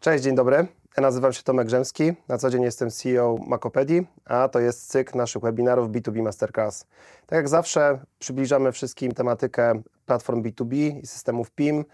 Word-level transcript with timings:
Cześć, 0.00 0.24
dzień 0.24 0.34
dobry. 0.34 0.56
Ja 0.96 1.02
nazywam 1.02 1.32
się 1.32 1.42
Tomek 1.42 1.66
Grzemski. 1.66 2.12
Na 2.28 2.38
co 2.38 2.50
dzień 2.50 2.62
jestem 2.62 2.90
CEO 2.90 3.36
Makopedii, 3.46 4.06
a 4.24 4.48
to 4.48 4.60
jest 4.60 4.90
cykl 4.90 5.18
naszych 5.18 5.42
webinarów 5.42 5.88
B2B 5.88 6.22
Masterclass. 6.22 6.86
Tak 7.26 7.36
jak 7.36 7.48
zawsze 7.48 7.98
przybliżamy 8.18 8.72
wszystkim 8.72 9.12
tematykę 9.12 9.82
platform 10.06 10.42
B2B 10.42 10.74
i 11.02 11.06
systemów 11.06 11.50
PIM. 11.50 11.84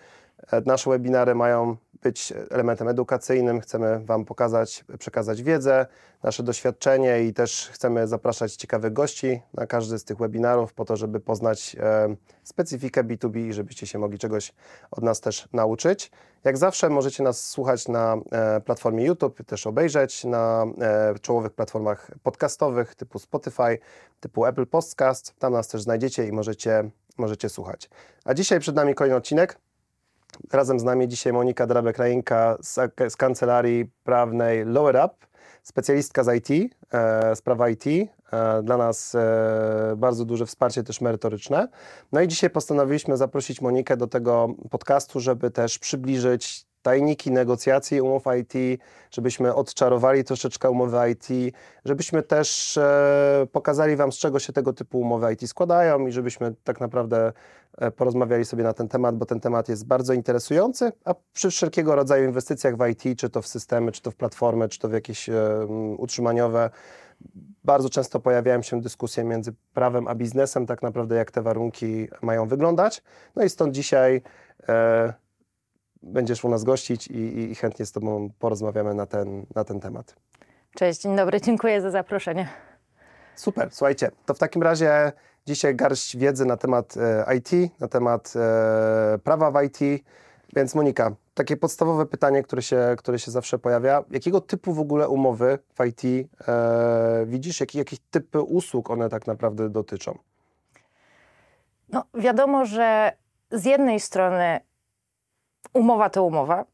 Nasze 0.66 0.90
webinary 0.90 1.34
mają 1.34 1.76
być 2.02 2.32
elementem 2.50 2.88
edukacyjnym. 2.88 3.60
Chcemy 3.60 4.00
Wam 4.04 4.24
pokazać, 4.24 4.84
przekazać 4.98 5.42
wiedzę, 5.42 5.86
nasze 6.22 6.42
doświadczenie 6.42 7.22
i 7.22 7.34
też 7.34 7.70
chcemy 7.72 8.06
zapraszać 8.06 8.56
ciekawych 8.56 8.92
gości 8.92 9.42
na 9.54 9.66
każdy 9.66 9.98
z 9.98 10.04
tych 10.04 10.18
webinarów 10.18 10.74
po 10.74 10.84
to, 10.84 10.96
żeby 10.96 11.20
poznać 11.20 11.76
e, 11.80 12.16
specyfikę 12.42 13.04
B2B 13.04 13.48
i 13.48 13.52
żebyście 13.52 13.86
się 13.86 13.98
mogli 13.98 14.18
czegoś 14.18 14.54
od 14.90 15.04
nas 15.04 15.20
też 15.20 15.48
nauczyć. 15.52 16.10
Jak 16.44 16.58
zawsze 16.58 16.90
możecie 16.90 17.22
nas 17.22 17.48
słuchać 17.50 17.88
na 17.88 18.16
e, 18.32 18.60
platformie 18.60 19.04
YouTube, 19.04 19.44
też 19.46 19.66
obejrzeć 19.66 20.24
na 20.24 20.66
e, 20.80 21.18
czołowych 21.18 21.52
platformach 21.52 22.10
podcastowych 22.22 22.94
typu 22.94 23.18
Spotify, 23.18 23.78
typu 24.20 24.46
Apple 24.46 24.66
Podcast. 24.66 25.34
Tam 25.38 25.52
nas 25.52 25.68
też 25.68 25.82
znajdziecie 25.82 26.26
i 26.26 26.32
możecie, 26.32 26.90
możecie 27.18 27.48
słuchać. 27.48 27.90
A 28.24 28.34
dzisiaj 28.34 28.60
przed 28.60 28.76
nami 28.76 28.94
kolejny 28.94 29.16
odcinek. 29.16 29.58
Razem 30.52 30.80
z 30.80 30.84
nami 30.84 31.08
dzisiaj 31.08 31.32
Monika 31.32 31.66
Drabek-Rajinka 31.66 32.56
z, 32.60 32.94
z 33.12 33.16
Kancelarii 33.16 33.90
Prawnej 34.04 34.64
Lower 34.64 34.96
Up, 35.06 35.26
specjalistka 35.62 36.24
z 36.24 36.36
IT, 36.36 36.74
e, 36.92 37.36
sprawa 37.36 37.68
IT. 37.68 37.86
E, 38.32 38.62
dla 38.62 38.76
nas 38.76 39.14
e, 39.14 39.94
bardzo 39.96 40.24
duże 40.24 40.46
wsparcie 40.46 40.82
też 40.82 41.00
merytoryczne. 41.00 41.68
No 42.12 42.20
i 42.20 42.28
dzisiaj 42.28 42.50
postanowiliśmy 42.50 43.16
zaprosić 43.16 43.60
Monikę 43.60 43.96
do 43.96 44.06
tego 44.06 44.48
podcastu, 44.70 45.20
żeby 45.20 45.50
też 45.50 45.78
przybliżyć 45.78 46.65
tajniki 46.86 47.30
negocjacji 47.30 48.00
umów 48.00 48.24
IT, 48.40 48.80
żebyśmy 49.10 49.54
odczarowali 49.54 50.24
troszeczkę 50.24 50.70
umowy 50.70 50.96
IT, 51.10 51.54
żebyśmy 51.84 52.22
też 52.22 52.78
e, 52.78 53.46
pokazali 53.52 53.96
Wam, 53.96 54.12
z 54.12 54.16
czego 54.16 54.38
się 54.38 54.52
tego 54.52 54.72
typu 54.72 55.00
umowy 55.00 55.32
IT 55.32 55.48
składają 55.48 56.06
i 56.06 56.12
żebyśmy 56.12 56.54
tak 56.64 56.80
naprawdę 56.80 57.32
e, 57.78 57.90
porozmawiali 57.90 58.44
sobie 58.44 58.64
na 58.64 58.72
ten 58.72 58.88
temat, 58.88 59.16
bo 59.16 59.26
ten 59.26 59.40
temat 59.40 59.68
jest 59.68 59.86
bardzo 59.86 60.12
interesujący, 60.12 60.92
a 61.04 61.14
przy 61.32 61.50
wszelkiego 61.50 61.94
rodzaju 61.94 62.24
inwestycjach 62.24 62.76
w 62.76 62.88
IT, 62.88 63.18
czy 63.18 63.30
to 63.30 63.42
w 63.42 63.46
systemy, 63.46 63.92
czy 63.92 64.02
to 64.02 64.10
w 64.10 64.16
platformy, 64.16 64.68
czy 64.68 64.78
to 64.78 64.88
w 64.88 64.92
jakieś 64.92 65.28
e, 65.28 65.66
utrzymaniowe, 65.98 66.70
bardzo 67.64 67.88
często 67.88 68.20
pojawiają 68.20 68.62
się 68.62 68.80
dyskusje 68.80 69.24
między 69.24 69.54
prawem 69.74 70.08
a 70.08 70.14
biznesem, 70.14 70.66
tak 70.66 70.82
naprawdę 70.82 71.16
jak 71.16 71.30
te 71.30 71.42
warunki 71.42 72.08
mają 72.22 72.48
wyglądać. 72.48 73.02
No 73.36 73.44
i 73.44 73.50
stąd 73.50 73.74
dzisiaj 73.74 74.22
e, 74.68 75.25
będziesz 76.06 76.44
u 76.44 76.48
nas 76.48 76.64
gościć 76.64 77.06
i, 77.06 77.50
i 77.50 77.54
chętnie 77.54 77.86
z 77.86 77.92
Tobą 77.92 78.30
porozmawiamy 78.38 78.94
na 78.94 79.06
ten, 79.06 79.46
na 79.54 79.64
ten 79.64 79.80
temat. 79.80 80.14
Cześć, 80.74 81.00
dzień 81.00 81.16
dobry, 81.16 81.40
dziękuję 81.40 81.80
za 81.80 81.90
zaproszenie. 81.90 82.48
Super, 83.36 83.68
słuchajcie, 83.72 84.10
to 84.26 84.34
w 84.34 84.38
takim 84.38 84.62
razie 84.62 85.12
dzisiaj 85.46 85.76
garść 85.76 86.16
wiedzy 86.16 86.44
na 86.44 86.56
temat 86.56 86.94
e, 86.96 87.36
IT, 87.36 87.80
na 87.80 87.88
temat 87.88 88.32
e, 88.36 89.18
prawa 89.18 89.50
w 89.50 89.62
IT. 89.62 90.04
Więc 90.56 90.74
Monika, 90.74 91.12
takie 91.34 91.56
podstawowe 91.56 92.06
pytanie, 92.06 92.42
które 92.42 92.62
się, 92.62 92.94
które 92.98 93.18
się 93.18 93.30
zawsze 93.30 93.58
pojawia. 93.58 94.04
Jakiego 94.10 94.40
typu 94.40 94.72
w 94.72 94.80
ogóle 94.80 95.08
umowy 95.08 95.58
w 95.74 95.84
IT 95.84 96.28
e, 96.48 97.26
widzisz? 97.26 97.60
Jakie, 97.60 97.78
jakich 97.78 97.98
typy 98.10 98.40
usług 98.40 98.90
one 98.90 99.08
tak 99.08 99.26
naprawdę 99.26 99.68
dotyczą? 99.68 100.18
No, 101.88 102.04
wiadomo, 102.14 102.66
że 102.66 103.12
z 103.50 103.64
jednej 103.64 104.00
strony 104.00 104.60
umowa 105.72 106.10
to 106.10 106.24
umowa. 106.24 106.64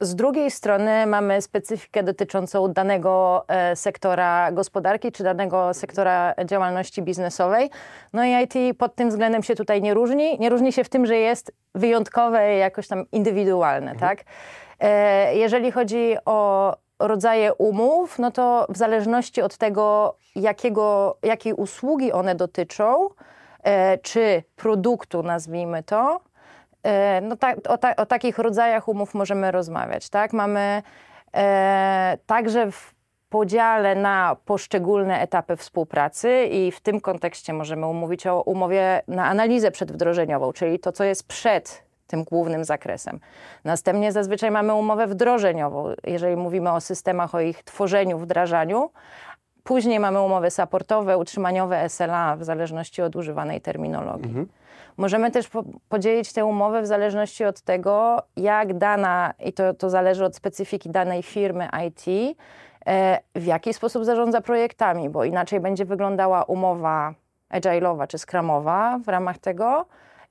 Z 0.00 0.14
drugiej 0.14 0.50
strony 0.50 1.06
mamy 1.06 1.42
specyfikę 1.42 2.02
dotyczącą 2.02 2.72
danego 2.72 3.44
e, 3.48 3.76
sektora 3.76 4.52
gospodarki 4.52 5.12
czy 5.12 5.24
danego 5.24 5.74
sektora 5.74 6.34
działalności 6.44 7.02
biznesowej. 7.02 7.70
No 8.12 8.24
i 8.24 8.30
IT 8.42 8.78
pod 8.78 8.94
tym 8.94 9.08
względem 9.08 9.42
się 9.42 9.54
tutaj 9.54 9.82
nie 9.82 9.94
różni. 9.94 10.38
Nie 10.38 10.50
różni 10.50 10.72
się 10.72 10.84
w 10.84 10.88
tym, 10.88 11.06
że 11.06 11.16
jest 11.16 11.52
wyjątkowe 11.74 12.54
i 12.54 12.58
jakoś 12.58 12.88
tam 12.88 13.04
indywidualne, 13.12 13.90
mhm. 13.90 13.98
tak? 13.98 14.26
E, 14.80 15.36
jeżeli 15.36 15.72
chodzi 15.72 16.16
o 16.24 16.76
rodzaje 16.98 17.54
umów, 17.54 18.18
no 18.18 18.30
to 18.30 18.66
w 18.68 18.76
zależności 18.76 19.42
od 19.42 19.56
tego, 19.56 20.16
jakiego, 20.36 21.16
jakiej 21.22 21.52
usługi 21.52 22.12
one 22.12 22.34
dotyczą, 22.34 23.08
e, 23.62 23.98
czy 23.98 24.42
produktu, 24.56 25.22
nazwijmy 25.22 25.82
to, 25.82 26.20
no 27.22 27.36
ta, 27.36 27.54
o, 27.68 27.78
ta, 27.78 27.96
o, 27.96 28.06
takich 28.06 28.38
rodzajach 28.38 28.88
umów 28.88 29.14
możemy 29.14 29.50
rozmawiać. 29.50 30.08
Tak? 30.08 30.32
Mamy 30.32 30.82
e, 31.34 32.18
także 32.26 32.72
w 32.72 32.94
podziale 33.32 33.94
na 33.94 34.36
poszczególne 34.44 35.20
etapy 35.20 35.56
współpracy 35.56 36.44
i 36.44 36.72
w 36.72 36.80
tym 36.80 37.00
kontekście 37.00 37.52
możemy 37.52 37.86
umówić 37.86 38.26
o 38.26 38.42
umowie 38.42 39.02
na 39.08 39.26
analizę 39.26 39.70
przedwdrożeniową, 39.70 40.52
czyli 40.52 40.78
to, 40.78 40.92
co 40.92 41.04
jest 41.04 41.28
przed 41.28 41.84
tym 42.06 42.24
głównym 42.24 42.64
zakresem. 42.64 43.20
Następnie 43.64 44.12
zazwyczaj 44.12 44.50
mamy 44.50 44.74
umowę 44.74 45.06
wdrożeniową, 45.06 45.94
jeżeli 46.04 46.36
mówimy 46.36 46.72
o 46.72 46.80
systemach, 46.80 47.34
o 47.34 47.40
ich 47.40 47.62
tworzeniu, 47.62 48.18
wdrażaniu. 48.18 48.90
Później 49.64 50.00
mamy 50.00 50.20
umowy 50.20 50.50
supportowe, 50.50 51.18
utrzymaniowe 51.18 51.88
SLA, 51.88 52.36
w 52.36 52.44
zależności 52.44 53.02
od 53.02 53.16
używanej 53.16 53.60
terminologii. 53.60 54.28
Mhm. 54.28 54.48
Możemy 54.96 55.30
też 55.30 55.48
po 55.48 55.62
podzielić 55.88 56.32
tę 56.32 56.44
umowę 56.44 56.82
w 56.82 56.86
zależności 56.86 57.44
od 57.44 57.60
tego, 57.60 58.22
jak 58.36 58.78
dana, 58.78 59.34
i 59.44 59.52
to, 59.52 59.74
to 59.74 59.90
zależy 59.90 60.24
od 60.24 60.36
specyfiki 60.36 60.90
danej 60.90 61.22
firmy 61.22 61.68
IT, 61.86 62.36
e, 62.86 63.18
w 63.34 63.46
jaki 63.46 63.74
sposób 63.74 64.04
zarządza 64.04 64.40
projektami, 64.40 65.08
bo 65.08 65.24
inaczej 65.24 65.60
będzie 65.60 65.84
wyglądała 65.84 66.42
umowa 66.42 67.14
agile'owa 67.50 68.06
czy 68.06 68.18
scrumowa 68.18 68.98
w 69.04 69.08
ramach 69.08 69.38
tego, 69.38 69.86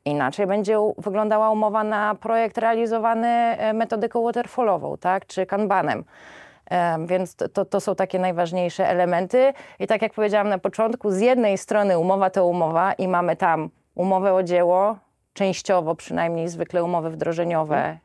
inaczej 0.06 0.48
będzie 0.48 0.78
wyglądała 0.98 1.50
umowa 1.50 1.84
na 1.84 2.16
projekt 2.16 2.58
realizowany 2.58 3.28
e, 3.28 3.74
metodyką 3.74 4.24
waterfallową, 4.24 4.98
tak, 4.98 5.26
czy 5.26 5.46
kanbanem. 5.46 6.04
E, 6.72 7.06
więc 7.06 7.36
to, 7.36 7.66
to 7.66 7.80
są 7.80 7.96
takie 7.96 8.20
najważniejsze 8.20 8.88
elementy. 8.88 9.54
I 9.80 9.88
tak 9.88 10.02
jak 10.02 10.14
powiedziałam 10.14 10.50
na 10.50 10.58
początku, 10.58 11.12
z 11.12 11.20
jednej 11.20 11.58
strony 11.58 12.00
umowa 12.00 12.30
to 12.30 12.46
umowa 12.46 12.94
i 12.94 13.08
mamy 13.08 13.36
tam 13.36 13.70
umowę 13.96 14.34
o 14.34 14.44
dzieło, 14.44 14.98
częściowo 15.34 15.96
przynajmniej 15.96 16.48
zwykle 16.48 16.84
umowy 16.84 17.10
wdrożeniowe, 17.10 17.76
hmm. 17.76 18.00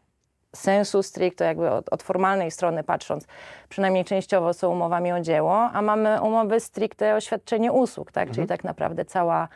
sensu 0.54 1.02
stricto, 1.02 1.44
jakby 1.44 1.70
od, 1.70 1.88
od, 1.88 2.02
formalnej 2.02 2.50
strony 2.50 2.84
patrząc, 2.84 3.26
przynajmniej 3.68 4.04
częściowo 4.04 4.54
są 4.54 4.70
umowami 4.70 5.12
o 5.12 5.20
dzieło, 5.20 5.70
a 5.72 5.82
mamy 5.82 6.22
umowy 6.22 6.60
stricte 6.60 7.14
o 7.14 7.20
świadczenie 7.20 7.72
usług, 7.72 8.12
tak? 8.12 8.30
czyli 8.30 8.46
tak 8.46 8.64
naprawdę 8.64 9.04
cała 9.04 9.48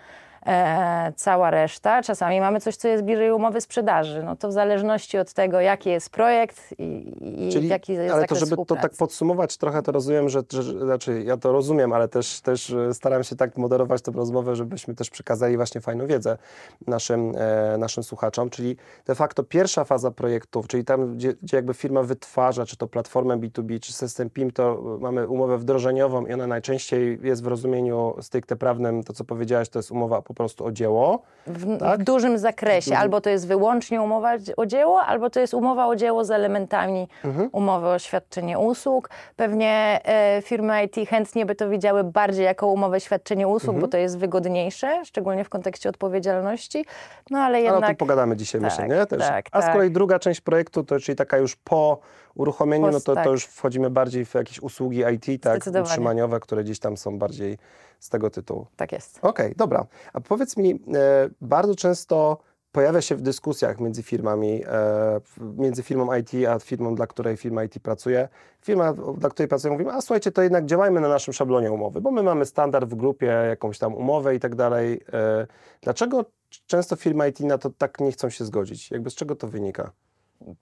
e, 0.47 1.13
cała 1.17 1.51
reszta. 1.51 2.03
Czasami 2.03 2.41
mamy 2.41 2.61
coś, 2.61 2.77
co 2.77 2.89
jest 2.89 3.05
bliżej 3.05 3.33
umowy 3.33 3.61
sprzedaży. 3.61 4.23
No 4.23 4.37
to 4.37 4.49
w 4.49 4.53
zależności 4.53 5.19
od 5.19 5.33
tego, 5.33 5.61
jaki 5.61 5.91
jest 5.91 6.11
projekt 6.11 6.75
i, 6.79 7.15
i 7.21 7.53
Czyli, 7.53 7.69
jaki 7.69 7.93
jest 7.93 8.15
Ale 8.15 8.27
to, 8.27 8.35
żeby 8.35 8.57
to 8.57 8.77
tak 8.77 8.93
podsumować 8.99 9.57
trochę, 9.57 9.83
to 9.83 9.93
rozumiem, 9.93 10.29
że, 10.29 10.43
że, 10.53 10.63
znaczy 10.63 11.23
ja 11.27 11.37
to 11.37 11.53
rozumiem, 11.53 11.93
ale 11.93 12.09
też, 12.09 12.41
też 12.41 12.71
e, 12.71 12.95
staram 12.95 13.25
się 13.25 13.37
tak 13.37 13.57
moderować 13.57 14.03
tę 14.03 14.13
rozmowę, 14.13 14.57
żebyśmy 14.57 14.95
też 14.95 15.11
przekazali 15.11 15.57
właśnie 15.57 15.81
fajną 15.81 16.07
wiedzę 16.07 16.39
naszym, 16.87 17.33
e, 17.37 17.79
naszym 17.79 18.03
słuchaczom. 18.03 18.51
Czyli 18.51 18.77
de 19.07 19.15
facto 19.15 19.43
pierwsza 19.43 19.85
faza 19.85 20.11
projektów, 20.11 20.69
czyli 20.69 20.85
tam, 20.85 21.17
gdzie, 21.17 21.35
gdzie 21.43 21.57
jakby 21.57 21.75
firma 21.75 22.03
wytwarza, 22.03 22.67
czy 22.67 22.77
to 22.77 22.87
platformę 22.87 23.37
B2B, 23.37 23.81
czy 23.81 23.93
system 23.93 24.31
PIM, 24.31 24.51
to 24.51 24.83
mamy 25.01 25.29
umowę 25.29 25.59
wdrożeniową 25.59 26.27
i 26.27 26.33
ona 26.33 26.47
najczęściej 26.47 27.19
jest 27.23 27.43
w 27.43 27.47
rozumieniu 27.47 28.15
stricte 28.21 28.57
prawnym, 28.57 29.03
to 29.03 29.13
co 29.13 29.25
powiedziałaś, 29.25 29.69
to 29.69 29.79
jest 29.79 29.91
umowa 29.91 30.23
po 30.31 30.35
prostu 30.35 30.65
o 30.65 30.73
dzieło. 30.73 31.23
W, 31.47 31.79
tak? 31.79 32.01
w 32.01 32.05
dużym 32.05 32.39
zakresie. 32.39 32.97
Albo 32.97 33.21
to 33.21 33.31
jest 33.31 33.47
wyłącznie 33.47 34.03
umowa 34.03 34.33
o 34.57 34.67
dzieło, 34.67 35.03
albo 35.03 35.31
to 35.31 35.41
jest 35.41 35.55
umowa 35.55 35.87
o 35.87 35.97
dzieło 35.97 36.25
z 36.25 36.31
elementami 36.31 37.09
mhm. 37.25 37.49
umowy 37.53 37.89
o 37.89 37.99
świadczenie 37.99 38.59
usług. 38.59 39.11
Pewnie 39.37 40.01
e, 40.05 40.43
firmy 40.43 40.85
IT 40.85 41.09
chętnie 41.09 41.47
by 41.47 41.55
to 41.55 41.69
widziały 41.69 42.05
bardziej 42.05 42.45
jako 42.45 42.67
umowę 42.67 43.01
świadczenie 43.01 43.49
usług, 43.49 43.75
mhm. 43.75 43.81
bo 43.81 43.89
to 43.89 43.99
jest 43.99 44.19
wygodniejsze, 44.19 45.05
szczególnie 45.05 45.45
w 45.45 45.49
kontekście 45.49 45.89
odpowiedzialności. 45.89 46.85
No 47.31 47.39
ale 47.39 47.59
jednak... 47.61 47.77
Ale 47.77 47.87
o 47.87 47.89
tym 47.89 47.97
pogadamy 47.97 48.37
dzisiaj, 48.37 48.61
tak, 48.61 48.71
myślę, 48.71 48.89
nie? 48.97 49.07
Też. 49.07 49.19
Tak, 49.19 49.47
A 49.53 49.63
z 49.63 49.65
tak. 49.65 49.73
kolei 49.73 49.91
druga 49.91 50.19
część 50.19 50.41
projektu, 50.41 50.85
to 50.85 50.99
czyli 50.99 51.17
taka 51.17 51.39
już 51.39 51.57
po 51.57 51.99
uruchomieniu, 52.35 52.91
no 52.91 53.01
to, 53.01 53.15
tak. 53.15 53.25
to 53.25 53.31
już 53.31 53.45
wchodzimy 53.45 53.91
bardziej 53.91 54.25
w 54.25 54.35
jakieś 54.35 54.61
usługi 54.61 55.03
IT, 55.15 55.43
tak, 55.43 55.63
utrzymaniowe, 55.83 56.41
które 56.41 56.65
gdzieś 56.65 56.79
tam 56.79 56.97
są 56.97 57.19
bardziej 57.19 57.59
z 58.01 58.09
tego 58.09 58.31
tytułu. 58.31 58.67
Tak 58.77 58.93
jest. 58.93 59.19
Okej, 59.19 59.47
okay, 59.47 59.55
dobra. 59.57 59.87
A 60.13 60.21
powiedz 60.21 60.57
mi, 60.57 60.71
e, 60.95 61.31
bardzo 61.41 61.75
często 61.75 62.39
pojawia 62.73 63.01
się 63.01 63.17
w 63.17 63.23
dyskusjach 63.23 63.81
między 63.81 64.03
firmami, 64.03 64.65
e, 64.67 65.21
między 65.41 65.83
firmą 65.83 66.15
IT 66.15 66.31
a 66.49 66.59
firmą, 66.59 66.95
dla 66.95 67.07
której 67.07 67.37
firma 67.37 67.65
IT 67.65 67.81
pracuje. 67.83 68.29
Firma, 68.63 68.93
dla 68.93 69.31
której 69.31 69.49
pracuje, 69.49 69.73
mówi, 69.73 69.85
a 69.89 70.01
słuchajcie, 70.01 70.33
to 70.33 70.43
jednak 70.43 70.67
działajmy 70.67 71.01
na 71.01 71.09
naszym 71.09 71.35
szablonie 71.35 71.73
umowy, 71.73 72.01
bo 72.01 72.11
my 72.11 72.23
mamy 72.23 72.47
standard 72.47 72.91
w 72.91 72.95
grupie, 72.95 73.27
jakąś 73.27 73.79
tam 73.79 73.95
umowę 73.95 74.35
i 74.35 74.41
tak 74.41 74.55
dalej. 74.55 75.01
E, 75.13 75.47
dlaczego 75.83 76.25
często 76.67 76.97
firmy 76.97 77.29
IT 77.29 77.41
na 77.41 77.59
to 77.59 77.71
tak 77.71 78.01
nie 78.01 78.13
chcą 78.13 78.31
się 78.31 78.45
zgodzić? 78.45 78.91
Jakby 78.91 79.11
z 79.11 79.15
czego 79.15 79.37
to 79.37 79.49
wynika? 79.49 79.93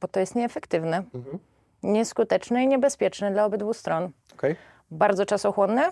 Bo 0.00 0.08
to 0.08 0.20
jest 0.20 0.34
nieefektywne. 0.34 0.96
Mhm 1.14 1.38
nieskuteczny 1.82 2.62
i 2.62 2.68
niebezpieczny 2.68 3.30
dla 3.32 3.44
obydwu 3.44 3.74
stron. 3.74 4.10
Okay. 4.34 4.56
Bardzo 4.90 5.26
czasochłonny, 5.26 5.82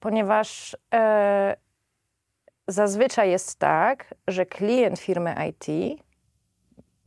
ponieważ 0.00 0.76
e, 0.94 1.56
zazwyczaj 2.68 3.30
jest 3.30 3.58
tak, 3.58 4.14
że 4.28 4.46
klient 4.46 4.98
firmy 4.98 5.34
IT 5.48 5.98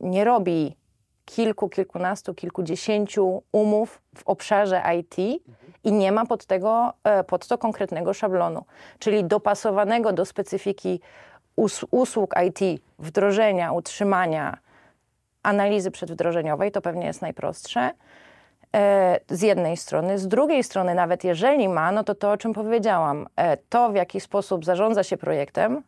nie 0.00 0.24
robi 0.24 0.76
kilku, 1.24 1.68
kilkunastu, 1.68 2.34
kilkudziesięciu 2.34 3.42
umów 3.52 4.02
w 4.16 4.22
obszarze 4.26 4.82
IT 4.98 5.42
i 5.84 5.92
nie 5.92 6.12
ma 6.12 6.26
pod, 6.26 6.46
tego, 6.46 6.92
e, 7.04 7.24
pod 7.24 7.46
to 7.46 7.58
konkretnego 7.58 8.14
szablonu, 8.14 8.64
czyli 8.98 9.24
dopasowanego 9.24 10.12
do 10.12 10.24
specyfiki 10.24 11.00
us 11.56 11.84
usług 11.90 12.34
IT, 12.46 12.82
wdrożenia, 12.98 13.72
utrzymania, 13.72 14.58
analizy 15.46 15.90
przedwdrożeniowej, 15.90 16.72
to 16.72 16.80
pewnie 16.80 17.06
jest 17.06 17.22
najprostsze 17.22 17.90
e, 18.76 19.20
z 19.28 19.42
jednej 19.42 19.76
strony. 19.76 20.18
Z 20.18 20.28
drugiej 20.28 20.64
strony, 20.64 20.94
nawet 20.94 21.24
jeżeli 21.24 21.68
ma, 21.68 21.92
no 21.92 22.04
to 22.04 22.14
to, 22.14 22.30
o 22.32 22.36
czym 22.36 22.52
powiedziałam, 22.52 23.26
e, 23.36 23.56
to 23.56 23.90
w 23.90 23.94
jaki 23.94 24.20
sposób 24.20 24.64
zarządza 24.64 25.02
się 25.02 25.16
projektem, 25.16 25.82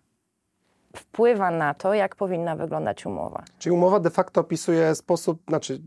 wpływa 0.98 1.50
na 1.50 1.74
to, 1.74 1.94
jak 1.94 2.16
powinna 2.16 2.56
wyglądać 2.56 3.06
umowa. 3.06 3.42
Czyli 3.58 3.72
umowa 3.72 4.00
de 4.00 4.10
facto 4.10 4.40
opisuje 4.40 4.94
sposób, 4.94 5.42
znaczy 5.48 5.80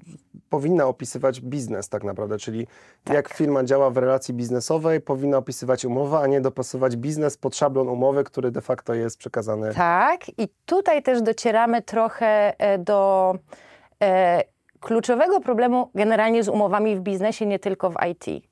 powinna 0.50 0.86
opisywać 0.86 1.42
biznes 1.42 1.90
tak 1.90 2.04
naprawdę, 2.04 2.38
czyli 2.38 2.68
tak. 3.04 3.16
jak 3.16 3.30
firma 3.34 3.63
działa 3.63 3.90
w 3.90 3.98
relacji 3.98 4.34
biznesowej, 4.34 5.02
powinna 5.02 5.38
opisywać 5.38 5.86
umowę, 5.86 6.19
a 6.19 6.28
nie 6.28 6.42
dopasować 6.42 6.98
biznes 6.98 7.38
pod 7.38 7.56
szablon 7.56 7.90
umowy, 7.90 8.24
który 8.24 8.52
de 8.52 8.62
facto 8.62 8.94
jest 8.94 9.18
przekazany. 9.18 9.74
Tak, 9.74 10.30
i 10.30 10.48
tutaj 10.66 11.04
też 11.04 11.22
docieramy 11.22 11.81
trochę 11.81 12.54
e, 12.60 12.78
do 12.78 13.34
e, 14.04 14.44
kluczowego 14.80 15.40
problemu 15.40 15.92
generalnie 15.96 16.44
z 16.44 16.50
umowami 16.50 16.96
w 16.96 17.00
biznesie, 17.00 17.46
nie 17.46 17.60
tylko 17.60 17.90
w 17.90 17.96
IT. 18.12 18.52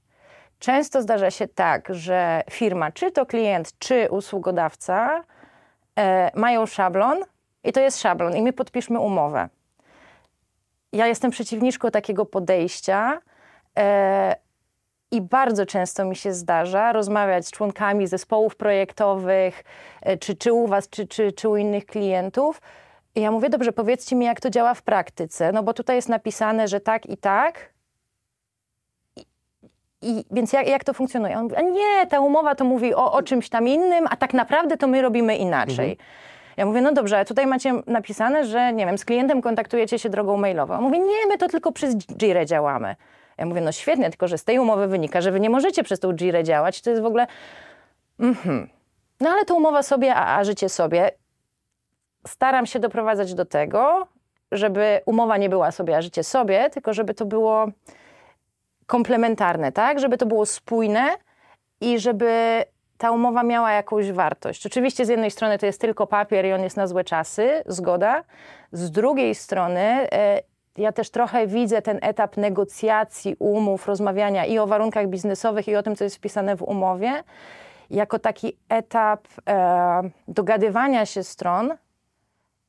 Często 0.60 1.02
zdarza 1.02 1.32
się 1.32 1.48
tak, 1.48 1.88
że 1.90 2.42
firma, 2.52 2.92
czy 2.92 3.12
to 3.12 3.26
klient, 3.26 3.80
czy 3.80 4.08
usługodawca, 4.12 5.24
mają 6.36 6.66
szablon 6.66 7.18
i 7.64 7.72
to 7.72 7.80
jest 7.80 8.02
szablon 8.02 8.36
i 8.36 8.42
my 8.42 8.54
podpiszmy 8.54 9.00
umowę. 9.00 9.50
Ja 10.94 11.08
jestem 11.08 11.32
przeciwniczką 11.32 11.92
takiego 11.92 12.26
podejścia 12.26 13.22
e, 13.80 14.36
i 15.12 15.22
bardzo 15.22 15.66
często 15.66 16.06
mi 16.06 16.16
się 16.16 16.34
zdarza 16.34 16.94
rozmawiać 16.94 17.48
z 17.48 17.52
członkami 17.52 18.08
zespołów 18.08 18.56
projektowych, 18.56 19.64
e, 20.02 20.18
czy, 20.18 20.36
czy 20.36 20.54
u 20.54 20.68
Was, 20.68 20.90
czy, 20.90 21.08
czy, 21.08 21.32
czy 21.32 21.50
u 21.50 21.56
innych 21.56 21.86
klientów. 21.86 22.62
I 23.16 23.22
ja 23.22 23.32
mówię, 23.32 23.50
dobrze, 23.50 23.72
powiedzcie 23.72 24.16
mi, 24.16 24.26
jak 24.26 24.42
to 24.42 24.50
działa 24.50 24.74
w 24.74 24.82
praktyce, 24.82 25.52
no 25.52 25.64
bo 25.64 25.74
tutaj 25.74 25.96
jest 25.96 26.10
napisane, 26.10 26.68
że 26.68 26.80
tak 26.80 27.06
i 27.06 27.18
tak, 27.18 27.74
i, 30.02 30.26
więc 30.32 30.54
jak, 30.54 30.68
jak 30.68 30.84
to 30.84 30.94
funkcjonuje? 30.94 31.38
On 31.38 31.44
mówi, 31.44 31.56
a 31.56 31.62
nie, 31.62 32.08
ta 32.10 32.20
umowa 32.20 32.56
to 32.56 32.66
mówi 32.66 32.96
o, 32.96 33.12
o 33.14 33.24
czymś 33.24 33.50
tam 33.50 33.68
innym, 33.68 34.08
a 34.10 34.16
tak 34.16 34.34
naprawdę 34.34 34.78
to 34.78 34.88
my 34.88 35.02
robimy 35.02 35.38
inaczej. 35.38 35.92
Mhm. 35.92 36.08
Ja 36.58 36.66
mówię, 36.66 36.82
no 36.82 36.92
dobrze, 36.92 37.26
tutaj 37.26 37.48
macie 37.48 37.74
napisane, 37.88 38.46
że 38.46 38.74
nie 38.74 38.86
wiem, 38.86 38.98
z 38.98 39.06
klientem 39.06 39.42
kontaktujecie 39.42 40.00
się 40.00 40.10
drogą 40.10 40.38
mailową. 40.38 40.74
On 40.74 40.84
mówi, 40.84 41.00
nie, 41.00 41.28
my 41.30 41.38
to 41.38 41.48
tylko 41.48 41.72
przez 41.72 41.96
Jira 41.96 42.46
działamy. 42.46 42.96
Ja 43.38 43.46
mówię, 43.46 43.62
no 43.62 43.72
świetnie, 43.72 44.10
tylko 44.10 44.28
że 44.28 44.38
z 44.38 44.44
tej 44.44 44.60
umowy 44.60 44.88
wynika, 44.88 45.22
że 45.22 45.32
wy 45.32 45.40
nie 45.40 45.50
możecie 45.50 45.84
przez 45.84 46.00
tą 46.00 46.14
Jirę 46.14 46.44
działać. 46.44 46.82
To 46.82 46.90
jest 46.90 47.02
w 47.02 47.06
ogóle... 47.06 47.28
Mhm. 48.20 48.70
No 49.20 49.30
ale 49.30 49.46
to 49.46 49.56
umowa 49.56 49.84
sobie, 49.84 50.16
a, 50.16 50.38
a 50.38 50.44
życie 50.44 50.70
sobie. 50.70 51.12
Staram 52.28 52.66
się 52.66 52.80
doprowadzać 52.80 53.34
do 53.34 53.46
tego, 53.46 54.08
żeby 54.52 55.02
umowa 55.06 55.38
nie 55.38 55.50
była 55.50 55.72
sobie, 55.72 55.98
a 55.98 56.02
życie 56.02 56.24
sobie, 56.24 56.70
tylko 56.70 56.94
żeby 56.94 57.14
to 57.14 57.26
było 57.26 57.68
komplementarne, 58.90 59.72
tak? 59.72 60.00
Żeby 60.00 60.18
to 60.18 60.26
było 60.26 60.46
spójne 60.46 61.10
i 61.82 62.00
żeby 62.00 62.64
ta 62.98 63.12
umowa 63.12 63.44
miała 63.44 63.72
jakąś 63.72 64.12
wartość. 64.12 64.66
Oczywiście 64.66 65.06
z 65.06 65.10
jednej 65.10 65.32
strony 65.32 65.58
to 65.58 65.66
jest 65.66 65.82
tylko 65.82 66.08
papier 66.08 66.46
i 66.46 66.54
on 66.54 66.64
jest 66.64 66.78
na 66.78 66.88
złe 66.88 67.04
czasy, 67.04 67.64
zgoda. 67.66 68.24
Z 68.72 68.92
drugiej 68.92 69.36
strony 69.36 69.82
e, 70.12 70.42
ja 70.78 70.92
też 70.92 71.10
trochę 71.10 71.48
widzę 71.48 71.82
ten 71.82 72.00
etap 72.02 72.38
negocjacji 72.38 73.36
umów, 73.40 73.88
rozmawiania 73.88 74.46
i 74.46 74.60
o 74.60 74.68
warunkach 74.68 75.08
biznesowych, 75.08 75.68
i 75.68 75.76
o 75.76 75.84
tym, 75.84 75.96
co 75.96 76.04
jest 76.04 76.16
wpisane 76.16 76.56
w 76.56 76.62
umowie, 76.62 77.24
jako 77.90 78.20
taki 78.20 78.58
etap 78.70 79.28
e, 79.50 80.02
dogadywania 80.28 81.06
się 81.06 81.24
stron, 81.24 81.78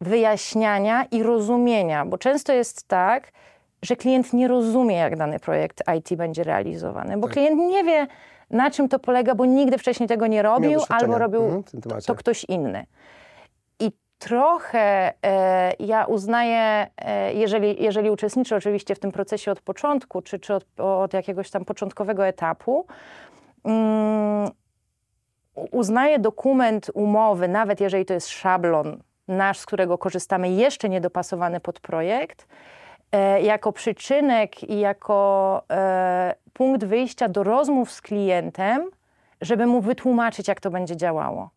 wyjaśniania 0.00 1.04
i 1.10 1.22
rozumienia, 1.22 2.04
bo 2.04 2.18
często 2.18 2.52
jest 2.52 2.88
tak, 2.88 3.32
że 3.82 3.96
klient 3.96 4.32
nie 4.32 4.48
rozumie, 4.48 4.96
jak 4.96 5.16
dany 5.16 5.38
projekt 5.38 5.82
IT 5.98 6.14
będzie 6.18 6.44
realizowany, 6.44 7.16
bo 7.16 7.26
tak. 7.26 7.34
klient 7.34 7.60
nie 7.60 7.84
wie, 7.84 8.06
na 8.50 8.70
czym 8.70 8.88
to 8.88 8.98
polega, 8.98 9.34
bo 9.34 9.44
nigdy 9.44 9.78
wcześniej 9.78 10.08
tego 10.08 10.26
nie 10.26 10.42
robił, 10.42 10.80
albo 10.88 11.18
robił 11.18 11.42
mhm, 11.42 11.62
to 12.06 12.14
ktoś 12.14 12.44
inny. 12.44 12.86
I 13.80 13.92
trochę 14.18 15.12
e, 15.26 15.72
ja 15.78 16.04
uznaję, 16.04 16.86
e, 16.96 17.34
jeżeli, 17.34 17.82
jeżeli 17.82 18.10
uczestniczę 18.10 18.56
oczywiście 18.56 18.94
w 18.94 18.98
tym 18.98 19.12
procesie 19.12 19.50
od 19.50 19.60
początku, 19.60 20.22
czy, 20.22 20.38
czy 20.38 20.54
od, 20.54 20.64
od 20.80 21.14
jakiegoś 21.14 21.50
tam 21.50 21.64
początkowego 21.64 22.26
etapu, 22.26 22.86
um, 23.62 24.50
uznaję 25.70 26.18
dokument 26.18 26.90
umowy, 26.94 27.48
nawet 27.48 27.80
jeżeli 27.80 28.04
to 28.04 28.14
jest 28.14 28.28
szablon 28.28 29.02
nasz, 29.28 29.58
z 29.58 29.66
którego 29.66 29.98
korzystamy, 29.98 30.50
jeszcze 30.50 30.88
niedopasowany 30.88 31.60
pod 31.60 31.80
projekt, 31.80 32.46
jako 33.42 33.72
przyczynek 33.72 34.70
i 34.70 34.80
jako 34.80 35.62
e, 35.70 36.34
punkt 36.52 36.84
wyjścia 36.84 37.28
do 37.28 37.42
rozmów 37.42 37.92
z 37.92 38.00
klientem, 38.00 38.90
żeby 39.40 39.66
mu 39.66 39.80
wytłumaczyć, 39.80 40.48
jak 40.48 40.60
to 40.60 40.70
będzie 40.70 40.96
działało. 40.96 41.50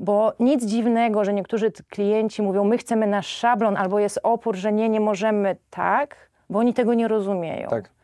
Bo 0.00 0.32
nic 0.40 0.64
dziwnego, 0.64 1.24
że 1.24 1.32
niektórzy 1.32 1.72
klienci 1.90 2.42
mówią, 2.42 2.64
my 2.64 2.78
chcemy 2.78 3.06
nasz 3.06 3.26
szablon, 3.26 3.76
albo 3.76 3.98
jest 3.98 4.20
opór, 4.22 4.56
że 4.56 4.72
nie, 4.72 4.88
nie 4.88 5.00
możemy 5.00 5.56
tak, 5.70 6.30
bo 6.50 6.58
oni 6.58 6.74
tego 6.74 6.94
nie 6.94 7.08
rozumieją. 7.08 7.68
Tak 7.68 7.95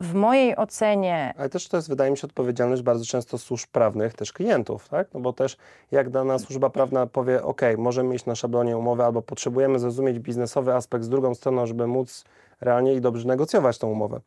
w 0.00 0.14
mojej 0.14 0.56
ocenie. 0.56 1.34
Ale 1.38 1.48
też 1.48 1.68
to 1.68 1.76
jest, 1.76 1.88
wydaje 1.88 2.10
mi 2.10 2.16
się, 2.16 2.26
odpowiedzialność 2.26 2.82
bardzo 2.82 3.04
często 3.04 3.38
służb 3.38 3.68
prawnych, 3.72 4.14
też 4.14 4.32
klientów, 4.32 4.88
tak? 4.88 5.08
No 5.14 5.20
bo 5.20 5.32
też 5.32 5.56
jak 5.90 6.10
dana 6.10 6.38
służba 6.38 6.70
prawna 6.70 7.06
powie, 7.06 7.42
OK, 7.42 7.60
możemy 7.78 8.08
mieć 8.08 8.26
na 8.26 8.34
szablonie 8.34 8.76
umowę, 8.76 9.04
albo 9.04 9.22
potrzebujemy 9.22 9.78
zrozumieć 9.78 10.18
biznesowy 10.18 10.74
aspekt 10.74 11.04
z 11.04 11.08
drugą 11.08 11.34
stroną, 11.34 11.66
żeby 11.66 11.86
móc 11.86 12.24
realnie 12.60 12.94
i 12.94 13.00
dobrze 13.00 13.28
negocjować 13.28 13.78
tą 13.78 13.88
umowę. 13.88 14.20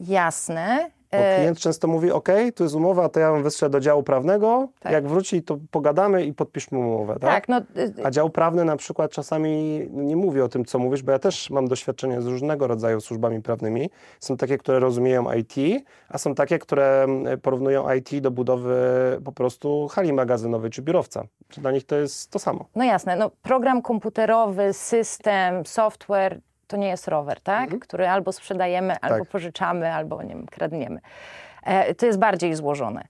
Jasne. 0.00 0.90
Bo 1.12 1.18
e, 1.18 1.38
klient 1.38 1.58
często 1.58 1.88
mówi, 1.88 2.10
OK, 2.10 2.28
tu 2.54 2.62
jest 2.62 2.74
umowa, 2.74 3.08
to 3.08 3.20
ja 3.20 3.32
bym 3.32 3.42
wystrzelę 3.42 3.70
do 3.70 3.80
działu 3.80 4.02
prawnego, 4.02 4.68
tak. 4.80 4.92
jak 4.92 5.08
wróci, 5.08 5.42
to 5.42 5.58
pogadamy 5.70 6.24
i 6.24 6.32
podpiszmy 6.32 6.78
umowę, 6.78 7.16
tak? 7.20 7.30
tak 7.30 7.48
no, 7.48 7.60
y, 7.82 8.04
A 8.04 8.10
dział 8.10 8.30
prawny 8.30 8.64
na 8.64 8.76
przykład 8.76 9.10
czasami 9.10 9.80
nie 9.92 10.16
mówi 10.16 10.40
o 10.40 10.48
tym, 10.48 10.64
co 10.64 10.78
mówisz, 10.78 11.02
bo 11.02 11.12
ja 11.12 11.18
też 11.18 11.50
mam 11.50 11.68
doświadczenie 11.68 12.22
z 12.22 12.26
różnego 12.26 12.66
rodzaju 12.66 13.00
służbami 13.00 13.42
prawnymi. 13.42 13.90
Są 14.20 14.36
takie, 14.36 14.58
które 14.58 14.78
rozumieją 14.78 15.32
IT, 15.32 15.84
a 16.08 16.18
są 16.18 16.34
takie, 16.34 16.58
które 16.58 17.02
mm, 17.02 17.40
porównują 17.40 17.94
IT 17.94 18.20
do 18.20 18.30
budowy 18.30 18.76
po 19.24 19.32
prostu 19.32 19.88
hali 19.88 20.12
magazynowej 20.12 20.70
czy 20.70 20.82
biurowca. 20.82 21.24
Czy 21.48 21.60
dla 21.60 21.72
nich 21.72 21.84
to 21.84 21.96
jest 21.96 22.30
to 22.30 22.38
samo? 22.38 22.64
No 22.74 22.84
jasne, 22.84 23.16
no 23.16 23.30
program 23.42 23.82
komputerowy, 23.82 24.72
system, 24.72 25.66
software, 25.66 26.40
to 26.66 26.76
nie 26.76 26.88
jest 26.88 27.08
rower, 27.08 27.40
tak? 27.40 27.62
Mhm. 27.62 27.80
Który 27.80 28.08
albo 28.08 28.32
sprzedajemy, 28.32 28.96
albo 29.00 29.18
tak. 29.18 29.28
pożyczamy, 29.28 29.92
albo 29.92 30.22
nie 30.22 30.34
wiem, 30.34 30.46
kradniemy. 30.46 31.00
E, 31.62 31.94
to 31.94 32.06
jest 32.06 32.18
bardziej 32.18 32.54
złożone. 32.54 33.04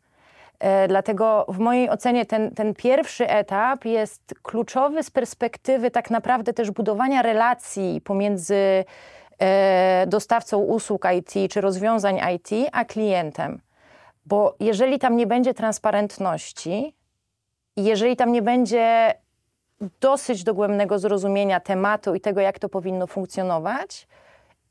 E, 0.58 0.88
dlatego 0.88 1.46
w 1.48 1.58
mojej 1.58 1.90
ocenie 1.90 2.26
ten, 2.26 2.50
ten 2.50 2.74
pierwszy 2.74 3.28
etap 3.28 3.84
jest 3.84 4.34
kluczowy 4.42 5.02
z 5.02 5.10
perspektywy 5.10 5.90
tak 5.90 6.10
naprawdę 6.10 6.52
też 6.52 6.70
budowania 6.70 7.22
relacji 7.22 8.00
pomiędzy 8.00 8.84
e, 9.38 10.04
dostawcą 10.06 10.58
usług 10.58 11.06
IT 11.18 11.52
czy 11.52 11.60
rozwiązań 11.60 12.20
IT, 12.34 12.70
a 12.72 12.84
klientem. 12.84 13.60
Bo 14.26 14.54
jeżeli 14.60 14.98
tam 14.98 15.16
nie 15.16 15.26
będzie 15.26 15.54
transparentności, 15.54 16.94
jeżeli 17.76 18.16
tam 18.16 18.32
nie 18.32 18.42
będzie 18.42 19.14
dosyć 20.00 20.44
dogłębnego 20.44 20.98
zrozumienia 20.98 21.60
tematu 21.60 22.14
i 22.14 22.20
tego, 22.20 22.40
jak 22.40 22.58
to 22.58 22.68
powinno 22.68 23.06
funkcjonować 23.06 24.08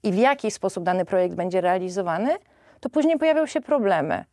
i 0.03 0.11
w 0.11 0.15
jaki 0.15 0.51
sposób 0.51 0.83
dany 0.83 1.05
projekt 1.05 1.35
będzie 1.35 1.61
realizowany, 1.61 2.37
to 2.79 2.89
później 2.89 3.17
pojawią 3.17 3.45
się 3.45 3.61
problemy. 3.61 4.25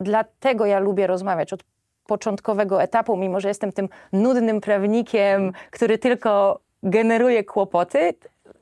Dlatego 0.00 0.66
ja 0.66 0.78
lubię 0.78 1.06
rozmawiać 1.06 1.52
od 1.52 1.64
początkowego 2.06 2.82
etapu, 2.82 3.16
mimo 3.16 3.40
że 3.40 3.48
jestem 3.48 3.72
tym 3.72 3.88
nudnym 4.12 4.60
prawnikiem, 4.60 5.52
który 5.70 5.98
tylko 5.98 6.60
generuje 6.82 7.44
kłopoty, 7.44 8.14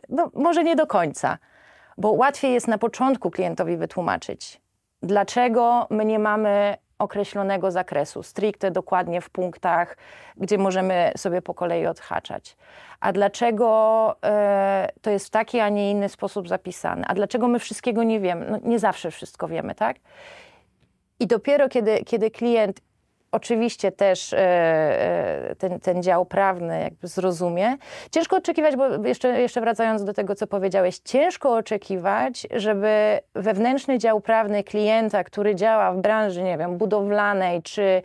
no 0.09 0.31
może 0.35 0.65
nie 0.65 0.77
do 0.77 0.87
końca, 0.87 1.39
bo 1.99 2.13
łatwiej 2.13 2.53
jest 2.53 2.69
na 2.69 2.79
początku 2.79 3.31
klientowi 3.31 3.77
wytłumaczyć, 3.77 4.61
dlaczego 5.03 5.87
my 5.91 6.05
nie 6.05 6.19
mamy 6.19 6.77
określonego 7.01 7.71
zakresu, 7.71 8.23
stricte 8.23 8.71
dokładnie 8.71 9.21
w 9.21 9.31
punktach, 9.31 9.97
gdzie 10.37 10.59
możemy 10.59 11.13
sobie 11.17 11.43
po 11.43 11.55
kolei 11.55 11.87
odhaczać. 11.87 12.57
A 13.01 13.13
dlaczego 13.13 14.17
e, 14.25 14.89
to 15.03 15.11
jest 15.11 15.27
w 15.27 15.31
taki, 15.31 15.61
a 15.61 15.69
nie 15.69 15.91
inny 15.91 16.09
sposób 16.09 16.49
zapisane? 16.49 17.05
A 17.07 17.15
dlaczego 17.15 17.49
my 17.49 17.59
wszystkiego 17.59 18.03
nie 18.03 18.21
wiemy? 18.21 18.47
No, 18.51 18.59
nie 18.63 18.79
zawsze 18.79 19.11
wszystko 19.11 19.49
wiemy, 19.49 19.75
tak? 19.75 19.97
I 21.21 21.27
dopiero 21.27 21.69
kiedy, 21.69 22.05
kiedy 22.05 22.31
klient 22.31 22.81
oczywiście 23.33 23.93
też 23.93 24.33
e, 24.33 24.39
e, 24.39 25.57
ten, 25.59 25.81
ten 25.81 26.03
dział 26.03 26.27
prawny 26.27 26.81
jakby 26.81 27.09
zrozumie. 27.09 27.77
Ciężko 28.11 28.37
oczekiwać, 28.37 28.77
bo 28.77 29.07
jeszcze, 29.07 29.41
jeszcze 29.41 29.61
wracając 29.61 30.05
do 30.05 30.13
tego, 30.13 30.35
co 30.35 30.47
powiedziałeś, 30.47 30.99
ciężko 30.99 31.55
oczekiwać, 31.55 32.47
żeby 32.51 33.21
wewnętrzny 33.35 33.99
dział 33.99 34.21
prawny 34.21 34.65
klienta, 34.65 35.25
który 35.25 35.55
działa 35.55 35.93
w 35.93 36.01
branży, 36.01 36.43
nie 36.43 36.59
wiem, 36.59 36.79
budowlanej 36.79 37.63
czy 37.63 38.03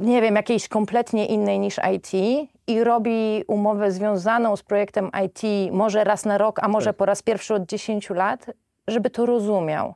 nie 0.00 0.22
wiem, 0.22 0.36
jakiejś 0.36 0.68
kompletnie 0.68 1.26
innej 1.26 1.58
niż 1.58 1.80
IT 1.94 2.12
i 2.66 2.84
robi 2.84 3.44
umowę 3.46 3.90
związaną 3.90 4.56
z 4.56 4.62
projektem 4.62 5.10
IT 5.24 5.72
może 5.72 6.04
raz 6.04 6.24
na 6.24 6.38
rok, 6.38 6.58
a 6.62 6.68
może 6.68 6.90
tak. 6.90 6.96
po 6.96 7.04
raz 7.04 7.22
pierwszy 7.22 7.54
od 7.54 7.66
10 7.66 8.10
lat, 8.10 8.46
żeby 8.88 9.10
to 9.10 9.26
rozumiał. 9.26 9.94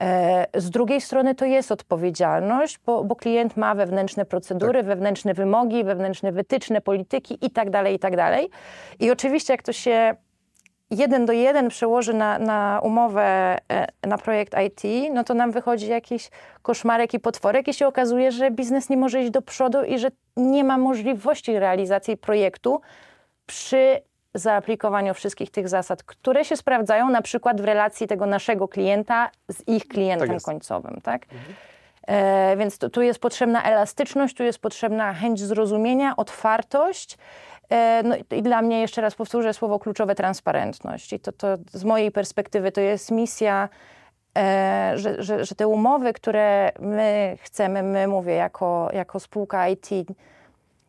E, 0.00 0.46
z 0.54 0.70
drugiej 0.70 1.00
strony 1.00 1.34
to 1.34 1.44
jest 1.44 1.72
odpowiedzialność, 1.72 2.78
bo, 2.86 3.04
bo 3.04 3.16
klient 3.16 3.56
ma 3.56 3.74
wewnętrzne 3.74 4.24
procedury, 4.24 4.78
tak. 4.78 4.86
wewnętrzne 4.86 5.34
wymogi, 5.34 5.84
wewnętrzne 5.84 6.32
wytyczne, 6.32 6.80
polityki 6.80 7.38
i 7.46 7.50
tak 7.50 7.70
dalej, 7.70 7.94
i 7.94 7.98
tak 7.98 8.16
dalej. 8.16 8.50
I 9.00 9.10
oczywiście 9.10 9.52
jak 9.52 9.62
to 9.62 9.72
się 9.72 10.16
jeden 10.90 11.26
do 11.26 11.32
jeden 11.32 11.68
przełoży 11.68 12.14
na, 12.14 12.38
na 12.38 12.80
umowę, 12.82 13.56
e, 13.72 13.86
na 14.06 14.18
projekt 14.18 14.54
IT, 14.66 15.10
no 15.14 15.24
to 15.24 15.34
nam 15.34 15.52
wychodzi 15.52 15.88
jakiś 15.88 16.30
koszmarek 16.62 17.14
i 17.14 17.20
potworek 17.20 17.68
i 17.68 17.74
się 17.74 17.86
okazuje, 17.86 18.32
że 18.32 18.50
biznes 18.50 18.88
nie 18.88 18.96
może 18.96 19.22
iść 19.22 19.30
do 19.30 19.42
przodu 19.42 19.82
i 19.82 19.98
że 19.98 20.08
nie 20.36 20.64
ma 20.64 20.78
możliwości 20.78 21.58
realizacji 21.58 22.16
projektu 22.16 22.80
przy 23.46 24.00
zaaplikowaniu 24.38 25.14
wszystkich 25.14 25.50
tych 25.50 25.68
zasad, 25.68 26.02
które 26.02 26.44
się 26.44 26.56
sprawdzają 26.56 27.10
na 27.10 27.22
przykład 27.22 27.60
w 27.60 27.64
relacji 27.64 28.06
tego 28.06 28.26
naszego 28.26 28.68
klienta 28.68 29.30
z 29.48 29.68
ich 29.68 29.88
klientem 29.88 30.28
tak 30.28 30.42
końcowym, 30.42 31.00
tak? 31.02 31.22
Mhm. 31.22 31.54
E, 32.06 32.56
więc 32.56 32.78
tu, 32.78 32.90
tu 32.90 33.02
jest 33.02 33.18
potrzebna 33.18 33.62
elastyczność, 33.62 34.36
tu 34.36 34.42
jest 34.42 34.58
potrzebna 34.58 35.12
chęć 35.12 35.40
zrozumienia, 35.40 36.16
otwartość. 36.16 37.18
E, 37.70 38.02
no 38.04 38.16
i 38.30 38.42
dla 38.42 38.62
mnie, 38.62 38.80
jeszcze 38.80 39.00
raz 39.00 39.14
powtórzę 39.14 39.54
słowo 39.54 39.78
kluczowe, 39.78 40.14
transparentność. 40.14 41.12
I 41.12 41.20
to, 41.20 41.32
to 41.32 41.56
z 41.72 41.84
mojej 41.84 42.12
perspektywy 42.12 42.72
to 42.72 42.80
jest 42.80 43.10
misja, 43.10 43.68
e, 44.38 44.92
że, 44.94 45.22
że, 45.22 45.44
że 45.44 45.54
te 45.54 45.68
umowy, 45.68 46.12
które 46.12 46.72
my 46.80 47.36
chcemy, 47.42 47.82
my 47.82 48.08
mówię 48.08 48.34
jako, 48.34 48.88
jako 48.92 49.20
spółka 49.20 49.68
IT, 49.68 49.88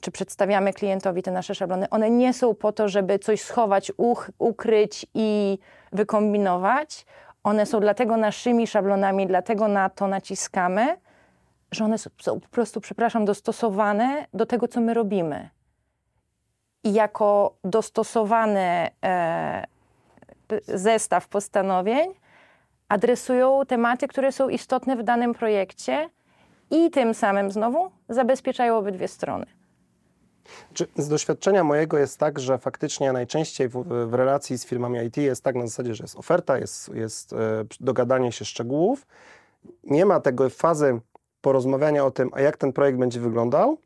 czy 0.01 0.11
przedstawiamy 0.11 0.73
klientowi 0.73 1.23
te 1.23 1.31
nasze 1.31 1.55
szablony, 1.55 1.89
one 1.89 2.09
nie 2.09 2.33
są 2.33 2.55
po 2.55 2.71
to, 2.71 2.89
żeby 2.89 3.19
coś 3.19 3.41
schować, 3.41 3.91
uch, 3.97 4.31
ukryć 4.39 5.05
i 5.13 5.59
wykombinować. 5.91 7.05
One 7.43 7.65
są 7.65 7.79
dlatego 7.79 8.17
naszymi 8.17 8.67
szablonami, 8.67 9.27
dlatego 9.27 9.67
na 9.67 9.89
to 9.89 10.07
naciskamy, 10.07 10.97
że 11.71 11.85
one 11.85 11.97
są 11.97 12.39
po 12.39 12.47
prostu, 12.47 12.81
przepraszam, 12.81 13.25
dostosowane 13.25 14.25
do 14.33 14.45
tego, 14.45 14.67
co 14.67 14.81
my 14.81 14.93
robimy. 14.93 15.49
I 16.83 16.93
jako 16.93 17.55
dostosowany 17.63 18.87
e, 19.03 19.67
zestaw 20.67 21.27
postanowień 21.27 22.13
adresują 22.89 23.65
tematy, 23.67 24.07
które 24.07 24.31
są 24.31 24.49
istotne 24.49 24.95
w 24.95 25.03
danym 25.03 25.33
projekcie 25.33 26.09
i 26.71 26.91
tym 26.91 27.13
samym 27.13 27.51
znowu 27.51 27.91
zabezpieczają 28.09 28.77
obydwie 28.77 29.07
strony. 29.07 29.56
Z 30.97 31.07
doświadczenia 31.07 31.63
mojego 31.63 31.97
jest 31.97 32.19
tak, 32.19 32.39
że 32.39 32.57
faktycznie 32.57 33.13
najczęściej 33.13 33.69
w, 33.69 33.83
w, 34.09 34.13
relacji 34.13 34.57
z 34.57 34.65
firmami 34.65 35.05
IT 35.05 35.17
jest 35.17 35.43
tak 35.43 35.55
na 35.55 35.67
zasadzie, 35.67 35.95
że 35.95 36.03
jest 36.03 36.15
oferta, 36.15 36.57
jest, 36.57 36.89
jest 36.93 37.33
e, 37.33 37.37
dogadanie 37.79 38.31
się 38.31 38.45
szczegółów. 38.45 39.07
Nie 39.83 40.05
ma 40.05 40.19
tego 40.19 40.49
fazy 40.49 40.99
porozmawiania 41.41 42.05
o 42.05 42.11
tym, 42.11 42.29
a 42.33 42.41
jak 42.41 42.57
ten 42.57 42.73
projekt 42.73 42.99
będzie 42.99 43.19
wyglądał. 43.19 43.77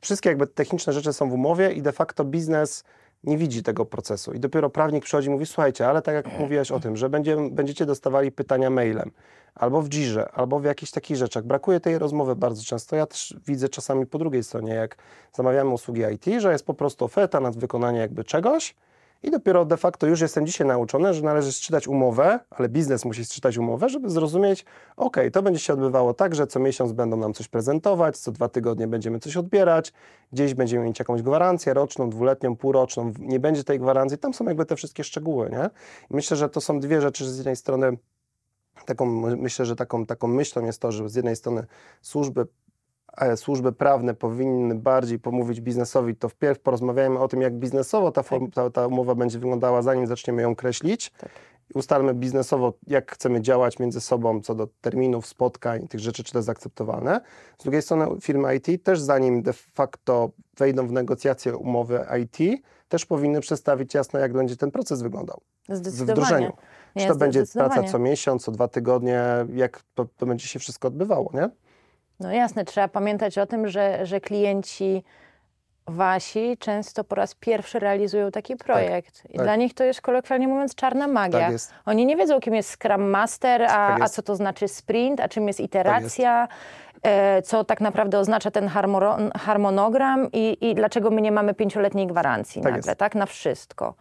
Wszystkie 0.00 0.28
jakby 0.28 0.46
techniczne 0.46 0.92
rzeczy 0.92 1.12
są 1.12 1.30
w 1.30 1.32
umowie 1.32 1.72
i 1.72 1.82
de 1.82 1.92
facto 1.92 2.24
biznes 2.24 2.84
nie 3.24 3.38
widzi 3.38 3.62
tego 3.62 3.84
procesu. 3.84 4.32
I 4.32 4.40
dopiero 4.40 4.70
prawnik 4.70 5.04
przychodzi 5.04 5.28
i 5.28 5.30
mówi, 5.30 5.46
słuchajcie, 5.46 5.88
ale 5.88 6.02
tak 6.02 6.14
jak 6.14 6.26
mówiłeś 6.40 6.70
o 6.70 6.80
tym, 6.80 6.96
że 6.96 7.10
będzie, 7.10 7.36
będziecie 7.50 7.86
dostawali 7.86 8.32
pytania 8.32 8.70
mailem, 8.70 9.10
albo 9.54 9.82
w 9.82 9.88
Jirze, 9.88 10.32
albo 10.32 10.58
w 10.60 10.64
jakichś 10.64 10.92
takich 10.92 11.16
rzeczach. 11.16 11.44
Brakuje 11.44 11.80
tej 11.80 11.98
rozmowy 11.98 12.36
bardzo 12.36 12.64
często. 12.64 12.96
Ja 12.96 13.06
też 13.06 13.36
widzę 13.46 13.68
czasami 13.68 14.06
po 14.06 14.18
drugiej 14.18 14.44
stronie, 14.44 14.74
jak 14.74 14.96
zamawiamy 15.32 15.70
usługi 15.70 16.02
IT, 16.14 16.40
że 16.40 16.52
jest 16.52 16.66
po 16.66 16.74
prostu 16.74 17.04
oferta 17.04 17.40
na 17.40 17.50
wykonanie 17.50 17.98
jakby 17.98 18.24
czegoś, 18.24 18.74
i 19.22 19.30
dopiero 19.30 19.64
de 19.64 19.76
facto 19.76 20.06
już 20.06 20.20
jestem 20.20 20.46
dzisiaj 20.46 20.66
nauczony, 20.66 21.14
że 21.14 21.22
należy 21.22 21.52
czytać 21.52 21.88
umowę, 21.88 22.40
ale 22.50 22.68
biznes 22.68 23.04
musi 23.04 23.26
czytać 23.26 23.58
umowę, 23.58 23.88
żeby 23.88 24.10
zrozumieć, 24.10 24.64
ok, 24.96 25.16
to 25.32 25.42
będzie 25.42 25.60
się 25.60 25.72
odbywało 25.72 26.14
tak, 26.14 26.34
że 26.34 26.46
co 26.46 26.60
miesiąc 26.60 26.92
będą 26.92 27.16
nam 27.16 27.34
coś 27.34 27.48
prezentować, 27.48 28.18
co 28.18 28.32
dwa 28.32 28.48
tygodnie 28.48 28.86
będziemy 28.86 29.18
coś 29.18 29.36
odbierać, 29.36 29.92
gdzieś 30.32 30.54
będziemy 30.54 30.84
mieć 30.84 30.98
jakąś 30.98 31.22
gwarancję 31.22 31.74
roczną, 31.74 32.10
dwuletnią, 32.10 32.56
półroczną, 32.56 33.12
nie 33.18 33.40
będzie 33.40 33.64
tej 33.64 33.78
gwarancji, 33.78 34.18
tam 34.18 34.34
są 34.34 34.44
jakby 34.44 34.64
te 34.64 34.76
wszystkie 34.76 35.04
szczegóły, 35.04 35.50
nie? 35.50 35.70
I 36.10 36.14
myślę, 36.16 36.36
że 36.36 36.48
to 36.48 36.60
są 36.60 36.80
dwie 36.80 37.00
rzeczy, 37.00 37.30
z 37.30 37.36
jednej 37.36 37.56
strony 37.56 37.96
taką, 38.86 39.06
myślę, 39.36 39.66
że 39.66 39.76
taką, 39.76 40.06
taką 40.06 40.28
myślą 40.28 40.64
jest 40.64 40.80
to, 40.80 40.92
że 40.92 41.08
z 41.08 41.14
jednej 41.14 41.36
strony 41.36 41.66
służby 42.00 42.46
służby 43.36 43.72
prawne 43.72 44.14
powinny 44.14 44.74
bardziej 44.74 45.18
pomówić 45.18 45.60
biznesowi, 45.60 46.16
to 46.16 46.28
wpierw 46.28 46.60
porozmawiajmy 46.60 47.18
o 47.18 47.28
tym, 47.28 47.40
jak 47.40 47.54
biznesowo 47.54 48.12
ta, 48.12 48.22
form, 48.22 48.50
ta, 48.50 48.70
ta 48.70 48.86
umowa 48.86 49.14
będzie 49.14 49.38
wyglądała, 49.38 49.82
zanim 49.82 50.06
zaczniemy 50.06 50.42
ją 50.42 50.54
kreślić. 50.54 51.10
Tak. 51.10 51.30
Ustalmy 51.74 52.14
biznesowo, 52.14 52.72
jak 52.86 53.12
chcemy 53.12 53.40
działać 53.40 53.78
między 53.78 54.00
sobą 54.00 54.40
co 54.40 54.54
do 54.54 54.68
terminów, 54.80 55.26
spotkań, 55.26 55.88
tych 55.88 56.00
rzeczy, 56.00 56.24
czy 56.24 56.32
to 56.32 56.38
jest 56.38 56.48
akceptowalne. 56.48 57.20
Z 57.58 57.62
drugiej 57.62 57.82
strony 57.82 58.06
firmy 58.20 58.56
IT 58.56 58.84
też 58.84 59.00
zanim 59.00 59.42
de 59.42 59.52
facto 59.52 60.30
wejdą 60.56 60.86
w 60.86 60.92
negocjacje 60.92 61.56
umowy 61.56 62.06
IT, 62.22 62.62
też 62.88 63.06
powinny 63.06 63.40
przedstawić 63.40 63.94
jasno, 63.94 64.20
jak 64.20 64.32
będzie 64.32 64.56
ten 64.56 64.70
proces 64.70 65.02
wyglądał 65.02 65.40
w 65.68 66.02
wdrożeniu. 66.02 66.52
Nie, 66.96 67.02
czy 67.02 67.08
to 67.08 67.14
będzie 67.14 67.44
praca 67.54 67.82
co 67.82 67.98
miesiąc, 67.98 68.44
co 68.44 68.52
dwa 68.52 68.68
tygodnie, 68.68 69.22
jak 69.54 69.82
to, 69.94 70.06
to 70.16 70.26
będzie 70.26 70.46
się 70.46 70.58
wszystko 70.58 70.88
odbywało, 70.88 71.30
nie? 71.34 71.50
No 72.22 72.32
jasne, 72.32 72.64
trzeba 72.64 72.88
pamiętać 72.88 73.38
o 73.38 73.46
tym, 73.46 73.68
że, 73.68 74.06
że 74.06 74.20
klienci 74.20 75.04
wasi 75.86 76.56
często 76.58 77.04
po 77.04 77.14
raz 77.14 77.34
pierwszy 77.34 77.78
realizują 77.78 78.30
taki 78.30 78.56
tak, 78.56 78.66
projekt. 78.66 79.22
Tak, 79.22 79.30
I 79.30 79.36
tak. 79.36 79.46
dla 79.46 79.56
nich 79.56 79.74
to 79.74 79.84
jest 79.84 80.00
kolokwialnie 80.00 80.48
mówiąc 80.48 80.74
czarna 80.74 81.08
magia. 81.08 81.50
Tak 81.50 81.58
Oni 81.86 82.06
nie 82.06 82.16
wiedzą, 82.16 82.40
kim 82.40 82.54
jest 82.54 82.70
Scrum 82.70 83.02
Master, 83.02 83.62
a, 83.62 83.66
tak 83.66 84.02
a 84.02 84.08
co 84.08 84.22
to 84.22 84.36
znaczy 84.36 84.68
sprint, 84.68 85.20
a 85.20 85.28
czym 85.28 85.46
jest 85.48 85.60
iteracja. 85.60 86.48
E, 87.02 87.42
co 87.42 87.64
tak 87.64 87.80
naprawdę 87.80 88.18
oznacza 88.18 88.50
ten 88.50 88.70
harmonogram 89.38 90.28
i, 90.32 90.56
i 90.60 90.74
dlaczego 90.74 91.10
my 91.10 91.20
nie 91.20 91.32
mamy 91.32 91.54
pięcioletniej 91.54 92.06
gwarancji 92.06 92.62
tak 92.62 92.72
nagle, 92.72 92.90
jest. 92.90 92.98
tak? 92.98 93.14
Na 93.14 93.26
wszystko. 93.26 93.94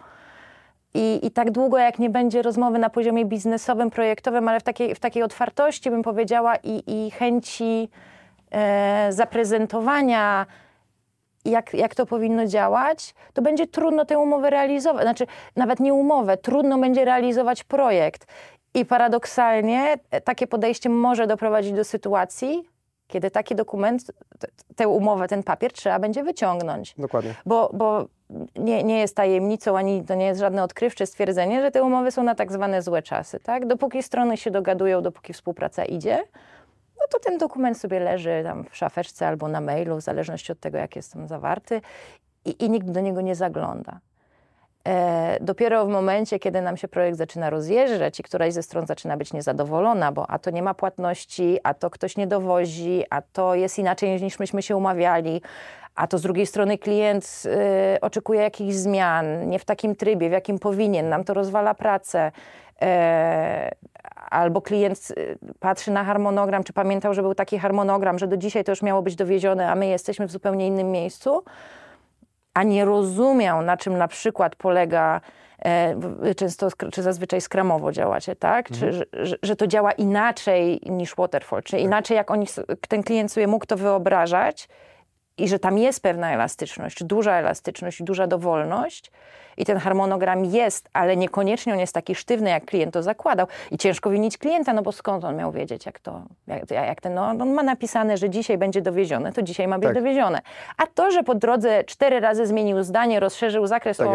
I, 0.94 1.20
I 1.24 1.32
tak 1.32 1.52
długo, 1.52 1.78
jak 1.78 2.00
nie 2.00 2.10
będzie 2.10 2.42
rozmowy 2.42 2.80
na 2.80 2.90
poziomie 2.90 3.26
biznesowym, 3.26 3.90
projektowym, 3.90 4.48
ale 4.48 4.60
w 4.60 4.64
takiej, 4.64 4.96
w 4.96 5.00
takiej 5.00 5.24
otwartości, 5.24 5.90
bym 5.90 6.04
powiedziała, 6.04 6.56
i, 6.56 6.84
i 6.88 7.12
chęci 7.12 7.90
zaprezentowania, 9.10 10.46
jak, 11.46 11.74
jak 11.74 11.96
to 11.96 12.06
powinno 12.06 12.46
działać, 12.46 13.16
to 13.34 13.42
będzie 13.42 13.68
trudno 13.68 14.06
tę 14.06 14.20
umowę 14.20 14.50
realizować. 14.50 15.04
Znaczy, 15.04 15.28
nawet 15.56 15.80
nie 15.80 15.94
umowę, 15.94 16.38
trudno 16.38 16.78
będzie 16.78 17.06
realizować 17.06 17.64
projekt. 17.64 18.28
I 18.74 18.86
paradoksalnie 18.86 19.98
e, 20.12 20.22
takie 20.22 20.48
podejście 20.48 20.90
może 20.90 21.28
doprowadzić 21.28 21.72
do 21.74 21.84
sytuacji, 21.84 22.70
kiedy 23.08 23.32
taki 23.32 23.56
dokument, 23.56 24.12
tę 24.76 24.88
umowę, 24.88 25.28
ten 25.28 25.44
papier 25.44 25.74
trzeba 25.74 26.00
będzie 26.00 26.24
wyciągnąć. 26.24 26.96
Dokładnie. 26.98 27.36
Bo, 27.46 27.70
bo 27.74 28.06
nie, 28.56 28.84
nie 28.84 29.00
jest 29.00 29.16
tajemnicą, 29.16 29.78
ani 29.78 30.04
to 30.04 30.16
nie 30.16 30.26
jest 30.26 30.40
żadne 30.40 30.64
odkrywcze 30.64 31.06
stwierdzenie, 31.06 31.62
że 31.62 31.72
te 31.72 31.84
umowy 31.84 32.12
są 32.12 32.24
na 32.24 32.36
tak 32.36 32.52
zwane 32.52 32.82
złe 32.82 33.02
czasy. 33.02 33.40
Tak? 33.40 33.66
Dopóki 33.66 34.04
strony 34.04 34.38
się 34.38 34.52
dogadują, 34.52 35.02
dopóki 35.02 35.34
współpraca 35.34 35.86
idzie, 35.86 36.24
no 37.02 37.08
to 37.10 37.20
ten 37.20 37.38
dokument 37.38 37.78
sobie 37.78 38.00
leży 38.00 38.42
tam 38.44 38.66
w 38.70 38.78
szafeczce 38.78 39.28
albo 39.28 39.48
na 39.48 39.62
mailu, 39.62 39.98
w 39.98 40.02
zależności 40.02 40.52
od 40.52 40.60
tego, 40.60 40.78
jak 40.78 40.96
jest 40.96 41.14
tam 41.14 41.28
zawarty 41.28 41.82
i, 42.46 42.66
i 42.66 42.70
nikt 42.70 42.92
do 42.92 43.00
niego 43.00 43.22
nie 43.22 43.36
zagląda. 43.36 44.00
E, 44.88 45.38
dopiero 45.42 45.86
w 45.86 45.90
momencie, 45.90 46.40
kiedy 46.40 46.62
nam 46.62 46.78
się 46.78 46.88
projekt 46.88 47.18
zaczyna 47.18 47.50
rozjeżdżać 47.50 48.20
i 48.20 48.24
któraś 48.24 48.54
ze 48.54 48.64
stron 48.64 48.88
zaczyna 48.88 49.18
być 49.18 49.34
niezadowolona, 49.34 50.12
bo 50.12 50.30
a 50.30 50.40
to 50.40 50.52
nie 50.52 50.64
ma 50.64 50.74
płatności, 50.74 51.60
a 51.64 51.74
to 51.74 51.90
ktoś 51.90 52.18
nie 52.18 52.28
dowozi, 52.28 53.04
a 53.10 53.22
to 53.22 53.56
jest 53.56 53.80
inaczej 53.80 54.22
niż 54.22 54.40
myśmy 54.40 54.62
się 54.62 54.76
umawiali, 54.78 55.42
a 55.96 56.08
to 56.08 56.18
z 56.18 56.22
drugiej 56.22 56.46
strony 56.46 56.78
klient 56.78 57.44
y, 57.96 58.02
oczekuje 58.02 58.42
jakichś 58.42 58.74
zmian, 58.74 59.50
nie 59.50 59.60
w 59.60 59.66
takim 59.66 59.96
trybie, 59.96 60.30
w 60.30 60.32
jakim 60.32 60.60
powinien, 60.60 61.10
nam 61.10 61.24
to 61.24 61.34
rozwala 61.34 61.74
pracę. 61.74 62.32
E, 62.82 63.72
albo 64.32 64.62
klient 64.62 65.12
y, 65.12 65.38
patrzy 65.60 65.92
na 65.92 66.04
harmonogram, 66.04 66.64
czy 66.64 66.74
pamiętał, 66.74 67.14
że 67.14 67.22
był 67.22 67.36
taki 67.36 67.60
harmonogram, 67.60 68.20
że 68.20 68.28
do 68.28 68.38
dzisiaj 68.38 68.64
to 68.64 68.72
już 68.72 68.82
miało 68.82 69.02
być 69.02 69.16
dowiezione, 69.16 69.72
a 69.72 69.76
my 69.76 69.88
jesteśmy 69.88 70.28
w 70.28 70.32
zupełnie 70.32 70.68
innym 70.68 70.92
miejscu, 70.92 71.44
a 72.54 72.64
nie 72.64 72.86
rozumiał, 72.86 73.62
na 73.62 73.78
czym 73.78 73.98
na 73.98 74.08
przykład 74.08 74.56
polega 74.56 75.22
e, 75.66 76.36
często, 76.36 76.70
czy 76.94 77.04
zazwyczaj 77.04 77.42
skramowo 77.42 77.92
działacie, 77.92 78.36
tak? 78.36 78.72
Mhm. 78.72 78.92
Czy, 78.92 79.06
że, 79.26 79.36
że, 79.44 79.56
to 79.56 79.68
działa 79.68 79.92
inaczej 79.92 80.82
niż 80.86 81.16
waterfall, 81.16 81.64
czy 81.64 81.72
tak. 81.72 81.82
inaczej 81.82 82.18
jak 82.18 82.32
oni, 82.32 82.48
ten 82.88 83.04
klient 83.04 83.32
sobie 83.32 83.48
mógł 83.48 83.66
to 83.66 83.78
wyobrażać 83.78 84.68
i 85.42 85.48
że 85.48 85.60
tam 85.60 85.78
jest 85.78 86.04
pewna 86.04 86.34
elastyczność, 86.34 87.04
duża 87.04 87.34
elastyczność, 87.34 88.04
duża 88.04 88.28
dowolność 88.28 89.12
i 89.58 89.66
ten 89.66 89.78
harmonogram 89.78 90.46
jest, 90.46 90.90
ale 90.94 91.18
niekoniecznie 91.18 91.74
on 91.74 91.80
jest 91.80 91.94
taki 91.94 92.16
sztywny, 92.16 92.50
jak 92.50 92.66
klient 92.66 92.94
to 92.94 93.04
zakładał. 93.04 93.48
I 93.72 93.78
ciężko 93.78 94.10
winić 94.10 94.38
klienta, 94.38 94.74
no 94.74 94.82
bo 94.82 94.92
skąd 94.92 95.24
on 95.24 95.36
miał 95.36 95.52
wiedzieć, 95.52 95.86
jak 95.86 96.00
to, 96.00 96.22
jak, 96.48 96.72
jak 96.72 97.02
ten, 97.02 97.14
no 97.14 97.28
on 97.28 97.54
ma 97.54 97.64
napisane, 97.64 98.18
że 98.18 98.30
dzisiaj 98.30 98.58
będzie 98.58 98.82
dowiezione, 98.82 99.34
to 99.34 99.42
dzisiaj 99.42 99.68
ma 99.68 99.80
być 99.80 99.88
tak. 99.88 99.96
dowiezione. 99.96 100.42
A 100.78 100.88
to, 100.88 101.12
że 101.12 101.24
po 101.24 101.36
drodze 101.36 101.84
cztery 101.84 102.20
razy 102.20 102.48
zmienił 102.48 102.84
zdanie, 102.84 103.20
rozszerzył 103.20 103.68
zakres 103.68 103.98
tak 103.98 104.08
o 104.08 104.14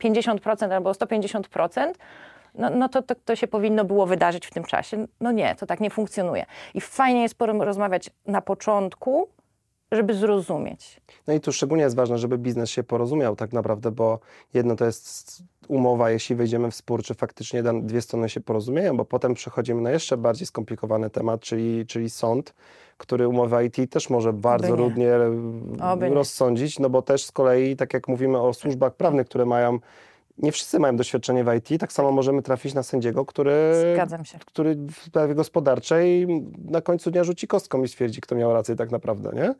jest. 0.00 0.18
50% 0.18 0.72
albo 0.72 0.90
o 0.90 0.92
150%, 0.92 1.92
no, 2.54 2.70
no 2.70 2.88
to, 2.88 3.02
to, 3.02 3.14
to, 3.14 3.36
się 3.36 3.46
powinno 3.46 3.84
było 3.84 4.06
wydarzyć 4.06 4.46
w 4.46 4.50
tym 4.50 4.64
czasie. 4.64 5.06
No 5.20 5.32
nie, 5.32 5.54
to 5.54 5.66
tak 5.66 5.80
nie 5.80 5.90
funkcjonuje. 5.90 6.46
I 6.74 6.80
fajnie 6.80 7.22
jest 7.22 7.34
porozmawiać 7.38 8.10
na 8.26 8.40
początku, 8.40 9.28
żeby 9.92 10.14
zrozumieć. 10.14 11.00
No 11.26 11.34
i 11.34 11.40
tu 11.40 11.52
szczególnie 11.52 11.84
jest 11.84 11.96
ważne, 11.96 12.18
żeby 12.18 12.38
biznes 12.38 12.70
się 12.70 12.82
porozumiał 12.82 13.36
tak 13.36 13.52
naprawdę, 13.52 13.90
bo 13.90 14.18
jedno 14.54 14.76
to 14.76 14.84
jest 14.84 15.42
umowa, 15.68 16.10
jeśli 16.10 16.36
wejdziemy 16.36 16.70
w 16.70 16.74
spór, 16.74 17.02
czy 17.02 17.14
faktycznie 17.14 17.62
dwie 17.62 18.02
strony 18.02 18.28
się 18.28 18.40
porozumieją, 18.40 18.96
bo 18.96 19.04
potem 19.04 19.34
przechodzimy 19.34 19.80
na 19.80 19.90
jeszcze 19.90 20.16
bardziej 20.16 20.46
skomplikowany 20.46 21.10
temat, 21.10 21.40
czyli, 21.40 21.86
czyli 21.86 22.10
sąd, 22.10 22.54
który 22.98 23.28
umowę 23.28 23.66
IT 23.66 23.92
też 23.92 24.10
może 24.10 24.32
bardzo 24.32 24.76
rudnie 24.76 25.10
rozsądzić, 26.00 26.78
no 26.78 26.90
bo 26.90 27.02
też 27.02 27.24
z 27.24 27.32
kolei, 27.32 27.76
tak 27.76 27.94
jak 27.94 28.08
mówimy 28.08 28.40
o 28.40 28.54
służbach 28.54 28.94
prawnych, 28.94 29.26
które 29.26 29.46
mają 29.46 29.78
nie 30.38 30.52
wszyscy 30.52 30.78
mają 30.78 30.96
doświadczenie 30.96 31.44
w 31.44 31.54
IT, 31.54 31.80
tak 31.80 31.92
samo 31.92 32.12
możemy 32.12 32.42
trafić 32.42 32.74
na 32.74 32.82
sędziego, 32.82 33.24
który, 33.24 33.72
który 34.46 34.74
w 34.74 35.02
sprawie 35.06 35.34
gospodarczej 35.34 36.26
na 36.64 36.80
końcu 36.80 37.10
dnia 37.10 37.24
rzuci 37.24 37.46
kostką 37.46 37.82
i 37.82 37.88
stwierdzi, 37.88 38.20
kto 38.20 38.34
miał 38.34 38.52
rację 38.52 38.76
tak 38.76 38.90
naprawdę, 38.90 39.30
nie? 39.34 39.54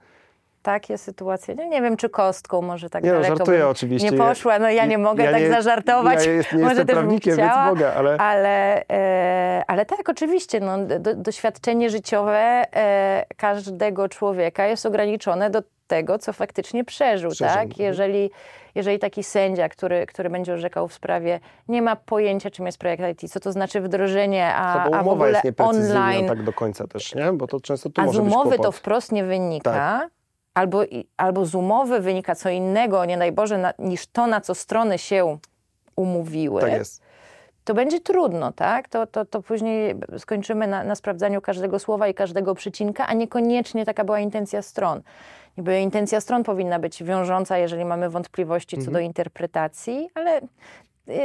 Takie 0.62 0.98
sytuacje. 0.98 1.54
No 1.54 1.64
nie 1.64 1.82
wiem, 1.82 1.96
czy 1.96 2.08
kostką 2.08 2.62
może 2.62 2.90
tak 2.90 3.04
nie, 3.04 3.10
no, 3.10 3.16
daleko 3.16 3.36
żartuję 3.36 3.68
oczywiście. 3.68 4.10
nie 4.10 4.18
poszła. 4.18 4.58
No 4.58 4.70
ja 4.70 4.86
nie 4.86 4.98
mogę 4.98 5.24
ja 5.24 5.32
tak 5.32 5.40
nie, 5.40 5.50
zażartować. 5.50 6.26
Ja 6.26 6.32
jest, 6.32 6.52
nie 6.52 6.58
może 6.58 6.68
jestem 6.68 6.86
prawnikiem, 6.86 7.34
chciała, 7.34 7.52
więc 7.54 7.66
mogę, 7.66 7.94
ale... 7.94 8.16
Ale, 8.16 8.84
e, 8.90 9.62
ale 9.66 9.86
tak, 9.86 10.08
oczywiście. 10.08 10.60
No, 10.60 10.78
do, 10.78 11.14
doświadczenie 11.14 11.90
życiowe 11.90 12.64
e, 12.76 13.24
każdego 13.36 14.08
człowieka 14.08 14.66
jest 14.66 14.86
ograniczone 14.86 15.50
do 15.50 15.62
tego, 15.86 16.18
co 16.18 16.32
faktycznie 16.32 16.84
przeżył. 16.84 17.30
przeżył. 17.30 17.54
Tak? 17.54 17.64
Mhm. 17.64 17.86
Jeżeli, 17.86 18.30
jeżeli 18.74 18.98
taki 18.98 19.24
sędzia, 19.24 19.68
który, 19.68 20.06
który 20.06 20.30
będzie 20.30 20.54
orzekał 20.54 20.88
w 20.88 20.94
sprawie, 20.94 21.40
nie 21.68 21.82
ma 21.82 21.96
pojęcia, 21.96 22.50
czym 22.50 22.66
jest 22.66 22.78
projekt 22.78 23.22
IT, 23.22 23.32
co 23.32 23.40
to 23.40 23.52
znaczy 23.52 23.80
wdrożenie, 23.80 24.54
a, 24.54 24.84
a 24.84 25.02
w 25.02 25.08
ogóle 25.08 25.40
jest 25.44 25.60
online... 25.60 26.26
tak 26.28 26.42
do 26.42 26.52
końca 26.52 26.86
też, 26.86 27.14
nie? 27.14 27.32
Bo 27.32 27.46
to 27.46 27.60
często 27.60 27.90
tu 27.90 28.02
a 28.02 28.08
z 28.08 28.16
umowy 28.16 28.58
to 28.58 28.72
wprost 28.72 29.12
nie 29.12 29.24
wynika. 29.24 29.72
Tak 29.72 30.17
albo, 30.58 30.82
albo 31.16 31.46
z 31.46 31.54
umowy 31.54 32.00
wynika 32.00 32.34
co 32.34 32.50
innego, 32.50 33.04
nie 33.04 33.18
daj 33.18 33.32
Boże, 33.32 33.58
na, 33.58 33.72
niż 33.78 34.06
to, 34.06 34.26
na 34.26 34.40
co 34.40 34.54
strony 34.54 34.98
się 34.98 35.38
umówiły, 35.96 36.60
tak 36.60 36.72
jest. 36.72 37.02
to 37.64 37.74
będzie 37.74 38.00
trudno, 38.00 38.52
tak? 38.52 38.88
To, 38.88 39.06
to, 39.06 39.24
to 39.24 39.42
później 39.42 39.94
skończymy 40.18 40.66
na, 40.66 40.84
na 40.84 40.94
sprawdzaniu 40.94 41.40
każdego 41.40 41.78
słowa 41.78 42.08
i 42.08 42.14
każdego 42.14 42.54
przycinka, 42.54 43.06
a 43.06 43.14
niekoniecznie 43.14 43.84
taka 43.84 44.04
była 44.04 44.20
intencja 44.20 44.62
stron. 44.62 45.02
Niby 45.58 45.80
intencja 45.80 46.20
stron 46.20 46.44
powinna 46.44 46.78
być 46.78 47.04
wiążąca, 47.04 47.59
jeżeli 47.59 47.85
mamy 47.85 48.11
wątpliwości 48.11 48.76
mhm. 48.76 48.87
co 48.87 48.92
do 48.92 49.00
interpretacji, 49.00 50.09
ale 50.14 50.40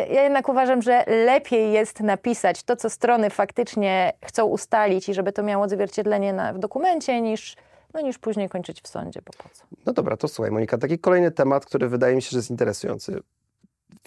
ja 0.10 0.23
jednak 0.23 0.49
uważam, 0.49 0.81
że 0.81 1.03
lepiej 1.08 1.71
jest 1.71 1.99
napisać 1.99 2.63
to, 2.63 2.75
co 2.75 2.89
strony 2.89 3.29
faktycznie 3.29 4.13
chcą 4.25 4.45
ustalić 4.45 5.10
i 5.10 5.13
żeby 5.13 5.31
to 5.31 5.43
miało 5.43 5.63
odzwierciedlenie 5.63 6.34
na, 6.34 6.53
w 6.53 6.60
dokumencie, 6.60 7.21
niż 7.21 7.55
no 7.93 8.01
niż 8.01 8.17
później 8.17 8.49
kończyć 8.49 8.82
w 8.82 8.88
sądzie, 8.88 9.21
bo 9.25 9.32
po 9.43 9.49
co? 9.53 9.63
No 9.86 9.93
dobra, 9.93 10.17
to 10.17 10.27
słuchaj 10.27 10.51
Monika, 10.51 10.77
taki 10.77 10.99
kolejny 10.99 11.32
temat, 11.32 11.65
który 11.65 11.89
wydaje 11.89 12.15
mi 12.15 12.21
się, 12.21 12.29
że 12.29 12.38
jest 12.38 12.49
interesujący. 12.49 13.19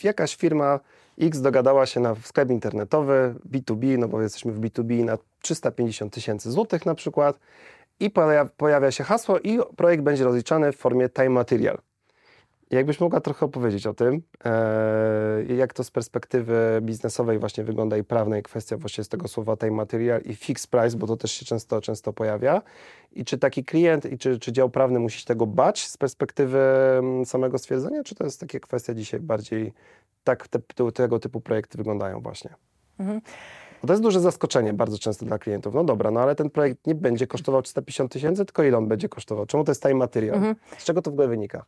Jakaś 0.03 0.37
firma 0.37 0.81
X 1.21 1.41
dogadała 1.41 1.87
się 1.87 2.01
na 2.01 2.15
sklep 2.15 2.51
internetowy 2.51 3.35
B2B, 3.51 3.99
no 3.99 4.09
bo 4.09 4.23
jesteśmy 4.23 4.53
w 4.53 4.61
B2B 4.61 5.05
na 5.05 5.19
350 5.43 6.13
tysięcy 6.13 6.51
złotych 6.51 6.87
na 6.87 6.95
przykład 6.95 7.39
i 8.01 8.11
pojawia 8.57 8.91
się 8.91 9.05
hasło 9.05 9.39
i 9.39 9.59
projekt 9.77 10.03
będzie 10.03 10.25
rozliczany 10.25 10.73
w 10.73 10.77
formie 10.77 11.09
time 11.09 11.31
material. 11.31 11.79
Jakbyś 12.71 13.01
mogła 13.01 13.21
trochę 13.21 13.47
opowiedzieć 13.47 13.87
o 13.87 13.95
tym, 13.95 14.23
e, 14.45 15.55
jak 15.55 15.73
to 15.73 15.85
z 15.85 15.91
perspektywy 15.91 16.79
biznesowej 16.83 17.39
właśnie 17.39 17.65
wygląda 17.65 17.97
i 17.97 18.05
prawnej 18.05 18.43
kwestia 18.43 18.77
właśnie 18.77 19.05
z 19.05 19.09
tego 19.09 19.29
słowa 19.29 19.57
time 19.57 19.71
material 19.71 20.21
i 20.23 20.35
fixed 20.35 20.71
price, 20.71 20.97
bo 20.97 21.07
to 21.07 21.17
też 21.17 21.33
się 21.33 21.45
często, 21.45 21.81
często 21.81 22.13
pojawia. 22.13 22.63
I 23.13 23.25
czy 23.25 23.39
taki 23.39 23.65
klient 23.65 24.05
i 24.13 24.19
czy, 24.19 24.39
czy 24.39 24.53
dział 24.53 24.71
prawny 24.71 24.99
musi 24.99 25.21
się 25.21 25.25
tego 25.25 25.47
bać 25.47 25.87
z 25.87 25.97
perspektywy 25.97 26.59
mm, 26.99 27.27
samego 27.27 27.59
stwierdzenia, 27.59 28.03
czy 28.03 28.15
to 28.15 28.25
jest 28.25 28.41
takie 28.41 28.61
kwestia 28.61 28.95
dzisiaj 28.95 29.21
bardziej 29.21 29.73
tak 30.25 30.49
te, 30.49 30.59
tego 30.95 31.19
typu 31.19 31.41
projekty 31.41 31.79
wyglądają 31.79 32.21
właśnie? 32.21 32.55
Mhm. 32.99 33.21
Bo 33.83 33.87
to 33.87 33.93
jest 33.93 34.03
duże 34.03 34.21
zaskoczenie 34.21 34.73
bardzo 34.73 34.99
często 34.99 35.27
dla 35.27 35.39
klientów. 35.39 35.75
No 35.75 35.85
dobra, 35.85 36.11
no 36.11 36.21
ale 36.21 36.35
ten 36.35 36.51
projekt 36.51 36.87
nie 36.87 36.95
będzie 36.95 37.27
kosztował 37.27 37.63
350 37.63 38.13
tysięcy, 38.13 38.45
tylko 38.45 38.63
ile 38.63 38.79
on 38.79 38.89
będzie 38.89 39.09
kosztował? 39.09 39.47
Czemu 39.47 39.65
to 39.65 39.71
jest 39.71 39.83
time 39.83 39.95
material? 39.95 40.37
Mhm. 40.37 40.57
Z 40.79 40.85
czego 40.85 41.03
to 41.03 41.11
w 41.11 41.15
ogóle 41.15 41.29
wynika? 41.29 41.65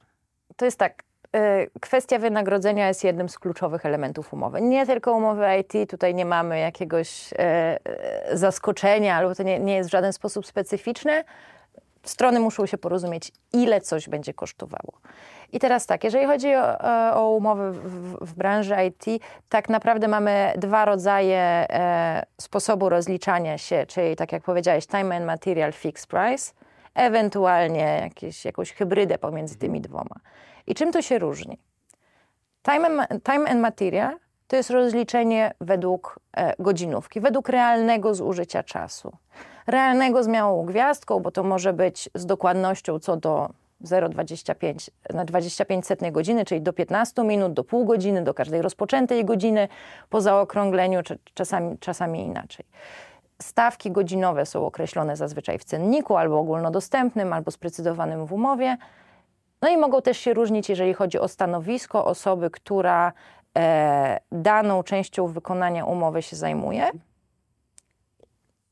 To 0.58 0.64
jest 0.64 0.78
tak. 0.78 1.02
E, 1.34 1.66
kwestia 1.80 2.18
wynagrodzenia 2.18 2.88
jest 2.88 3.04
jednym 3.04 3.28
z 3.28 3.38
kluczowych 3.38 3.86
elementów 3.86 4.32
umowy. 4.32 4.60
Nie 4.60 4.86
tylko 4.86 5.12
umowy 5.12 5.46
IT, 5.60 5.90
tutaj 5.90 6.14
nie 6.14 6.24
mamy 6.24 6.58
jakiegoś 6.58 7.32
e, 7.32 7.38
e, 7.38 8.36
zaskoczenia, 8.36 9.16
albo 9.16 9.34
to 9.34 9.42
nie, 9.42 9.60
nie 9.60 9.76
jest 9.76 9.88
w 9.88 9.92
żaden 9.92 10.12
sposób 10.12 10.46
specyficzne. 10.46 11.24
Strony 12.02 12.40
muszą 12.40 12.66
się 12.66 12.78
porozumieć, 12.78 13.32
ile 13.52 13.80
coś 13.80 14.08
będzie 14.08 14.34
kosztowało. 14.34 14.92
I 15.52 15.58
teraz 15.58 15.86
tak, 15.86 16.04
jeżeli 16.04 16.26
chodzi 16.26 16.54
o, 16.54 16.78
o 17.14 17.30
umowy 17.30 17.72
w, 17.72 18.14
w, 18.20 18.34
branży 18.34 18.74
IT, 18.88 19.22
tak 19.48 19.68
naprawdę 19.68 20.08
mamy 20.08 20.52
dwa 20.56 20.84
rodzaje 20.84 21.40
e, 21.40 22.26
sposobu 22.40 22.88
rozliczania 22.88 23.58
się, 23.58 23.86
czyli 23.86 24.16
tak 24.16 24.32
jak 24.32 24.42
powiedziałeś, 24.42 24.86
time 24.86 25.16
and 25.16 25.26
material 25.26 25.72
fixed 25.72 26.06
price, 26.06 26.52
ewentualnie 26.94 28.00
jakieś, 28.02 28.44
jakąś 28.44 28.72
hybrydę 28.72 29.18
pomiędzy 29.18 29.58
tymi 29.58 29.80
dwoma. 29.80 30.16
I 30.68 30.74
czym 30.74 30.92
to 30.92 31.02
się 31.02 31.18
różni? 31.18 31.58
Time 32.62 32.86
and, 32.86 33.24
time 33.24 33.50
and 33.50 33.60
material 33.60 34.16
to 34.46 34.56
jest 34.56 34.70
rozliczenie 34.70 35.54
według 35.60 36.18
e, 36.36 36.54
godzinówki, 36.58 37.20
według 37.20 37.48
realnego 37.48 38.14
zużycia 38.14 38.62
czasu. 38.62 39.12
Realnego 39.66 40.22
z 40.22 40.28
małą 40.28 40.66
gwiazdką, 40.66 41.20
bo 41.20 41.30
to 41.30 41.42
może 41.42 41.72
być 41.72 42.10
z 42.14 42.26
dokładnością 42.26 42.98
co 42.98 43.16
do 43.16 43.50
0,25 43.84 44.90
na 45.14 45.24
25 45.24 45.86
setnej 45.86 46.12
godziny, 46.12 46.44
czyli 46.44 46.62
do 46.62 46.72
15 46.72 47.24
minut, 47.24 47.52
do 47.52 47.64
pół 47.64 47.84
godziny, 47.84 48.24
do 48.24 48.34
każdej 48.34 48.62
rozpoczętej 48.62 49.24
godziny 49.24 49.68
po 50.10 50.20
zaokrągleniu, 50.20 51.00
czasami, 51.34 51.78
czasami 51.78 52.22
inaczej. 52.22 52.66
Stawki 53.42 53.90
godzinowe 53.90 54.46
są 54.46 54.66
określone 54.66 55.16
zazwyczaj 55.16 55.58
w 55.58 55.64
cenniku 55.64 56.16
albo 56.16 56.38
ogólnodostępnym, 56.38 57.32
albo 57.32 57.50
sprecyzowanym 57.50 58.26
w 58.26 58.32
umowie. 58.32 58.76
No 59.62 59.68
i 59.68 59.76
mogą 59.76 60.02
też 60.02 60.18
się 60.18 60.34
różnić, 60.34 60.68
jeżeli 60.68 60.94
chodzi 60.94 61.18
o 61.18 61.28
stanowisko 61.28 62.04
osoby, 62.04 62.50
która 62.50 63.12
e, 63.58 64.20
daną 64.32 64.82
częścią 64.82 65.26
wykonania 65.26 65.84
umowy 65.84 66.22
się 66.22 66.36
zajmuje. 66.36 66.90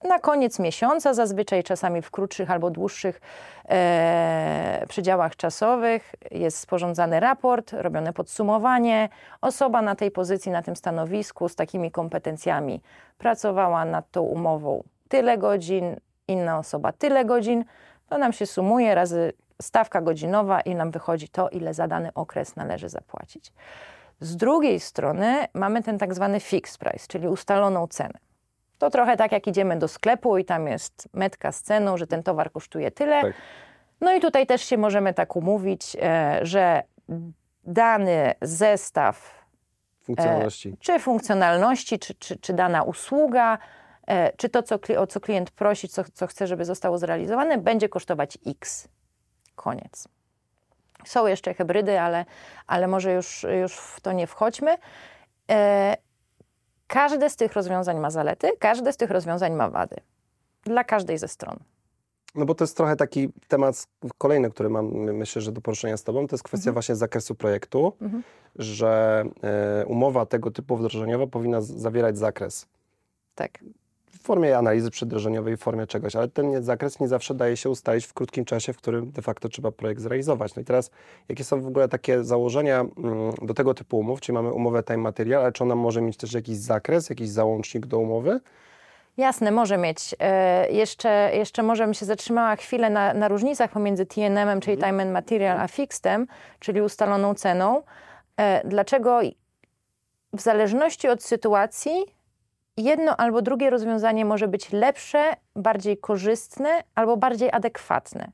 Na 0.04 0.18
koniec 0.18 0.58
miesiąca, 0.58 1.14
zazwyczaj 1.14 1.62
czasami 1.62 2.02
w 2.02 2.10
krótszych 2.10 2.50
albo 2.50 2.70
dłuższych 2.70 3.20
e, 3.68 4.84
przedziałach 4.88 5.36
czasowych, 5.36 6.14
jest 6.30 6.58
sporządzany 6.58 7.20
raport, 7.20 7.72
robione 7.72 8.12
podsumowanie. 8.12 9.08
Osoba 9.40 9.82
na 9.82 9.94
tej 9.94 10.10
pozycji, 10.10 10.52
na 10.52 10.62
tym 10.62 10.76
stanowisku 10.76 11.48
z 11.48 11.56
takimi 11.56 11.90
kompetencjami 11.90 12.82
pracowała 13.18 13.84
nad 13.84 14.10
tą 14.10 14.22
umową 14.22 14.82
tyle 15.08 15.38
godzin, 15.38 15.96
inna 16.28 16.58
osoba 16.58 16.92
tyle 16.92 17.24
godzin. 17.24 17.64
To 18.08 18.18
nam 18.18 18.32
się 18.32 18.46
sumuje 18.46 18.94
razy 18.94 19.32
stawka 19.62 20.00
godzinowa 20.00 20.60
i 20.60 20.74
nam 20.74 20.90
wychodzi 20.90 21.28
to, 21.28 21.48
ile 21.48 21.74
za 21.74 21.88
dany 21.88 22.14
okres 22.14 22.56
należy 22.56 22.88
zapłacić. 22.88 23.52
Z 24.20 24.36
drugiej 24.36 24.80
strony 24.80 25.46
mamy 25.54 25.82
ten 25.82 25.98
tak 25.98 26.14
zwany 26.14 26.40
fixed 26.40 26.78
price, 26.78 27.06
czyli 27.08 27.28
ustaloną 27.28 27.86
cenę. 27.86 28.18
To 28.78 28.90
trochę 28.90 29.16
tak 29.16 29.32
jak 29.32 29.46
idziemy 29.46 29.78
do 29.78 29.88
sklepu 29.88 30.38
i 30.38 30.44
tam 30.44 30.66
jest 30.66 31.08
metka 31.12 31.52
z 31.52 31.62
ceną, 31.62 31.96
że 31.96 32.06
ten 32.06 32.22
towar 32.22 32.52
kosztuje 32.52 32.90
tyle. 32.90 33.22
Tak. 33.22 33.32
No 34.00 34.14
i 34.14 34.20
tutaj 34.20 34.46
też 34.46 34.62
się 34.62 34.78
możemy 34.78 35.14
tak 35.14 35.36
umówić, 35.36 35.96
e, 36.02 36.38
że 36.42 36.82
dany 37.64 38.34
zestaw 38.42 39.44
funkcjonalności, 40.02 40.68
e, 40.68 40.72
czy 40.80 40.98
funkcjonalności, 40.98 41.98
czy, 41.98 42.14
czy, 42.14 42.38
czy 42.38 42.52
dana 42.52 42.82
usługa 42.82 43.58
e, 44.06 44.32
czy 44.36 44.48
to, 44.48 44.62
co, 44.62 44.78
o 44.98 45.06
co 45.06 45.20
klient 45.20 45.50
prosi, 45.50 45.88
co, 45.88 46.04
co 46.14 46.26
chce, 46.26 46.46
żeby 46.46 46.64
zostało 46.64 46.98
zrealizowane, 46.98 47.58
będzie 47.58 47.88
kosztować 47.88 48.38
X. 48.46 48.88
Koniec. 49.56 50.08
Są 51.04 51.26
jeszcze 51.26 51.54
hybrydy, 51.54 52.00
ale, 52.00 52.24
ale 52.66 52.88
może 52.88 53.12
już, 53.12 53.46
już 53.60 53.76
w 53.76 54.00
to 54.00 54.12
nie 54.12 54.26
wchodźmy. 54.26 54.76
E, 55.50 55.96
każde 56.86 57.30
z 57.30 57.36
tych 57.36 57.52
rozwiązań 57.52 57.98
ma 58.00 58.10
zalety, 58.10 58.50
każde 58.58 58.92
z 58.92 58.96
tych 58.96 59.10
rozwiązań 59.10 59.52
ma 59.52 59.70
wady. 59.70 59.96
Dla 60.64 60.84
każdej 60.84 61.18
ze 61.18 61.28
stron. 61.28 61.56
No 62.34 62.46
bo 62.46 62.54
to 62.54 62.64
jest 62.64 62.76
trochę 62.76 62.96
taki 62.96 63.28
temat 63.48 63.86
kolejny, 64.18 64.50
który 64.50 64.68
mam, 64.70 64.86
myślę, 64.96 65.42
że 65.42 65.52
do 65.52 65.60
poruszenia 65.60 65.96
z 65.96 66.04
Tobą, 66.04 66.26
to 66.26 66.34
jest 66.34 66.44
kwestia 66.44 66.62
mhm. 66.62 66.74
właśnie 66.74 66.94
zakresu 66.94 67.34
projektu, 67.34 67.92
mhm. 68.00 68.22
że 68.56 69.24
e, 69.42 69.86
umowa 69.86 70.26
tego 70.26 70.50
typu 70.50 70.76
wdrożeniowa 70.76 71.26
powinna 71.26 71.60
zawierać 71.60 72.18
zakres. 72.18 72.66
Tak. 73.34 73.58
W 74.26 74.28
formie 74.28 74.58
analizy 74.58 74.90
przeddrożeniowej, 74.90 75.56
w 75.56 75.60
formie 75.60 75.86
czegoś, 75.86 76.16
ale 76.16 76.28
ten 76.28 76.62
zakres 76.62 77.00
nie 77.00 77.08
zawsze 77.08 77.34
daje 77.34 77.56
się 77.56 77.70
ustalić 77.70 78.06
w 78.06 78.14
krótkim 78.14 78.44
czasie, 78.44 78.72
w 78.72 78.76
którym 78.76 79.10
de 79.10 79.22
facto 79.22 79.48
trzeba 79.48 79.72
projekt 79.72 80.00
zrealizować. 80.00 80.54
No 80.54 80.62
i 80.62 80.64
teraz, 80.64 80.90
jakie 81.28 81.44
są 81.44 81.60
w 81.60 81.66
ogóle 81.66 81.88
takie 81.88 82.24
założenia 82.24 82.80
mm, 82.80 83.32
do 83.42 83.54
tego 83.54 83.74
typu 83.74 83.98
umów, 83.98 84.20
czyli 84.20 84.34
mamy 84.34 84.52
umowę 84.52 84.82
time 84.82 84.98
material, 84.98 85.42
ale 85.42 85.52
czy 85.52 85.64
ona 85.64 85.74
może 85.74 86.02
mieć 86.02 86.16
też 86.16 86.32
jakiś 86.32 86.56
zakres, 86.56 87.10
jakiś 87.10 87.28
załącznik 87.28 87.86
do 87.86 87.98
umowy? 87.98 88.40
Jasne, 89.16 89.50
może 89.50 89.78
mieć. 89.78 90.14
E, 90.18 90.70
jeszcze, 90.70 91.30
jeszcze 91.34 91.62
może 91.62 91.84
bym 91.84 91.94
się 91.94 92.06
zatrzymała 92.06 92.56
chwilę 92.56 92.90
na, 92.90 93.14
na 93.14 93.28
różnicach 93.28 93.70
pomiędzy 93.70 94.06
TNM-em, 94.06 94.60
czyli 94.60 94.76
mhm. 94.76 94.92
Time 94.92 95.02
and 95.02 95.12
Material, 95.12 95.60
a 95.60 95.68
Fixedem, 95.68 96.26
czyli 96.58 96.82
ustaloną 96.82 97.34
ceną. 97.34 97.82
E, 98.36 98.68
dlaczego 98.68 99.20
w 100.32 100.40
zależności 100.40 101.08
od 101.08 101.22
sytuacji 101.22 102.15
jedno 102.76 103.16
albo 103.16 103.42
drugie 103.42 103.70
rozwiązanie 103.70 104.24
może 104.24 104.48
być 104.48 104.72
lepsze, 104.72 105.32
bardziej 105.56 105.98
korzystne 105.98 106.68
albo 106.94 107.16
bardziej 107.16 107.52
adekwatne. 107.52 108.32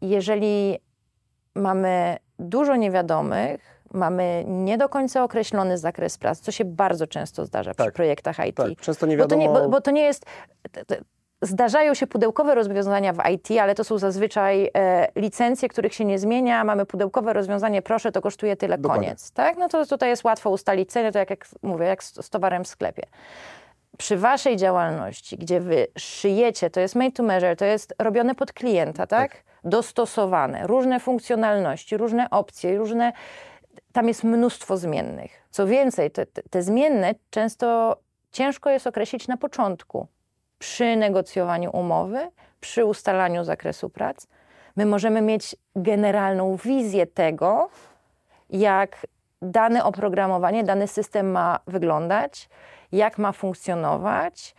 Jeżeli 0.00 0.78
mamy 1.54 2.16
dużo 2.38 2.76
niewiadomych, 2.76 3.82
mamy 3.92 4.44
nie 4.46 4.78
do 4.78 4.88
końca 4.88 5.24
określony 5.24 5.78
zakres 5.78 6.18
prac, 6.18 6.40
co 6.40 6.52
się 6.52 6.64
bardzo 6.64 7.06
często 7.06 7.46
zdarza 7.46 7.74
tak, 7.74 7.86
przy 7.86 7.92
projektach 7.92 8.46
IT. 8.46 8.56
Tak, 8.56 8.80
często 8.80 9.06
nie 9.06 9.16
wiadomo... 9.16 9.44
Bo 9.44 9.48
to 9.48 9.58
nie, 9.58 9.62
bo, 9.64 9.68
bo 9.68 9.80
to 9.80 9.90
nie 9.90 10.02
jest... 10.02 10.26
Zdarzają 11.42 11.94
się 11.94 12.06
pudełkowe 12.06 12.54
rozwiązania 12.54 13.12
w 13.12 13.28
IT, 13.30 13.48
ale 13.60 13.74
to 13.74 13.84
są 13.84 13.98
zazwyczaj 13.98 14.70
e, 14.74 15.08
licencje, 15.16 15.68
których 15.68 15.94
się 15.94 16.04
nie 16.04 16.18
zmienia. 16.18 16.64
Mamy 16.64 16.86
pudełkowe 16.86 17.32
rozwiązanie, 17.32 17.82
proszę, 17.82 18.12
to 18.12 18.22
kosztuje 18.22 18.56
tyle, 18.56 18.78
Dokładnie. 18.78 19.06
koniec. 19.06 19.30
Tak? 19.32 19.56
No 19.56 19.68
to 19.68 19.86
tutaj 19.86 20.08
jest 20.08 20.24
łatwo 20.24 20.50
ustalić 20.50 20.90
cenę, 20.92 21.12
to 21.12 21.18
jak, 21.18 21.30
jak 21.30 21.46
mówię, 21.62 21.86
jak 21.86 22.04
z, 22.04 22.24
z 22.24 22.30
towarem 22.30 22.64
w 22.64 22.68
sklepie 22.68 23.02
przy 23.98 24.16
waszej 24.16 24.56
działalności, 24.56 25.38
gdzie 25.38 25.60
wy 25.60 25.86
szyjecie, 25.98 26.70
to 26.70 26.80
jest 26.80 26.94
made 26.94 27.12
to 27.12 27.22
measure, 27.22 27.56
to 27.56 27.64
jest 27.64 27.94
robione 27.98 28.34
pod 28.34 28.52
klienta, 28.52 29.06
tak? 29.06 29.32
tak. 29.32 29.44
Dostosowane, 29.64 30.66
różne 30.66 31.00
funkcjonalności, 31.00 31.96
różne 31.96 32.30
opcje, 32.30 32.78
różne 32.78 33.12
tam 33.92 34.08
jest 34.08 34.24
mnóstwo 34.24 34.76
zmiennych. 34.76 35.42
Co 35.50 35.66
więcej, 35.66 36.10
te, 36.10 36.26
te 36.26 36.62
zmienne 36.62 37.14
często 37.30 37.96
ciężko 38.32 38.70
jest 38.70 38.86
określić 38.86 39.28
na 39.28 39.36
początku. 39.36 40.06
Przy 40.58 40.96
negocjowaniu 40.96 41.70
umowy, 41.70 42.30
przy 42.60 42.84
ustalaniu 42.84 43.44
zakresu 43.44 43.90
prac, 43.90 44.26
my 44.76 44.86
możemy 44.86 45.22
mieć 45.22 45.56
generalną 45.76 46.56
wizję 46.56 47.06
tego, 47.06 47.68
jak 48.50 49.06
dane 49.42 49.84
oprogramowanie, 49.84 50.64
dany 50.64 50.88
system 50.88 51.30
ma 51.30 51.58
wyglądać, 51.66 52.48
jak 52.92 53.18
ma 53.18 53.32
funkcjonować, 53.32 54.54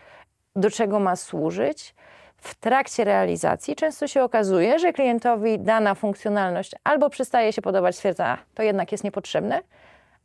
do 0.55 0.71
czego 0.71 0.99
ma 0.99 1.15
służyć, 1.15 1.95
w 2.37 2.55
trakcie 2.55 3.03
realizacji 3.03 3.75
często 3.75 4.07
się 4.07 4.23
okazuje, 4.23 4.79
że 4.79 4.93
klientowi 4.93 5.59
dana 5.59 5.95
funkcjonalność 5.95 6.71
albo 6.83 7.09
przestaje 7.09 7.53
się 7.53 7.61
podobać, 7.61 7.95
stwierdza, 7.95 8.37
to 8.53 8.63
jednak 8.63 8.91
jest 8.91 9.03
niepotrzebne, 9.03 9.61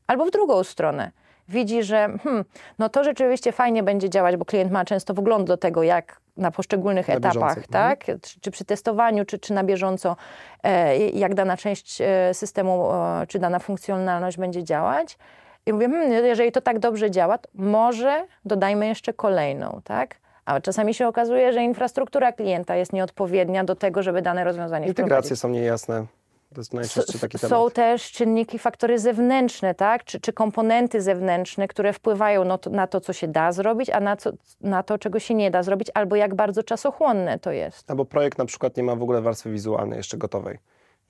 albo 0.07 0.25
w 0.25 0.31
drugą 0.31 0.65
stronę. 0.65 1.11
Widzi, 1.53 1.83
że 1.83 2.09
hmm, 2.23 2.45
no 2.79 2.89
to 2.89 3.05
rzeczywiście 3.05 3.53
fajnie 3.53 3.83
będzie 3.83 4.11
działać, 4.11 4.37
bo 4.37 4.45
klient 4.45 4.73
ma 4.73 4.85
często 4.85 5.15
wgląd 5.15 5.47
do 5.47 5.57
tego, 5.57 5.83
jak 5.83 6.21
na 6.37 6.51
poszczególnych 6.51 7.09
na 7.09 7.15
etapach, 7.15 7.59
mhm. 7.59 7.67
tak? 7.71 8.05
Czy, 8.05 8.41
czy, 8.41 8.51
przy 8.51 8.65
testowaniu, 8.65 9.25
czy, 9.25 9.39
czy 9.39 9.53
na 9.53 9.65
bieżąco, 9.65 10.17
e, 10.63 10.97
jak 10.99 11.35
dana 11.35 11.57
część 11.57 12.01
e, 12.01 12.35
systemu, 12.35 12.93
e, 12.93 13.27
czy 13.27 13.39
dana 13.39 13.59
funkcjonalność 13.59 14.37
będzie 14.37 14.65
działać. 14.65 15.19
I 15.67 15.73
mówię, 15.73 15.89
hmm, 15.89 16.13
jeżeli 16.25 16.53
to 16.53 16.61
tak 16.61 16.79
dobrze 16.79 17.11
działa, 17.11 17.39
to 17.39 17.49
może 17.55 18.27
dodajmy 18.45 18.87
jeszcze 18.87 19.13
kolejną, 19.13 19.81
tak? 19.85 20.17
A 20.45 20.61
czasami 20.61 20.95
się 20.95 21.09
okazuje, 21.09 21.53
że 21.53 21.63
infrastruktura 21.63 22.33
klienta 22.33 22.77
jest 22.77 22.93
nieodpowiednia 22.93 23.65
do 23.65 23.75
tego, 23.75 24.03
żeby 24.03 24.23
dane 24.23 24.45
rozwiązanie 24.45 24.87
Integracje 24.87 25.37
są 25.37 25.49
niejasne. 25.49 26.07
To 26.55 26.61
jest 26.61 26.75
najczęstszy 26.75 27.19
taki 27.19 27.39
temat. 27.39 27.51
Są 27.51 27.71
też 27.71 28.11
czynniki, 28.11 28.59
faktory 28.59 28.99
zewnętrzne, 28.99 29.75
tak? 29.75 30.05
czy, 30.05 30.21
czy 30.21 30.33
komponenty 30.33 31.03
zewnętrzne, 31.03 31.69
które 31.69 31.93
wpływają 31.93 32.45
no 32.45 32.59
to, 32.59 32.71
na 32.71 32.87
to, 32.87 33.01
co 33.01 33.13
się 33.13 33.29
da 33.29 33.53
zrobić, 33.53 33.91
a 33.91 34.01
na, 34.01 34.17
co, 34.17 34.31
na 34.61 34.83
to, 34.83 34.99
czego 34.99 35.19
się 35.19 35.35
nie 35.35 35.51
da 35.51 35.63
zrobić, 35.63 35.91
albo 35.95 36.17
jak 36.17 36.35
bardzo 36.35 36.63
czasochłonne 36.63 37.39
to 37.39 37.53
jest. 37.53 37.91
Albo 37.91 38.05
projekt 38.05 38.39
na 38.39 38.45
przykład 38.45 38.77
nie 38.77 38.83
ma 38.83 38.97
w 38.97 39.03
ogóle 39.03 39.23
warstwy 39.23 39.51
wizualnej 39.51 39.97
jeszcze 39.97 40.17
gotowej. 40.17 40.59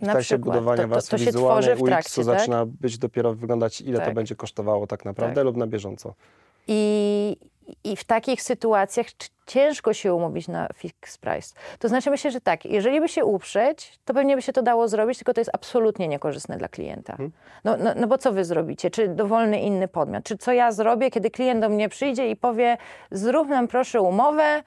W 0.01 0.07
na 0.07 0.13
trakcie 0.13 0.39
budowania 0.39 0.77
to, 0.77 0.83
to, 0.83 0.89
warstwy 0.89 1.19
to 1.19 1.25
wizualnej 1.25 1.77
UX-u 1.77 2.25
tak? 2.25 2.25
zaczyna 2.25 2.67
być 2.67 2.99
dopiero 2.99 3.35
wyglądać, 3.35 3.81
ile 3.81 3.99
tak. 3.99 4.09
to 4.09 4.15
będzie 4.15 4.37
kosztowało 4.37 4.87
tak 4.87 5.05
naprawdę 5.05 5.35
tak. 5.35 5.45
lub 5.45 5.57
na 5.57 5.67
bieżąco. 5.67 6.15
I, 6.69 7.37
i 7.85 7.97
w 7.97 8.05
takich 8.05 8.43
sytuacjach 8.43 9.07
ciężko 9.47 9.93
się 9.93 10.15
umówić 10.15 10.49
na 10.49 10.69
fixed 10.75 11.21
price. 11.21 11.55
To 11.79 11.89
znaczy 11.89 12.11
myślę, 12.11 12.31
że 12.31 12.41
tak, 12.41 12.65
jeżeli 12.65 13.01
by 13.01 13.09
się 13.09 13.25
uprzeć, 13.25 13.99
to 14.05 14.15
pewnie 14.15 14.37
by 14.37 14.43
się 14.43 14.53
to 14.53 14.63
dało 14.63 14.89
zrobić, 14.89 15.19
tylko 15.19 15.35
to 15.35 15.41
jest 15.41 15.51
absolutnie 15.55 16.09
niekorzystne 16.09 16.57
dla 16.59 16.69
klienta. 16.69 17.17
Hmm. 17.17 17.33
No, 17.65 17.77
no, 17.77 17.91
no 17.97 18.07
bo 18.07 18.19
co 18.19 18.33
wy 18.33 18.45
zrobicie? 18.45 18.91
Czy 18.91 19.09
dowolny 19.09 19.61
inny 19.61 19.89
podmiot? 19.89 20.25
Czy 20.25 20.39
co 20.39 20.53
ja 20.53 20.73
zrobię, 20.73 21.11
kiedy 21.11 21.31
klient 21.31 21.61
do 21.61 21.69
mnie 21.69 21.89
przyjdzie 21.89 22.31
i 22.31 22.37
powie 22.37 22.77
zrób 23.11 23.49
nam 23.49 23.69
proszę 23.69 24.01
umowę, 24.01 24.63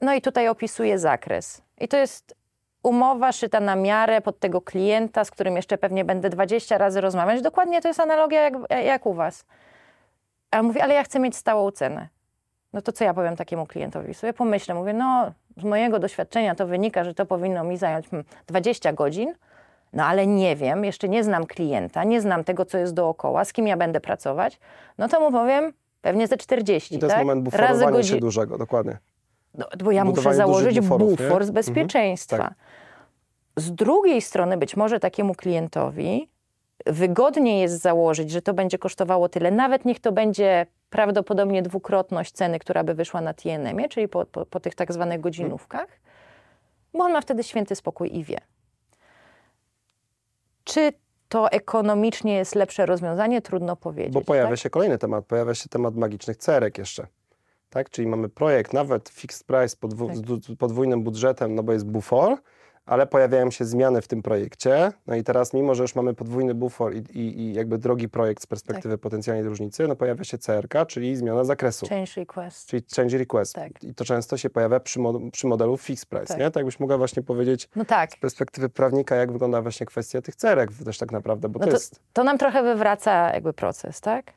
no 0.00 0.14
i 0.14 0.20
tutaj 0.20 0.48
opisuje 0.48 0.98
zakres. 0.98 1.62
I 1.80 1.88
to 1.88 1.96
jest 1.96 2.34
umowa 2.82 3.32
szyta 3.32 3.60
na 3.60 3.76
miarę 3.76 4.20
pod 4.20 4.38
tego 4.38 4.60
klienta, 4.60 5.24
z 5.24 5.30
którym 5.30 5.56
jeszcze 5.56 5.78
pewnie 5.78 6.04
będę 6.04 6.30
20 6.30 6.78
razy 6.78 7.00
rozmawiać. 7.00 7.42
Dokładnie 7.42 7.80
to 7.80 7.88
jest 7.88 8.00
analogia 8.00 8.40
jak, 8.40 8.54
jak 8.84 9.06
u 9.06 9.14
was. 9.14 9.44
A 10.50 10.62
mówi, 10.62 10.80
ale 10.80 10.94
ja 10.94 11.04
chcę 11.04 11.20
mieć 11.20 11.36
stałą 11.36 11.70
cenę. 11.70 12.08
No 12.72 12.82
to 12.82 12.92
co 12.92 13.04
ja 13.04 13.14
powiem 13.14 13.36
takiemu 13.36 13.66
klientowi? 13.66 14.14
Sobie 14.14 14.32
pomyślę, 14.32 14.74
mówię, 14.74 14.92
no 14.92 15.32
z 15.56 15.64
mojego 15.64 15.98
doświadczenia 15.98 16.54
to 16.54 16.66
wynika, 16.66 17.04
że 17.04 17.14
to 17.14 17.26
powinno 17.26 17.64
mi 17.64 17.76
zająć 17.76 18.06
20 18.46 18.88
hmm, 18.88 18.96
godzin, 18.96 19.34
no 19.92 20.04
ale 20.04 20.26
nie 20.26 20.56
wiem, 20.56 20.84
jeszcze 20.84 21.08
nie 21.08 21.24
znam 21.24 21.46
klienta, 21.46 22.04
nie 22.04 22.20
znam 22.20 22.44
tego, 22.44 22.64
co 22.64 22.78
jest 22.78 22.94
dookoła, 22.94 23.44
z 23.44 23.52
kim 23.52 23.66
ja 23.66 23.76
będę 23.76 24.00
pracować, 24.00 24.60
no 24.98 25.08
to 25.08 25.20
mu 25.20 25.32
powiem 25.32 25.72
pewnie 26.00 26.26
ze 26.26 26.36
40, 26.36 26.94
I 26.94 26.98
to 26.98 27.06
jest 27.06 27.16
tak? 27.16 27.26
moment 27.26 27.44
buforowania 27.44 27.90
godzi... 27.90 28.08
się 28.08 28.20
dużego, 28.20 28.58
dokładnie. 28.58 28.98
No, 29.54 29.66
bo 29.84 29.90
ja 29.90 30.04
muszę 30.04 30.34
założyć 30.34 30.80
buforów, 30.80 31.10
bufor 31.10 31.44
z 31.44 31.48
mhm, 31.48 31.54
bezpieczeństwa. 31.54 32.36
Mhm, 32.36 32.54
tak. 32.54 33.64
Z 33.64 33.72
drugiej 33.72 34.22
strony 34.22 34.56
być 34.56 34.76
może 34.76 35.00
takiemu 35.00 35.34
klientowi 35.34 36.28
wygodniej 36.86 37.60
jest 37.60 37.80
założyć, 37.80 38.30
że 38.30 38.42
to 38.42 38.54
będzie 38.54 38.78
kosztowało 38.78 39.28
tyle, 39.28 39.50
nawet 39.50 39.84
niech 39.84 40.00
to 40.00 40.12
będzie 40.12 40.66
prawdopodobnie 40.92 41.62
dwukrotność 41.62 42.32
ceny, 42.32 42.58
która 42.58 42.84
by 42.84 42.94
wyszła 42.94 43.20
na 43.20 43.34
TNM-ie, 43.34 43.88
czyli 43.88 44.08
po, 44.08 44.26
po, 44.26 44.46
po 44.46 44.60
tych 44.60 44.74
tak 44.74 44.92
zwanych 44.92 45.20
godzinówkach, 45.20 45.88
bo 46.94 47.04
on 47.04 47.12
ma 47.12 47.20
wtedy 47.20 47.42
święty 47.42 47.76
spokój 47.76 48.16
i 48.16 48.24
wie. 48.24 48.38
Czy 50.64 50.92
to 51.28 51.50
ekonomicznie 51.50 52.34
jest 52.34 52.54
lepsze 52.54 52.86
rozwiązanie? 52.86 53.42
Trudno 53.42 53.76
powiedzieć. 53.76 54.12
Bo 54.12 54.20
pojawia 54.20 54.50
tak? 54.50 54.58
się 54.58 54.70
kolejny 54.70 54.98
temat, 54.98 55.24
pojawia 55.24 55.54
się 55.54 55.68
temat 55.68 55.96
magicznych 55.96 56.36
cerek 56.36 56.78
jeszcze. 56.78 57.06
Tak? 57.70 57.90
Czyli 57.90 58.08
mamy 58.08 58.28
projekt, 58.28 58.72
nawet 58.72 59.08
fixed 59.08 59.46
price 59.46 59.76
podwó 59.76 60.06
tak. 60.06 60.16
z 60.16 60.56
podwójnym 60.58 61.02
budżetem, 61.02 61.54
no 61.54 61.62
bo 61.62 61.72
jest 61.72 61.86
bufor, 61.86 62.38
ale 62.86 63.06
pojawiają 63.06 63.50
się 63.50 63.64
zmiany 63.64 64.02
w 64.02 64.08
tym 64.08 64.22
projekcie. 64.22 64.92
No 65.06 65.14
i 65.14 65.22
teraz, 65.22 65.54
mimo 65.54 65.74
że 65.74 65.82
już 65.82 65.94
mamy 65.94 66.14
podwójny 66.14 66.54
bufor 66.54 66.94
i, 66.94 66.98
i, 66.98 67.40
i 67.40 67.54
jakby 67.54 67.78
drogi 67.78 68.08
projekt 68.08 68.42
z 68.42 68.46
perspektywy 68.46 68.94
tak. 68.94 69.00
potencjalnej 69.00 69.44
różnicy, 69.44 69.88
no 69.88 69.96
pojawia 69.96 70.24
się 70.24 70.38
CRK, 70.38 70.86
czyli 70.86 71.16
zmiana 71.16 71.44
zakresu. 71.44 71.86
Change 71.86 72.12
request. 72.16 72.68
Czyli 72.68 72.82
change 72.96 73.18
request. 73.18 73.54
Tak. 73.54 73.84
I 73.84 73.94
to 73.94 74.04
często 74.04 74.36
się 74.36 74.50
pojawia 74.50 74.80
przy, 74.80 75.00
mod 75.00 75.16
przy 75.32 75.46
modelu 75.46 75.76
fixed 75.76 76.08
price, 76.08 76.26
tak. 76.26 76.38
nie? 76.38 76.50
Tak 76.50 76.64
byś 76.64 76.80
mogła 76.80 76.98
właśnie 76.98 77.22
powiedzieć 77.22 77.68
no 77.76 77.84
tak. 77.84 78.12
z 78.12 78.16
perspektywy 78.16 78.68
prawnika, 78.68 79.16
jak 79.16 79.32
wygląda 79.32 79.62
właśnie 79.62 79.86
kwestia 79.86 80.22
tych 80.22 80.36
cerek 80.36 80.70
też 80.84 80.98
tak 80.98 81.12
naprawdę, 81.12 81.48
bo 81.48 81.58
no 81.58 81.64
to, 81.64 81.70
to 81.70 81.76
jest... 81.76 82.00
To 82.12 82.24
nam 82.24 82.38
trochę 82.38 82.62
wywraca 82.62 83.32
jakby 83.34 83.52
proces, 83.52 84.00
tak? 84.00 84.32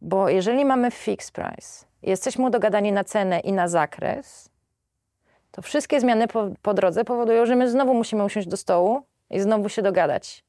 Bo 0.00 0.28
jeżeli 0.28 0.64
mamy 0.64 0.90
fixed 0.90 1.30
price, 1.30 1.86
jesteśmy 2.02 2.50
dogadani 2.50 2.92
na 2.92 3.04
cenę 3.04 3.40
i 3.40 3.52
na 3.52 3.68
zakres, 3.68 4.51
to 5.52 5.62
wszystkie 5.62 6.00
zmiany 6.00 6.28
po, 6.28 6.48
po 6.62 6.74
drodze 6.74 7.04
powodują, 7.04 7.46
że 7.46 7.56
my 7.56 7.70
znowu 7.70 7.94
musimy 7.94 8.24
usiąść 8.24 8.48
do 8.48 8.56
stołu 8.56 9.02
i 9.30 9.40
znowu 9.40 9.68
się 9.68 9.82
dogadać. 9.82 10.44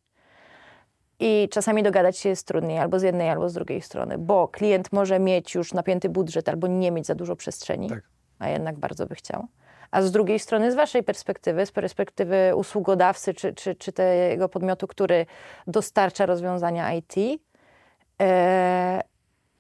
I 1.19 1.49
czasami 1.51 1.83
dogadać 1.83 2.17
się 2.17 2.29
jest 2.29 2.47
trudniej 2.47 2.79
albo 2.79 2.99
z 2.99 3.03
jednej, 3.03 3.29
albo 3.29 3.49
z 3.49 3.53
drugiej 3.53 3.81
strony, 3.81 4.17
bo 4.17 4.47
klient 4.47 4.91
może 4.91 5.19
mieć 5.19 5.55
już 5.55 5.73
napięty 5.73 6.09
budżet 6.09 6.49
albo 6.49 6.67
nie 6.67 6.91
mieć 6.91 7.05
za 7.05 7.15
dużo 7.15 7.35
przestrzeni, 7.35 7.89
Tak. 7.89 8.03
a 8.39 8.49
jednak 8.49 8.75
bardzo 8.79 9.05
by 9.05 9.15
chciał. 9.15 9.47
A 9.91 10.01
z 10.01 10.11
drugiej 10.11 10.39
strony, 10.39 10.71
z 10.71 10.75
Waszej 10.75 11.03
perspektywy, 11.03 11.65
z 11.65 11.71
perspektywy 11.71 12.51
usługodawcy 12.55 13.33
czy, 13.33 13.53
czy, 13.53 13.75
czy 13.75 13.91
tego 13.91 14.49
podmiotu, 14.49 14.87
który 14.87 15.25
dostarcza 15.67 16.25
rozwiązania 16.25 16.93
IT, 16.93 17.15
e, 18.21 19.01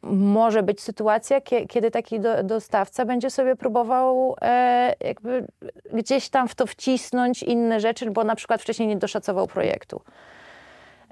może 0.03 0.63
być 0.63 0.81
sytuacja, 0.81 1.41
kie- 1.41 1.67
kiedy 1.67 1.91
taki 1.91 2.19
do, 2.19 2.43
dostawca 2.43 3.05
będzie 3.05 3.29
sobie 3.29 3.55
próbował 3.55 4.35
e, 4.41 4.93
jakby 4.99 5.47
gdzieś 5.93 6.29
tam 6.29 6.47
w 6.47 6.55
to 6.55 6.67
wcisnąć 6.67 7.43
inne 7.43 7.79
rzeczy, 7.79 8.11
bo 8.11 8.23
na 8.23 8.35
przykład 8.35 8.61
wcześniej 8.61 8.87
nie 8.87 8.97
doszacował 8.97 9.47
projektu. 9.47 10.01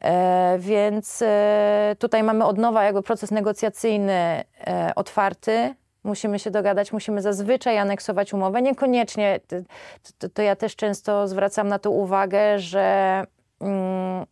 E, 0.02 0.56
więc 0.60 1.22
e, 1.22 1.96
tutaj 2.00 2.24
mamy 2.24 2.46
od 2.46 2.58
nowa 2.58 2.84
jakby 2.84 3.02
proces 3.04 3.32
negocjacyjny 3.32 4.44
otwarty. 4.96 5.76
Musimy 6.04 6.40
się 6.40 6.52
dogadać, 6.52 6.94
musimy 6.94 7.22
zazwyczaj 7.22 7.78
aneksować 7.78 8.34
umowę. 8.34 8.62
Niekoniecznie, 8.62 9.40
to, 9.48 9.56
to, 10.20 10.30
to 10.30 10.42
ja 10.42 10.56
też 10.56 10.76
często 10.76 11.28
zwracam 11.28 11.68
na 11.68 11.80
to 11.80 11.92
uwagę, 11.92 12.60
że 12.60 13.24
mm, 13.62 14.26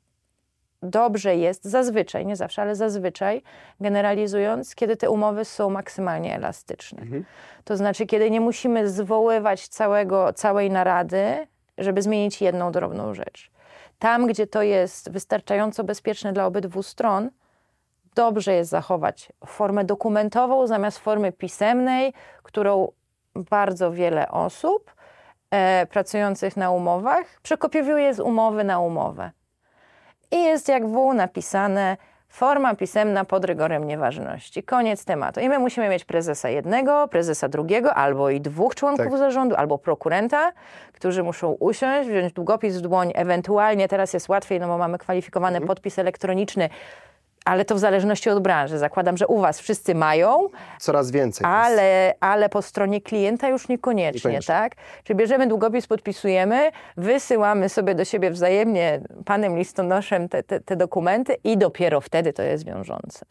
dobrze 0.83 1.35
jest 1.35 1.65
zazwyczaj, 1.65 2.25
nie 2.25 2.35
zawsze, 2.35 2.61
ale 2.61 2.75
zazwyczaj, 2.75 3.41
generalizując, 3.79 4.75
kiedy 4.75 4.97
te 4.97 5.09
umowy 5.09 5.45
są 5.45 5.69
maksymalnie 5.69 6.35
elastyczne. 6.35 7.01
To 7.63 7.77
znaczy, 7.77 8.05
kiedy 8.05 8.31
nie 8.31 8.41
musimy 8.41 8.89
zwoływać 8.89 9.67
całego, 9.67 10.33
całej 10.33 10.71
narady, 10.71 11.47
żeby 11.77 12.01
zmienić 12.01 12.41
jedną 12.41 12.71
drobną 12.71 13.13
rzecz. 13.13 13.51
Tam, 13.99 14.27
gdzie 14.27 14.47
to 14.47 14.61
jest 14.61 15.11
wystarczająco 15.11 15.83
bezpieczne 15.83 16.33
dla 16.33 16.45
obydwu 16.45 16.83
stron, 16.83 17.29
dobrze 18.15 18.53
jest 18.53 18.69
zachować 18.69 19.31
formę 19.45 19.85
dokumentową 19.85 20.67
zamiast 20.67 20.99
formy 20.99 21.31
pisemnej, 21.31 22.13
którą 22.43 22.91
bardzo 23.35 23.91
wiele 23.91 24.31
osób 24.31 24.91
e, 25.51 25.85
pracujących 25.85 26.57
na 26.57 26.71
umowach 26.71 27.25
przekopiowuje 27.41 28.13
z 28.13 28.19
umowy 28.19 28.63
na 28.63 28.79
umowę. 28.79 29.31
I 30.31 30.43
jest 30.43 30.67
jak 30.67 30.87
w 30.87 31.13
napisane 31.13 31.97
forma 32.29 32.75
pisemna 32.75 33.25
pod 33.25 33.45
rygorem 33.45 33.87
nieważności. 33.87 34.63
Koniec 34.63 35.05
tematu. 35.05 35.39
I 35.39 35.49
my 35.49 35.59
musimy 35.59 35.89
mieć 35.89 36.05
prezesa 36.05 36.49
jednego, 36.49 37.07
prezesa 37.07 37.47
drugiego, 37.47 37.93
albo 37.93 38.29
i 38.29 38.41
dwóch 38.41 38.75
członków 38.75 39.05
Tak. 39.09 39.17
zarządu, 39.17 39.55
albo 39.55 39.77
prokurenta, 39.77 40.51
którzy 40.93 41.23
muszą 41.23 41.49
usiąść, 41.51 42.09
wziąć 42.09 42.33
długopis 42.33 42.77
w 42.77 42.81
dłoń, 42.81 43.11
ewentualnie 43.15 43.87
teraz 43.87 44.13
jest 44.13 44.29
łatwiej, 44.29 44.59
no 44.59 44.67
bo 44.67 44.77
mamy 44.77 44.97
kwalifikowany 44.97 45.57
Mhm. 45.57 45.67
podpis 45.67 45.99
elektroniczny, 45.99 46.69
ale 47.45 47.65
to 47.65 47.75
w 47.75 47.80
zależności 47.80 48.30
od 48.30 48.43
branży. 48.43 48.78
Zakładam, 48.78 49.17
że 49.17 49.28
u 49.28 49.39
Was 49.39 49.60
wszyscy 49.60 49.95
mają, 49.95 50.47
Coraz 50.80 51.12
więcej. 51.12 51.47
ale, 51.47 52.13
ale 52.19 52.49
po 52.49 52.62
stronie 52.62 53.02
klienta 53.02 53.47
już 53.49 53.67
niekoniecznie, 53.67 54.17
Niekoniecznie. 54.17 54.56
tak? 54.56 54.75
Czyli 55.04 55.17
bierzemy 55.17 55.47
długopis, 55.47 55.88
podpisujemy, 55.88 56.71
wysyłamy 56.97 57.69
sobie 57.69 57.95
do 57.95 58.06
siebie 58.06 58.32
wzajemnie 58.32 59.02
panem 59.25 59.58
listonoszem 59.58 60.30
te, 60.30 60.43
te, 60.43 60.60
te 60.60 60.75
dokumenty 60.75 61.36
i 61.43 61.58
dopiero 61.58 62.02
wtedy 62.02 62.34
to 62.34 62.43
jest 62.43 62.65
wiążące. 62.65 63.25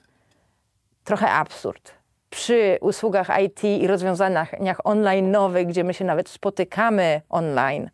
Trochę 1.05 1.31
absurd. 1.31 1.95
Przy 2.31 2.79
usługach 2.81 3.41
IT 3.43 3.65
i 3.65 3.87
rozwiązaniach 3.87 4.51
online 4.85 5.31
nowych, 5.31 5.67
gdzie 5.67 5.85
my 5.85 5.95
się 5.95 6.05
nawet 6.05 6.29
spotykamy 6.29 7.21
online, 7.29 7.91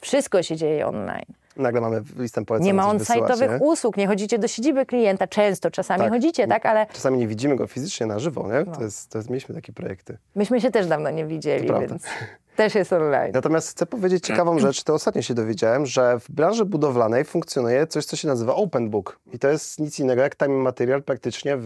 wszystko 0.00 0.42
się 0.42 0.56
dzieje 0.56 0.86
online. 0.86 1.24
Nagle 1.60 1.80
mamy 1.80 2.02
listę 2.18 2.44
polecanych. 2.44 2.66
Nie 2.66 2.74
ma 2.74 2.88
on-site'owych 2.88 3.58
usług, 3.60 3.96
nie 3.96 4.06
chodzicie 4.06 4.38
do 4.38 4.48
siedziby 4.48 4.86
klienta, 4.86 5.26
często, 5.26 5.70
czasami 5.70 6.02
Tak. 6.02 6.12
chodzicie, 6.12 6.46
tak? 6.48 6.66
Ale 6.66 6.86
Czasami 6.92 7.18
nie 7.18 7.26
widzimy 7.26 7.56
go 7.56 7.66
fizycznie 7.66 8.06
na 8.06 8.18
żywo, 8.18 8.48
nie? 8.48 8.64
No. 8.66 8.76
To 8.76 8.82
jest, 8.82 9.10
to 9.10 9.18
jest, 9.18 9.30
mieliśmy 9.30 9.54
takie 9.54 9.72
projekty. 9.72 10.18
myśmy 10.34 10.60
się 10.60 10.70
też 10.70 10.86
dawno 10.86 11.10
nie 11.10 11.26
widzieli, 11.26 11.68
więc 11.80 12.04
też 12.56 12.74
jest 12.74 12.92
online. 12.92 13.30
Natomiast 13.34 13.70
chcę 13.70 13.86
powiedzieć 13.86 14.26
ciekawą 14.26 14.58
rzecz, 14.58 14.82
to 14.82 14.94
ostatnio 14.94 15.22
się 15.22 15.34
dowiedziałem, 15.34 15.86
że 15.86 16.20
w 16.20 16.30
branży 16.30 16.64
budowlanej 16.64 17.24
funkcjonuje 17.24 17.86
coś, 17.86 18.04
co 18.04 18.16
się 18.16 18.28
nazywa 18.28 18.54
Open 18.54 18.90
Book. 18.90 19.18
I 19.32 19.38
to 19.38 19.48
jest 19.48 19.80
nic 19.80 19.98
innego 19.98 20.22
jak 20.22 20.36
time 20.36 20.54
material 20.54 21.02
praktycznie 21.02 21.56
w, 21.56 21.64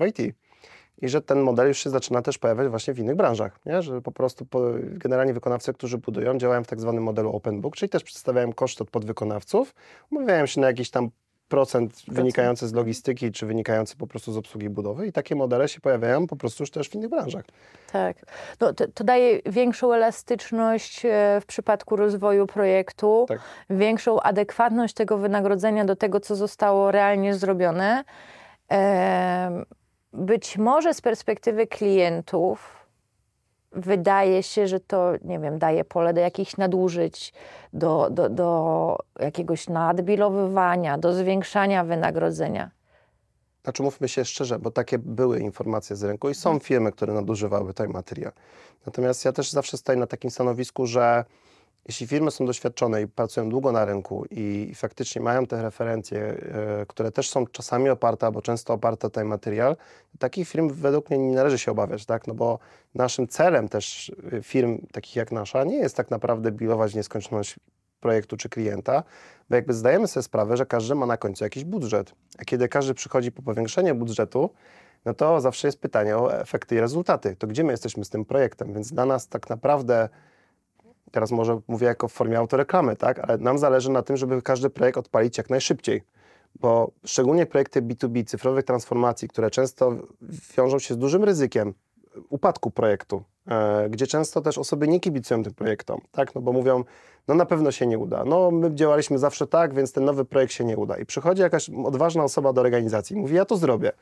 w 0.00 0.06
IT. 0.06 0.34
I 1.02 1.08
że 1.08 1.22
ten 1.22 1.40
model 1.40 1.68
już 1.68 1.78
się 1.78 1.90
zaczyna 1.90 2.22
też 2.22 2.38
pojawiać 2.38 2.68
właśnie 2.68 2.94
w 2.94 2.98
innych 2.98 3.16
branżach, 3.16 3.60
nie? 3.66 3.82
że 3.82 4.02
po 4.02 4.12
prostu 4.12 4.46
po, 4.46 4.60
generalnie 4.82 5.34
wykonawcy, 5.34 5.72
którzy 5.72 5.98
budują, 5.98 6.38
działają 6.38 6.64
w 6.64 6.66
tak 6.66 6.80
zwanym 6.80 7.02
modelu 7.02 7.32
Open 7.32 7.60
Book, 7.60 7.76
czyli 7.76 7.88
też 7.88 8.04
przedstawiają 8.04 8.52
koszt 8.52 8.80
od 8.80 8.90
podwykonawców, 8.90 9.74
umawiają 10.10 10.46
się 10.46 10.60
na 10.60 10.66
jakiś 10.66 10.90
tam 10.90 11.10
procent 11.50 12.02
wynikający 12.08 12.68
z 12.68 12.72
logistyki, 12.72 13.32
czy 13.32 13.46
wynikający 13.46 13.96
po 13.96 14.06
prostu 14.06 14.32
z 14.32 14.36
obsługi 14.36 14.68
budowy 14.68 15.06
i 15.06 15.12
takie 15.12 15.34
modele 15.34 15.68
się 15.68 15.80
pojawiają 15.80 16.26
po 16.26 16.36
prostu 16.36 16.62
już 16.62 16.70
też 16.70 16.88
w 16.88 16.94
innych 16.94 17.08
branżach. 17.08 17.44
Tak. 17.92 18.16
No, 18.60 18.72
to, 18.72 18.88
to 18.94 19.04
daje 19.04 19.40
większą 19.46 19.92
elastyczność 19.92 21.04
e, 21.04 21.40
w 21.40 21.46
przypadku 21.46 21.96
rozwoju 21.96 22.46
projektu, 22.46 23.24
Tak. 23.28 23.40
większą 23.70 24.20
adekwatność 24.20 24.94
tego 24.94 25.18
wynagrodzenia 25.18 25.84
do 25.84 25.96
tego, 25.96 26.20
co 26.20 26.36
zostało 26.36 26.90
realnie 26.90 27.34
zrobione. 27.34 28.04
Em, 28.68 29.64
Być 30.12 30.58
może 30.58 30.94
z 30.94 31.00
perspektywy 31.00 31.66
klientów 31.66 32.86
wydaje 33.72 34.42
się, 34.42 34.66
że 34.66 34.80
to, 34.80 35.12
nie 35.24 35.38
wiem, 35.38 35.58
daje 35.58 35.84
pole 35.84 36.14
do 36.14 36.20
jakichś 36.20 36.56
nadużyć, 36.56 37.32
do, 37.72 38.10
do, 38.10 38.28
do 38.28 38.98
jakiegoś 39.18 39.68
nadbilowywania, 39.68 40.98
do 40.98 41.14
zwiększania 41.14 41.84
wynagrodzenia. 41.84 42.70
Znaczy 43.64 43.82
mówmy 43.82 44.08
się 44.08 44.24
szczerze, 44.24 44.58
bo 44.58 44.70
takie 44.70 44.98
były 44.98 45.40
informacje 45.40 45.96
z 45.96 46.04
rynku 46.04 46.30
i 46.30 46.34
są 46.34 46.58
firmy, 46.58 46.92
które 46.92 47.14
nadużywały 47.14 47.74
tej 47.74 47.88
materiał. 47.88 48.32
Natomiast 48.86 49.24
ja 49.24 49.32
też 49.32 49.50
zawsze 49.50 49.76
stoję 49.76 49.98
na 49.98 50.06
takim 50.06 50.30
stanowisku, 50.30 50.86
że 50.86 51.24
jeśli 51.88 52.06
firmy 52.06 52.30
są 52.30 52.46
doświadczone 52.46 53.02
i 53.02 53.06
pracują 53.06 53.48
długo 53.48 53.72
na 53.72 53.84
rynku 53.84 54.24
i, 54.30 54.72
faktycznie 54.74 55.22
mają 55.22 55.46
te 55.46 55.62
referencje, 55.62 56.20
e, 56.20 56.86
które 56.86 57.12
też 57.12 57.30
są 57.30 57.46
czasami 57.46 57.90
oparte, 57.90 58.26
albo 58.26 58.42
często 58.42 58.74
oparte 58.74 59.06
o 59.06 59.10
ten 59.10 59.26
materiał, 59.26 59.76
takich 60.18 60.48
firm 60.48 60.68
według 60.68 61.10
mnie 61.10 61.18
nie 61.18 61.34
należy 61.34 61.58
się 61.58 61.70
obawiać, 61.70 62.06
tak? 62.06 62.26
No 62.26 62.34
bo 62.34 62.58
naszym 62.94 63.28
celem 63.28 63.68
też 63.68 64.12
y, 64.32 64.42
firm 64.42 64.78
takich 64.92 65.16
jak 65.16 65.32
nasza 65.32 65.64
nie 65.64 65.76
jest 65.76 65.96
tak 65.96 66.10
naprawdę 66.10 66.52
bilować 66.52 66.94
nieskończoność 66.94 67.56
projektu 68.00 68.36
czy 68.36 68.48
klienta, 68.48 69.02
bo 69.50 69.56
jakby 69.56 69.74
zdajemy 69.74 70.08
sobie 70.08 70.22
sprawę, 70.24 70.56
że 70.56 70.66
każdy 70.66 70.94
ma 70.94 71.06
na 71.06 71.16
końcu 71.16 71.44
jakiś 71.44 71.64
budżet. 71.64 72.12
A 72.38 72.44
kiedy 72.44 72.68
każdy 72.68 72.94
przychodzi 72.94 73.32
po 73.32 73.42
powiększenie 73.42 73.94
budżetu, 73.94 74.50
no 75.04 75.14
to 75.14 75.40
zawsze 75.40 75.68
jest 75.68 75.80
pytanie 75.80 76.16
o 76.16 76.40
efekty 76.40 76.74
i 76.74 76.80
rezultaty. 76.80 77.36
To 77.36 77.46
gdzie 77.46 77.64
my 77.64 77.72
jesteśmy 77.72 78.04
z 78.04 78.10
tym 78.10 78.24
projektem? 78.24 78.72
Więc 78.72 78.92
dla 78.92 79.06
nas 79.06 79.28
tak 79.28 79.50
naprawdę, 79.50 80.08
teraz 81.10 81.30
może 81.30 81.60
mówię 81.68 81.86
jako 81.86 82.08
w 82.08 82.12
formie 82.12 82.38
autoreklamy, 82.38 82.96
tak? 82.96 83.18
ale 83.18 83.38
nam 83.38 83.58
zależy 83.58 83.90
na 83.90 84.02
tym, 84.02 84.16
żeby 84.16 84.42
każdy 84.42 84.70
projekt 84.70 84.98
odpalić 84.98 85.38
jak 85.38 85.50
najszybciej. 85.50 86.02
Bo 86.60 86.90
szczególnie 87.04 87.46
projekty 87.46 87.82
B2B, 87.82 88.24
cyfrowych 88.24 88.64
transformacji, 88.64 89.28
które 89.28 89.50
często 89.50 89.92
wiążą 90.56 90.78
się 90.78 90.94
z 90.94 90.98
dużym 90.98 91.24
ryzykiem 91.24 91.74
upadku 92.28 92.70
projektu, 92.70 93.22
e, 93.48 93.88
gdzie 93.90 94.06
często 94.06 94.40
też 94.40 94.58
osoby 94.58 94.88
nie 94.88 95.00
kibicują 95.00 95.42
tym 95.42 95.54
projektom, 95.54 96.00
tak? 96.12 96.34
No 96.34 96.40
bo 96.40 96.52
mówią, 96.52 96.84
no 97.28 97.34
na 97.34 97.46
pewno 97.46 97.70
się 97.70 97.86
nie 97.86 97.98
uda. 97.98 98.24
No 98.24 98.50
my 98.50 98.74
działaliśmy 98.74 99.18
zawsze 99.18 99.46
tak, 99.46 99.74
więc 99.74 99.92
ten 99.92 100.04
nowy 100.04 100.24
projekt 100.24 100.52
się 100.52 100.64
nie 100.64 100.76
uda. 100.76 100.98
I 100.98 101.06
przychodzi 101.06 101.42
jakaś 101.42 101.70
odważna 101.70 102.24
osoba 102.24 102.52
do 102.52 102.60
organizacji 102.60 103.16
i 103.16 103.20
mówi, 103.20 103.34
ja 103.34 103.44
to 103.44 103.56
zrobię. 103.56 103.92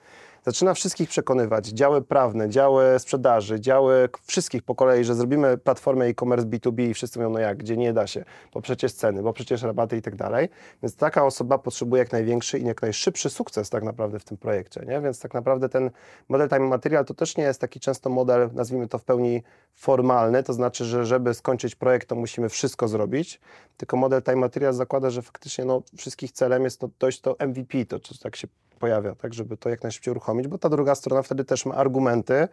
Zaczyna 0.44 0.74
wszystkich 0.74 1.08
przekonywać, 1.08 1.66
działy 1.66 2.02
prawne, 2.02 2.48
działy 2.48 2.98
sprzedaży, 2.98 3.60
działy 3.60 4.08
wszystkich 4.22 4.62
po 4.62 4.74
kolei, 4.74 5.04
że 5.04 5.14
zrobimy 5.14 5.58
platformę 5.58 6.04
e-commerce 6.04 6.46
B2B 6.46 6.90
i 6.90 6.94
wszyscy 6.94 7.18
mówią, 7.18 7.30
no 7.30 7.38
jak, 7.38 7.58
gdzie 7.58 7.76
nie 7.76 7.92
da 7.92 8.06
się, 8.06 8.24
bo 8.54 8.60
przecież 8.60 8.92
ceny, 8.92 9.22
bo 9.22 9.32
przecież 9.32 9.62
rabaty 9.62 9.96
i 9.96 10.02
tak 10.02 10.16
dalej. 10.16 10.48
Więc 10.82 10.96
taka 10.96 11.24
osoba 11.24 11.58
potrzebuje 11.58 12.00
jak 12.00 12.12
największy 12.12 12.58
i 12.58 12.64
jak 12.64 12.82
najszybszy 12.82 13.30
sukces 13.30 13.70
tak 13.70 13.82
naprawdę 13.82 14.18
w 14.18 14.24
tym 14.24 14.36
projekcie, 14.36 14.80
nie? 14.88 15.00
Więc 15.00 15.20
tak 15.20 15.34
naprawdę 15.34 15.68
ten 15.68 15.90
model 16.28 16.48
time 16.48 16.68
material 16.68 17.04
to 17.04 17.14
też 17.14 17.36
nie 17.36 17.44
jest 17.44 17.60
taki 17.60 17.80
często 17.80 18.10
model, 18.10 18.50
nazwijmy 18.52 18.88
to 18.88 18.98
w 18.98 19.04
pełni 19.04 19.42
formalny, 19.74 20.42
to 20.42 20.52
znaczy, 20.52 20.84
że 20.84 21.06
żeby 21.06 21.34
skończyć 21.34 21.74
projekt, 21.74 22.08
to 22.08 22.14
musimy 22.14 22.48
wszystko 22.48 22.88
zrobić, 22.88 23.40
tylko 23.76 23.96
model 23.96 24.22
time 24.22 24.36
material 24.36 24.72
zakłada, 24.72 25.10
że 25.10 25.22
faktycznie 25.22 25.64
no, 25.64 25.82
wszystkich 25.96 26.32
celem 26.32 26.64
jest 26.64 26.80
to 26.80 26.88
dojść 26.98 27.20
do 27.20 27.36
MVP, 27.46 27.84
to 27.84 28.00
czy 28.00 28.18
tak 28.18 28.36
się 28.36 28.48
pojawia, 28.78 29.14
tak, 29.14 29.34
żeby 29.34 29.56
to 29.56 29.68
jak 29.68 29.82
najszybciej 29.82 30.12
uruchomić, 30.12 30.48
bo 30.48 30.58
ta 30.58 30.68
druga 30.68 30.94
strona 30.94 31.22
wtedy 31.22 31.44
też 31.44 31.66
ma 31.66 31.74
argumenty, 31.74 32.48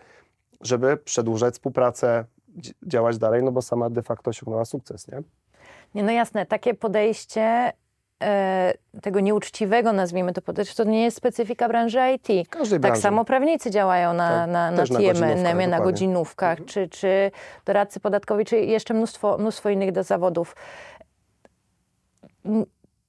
żeby 0.62 0.98
przedłużać 0.98 1.54
współpracę, 1.54 2.26
dzi- 2.58 2.74
działać 2.88 3.18
dalej, 3.18 3.44
no 3.44 3.52
bo 3.52 3.62
sama 3.62 3.90
de 3.90 4.04
facto 4.04 4.30
osiągnęła 4.30 4.66
sukces, 4.66 5.08
nie? 5.08 5.22
Nie, 5.96 6.04
no 6.04 6.12
jasne, 6.12 6.46
takie 6.46 6.74
podejście 6.74 7.74
e, 8.24 8.74
tego 9.02 9.20
nieuczciwego, 9.20 9.94
nazwijmy 9.94 10.34
to 10.34 10.42
podejście, 10.42 10.76
to 10.76 10.84
nie 10.90 11.04
jest 11.04 11.18
specyfika 11.18 11.68
branży 11.68 12.00
IT. 12.16 12.50
Każdej 12.50 12.80
Tak 12.80 12.82
branży. 12.82 13.02
samo 13.02 13.26
prawnicy 13.26 13.72
działają 13.72 14.14
na, 14.14 14.30
Tak, 14.30 14.50
na, 14.52 14.72
na 14.72 14.78
na 14.78 14.86
TMN, 14.86 14.98
godzinówkach, 15.04 15.68
na 15.70 15.80
godzinówkach, 15.80 16.66
czy, 16.66 16.90
czy 16.90 17.32
doradcy 17.66 18.00
podatkowi, 18.00 18.46
czy 18.46 18.58
jeszcze 18.60 18.94
mnóstwo, 18.94 19.38
mnóstwo 19.38 19.70
innych 19.70 19.92
do 19.92 20.04
zawodów. 20.04 20.56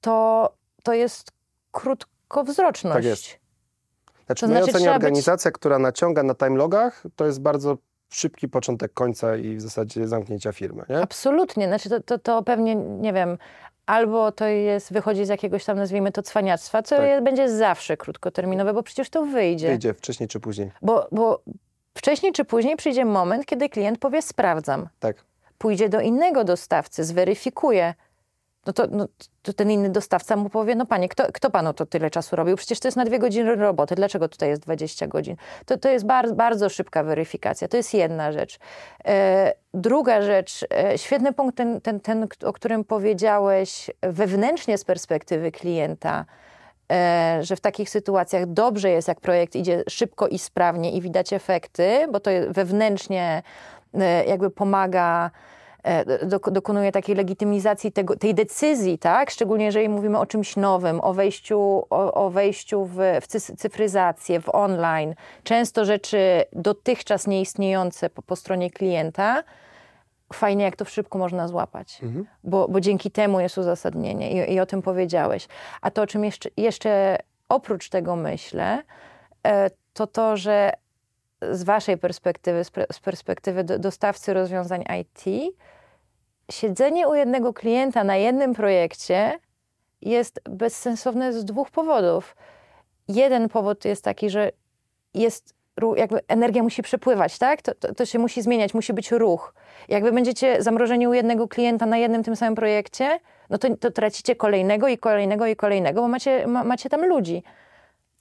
To, 0.01 0.53
to 0.83 0.93
jest 0.93 1.33
krót, 1.73 2.07
krótkowzroczność. 2.29 2.95
Tak 2.95 3.05
jest. 3.05 3.25
Znaczy, 4.27 4.41
To 4.41 4.47
znaczy, 4.47 4.63
ocenie 4.65 4.79
trzeba 4.85 4.99
być- 4.99 5.05
organizacja, 5.05 5.51
która 5.51 5.79
naciąga 5.79 6.23
na 6.23 6.35
timelogach, 6.35 7.03
to 7.17 7.27
jest 7.27 7.41
bardzo 7.41 7.77
szybki 8.11 8.49
początek 8.49 8.93
końca 8.93 9.37
i 9.37 9.57
w 9.57 9.61
zasadzie 9.61 10.09
zamknięcia 10.09 10.53
firmy, 10.53 10.85
nie? 10.89 10.99
Absolutnie. 11.03 11.67
Znaczy 11.67 11.89
to, 11.89 12.01
to, 12.01 12.19
to 12.19 12.43
pewnie, 12.43 12.75
nie 12.75 13.13
wiem, 13.13 13.39
albo 13.87 14.33
to 14.33 14.45
jest, 14.47 14.93
wychodzi 14.93 15.25
z 15.25 15.29
jakiegoś 15.29 15.65
tam, 15.65 15.77
nazwijmy 15.77 16.13
to, 16.13 16.23
cwaniactwa, 16.23 16.83
co 16.83 16.97
Tak. 16.97 17.25
będzie 17.25 17.51
zawsze 17.51 17.97
krótkoterminowe, 17.97 18.75
bo 18.75 18.83
przecież 18.83 19.11
to 19.11 19.25
wyjdzie. 19.25 19.69
Wyjdzie 19.69 19.95
wcześniej 19.95 20.29
czy 20.29 20.41
później. 20.41 20.71
Bo, 20.83 21.09
bo 21.13 21.43
wcześniej 21.95 22.33
czy 22.33 22.45
później 22.45 22.77
przyjdzie 22.77 23.05
moment, 23.05 23.47
kiedy 23.47 23.69
klient 23.69 23.99
powie 23.99 24.23
sprawdzam. 24.23 24.89
Tak. 25.01 25.17
Pójdzie 25.59 25.89
do 25.89 26.01
innego 26.01 26.45
dostawcy, 26.45 27.05
zweryfikuje. 27.05 27.95
No 28.67 28.73
to, 28.73 28.87
no, 28.91 29.09
to 29.43 29.53
ten 29.53 29.71
inny 29.71 29.91
dostawca 29.91 30.37
mu 30.37 30.51
powie, 30.51 30.75
no 30.75 30.87
panie, 30.87 31.09
kto, 31.09 31.25
kto 31.33 31.51
panu 31.51 31.73
to 31.73 31.87
tyle 31.87 32.11
czasu 32.11 32.37
robił? 32.37 32.57
Przecież 32.57 32.81
to 32.81 32.89
jest 32.89 32.97
na 32.97 33.05
dwie 33.05 33.19
godziny 33.19 33.55
roboty, 33.55 33.95
dlaczego 33.95 34.29
tutaj 34.29 34.49
jest 34.49 34.63
20 34.63 35.07
godzin? 35.07 35.37
To, 35.67 35.79
to 35.79 35.89
jest 35.89 36.07
bar, 36.07 36.35
bardzo 36.35 36.69
szybka 36.69 37.03
weryfikacja, 37.03 37.69
to 37.69 37.77
jest 37.77 37.95
jedna 37.95 38.33
rzecz. 38.33 38.59
E, 39.05 39.53
druga 39.75 40.23
rzecz, 40.23 40.67
e, 40.75 40.99
świetny 40.99 41.33
punkt 41.33 41.57
ten, 41.57 41.81
ten, 41.81 42.01
ten, 42.01 42.27
o 42.45 42.53
którym 42.53 42.85
powiedziałeś 42.85 43.91
wewnętrznie 44.03 44.79
z 44.79 44.85
perspektywy 44.85 45.53
klienta, 45.53 46.25
e, 46.93 47.39
że 47.41 47.57
w 47.57 47.61
takich 47.61 47.91
sytuacjach 47.91 48.47
dobrze 48.47 48.91
jest, 48.91 49.09
jak 49.09 49.21
projekt 49.21 49.57
idzie 49.57 49.83
szybko 49.89 50.29
i 50.29 50.39
sprawnie 50.39 50.93
i 50.93 51.01
widać 51.01 51.33
efekty, 51.33 52.07
bo 52.13 52.21
to 52.21 52.31
wewnętrznie 52.49 53.43
e, 53.95 54.25
jakby 54.25 54.51
pomaga, 54.51 55.31
dokonuje 56.51 56.93
takiej 56.93 57.17
legitymizacji 57.17 57.93
tego, 57.93 58.17
tej 58.17 58.35
decyzji, 58.35 58.99
tak? 58.99 59.31
Szczególnie 59.31 59.65
jeżeli 59.65 59.89
mówimy 59.89 60.19
o 60.19 60.27
czymś 60.27 60.57
nowym, 60.57 61.01
o 61.01 61.15
wejściu, 61.15 61.87
o, 61.91 62.15
o 62.15 62.31
wejściu 62.31 62.85
w, 62.85 62.97
w 63.21 63.27
cy- 63.27 63.57
cyfryzację, 63.57 64.41
w 64.41 64.49
online. 64.49 65.15
Często 65.45 65.85
rzeczy 65.85 66.45
dotychczas 66.53 67.27
nieistniejące 67.27 68.11
po, 68.11 68.23
po 68.23 68.37
stronie 68.37 68.71
klienta, 68.71 69.43
fajnie 70.33 70.65
jak 70.65 70.77
to 70.77 70.85
szybko 70.85 71.19
można 71.19 71.49
złapać, 71.49 71.99
bo, 72.45 72.69
bo 72.69 72.81
dzięki 72.81 73.11
temu 73.11 73.41
jest 73.41 73.59
uzasadnienie 73.59 74.47
i, 74.47 74.55
i 74.55 74.61
o 74.61 74.67
tym 74.67 74.83
powiedziałeś. 74.83 75.49
A 75.81 75.91
to, 75.91 76.03
o 76.03 76.07
czym 76.07 76.25
jeszcze, 76.25 76.49
jeszcze 76.57 77.19
oprócz 77.49 77.89
tego 77.89 78.17
myślę, 78.17 78.83
e, 79.47 79.71
to 79.93 80.07
to, 80.07 80.37
że 80.37 80.73
z 81.51 81.63
waszej 81.63 81.99
perspektywy, 81.99 82.65
z, 82.65 83.01
perspektywy 83.01 83.65
do, 83.65 83.79
dostawcy 83.79 84.35
rozwiązań 84.35 84.85
IT, 85.01 85.55
siedzenie 86.51 87.09
u 87.09 87.15
jednego 87.15 87.53
klienta 87.53 88.05
na 88.05 88.17
jednym 88.17 88.55
projekcie 88.55 89.39
jest 90.01 90.41
bezsensowne 90.51 91.33
z 91.33 91.45
dwóch 91.45 91.71
powodów. 91.71 92.37
Jeden 93.09 93.49
powód 93.49 93.85
jest 93.85 94.05
taki, 94.05 94.31
że 94.31 94.53
jest 95.15 95.55
jakby 95.97 96.21
energia 96.29 96.63
musi 96.63 96.83
przepływać, 96.83 97.39
tak? 97.39 97.63
To, 97.63 97.75
to, 97.75 97.95
to 97.95 98.07
się 98.07 98.19
musi 98.19 98.43
zmieniać, 98.43 98.75
musi 98.75 98.93
być 98.93 99.11
ruch. 99.11 99.55
Jak 99.89 100.05
wy 100.05 100.13
będziecie 100.13 100.63
zamrożeni 100.63 101.09
u 101.09 101.15
jednego 101.15 101.49
klienta 101.49 101.87
na 101.87 101.97
jednym 101.97 102.23
tym 102.23 102.37
samym 102.37 102.55
projekcie, 102.55 103.21
no 103.51 103.59
to, 103.59 103.77
to 103.77 103.91
tracicie 103.91 104.37
kolejnego 104.37 104.89
i 104.89 104.99
kolejnego 104.99 105.47
i 105.47 105.57
kolejnego, 105.57 106.03
bo 106.03 106.09
macie, 106.09 106.47
ma, 106.47 106.65
macie 106.65 106.89
tam 106.89 107.07
ludzi. 107.07 107.43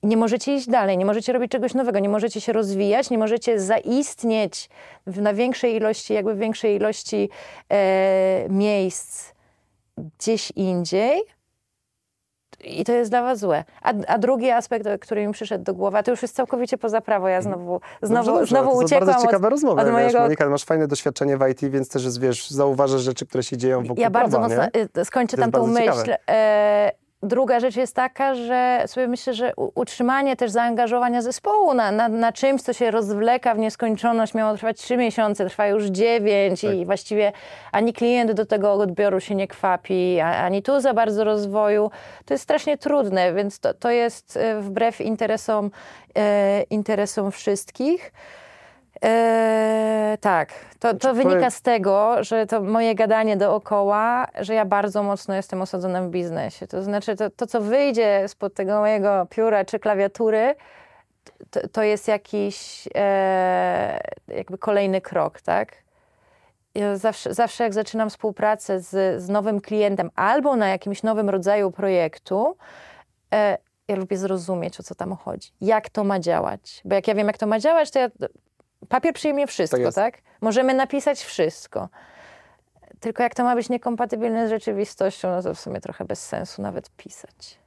Nie 0.05 0.17
możecie 0.17 0.55
iść 0.55 0.69
dalej, 0.69 0.97
nie 0.97 1.05
możecie 1.05 1.33
robić 1.33 1.51
czegoś 1.51 1.73
nowego, 1.73 1.99
nie 1.99 2.09
możecie 2.09 2.41
się 2.41 2.53
rozwijać, 2.53 3.09
nie 3.09 3.17
możecie 3.17 3.59
zaistnieć 3.59 4.69
w, 5.07 5.21
na 5.21 5.33
większej 5.33 5.75
ilości, 5.75 6.13
jakby 6.13 6.33
w 6.33 6.37
większej 6.37 6.75
ilości 6.75 7.29
e, 7.69 8.45
miejsc 8.49 9.33
gdzieś 9.97 10.51
indziej. 10.51 11.23
I 12.63 12.85
to 12.85 12.91
jest 12.91 13.11
dla 13.11 13.21
was 13.21 13.39
złe. 13.39 13.63
A, 13.81 13.93
a 14.07 14.17
drugi 14.17 14.51
aspekt, 14.51 14.87
który 15.01 15.27
mi 15.27 15.33
przyszedł 15.33 15.63
do 15.63 15.73
głowy, 15.73 15.97
a 15.97 16.03
to 16.03 16.11
już 16.11 16.21
jest 16.21 16.35
całkowicie 16.35 16.77
poza 16.77 17.01
prawo, 17.01 17.27
ja 17.27 17.41
znowu, 17.41 17.81
znowu, 18.01 18.31
Dobrze, 18.31 18.45
znowu 18.45 18.71
to 18.71 18.85
uciekłam 18.85 19.07
bardzo 19.07 19.21
ciekawe 19.21 19.47
od, 19.47 19.51
rozmowy, 19.51 19.81
od 19.81 19.87
wiesz, 19.87 19.93
mojego... 19.93 20.19
Monika, 20.19 20.49
masz 20.49 20.65
fajne 20.65 20.87
doświadczenie 20.87 21.37
w 21.37 21.47
IT, 21.47 21.71
więc 21.71 21.89
też 21.89 22.03
jest, 22.03 22.19
wiesz, 22.19 22.49
zauważasz 22.49 23.01
rzeczy, 23.01 23.25
które 23.25 23.43
się 23.43 23.57
dzieją 23.57 23.83
wokół 23.83 24.01
Ja 24.01 24.09
bardzo 24.09 24.37
prawa, 24.37 24.55
mocno 24.55 24.79
nie? 24.95 25.01
y, 25.01 25.05
skończę 25.05 25.37
To 25.37 25.43
tam 25.43 25.51
tą 25.51 25.67
myśl. 25.67 26.15
E, 26.29 26.91
druga 27.25 27.59
rzecz 27.59 27.75
jest 27.75 27.95
taka, 27.95 28.35
że 28.35 28.83
sobie 28.85 29.07
myślę, 29.07 29.33
że 29.33 29.53
utrzymanie 29.55 30.35
też 30.35 30.51
zaangażowania 30.51 31.21
zespołu 31.21 31.73
na, 31.73 31.91
na, 31.91 32.09
na 32.09 32.31
czymś, 32.31 32.61
co 32.61 32.73
się 32.73 32.91
rozwleka 32.91 33.55
w 33.55 33.57
nieskończoność, 33.57 34.33
miało 34.33 34.55
trwać 34.57 34.77
trzy 34.77 34.97
miesiące, 34.97 35.45
trwa 35.45 35.67
już 35.67 35.85
dziewięć 35.85 36.61
Tak. 36.61 36.73
i 36.73 36.85
właściwie 36.85 37.31
ani 37.71 37.93
klient 37.93 38.31
do 38.31 38.45
tego 38.45 38.73
odbioru 38.73 39.19
się 39.19 39.35
nie 39.35 39.47
kwapi, 39.47 40.19
ani 40.19 40.63
tu 40.63 40.81
za 40.81 40.93
bardzo 40.93 41.23
rozwoju. 41.23 41.91
To 42.25 42.33
jest 42.33 42.43
strasznie 42.43 42.77
trudne, 42.77 43.33
więc 43.33 43.59
to, 43.59 43.73
to 43.73 43.89
jest 43.89 44.37
e, 44.37 44.61
wbrew 44.61 45.01
interesom, 45.01 45.71
e, 46.17 46.63
interesom 46.69 47.31
wszystkich. 47.31 48.11
E, 49.05 50.17
tak, 50.21 50.53
to, 50.79 50.93
to 50.93 50.99
Znaczy, 50.99 51.13
wynika 51.13 51.49
z 51.49 51.61
tego, 51.61 52.23
że 52.23 52.45
to 52.45 52.61
moje 52.61 52.95
gadanie 52.95 53.37
dookoła, 53.37 54.27
że 54.39 54.53
ja 54.53 54.65
bardzo 54.65 55.03
mocno 55.03 55.35
jestem 55.35 55.61
osadzona 55.61 56.01
w 56.01 56.09
biznesie. 56.09 56.67
To 56.67 56.83
znaczy, 56.83 57.15
to, 57.15 57.29
to 57.29 57.47
co 57.47 57.61
wyjdzie 57.61 58.23
spod 58.27 58.53
tego 58.53 58.79
mojego 58.79 59.27
pióra 59.29 59.65
czy 59.65 59.79
klawiatury, 59.79 60.55
to, 61.49 61.67
to 61.67 61.83
jest 61.83 62.07
jakiś 62.07 62.87
e, 62.95 63.99
jakby 64.27 64.57
kolejny 64.57 65.01
krok, 65.01 65.41
tak? 65.41 65.75
Ja 66.75 66.97
zawsze, 66.97 67.33
zawsze 67.33 67.63
jak 67.63 67.73
zaczynam 67.73 68.09
współpracę 68.09 68.79
z, 68.79 69.21
z 69.23 69.29
nowym 69.29 69.61
klientem 69.61 70.11
albo 70.15 70.55
na 70.55 70.67
jakimś 70.69 71.03
nowym 71.03 71.29
rodzaju 71.29 71.71
projektu, 71.71 72.57
e, 73.33 73.57
ja 73.87 73.95
lubię 73.95 74.17
zrozumieć, 74.17 74.79
o 74.79 74.83
co 74.83 74.95
tam 74.95 75.15
chodzi. 75.15 75.51
Jak 75.61 75.89
to 75.89 76.03
ma 76.03 76.19
działać. 76.19 76.81
Bo 76.85 76.95
jak 76.95 77.07
ja 77.07 77.15
wiem, 77.15 77.27
jak 77.27 77.37
to 77.37 77.47
ma 77.47 77.59
działać, 77.59 77.91
to 77.91 77.99
ja, 77.99 78.09
papier 78.89 79.13
przyjmie 79.13 79.47
wszystko, 79.47 79.83
Tak 79.83 79.93
tak. 79.93 80.21
Możemy 80.41 80.73
napisać 80.73 81.23
wszystko. 81.23 81.89
Tylko 82.99 83.23
jak 83.23 83.35
to 83.35 83.43
ma 83.43 83.55
być 83.55 83.69
niekompatybilne 83.69 84.47
z 84.47 84.49
rzeczywistością, 84.49 85.31
no 85.31 85.41
to 85.41 85.53
w 85.53 85.59
sumie 85.59 85.81
trochę 85.81 86.05
bez 86.05 86.25
sensu 86.25 86.61
nawet 86.61 86.89
pisać. 86.89 87.59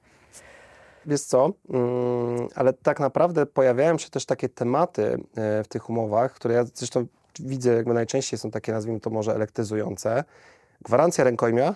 Wiesz 1.07 1.21
co, 1.21 1.53
mm, 1.71 2.49
ale 2.55 2.73
tak 2.73 3.01
naprawdę 3.01 3.47
pojawiają 3.47 3.99
się 3.99 4.11
też 4.11 4.27
takie 4.27 4.49
tematy 4.49 5.19
e, 5.37 5.65
w 5.65 5.69
tych 5.69 5.91
umowach, 5.91 6.33
które 6.33 6.55
ja 6.55 6.65
zresztą 6.75 7.07
widzę 7.41 7.75
jakby 7.75 7.95
najczęściej 7.95 8.39
są 8.39 8.51
takie, 8.51 8.73
nazwijmy 8.73 9.01
to 9.01 9.11
może 9.11 9.35
elektryzujące. 9.35 10.25
Gwarancja 10.81 11.25
rękojmia, 11.25 11.75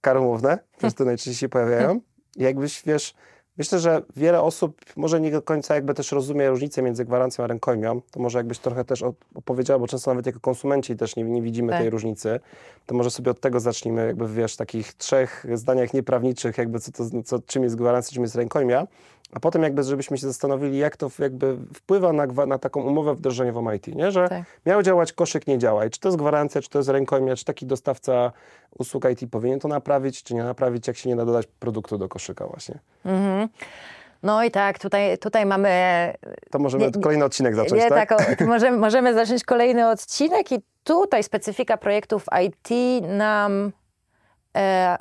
kary 0.00 0.20
umowne, 0.20 0.58
też 0.80 0.94
to 0.94 1.04
najczęściej 1.04 1.34
się 1.34 1.48
pojawiają. 1.48 2.00
Jakbyś, 2.36 2.82
wiesz, 2.82 3.14
myślę, 3.58 3.78
że 3.78 4.02
wiele 4.16 4.40
osób 4.42 4.80
może 4.96 5.20
nie 5.20 5.30
do 5.30 5.42
końca 5.42 5.74
jakby 5.74 5.94
też 5.94 6.12
rozumie 6.12 6.48
różnicę 6.50 6.82
między 6.82 7.04
gwarancją 7.04 7.44
a 7.44 7.46
rękojmią. 7.46 8.00
To 8.10 8.20
może 8.20 8.38
jakbyś 8.38 8.58
trochę 8.58 8.84
też 8.84 9.02
op- 9.02 9.12
opowiedziała, 9.34 9.78
bo 9.78 9.86
często 9.86 10.10
nawet 10.10 10.26
jako 10.26 10.40
konsumenci 10.40 10.96
też 10.96 11.16
nie, 11.16 11.24
nie 11.24 11.42
widzimy 11.42 11.72
Tak. 11.72 11.80
tej 11.80 11.90
różnicy. 11.90 12.40
To 12.86 12.94
może 12.94 13.10
sobie 13.10 13.30
od 13.30 13.40
tego 13.40 13.60
zacznijmy, 13.60 14.06
jakby 14.06 14.28
wiesz, 14.28 14.54
w 14.54 14.56
takich 14.56 14.94
trzech 14.94 15.46
zdaniach 15.54 15.94
nieprawniczych, 15.94 16.58
jakby 16.58 16.80
co 16.80 16.92
to, 16.92 17.22
co, 17.24 17.38
czym 17.38 17.62
jest 17.62 17.76
gwarancja, 17.76 18.14
czym 18.14 18.22
jest 18.22 18.34
rękojmia. 18.34 18.86
A 19.32 19.40
potem 19.40 19.62
jakby, 19.62 19.82
żebyśmy 19.82 20.18
się 20.18 20.26
zastanowili, 20.26 20.78
jak 20.78 20.96
to 20.96 21.10
jakby 21.18 21.56
wpływa 21.74 22.12
na, 22.12 22.26
na 22.26 22.58
taką 22.58 22.82
umowę 22.82 23.14
wdrożeniową 23.14 23.72
IT, 23.72 23.86
nie? 23.86 24.10
Że 24.10 24.28
Tak. 24.28 24.42
miał 24.66 24.82
działać 24.82 25.12
koszyk, 25.12 25.46
nie 25.46 25.58
działa. 25.58 25.84
I 25.86 25.90
czy 25.90 26.00
to 26.00 26.08
jest 26.08 26.18
gwarancja, 26.18 26.60
czy 26.62 26.70
to 26.70 26.78
jest 26.78 26.88
rękojmia, 26.88 27.36
czy 27.36 27.44
taki 27.44 27.66
dostawca 27.66 28.32
usług 28.78 29.04
IT 29.10 29.30
powinien 29.30 29.60
to 29.60 29.68
naprawić, 29.68 30.22
czy 30.22 30.34
nie 30.34 30.44
naprawić, 30.44 30.86
jak 30.88 30.96
się 30.96 31.08
nie 31.08 31.16
da 31.16 31.24
dodać 31.24 31.46
produktu 31.46 31.98
do 31.98 32.08
koszyka 32.08 32.46
właśnie. 32.46 32.78
Mhm. 33.04 33.48
No 34.22 34.44
i 34.44 34.50
tak, 34.50 34.78
tutaj, 34.78 35.18
tutaj 35.18 35.46
mamy 35.46 35.70
To 36.50 36.58
możemy 36.58 36.86
Nie- 36.86 37.02
kolejny 37.02 37.24
odcinek 37.24 37.54
zacząć, 37.56 37.82
Nie, 37.82 37.88
tak? 37.88 38.08
tak, 38.08 38.40
o, 38.40 38.44
możemy, 38.54 38.76
możemy 38.78 39.14
zacząć 39.14 39.44
kolejny 39.44 39.88
odcinek 39.88 40.52
i 40.52 40.58
tutaj 40.84 41.22
specyfika 41.22 41.76
projektów 41.76 42.24
IT 42.44 42.68
nam 43.08 43.66
e, 43.66 43.70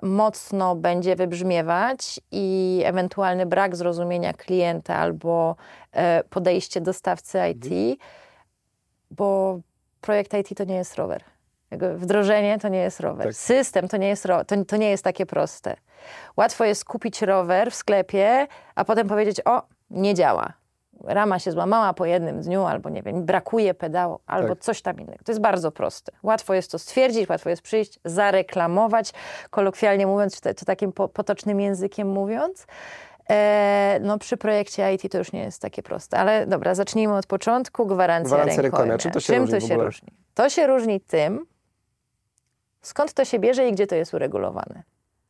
mocno 0.02 0.76
będzie 0.76 1.15
wybrzmiewać 1.15 2.20
i 2.32 2.82
ewentualny 2.86 3.46
brak 3.46 3.76
zrozumienia 3.76 4.34
klienta 4.34 4.96
albo 4.96 5.56
e, 5.91 6.24
podejście 6.24 6.82
dostawcy 6.82 7.39
IT, 7.49 7.99
bo 9.12 9.60
projekt 10.01 10.34
IT 10.34 10.58
to 10.58 10.64
nie 10.64 10.76
jest 10.76 10.95
rower. 10.95 11.24
Wdrożenie 11.95 12.60
to 12.60 12.68
nie 12.68 12.80
jest 12.80 12.99
rower. 12.99 13.28
Tak. 13.28 13.36
System 13.36 13.88
to 13.88 13.97
nie 13.97 14.08
jest 14.08 14.26
rower. 14.26 14.45
To, 14.45 14.66
to 14.66 14.78
nie 14.78 14.89
jest 14.89 15.03
takie 15.03 15.26
proste. 15.26 15.76
Łatwo 16.38 16.66
jest 16.66 16.86
kupić 16.86 17.22
rower 17.22 17.72
w 17.72 17.76
sklepie, 17.76 18.47
a 18.76 18.86
potem 18.86 19.08
powiedzieć, 19.08 19.41
o, 19.45 19.62
nie 19.89 20.14
działa. 20.14 20.53
Rama 21.04 21.39
się 21.39 21.52
złamała 21.52 21.93
po 21.93 22.06
jednym 22.06 22.41
dniu, 22.41 22.64
albo 22.64 22.89
nie 22.89 23.02
wiem, 23.04 23.26
brakuje 23.26 23.74
pedału, 23.74 24.20
albo 24.26 24.50
Tak. 24.56 24.64
coś 24.64 24.82
tam 24.82 25.00
innego. 25.00 25.24
To 25.26 25.32
jest 25.32 25.41
bardzo 25.41 25.72
proste. 25.72 26.12
Łatwo 26.24 26.54
jest 26.54 26.72
to 26.72 26.80
stwierdzić, 26.80 27.30
łatwo 27.30 27.50
jest 27.50 27.62
przyjść, 27.62 28.00
zareklamować, 28.06 29.14
kolokwialnie 29.50 30.08
mówiąc, 30.08 30.41
czy, 30.41 30.66
takim 30.66 30.91
po, 30.91 31.08
potocznym 31.08 31.60
językiem 31.60 32.10
mówiąc. 32.10 32.68
E, 33.30 34.00
no 34.02 34.18
przy 34.18 34.38
projekcie 34.38 34.93
IT 34.93 35.12
to 35.12 35.18
już 35.18 35.32
nie 35.32 35.43
jest 35.43 35.62
takie 35.62 35.84
proste. 35.84 36.18
Ale 36.18 36.48
dobra, 36.48 36.76
zacznijmy 36.76 37.16
od 37.16 37.26
początku. 37.28 37.86
Gwarancja, 37.86 38.36
Gwarancja 38.36 38.62
rękojmia. 38.62 38.98
Czym 38.98 39.12
to 39.12 39.20
się 39.20 39.34
Czym 39.34 39.41
różni 39.43 39.60
to 39.60 39.68
się 39.68 39.76
różni? 39.76 40.10
To 40.34 40.50
się 40.50 40.68
różni 40.68 41.02
tym, 41.02 41.46
skąd 42.82 43.14
to 43.14 43.26
się 43.26 43.39
bierze 43.39 43.68
i 43.68 43.72
gdzie 43.72 43.88
to 43.88 43.96
jest 43.96 44.14
uregulowane. 44.14 44.84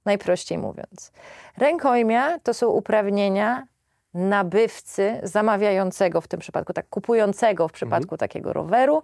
najprościej 0.05 0.57
mówiąc. 0.57 1.11
Rękojmia 1.57 2.39
to 2.39 2.53
są 2.53 2.68
uprawnienia 2.68 3.68
nabywcy, 4.16 5.20
zamawiającego 5.24 6.22
w 6.22 6.28
tym 6.28 6.39
przypadku, 6.39 6.74
tak 6.74 6.89
kupującego 6.89 7.68
w 7.68 7.72
przypadku 7.72 8.16
mhm. 8.16 8.18
takiego 8.18 8.53
roweru, 8.53 9.03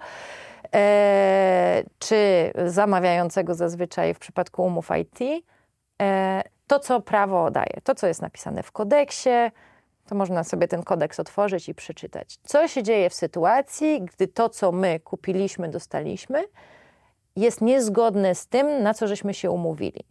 e, 0.73 1.83
czy 1.99 2.51
zamawiającego 2.65 3.55
zazwyczaj 3.55 4.13
w 4.13 4.19
przypadku 4.19 4.63
umów 4.63 4.89
IT, 5.01 5.43
e, 6.01 6.43
to 6.67 6.79
co 6.79 7.01
prawo 7.01 7.51
daje, 7.51 7.81
to 7.83 7.95
co 7.95 8.07
jest 8.07 8.21
napisane 8.21 8.63
w 8.63 8.71
kodeksie, 8.71 9.29
to 10.07 10.15
można 10.15 10.43
sobie 10.43 10.67
ten 10.67 10.83
kodeks 10.83 11.19
otworzyć 11.19 11.69
i 11.69 11.75
przeczytać. 11.75 12.39
Co 12.43 12.67
się 12.67 12.83
dzieje 12.83 13.09
w 13.09 13.13
sytuacji, 13.13 14.01
gdy 14.01 14.27
to, 14.27 14.49
co 14.49 14.71
my 14.71 14.99
kupiliśmy, 14.99 15.69
dostaliśmy, 15.69 16.43
jest 17.35 17.61
niezgodne 17.61 18.35
z 18.35 18.47
tym, 18.47 18.83
na 18.83 18.93
co 18.93 19.07
żeśmy 19.07 19.33
się 19.33 19.51
umówili. 19.51 20.03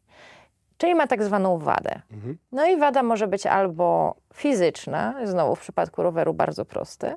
Czyli 0.80 0.94
ma 0.94 1.06
tak 1.06 1.22
zwaną 1.22 1.58
wadę. 1.58 2.00
Mhm. 2.12 2.38
No 2.52 2.66
i 2.66 2.76
wada 2.76 3.02
może 3.02 3.28
być 3.28 3.46
albo 3.46 4.14
fizyczna, 4.34 5.14
znowu 5.24 5.56
w 5.56 5.60
przypadku 5.60 6.02
roweru 6.02 6.34
bardzo 6.34 6.64
proste, 6.64 7.14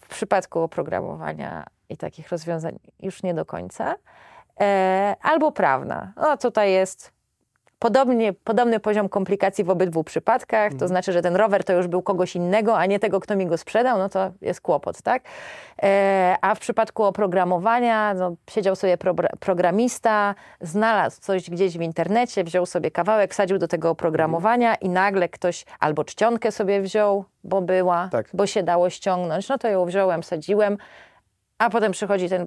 w 0.00 0.08
przypadku 0.08 0.60
oprogramowania 0.60 1.66
i 1.88 1.96
takich 1.96 2.28
rozwiązań 2.28 2.78
już 3.00 3.22
nie 3.22 3.34
do 3.34 3.44
końca, 3.44 3.94
e, 4.60 5.16
albo 5.22 5.52
prawna. 5.52 6.12
No 6.16 6.36
tutaj 6.36 6.72
jest 6.72 7.12
Podobnie, 7.80 8.32
podobny 8.32 8.80
poziom 8.80 9.08
komplikacji 9.08 9.64
w 9.64 9.70
obydwu 9.70 10.04
przypadkach, 10.04 10.68
to 10.68 10.74
mhm. 10.74 10.88
znaczy, 10.88 11.12
że 11.12 11.22
ten 11.22 11.36
rower 11.36 11.64
to 11.64 11.72
już 11.72 11.86
był 11.86 12.02
kogoś 12.02 12.36
innego, 12.36 12.78
a 12.78 12.86
nie 12.86 12.98
tego, 12.98 13.20
kto 13.20 13.36
mi 13.36 13.46
go 13.46 13.58
sprzedał, 13.58 13.98
no 13.98 14.08
to 14.08 14.32
jest 14.40 14.60
kłopot, 14.60 15.02
tak? 15.02 15.22
E, 15.82 16.36
a 16.40 16.54
w 16.54 16.60
przypadku 16.60 17.04
oprogramowania, 17.04 18.14
no, 18.14 18.34
siedział 18.50 18.76
sobie 18.76 18.98
pro, 18.98 19.14
programista, 19.40 20.34
znalazł 20.60 21.20
coś 21.20 21.50
gdzieś 21.50 21.78
w 21.78 21.80
internecie, 21.80 22.44
wziął 22.44 22.66
sobie 22.66 22.90
kawałek, 22.90 23.34
sadził 23.34 23.58
do 23.58 23.68
tego 23.68 23.90
oprogramowania 23.90 24.74
i 24.74 24.88
nagle 24.88 25.28
ktoś 25.28 25.64
albo 25.78 26.04
czcionkę 26.04 26.52
sobie 26.52 26.80
wziął, 26.80 27.24
bo 27.44 27.62
była, 27.62 28.08
tak. 28.12 28.28
bo 28.34 28.46
się 28.46 28.62
dało 28.62 28.90
ściągnąć, 28.90 29.48
no 29.48 29.58
to 29.58 29.68
ją 29.68 29.84
wziąłem, 29.86 30.22
sadziłem, 30.22 30.76
a 31.58 31.70
potem 31.70 31.92
przychodzi 31.92 32.28
ten 32.28 32.46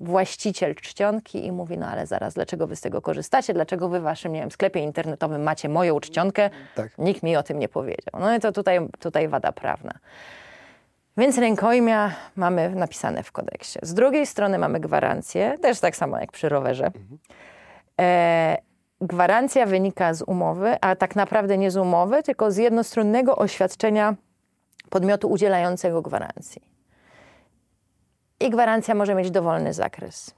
właściciel 0.00 0.74
czcionki 0.74 1.46
i 1.46 1.52
mówi, 1.52 1.78
no 1.78 1.86
ale 1.86 2.06
zaraz, 2.06 2.34
dlaczego 2.34 2.66
wy 2.66 2.76
z 2.76 2.80
tego 2.80 3.02
korzystacie, 3.02 3.54
dlaczego 3.54 3.88
wy 3.88 4.00
w 4.00 4.02
waszym, 4.02 4.32
nie 4.32 4.40
wiem, 4.40 4.50
sklepie 4.50 4.80
internetowym 4.80 5.42
macie 5.42 5.68
moją 5.68 6.00
czcionkę, 6.00 6.50
tak. 6.74 6.98
nikt 6.98 7.22
mi 7.22 7.36
o 7.36 7.42
tym 7.42 7.58
nie 7.58 7.68
powiedział. 7.68 8.20
No 8.20 8.36
i 8.36 8.40
to 8.40 8.52
tutaj, 8.52 8.88
tutaj 8.98 9.28
wada 9.28 9.52
prawna. 9.52 9.92
Więc 11.16 11.38
rękojmia 11.38 12.12
mamy 12.36 12.70
napisane 12.70 13.22
w 13.22 13.32
kodeksie. 13.32 13.78
Z 13.82 13.94
drugiej 13.94 14.26
strony 14.26 14.58
mamy 14.58 14.80
gwarancję, 14.80 15.58
też 15.58 15.80
tak 15.80 15.96
samo 15.96 16.18
jak 16.18 16.32
przy 16.32 16.48
rowerze. 16.48 16.86
Mhm. 16.86 17.18
E, 18.00 18.56
gwarancja 19.00 19.66
wynika 19.66 20.14
z 20.14 20.22
umowy, 20.22 20.76
a 20.80 20.96
tak 20.96 21.16
naprawdę 21.16 21.58
nie 21.58 21.70
z 21.70 21.76
umowy, 21.76 22.22
tylko 22.22 22.50
z 22.50 22.56
jednostronnego 22.56 23.36
oświadczenia 23.36 24.14
podmiotu 24.90 25.28
udzielającego 25.28 26.02
gwarancji. 26.02 26.62
I 28.40 28.50
gwarancja 28.50 28.94
może 28.94 29.14
mieć 29.14 29.30
dowolny 29.30 29.74
zakres. 29.74 30.34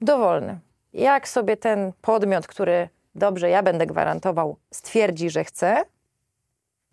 Dowolny. 0.00 0.58
Jak 0.92 1.28
sobie 1.28 1.56
ten 1.56 1.92
podmiot, 2.02 2.46
który 2.46 2.88
dobrze, 3.14 3.50
ja 3.50 3.62
będę 3.62 3.86
gwarantował, 3.86 4.56
stwierdzi, 4.70 5.30
że 5.30 5.44
chce 5.44 5.84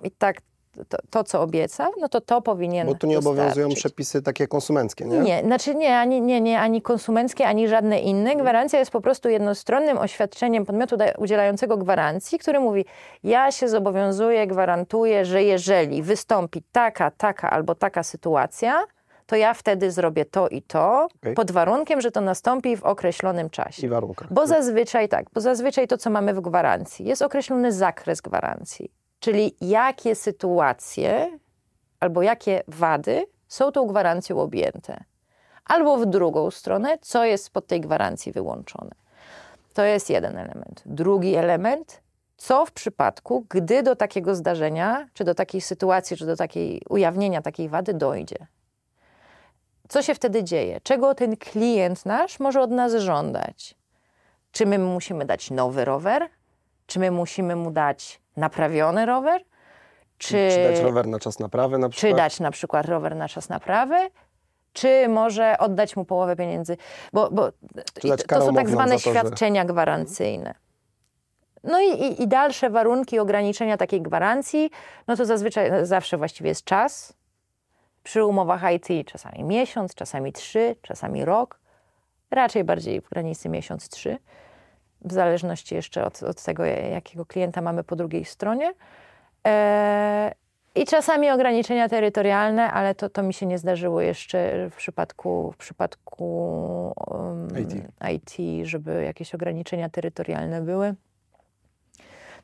i 0.03 0.11
tak 0.11 0.41
to, 0.89 0.97
to, 1.09 1.23
co 1.23 1.41
obiecał, 1.41 1.91
no 1.99 2.09
to 2.09 2.21
to 2.21 2.41
powinien 2.41 2.87
Bo 2.87 2.95
tu 2.95 3.07
nie 3.07 3.15
dostarczyć. 3.15 3.39
obowiązują 3.39 3.69
przepisy 3.75 4.21
takie 4.21 4.47
konsumenckie, 4.47 5.05
nie? 5.05 5.19
Nie, 5.19 5.41
znaczy 5.43 5.75
nie 5.75 5.97
ani, 5.97 6.21
nie, 6.21 6.41
nie, 6.41 6.59
ani 6.59 6.81
konsumenckie, 6.81 7.47
ani 7.47 7.67
żadne 7.67 7.99
inne. 7.99 8.35
Gwarancja 8.35 8.79
jest 8.79 8.91
po 8.91 9.01
prostu 9.01 9.29
jednostronnym 9.29 9.97
oświadczeniem 9.97 10.65
podmiotu 10.65 10.97
udzielającego 11.17 11.77
gwarancji, 11.77 12.39
który 12.39 12.59
mówi, 12.59 12.85
ja 13.23 13.51
się 13.51 13.69
zobowiązuję, 13.69 14.47
gwarantuję, 14.47 15.25
że 15.25 15.43
jeżeli 15.43 16.03
wystąpi 16.03 16.63
taka, 16.71 17.11
taka 17.11 17.49
albo 17.49 17.75
taka 17.75 18.03
sytuacja, 18.03 18.83
to 19.29 19.35
ja 19.35 19.53
wtedy 19.53 19.91
zrobię 19.91 20.25
to 20.25 20.47
i 20.47 20.61
to, 20.61 21.07
okay. 21.21 21.33
pod 21.33 21.51
warunkiem, 21.51 22.01
że 22.01 22.11
to 22.11 22.21
nastąpi 22.21 22.77
w 22.77 22.83
określonym 22.83 23.49
czasie. 23.49 23.87
I 23.87 23.89
warunkach. 23.89 24.33
Bo 24.33 24.47
zazwyczaj 24.47 25.09
tak, 25.09 25.25
bo 25.33 25.41
zazwyczaj 25.41 25.87
to, 25.87 25.97
co 25.97 26.09
mamy 26.09 26.33
w 26.33 26.41
gwarancji, 26.41 27.05
jest 27.05 27.21
określony 27.21 27.71
zakres 27.71 28.21
gwarancji. 28.21 28.91
Czyli 29.19 29.55
jakie 29.61 30.15
sytuacje 30.15 31.39
albo 31.99 32.21
jakie 32.21 32.63
wady 32.67 33.25
są 33.47 33.71
tą 33.71 33.87
gwarancją 33.87 34.39
objęte. 34.39 35.03
Albo 35.65 35.97
w 35.97 36.05
drugą 36.05 36.51
stronę, 36.51 36.97
co 37.01 37.25
jest 37.25 37.43
spod 37.43 37.67
tej 37.67 37.81
gwarancji 37.81 38.31
wyłączone. 38.31 38.91
To 39.73 39.83
jest 39.83 40.09
jeden 40.09 40.37
element. 40.37 40.83
Drugi 40.85 41.35
element, 41.35 42.01
co 42.37 42.65
w 42.65 42.71
przypadku, 42.71 43.45
gdy 43.49 43.83
do 43.83 43.95
takiego 43.95 44.35
zdarzenia, 44.35 45.07
czy 45.13 45.23
do 45.23 45.35
takiej 45.35 45.61
sytuacji, 45.61 46.17
czy 46.17 46.25
do 46.25 46.35
takiej 46.35 46.81
ujawnienia 46.89 47.41
takiej 47.41 47.69
wady 47.69 47.93
dojdzie. 47.93 48.47
Co 49.89 50.01
się 50.01 50.15
wtedy 50.15 50.43
dzieje? 50.43 50.81
Czego 50.83 51.15
ten 51.15 51.37
klient 51.37 52.05
nasz 52.05 52.39
może 52.39 52.61
od 52.61 52.71
nas 52.71 52.93
żądać? 52.93 53.75
Czy 54.51 54.65
my 54.65 54.79
musimy 54.79 55.25
dać 55.25 55.51
nowy 55.51 55.85
rower? 55.85 56.29
Czy 56.85 56.99
my 56.99 57.11
musimy 57.11 57.55
mu 57.55 57.71
dać 57.71 58.21
naprawiony 58.37 59.05
rower? 59.05 59.43
Czy, 60.17 60.49
czy 60.51 60.73
dać 60.73 60.79
rower 60.79 61.07
na 61.07 61.19
czas 61.19 61.39
naprawy 61.39 61.77
na 61.77 61.89
przykład? 61.89 62.11
Czy 62.11 62.17
dać 62.17 62.39
na 62.39 62.51
przykład 62.51 62.85
rower 62.85 63.15
na 63.15 63.29
czas 63.29 63.49
naprawy? 63.49 63.95
Czy 64.73 65.07
może 65.07 65.57
oddać 65.57 65.95
mu 65.95 66.05
połowę 66.05 66.35
pieniędzy? 66.35 66.77
Bo, 67.13 67.29
bo 67.31 67.51
to 68.27 68.41
są 68.45 68.53
tak 68.53 68.69
zwane 68.69 68.91
to, 68.91 68.99
świadczenia 68.99 69.61
że... 69.61 69.67
gwarancyjne. 69.67 70.55
No 71.63 71.81
i, 71.81 71.89
i, 71.89 72.21
i, 72.23 72.27
dalsze 72.27 72.69
warunki 72.69 73.19
ograniczenia 73.19 73.77
takiej 73.77 74.01
gwarancji, 74.01 74.71
no 75.07 75.15
to 75.15 75.25
zazwyczaj 75.25 75.71
zawsze 75.83 76.17
właściwie 76.17 76.49
jest 76.49 76.63
czas, 76.63 77.13
przy 78.03 78.25
umowach 78.25 78.61
IT 78.73 79.07
czasami 79.07 79.43
miesiąc, 79.43 79.95
czasami 79.95 80.33
trzy, 80.33 80.75
czasami 80.81 81.25
rok, 81.25 81.59
raczej 82.31 82.63
bardziej 82.63 83.01
w 83.01 83.09
granicy 83.09 83.49
miesiąc-trzy, 83.49 84.17
w 85.01 85.13
zależności 85.13 85.75
jeszcze 85.75 86.05
od, 86.05 86.23
od, 86.23 86.43
tego, 86.43 86.65
jakiego 86.65 87.25
klienta 87.25 87.61
mamy 87.61 87.83
po 87.83 87.95
drugiej 87.95 88.25
stronie. 88.25 88.73
E, 89.47 90.31
I 90.75 90.85
czasami 90.85 91.31
ograniczenia 91.31 91.89
terytorialne, 91.89 92.71
ale 92.71 92.95
to, 92.95 93.09
to 93.09 93.23
mi 93.23 93.33
się 93.33 93.45
nie 93.45 93.57
zdarzyło 93.57 94.01
jeszcze 94.01 94.69
w 94.69 94.75
przypadku, 94.75 95.51
w 95.51 95.57
przypadku 95.57 96.25
um, 97.07 97.47
IT. 97.59 97.73
IT, 98.13 98.67
żeby 98.67 99.03
jakieś 99.03 99.35
ograniczenia 99.35 99.89
terytorialne 99.89 100.61
były. 100.61 100.95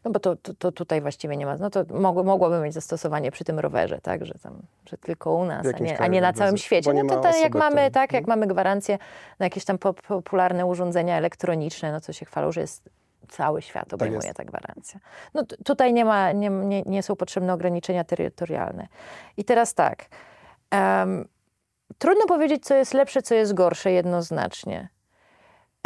No 0.06 0.12
bo 0.12 0.20
to, 0.20 0.36
to, 0.36 0.54
to, 0.54 0.72
tutaj 0.72 1.02
właściwie 1.02 1.38
nie 1.38 1.46
ma, 1.46 1.58
no 1.58 1.70
to 1.70 1.84
mogło, 1.90 2.24
mogłoby 2.24 2.60
mieć 2.60 2.74
zastosowanie 2.74 3.32
przy 3.32 3.44
tym 3.44 3.60
rowerze, 3.60 4.02
tak, 4.02 4.26
że, 4.26 4.34
tam, 4.34 4.62
że 4.90 4.98
tylko 4.98 5.34
u 5.34 5.46
nas, 5.46 5.68
a 5.76 5.84
nie, 5.84 6.00
a 6.00 6.08
nie 6.08 6.22
na 6.22 6.34
całym 6.34 6.58
świecie. 6.58 6.94
No 6.94 7.16
to, 7.16 7.22
to 7.22 7.38
jak 7.38 7.56
mamy, 7.56 7.92
tak, 7.92 8.14
jak 8.14 8.28
mamy 8.28 8.48
gwarancję 8.48 8.98
na 9.40 9.46
jakieś 9.46 9.66
tam 9.66 9.78
popularne 10.08 10.66
urządzenia 10.66 11.18
elektroniczne, 11.18 11.92
no 11.92 12.02
co 12.02 12.14
się 12.14 12.26
chwalą, 12.26 12.52
że 12.52 12.62
jest 12.62 12.90
cały 13.30 13.62
świat 13.62 13.86
tak 13.86 13.94
obejmuje 13.94 14.22
tak 14.22 14.36
ta 14.36 14.46
gwarancja. 14.46 15.00
No 15.34 15.44
tutaj 15.66 15.94
nie 15.94 16.06
ma, 16.06 16.32
nie, 16.32 16.50
nie, 16.50 16.82
nie 16.82 17.04
są 17.04 17.16
potrzebne 17.16 17.54
ograniczenia 17.54 18.04
terytorialne. 18.04 18.88
I 19.38 19.44
teraz 19.44 19.74
tak, 19.74 20.06
um, 20.72 21.28
trudno 21.98 22.26
powiedzieć, 22.26 22.66
co 22.66 22.76
jest 22.76 22.94
lepsze, 22.94 23.22
co 23.22 23.36
jest 23.36 23.54
gorsze 23.54 23.92
jednoznacznie. 23.92 24.90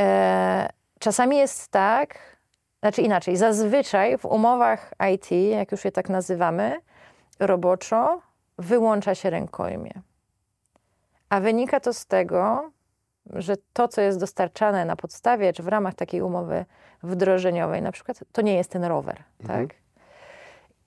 E, 0.01 0.69
czasami 0.99 1.37
jest 1.37 1.67
tak, 1.67 2.38
znaczy 2.79 3.01
inaczej, 3.01 3.37
zazwyczaj 3.37 4.17
w 4.17 4.25
umowach 4.25 4.93
IT, 5.13 5.31
jak 5.31 5.71
już 5.71 5.85
je 5.85 5.91
tak 5.91 6.09
nazywamy, 6.09 6.81
roboczo, 7.39 8.21
wyłącza 8.57 9.15
się 9.15 9.29
rękojmie. 9.29 9.91
A 11.29 11.39
wynika 11.39 11.79
to 11.79 11.93
z 11.93 12.05
tego, 12.05 12.71
że 13.25 13.55
to, 13.73 13.87
co 13.87 14.01
jest 14.01 14.19
dostarczane 14.19 14.85
na 14.85 14.95
podstawie, 14.95 15.53
czy 15.53 15.63
w 15.63 15.67
ramach 15.67 15.93
takiej 15.93 16.21
umowy 16.21 16.65
wdrożeniowej, 17.03 17.81
na 17.81 17.91
przykład, 17.91 18.19
to 18.31 18.41
nie 18.41 18.55
jest 18.55 18.71
ten 18.71 18.83
rower, 18.83 19.23
mhm. 19.41 19.67
tak? 19.67 19.77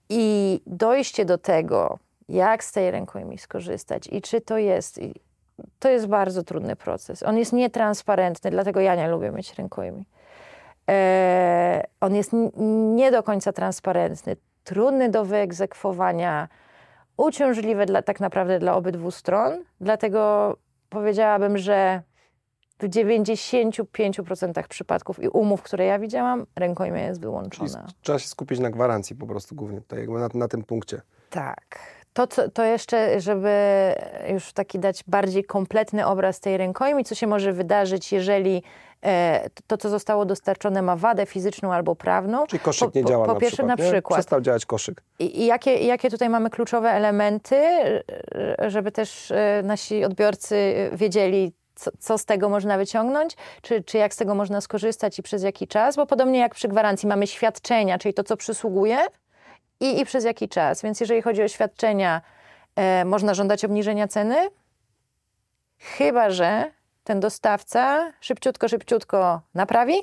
I 0.09 0.61
dojście 0.67 1.25
do 1.25 1.39
tego, 1.39 1.99
jak 2.29 2.65
z 2.65 2.73
tej 2.73 2.91
rękojmi 2.91 3.39
skorzystać 3.39 4.07
i 4.07 4.23
czy 4.23 4.41
to 4.41 4.59
jest, 4.59 5.01
to 5.79 5.91
jest 5.91 6.07
bardzo 6.07 6.43
trudny 6.43 6.77
proces. 6.77 7.23
On 7.23 7.39
jest 7.39 7.53
nietransparentny, 7.53 8.51
dlatego 8.51 8.81
ja 8.81 8.95
nie 8.95 9.09
lubię 9.09 9.31
mieć 9.31 9.55
rękojmi. 9.55 10.05
E, 10.91 11.85
on 12.01 12.15
jest 12.15 12.31
nie 12.95 13.11
do 13.11 13.23
końca 13.23 13.53
transparentny, 13.53 14.37
trudny 14.65 15.09
do 15.09 15.25
wyegzekwowania, 15.25 16.49
uciążliwy 17.17 17.87
dla, 17.87 18.03
tak 18.03 18.21
naprawdę 18.21 18.59
dla 18.59 18.75
obydwu 18.75 19.11
stron. 19.11 19.65
Dlatego 19.81 20.57
powiedziałabym, 20.91 21.59
że 21.59 22.03
w 22.79 22.89
95% 22.89 24.69
przypadków 24.69 25.23
i 25.23 25.29
umów, 25.29 25.63
które 25.63 25.85
ja 25.85 25.99
widziałam, 25.99 26.47
rękojmia 26.57 27.07
jest 27.07 27.21
wyłączona. 27.21 27.69
Czyli 27.69 27.95
trzeba 28.03 28.19
się 28.19 28.29
skupić 28.29 28.59
na 28.59 28.71
gwarancji 28.71 29.17
po 29.17 29.27
prostu 29.27 29.55
głównie 29.55 29.81
tutaj, 29.81 29.99
jakby 29.99 30.19
na, 30.19 30.29
na 30.35 30.49
tym 30.49 30.65
punkcie. 30.65 31.01
Tak, 31.31 31.79
to, 32.13 32.27
co, 32.27 32.51
to 32.51 32.65
jeszcze, 32.65 33.21
żeby 33.21 33.51
już 34.29 34.53
taki 34.53 34.79
dać 34.79 35.05
bardziej 35.07 35.45
kompletny 35.45 36.07
obraz 36.07 36.41
tej 36.41 36.57
rękojmi, 36.57 37.05
co 37.05 37.15
się 37.15 37.27
może 37.27 37.53
wydarzyć, 37.53 38.13
jeżeli 38.13 38.63
e, 39.05 39.51
to, 39.67 39.77
co 39.77 39.89
zostało 39.89 40.25
dostarczone, 40.25 40.83
ma 40.83 40.97
wadę 40.97 41.27
fizyczną 41.27 41.73
albo 41.73 41.97
prawną. 41.97 42.47
Czyli 42.47 42.61
koszyk 42.61 42.91
po, 42.91 42.99
nie 42.99 43.05
działa 43.05 43.25
po, 43.25 43.29
po 43.29 43.35
na 43.35 43.41
pierwsze 43.41 43.57
przykład, 43.57 43.79
na 43.79 43.85
przykład. 43.91 44.19
Przestał 44.19 44.41
działać 44.41 44.67
koszyk. 44.67 45.03
I, 45.19 45.41
I 45.41 45.47
jakie, 45.47 45.75
jakie 45.75 46.11
tutaj 46.11 46.29
mamy 46.29 46.51
kluczowe 46.51 46.91
elementy, 46.91 47.57
żeby 48.69 48.93
też 48.93 49.31
e, 49.31 49.63
nasi 49.65 50.05
odbiorcy 50.05 50.75
wiedzieli, 50.93 51.53
co, 51.75 51.91
co, 51.99 52.19
z 52.19 52.25
tego 52.25 52.49
można 52.49 52.79
wyciągnąć, 52.79 53.37
czy, 53.63 53.83
czy 53.83 53.99
jak 53.99 54.15
z 54.15 54.17
tego 54.17 54.35
można 54.35 54.61
skorzystać 54.61 55.19
i 55.19 55.23
przez 55.23 55.43
jaki 55.43 55.69
czas, 55.69 55.97
bo 55.97 56.07
podobnie 56.07 56.39
jak 56.39 56.55
przy 56.55 56.69
gwarancji 56.69 57.09
mamy 57.09 57.27
świadczenia, 57.27 57.99
czyli 57.99 58.15
to, 58.15 58.25
co 58.25 58.37
przysługuje 58.37 58.99
i, 59.83 60.01
i 60.01 60.05
przez 60.05 60.25
jaki 60.25 60.49
czas. 60.49 60.83
Więc 60.83 61.01
jeżeli 61.01 61.23
chodzi 61.23 61.43
o 61.43 61.49
świadczenia, 61.49 62.23
e, 62.77 63.05
można 63.05 63.35
żądać 63.35 63.65
obniżenia 63.65 64.09
ceny, 64.09 64.37
chyba 65.79 66.31
że 66.31 66.71
ten 67.05 67.21
dostawca 67.21 68.13
szybciutko, 68.21 68.69
szybciutko 68.69 69.41
naprawi 69.55 69.95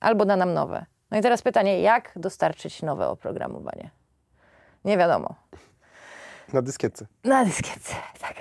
albo 0.00 0.24
da 0.24 0.36
nam 0.36 0.54
nowe. 0.54 0.86
No 1.10 1.18
i 1.18 1.22
teraz 1.22 1.42
pytanie, 1.42 1.80
jak 1.80 2.12
dostarczyć 2.16 2.82
nowe 2.82 3.08
oprogramowanie? 3.08 3.90
Nie 4.84 4.98
wiadomo. 4.98 5.34
Na 6.52 6.62
dyskietce. 6.62 7.06
Na 7.24 7.44
dyskietce, 7.44 7.94
tak. 8.20 8.34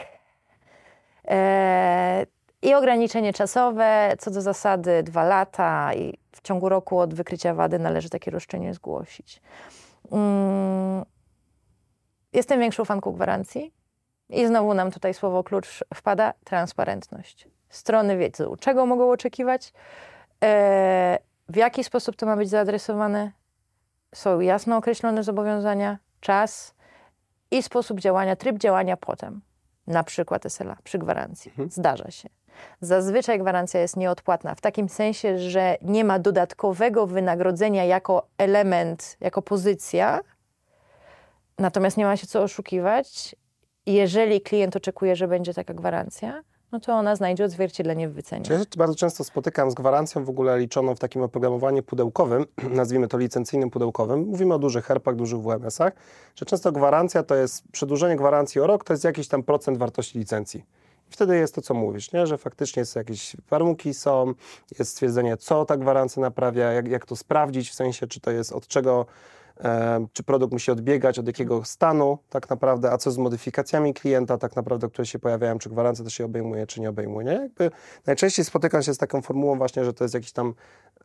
E, 1.27 2.25
I 2.61 2.73
ograniczenie 2.73 3.33
czasowe, 3.33 4.13
co 4.19 4.31
do 4.31 4.41
zasady 4.41 5.03
dwa 5.03 5.23
lata 5.23 5.93
i 5.93 6.17
w 6.31 6.41
ciągu 6.41 6.69
roku 6.69 6.99
od 6.99 7.13
wykrycia 7.13 7.53
wady 7.53 7.79
należy 7.79 8.09
takie 8.09 8.31
roszczenie 8.31 8.73
zgłosić. 8.73 9.41
Mm, 10.13 11.05
jestem 12.33 12.59
większą 12.59 12.85
fanką 12.85 13.11
gwarancji 13.11 13.73
i 14.29 14.47
znowu 14.47 14.73
nam 14.73 14.91
tutaj 14.91 15.13
słowo 15.13 15.43
klucz 15.43 15.83
wpada, 15.93 16.33
transparentność. 16.43 17.47
Strony 17.69 18.17
wiedzą, 18.17 18.55
czego 18.59 18.85
mogą 18.85 19.11
oczekiwać, 19.11 19.73
e, 20.43 21.17
w 21.49 21.55
jaki 21.55 21.83
sposób 21.83 22.15
to 22.15 22.25
ma 22.25 22.37
być 22.37 22.49
zaadresowane, 22.49 23.31
są 24.15 24.39
jasno 24.39 24.77
określone 24.77 25.23
zobowiązania, 25.23 25.97
czas 26.19 26.75
i 27.51 27.63
sposób 27.63 27.99
działania, 27.99 28.35
tryb 28.35 28.57
działania 28.57 28.97
potem. 28.97 29.41
Na 29.87 30.03
przykład 30.03 30.45
SLA 30.45 30.77
przy 30.83 30.99
gwarancji. 30.99 31.51
Mhm. 31.51 31.69
Zdarza 31.69 32.11
się. 32.11 32.29
Zazwyczaj 32.81 33.39
gwarancja 33.39 33.79
jest 33.79 33.97
nieodpłatna 33.97 34.55
w 34.55 34.61
takim 34.61 34.89
sensie, 34.89 35.39
że 35.39 35.77
nie 35.81 36.03
ma 36.03 36.19
dodatkowego 36.19 37.07
wynagrodzenia 37.07 37.85
jako 37.85 38.27
element, 38.37 39.17
jako 39.21 39.41
pozycja, 39.41 40.19
natomiast 41.59 41.97
nie 41.97 42.05
ma 42.05 42.17
się 42.17 42.27
co 42.27 42.43
oszukiwać. 42.43 43.35
Jeżeli 43.85 44.41
klient 44.41 44.75
oczekuje, 44.75 45.15
że 45.15 45.27
będzie 45.27 45.53
taka 45.53 45.73
gwarancja, 45.73 46.43
no 46.73 46.79
to 46.79 46.93
ona 46.93 47.15
znajdzie 47.15 47.45
odzwierciedlenie 47.45 48.09
w 48.09 48.13
wycenie. 48.13 48.45
Ja 48.49 48.59
się 48.59 48.65
bardzo 48.77 48.95
często 48.95 49.23
spotykam 49.23 49.71
z 49.71 49.73
gwarancją 49.73 50.25
w 50.25 50.29
ogóle 50.29 50.59
liczoną 50.59 50.95
w 50.95 50.99
takim 50.99 51.21
oprogramowaniu 51.21 51.83
pudełkowym, 51.83 52.45
nazwijmy 52.69 53.07
to 53.07 53.17
licencyjnym 53.17 53.69
pudełkowym. 53.69 54.19
Mówimy 54.19 54.53
o 54.53 54.59
dużych 54.59 54.85
herpach, 54.85 55.15
dużych 55.15 55.39
WMS-ach, 55.39 55.93
że 56.35 56.45
często 56.45 56.71
gwarancja 56.71 57.23
to 57.23 57.35
jest, 57.35 57.63
przedłużenie 57.71 58.15
gwarancji 58.15 58.61
o 58.61 58.67
rok 58.67 58.83
to 58.83 58.93
jest 58.93 59.03
jakiś 59.03 59.27
tam 59.27 59.43
procent 59.43 59.77
wartości 59.77 60.19
licencji. 60.19 60.65
Wtedy 61.13 61.37
jest 61.37 61.55
to, 61.55 61.61
co 61.61 61.73
mówisz, 61.73 62.11
nie? 62.11 62.27
że 62.27 62.37
faktycznie 62.37 62.85
są 62.85 62.99
jakieś 62.99 63.35
warunki, 63.49 63.93
są, 63.93 64.33
jest 64.79 64.91
stwierdzenie, 64.91 65.37
co 65.37 65.65
ta 65.65 65.77
gwarancja 65.77 66.21
naprawia, 66.21 66.71
jak, 66.71 66.87
jak 66.87 67.05
to 67.05 67.15
sprawdzić, 67.15 67.69
w 67.69 67.73
sensie, 67.73 68.07
czy 68.07 68.19
to 68.19 68.31
jest 68.31 68.51
od 68.51 68.67
czego 68.67 69.05
czy 70.13 70.23
produkt 70.23 70.53
musi 70.53 70.71
odbiegać 70.71 71.19
od 71.19 71.27
jakiego 71.27 71.63
stanu 71.65 72.17
tak 72.29 72.49
naprawdę, 72.49 72.91
a 72.91 72.97
co 72.97 73.11
z 73.11 73.17
modyfikacjami 73.17 73.93
klienta 73.93 74.37
tak 74.37 74.55
naprawdę, 74.55 74.89
które 74.89 75.05
się 75.05 75.19
pojawiają, 75.19 75.59
czy 75.59 75.69
gwarancja 75.69 76.03
to 76.03 76.09
się 76.09 76.25
obejmuje, 76.25 76.67
czy 76.67 76.81
nie 76.81 76.89
obejmuje. 76.89 77.25
Nie? 77.25 77.33
Jakby 77.33 77.71
najczęściej 78.05 78.45
spotykam 78.45 78.83
się 78.83 78.93
z 78.93 78.97
taką 78.97 79.21
formułą 79.21 79.57
właśnie, 79.57 79.85
że 79.85 79.93
to 79.93 80.03
jest 80.03 80.13
jakiś 80.13 80.31
tam 80.31 80.53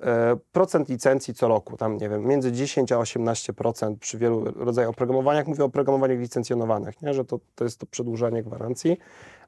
e, 0.01 0.37
procent 0.53 0.89
licencji 0.89 1.35
co 1.35 1.49
roku, 1.49 1.77
tam 1.77 1.97
nie 1.97 2.09
wiem, 2.09 2.27
między 2.27 2.53
10 2.53 2.93
a 2.93 2.97
18% 2.97 3.97
przy 3.99 4.19
wielu 4.19 4.45
rodzajach 4.45 4.91
oprogramowaniach, 4.91 5.47
mówię 5.47 5.63
o 5.63 5.67
oprogramowaniach 5.67 6.19
licencjonowanych, 6.19 7.03
nie? 7.03 7.15
że 7.15 7.25
to, 7.25 7.41
to 7.55 7.65
jest 7.65 7.81
to 7.81 7.87
przedłużanie 7.87 8.43
gwarancji, 8.43 8.99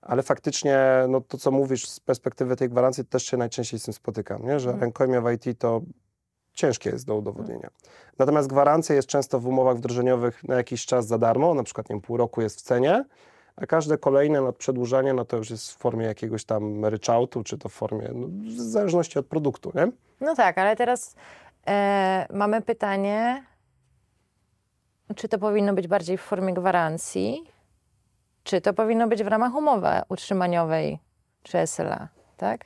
ale 0.03 0.22
faktycznie 0.22 0.78
no, 1.09 1.20
to, 1.20 1.38
co 1.38 1.51
mówisz 1.51 1.88
z 1.88 2.01
perspektywy 2.01 2.57
tej 2.57 2.68
gwarancji, 2.68 3.05
też 3.05 3.22
się 3.22 3.36
najczęściej 3.36 3.80
z 3.80 3.84
tym 3.84 3.94
spotykam, 3.94 4.46
nie? 4.46 4.61
że 4.61 4.72
rękojmia 4.72 5.20
w 5.20 5.30
IT 5.32 5.59
to 5.59 5.80
ciężkie 6.53 6.90
jest 6.90 7.07
do 7.07 7.16
udowodnienia. 7.16 7.70
Natomiast 8.18 8.48
gwarancja 8.48 8.94
jest 8.94 9.09
często 9.09 9.40
w 9.40 9.46
umowach 9.46 9.76
wdrożeniowych 9.76 10.44
na 10.44 10.55
jakiś 10.55 10.86
czas 10.86 11.07
za 11.07 11.18
darmo, 11.18 11.55
na 11.55 11.62
przykład 11.62 11.88
nie 11.88 11.94
wiem, 11.94 12.01
pół 12.01 12.16
roku 12.16 12.40
jest 12.40 12.59
w 12.59 12.62
cenie, 12.62 13.05
a 13.57 13.66
każde 13.66 13.98
kolejne 13.98 14.53
przedłużanie 14.53 15.14
no, 15.14 15.24
to 15.24 15.36
już 15.36 15.51
jest 15.51 15.72
w 15.72 15.76
formie 15.76 16.07
jakiegoś 16.07 16.44
tam 16.44 16.84
ryczałtu, 16.84 17.42
czy 17.42 17.59
to 17.59 17.68
w 17.68 17.72
formie, 17.72 18.09
no, 18.14 18.26
w 18.26 18.61
zależności 18.61 19.18
od 19.18 19.26
produktu, 19.26 19.72
nie? 19.74 19.92
No 20.20 20.34
tak, 20.34 20.59
ale 20.59 20.76
teraz 20.76 21.14
e, 21.66 22.26
mamy 22.30 22.62
pytanie, 22.62 23.44
czy 25.16 25.28
to 25.28 25.38
powinno 25.38 25.74
być 25.74 25.88
bardziej 25.88 26.18
w 26.18 26.20
formie 26.20 26.55
gwarancji, 26.55 27.44
czy 28.42 28.61
to 28.61 28.74
powinno 28.74 29.09
być 29.09 29.22
w 29.24 29.26
ramach 29.26 29.55
umowy 29.55 29.88
utrzymaniowej, 30.09 30.98
czy 31.42 31.59
SLA, 31.66 32.09
tak? 32.36 32.64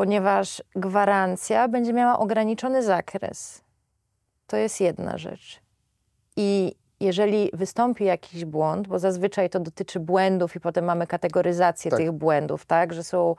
Ponieważ 0.00 0.62
gwarancja 0.76 1.68
będzie 1.68 1.92
miała 1.92 2.18
ograniczony 2.18 2.82
zakres. 2.82 3.62
To 4.46 4.56
jest 4.56 4.80
jedna 4.80 5.18
rzecz. 5.18 5.60
I 6.36 6.74
jeżeli 7.00 7.50
wystąpi 7.52 8.04
jakiś 8.04 8.44
błąd, 8.44 8.88
bo 8.88 8.98
zazwyczaj 8.98 9.50
to 9.50 9.60
dotyczy 9.60 10.00
błędów 10.00 10.56
i 10.56 10.60
potem 10.60 10.84
mamy 10.84 11.06
kategoryzację 11.06 11.90
Tak. 11.90 12.00
tych 12.00 12.12
błędów, 12.12 12.66
tak, 12.66 12.92
że 12.92 13.04
są 13.04 13.36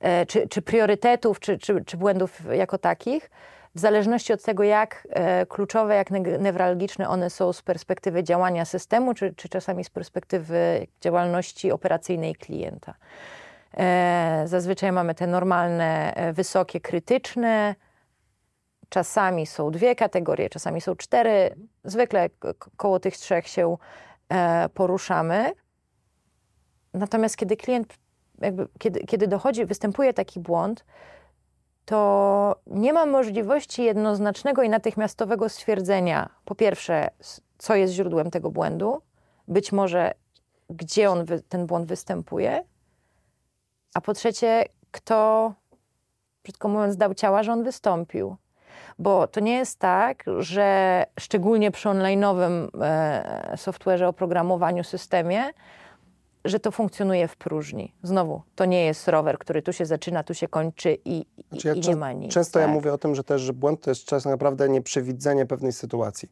e, 0.00 0.26
czy, 0.26 0.48
czy 0.48 0.62
priorytetów, 0.62 1.40
czy, 1.40 1.58
czy, 1.58 1.84
czy 1.84 1.96
błędów 1.96 2.40
jako 2.52 2.78
takich, 2.78 3.30
w 3.74 3.80
zależności 3.80 4.32
od 4.32 4.42
tego, 4.42 4.62
jak 4.62 5.08
e, 5.10 5.46
kluczowe, 5.46 5.94
jak 5.94 6.10
newralgiczne 6.40 7.08
one 7.08 7.30
są 7.30 7.52
z 7.52 7.62
perspektywy 7.62 8.24
działania 8.24 8.64
systemu, 8.64 9.14
czy, 9.14 9.34
czy 9.36 9.48
czasami 9.48 9.84
z 9.84 9.90
perspektywy 9.90 10.86
działalności 11.00 11.72
operacyjnej 11.72 12.34
klienta. 12.34 12.94
E, 13.76 14.42
zazwyczaj 14.46 14.92
mamy 14.92 15.14
te 15.14 15.26
normalne, 15.26 16.14
e, 16.14 16.32
wysokie, 16.32 16.80
krytyczne. 16.80 17.74
Czasami 18.88 19.46
są 19.46 19.70
dwie 19.70 19.94
kategorie, 19.94 20.48
czasami 20.48 20.80
są 20.80 20.96
cztery. 20.96 21.54
Zwykle 21.84 22.30
koło 22.76 23.00
tych 23.00 23.16
trzech 23.16 23.48
się 23.48 23.76
e, 24.28 24.68
poruszamy. 24.68 25.52
Natomiast 26.94 27.36
kiedy 27.36 27.56
klient, 27.56 27.94
jakby, 28.40 28.68
kiedy, 28.78 29.00
kiedy 29.00 29.28
dochodzi, 29.28 29.66
występuje 29.66 30.14
taki 30.14 30.40
błąd, 30.40 30.84
to 31.84 32.56
nie 32.66 32.92
ma 32.92 33.06
możliwości 33.06 33.84
jednoznacznego 33.84 34.62
i 34.62 34.68
natychmiastowego 34.68 35.48
stwierdzenia, 35.48 36.30
po 36.44 36.54
pierwsze, 36.54 37.08
co 37.58 37.74
jest 37.74 37.94
źródłem 37.94 38.30
tego 38.30 38.50
błędu, 38.50 39.02
być 39.48 39.72
może 39.72 40.14
gdzie 40.70 41.10
on, 41.10 41.26
ten 41.48 41.66
błąd 41.66 41.86
występuje, 41.86 42.64
a 43.94 44.00
po 44.00 44.14
trzecie, 44.14 44.64
kto, 44.90 45.52
brzydko 46.44 46.68
mówiąc, 46.68 46.96
dał 46.96 47.14
ciała, 47.14 47.42
że 47.42 47.52
on 47.52 47.64
wystąpił. 47.64 48.36
Bo 48.98 49.26
to 49.26 49.40
nie 49.40 49.56
jest 49.56 49.78
tak, 49.78 50.24
że 50.38 51.04
szczególnie 51.20 51.70
przy 51.70 51.88
online'owym 51.88 52.68
e, 52.82 53.54
software'ze, 53.56 54.06
oprogramowaniu, 54.06 54.84
systemie, 54.84 55.44
że 56.44 56.60
to 56.60 56.70
funkcjonuje 56.70 57.28
w 57.28 57.36
próżni. 57.36 57.94
Znowu, 58.02 58.42
to 58.54 58.64
nie 58.64 58.84
jest 58.84 59.08
rower, 59.08 59.38
który 59.38 59.62
tu 59.62 59.72
się 59.72 59.86
zaczyna, 59.86 60.24
tu 60.24 60.34
się 60.34 60.48
kończy 60.48 60.98
i, 61.04 61.26
i, 61.36 61.44
Znaczy 61.50 61.68
ja 61.68 61.74
i 61.74 61.80
nie 61.80 61.96
ma 61.96 62.12
nic. 62.12 62.32
Często 62.32 62.58
ja 62.58 62.66
tak? 62.66 62.74
mówię 62.74 62.92
o 62.92 62.98
tym, 62.98 63.14
że 63.14 63.24
też, 63.24 63.42
że 63.42 63.52
błąd 63.52 63.80
to 63.80 63.90
jest 63.90 64.04
czas 64.04 64.24
naprawdę 64.24 64.68
nieprzewidzenie 64.68 65.46
pewnej 65.46 65.72
sytuacji. 65.72 66.28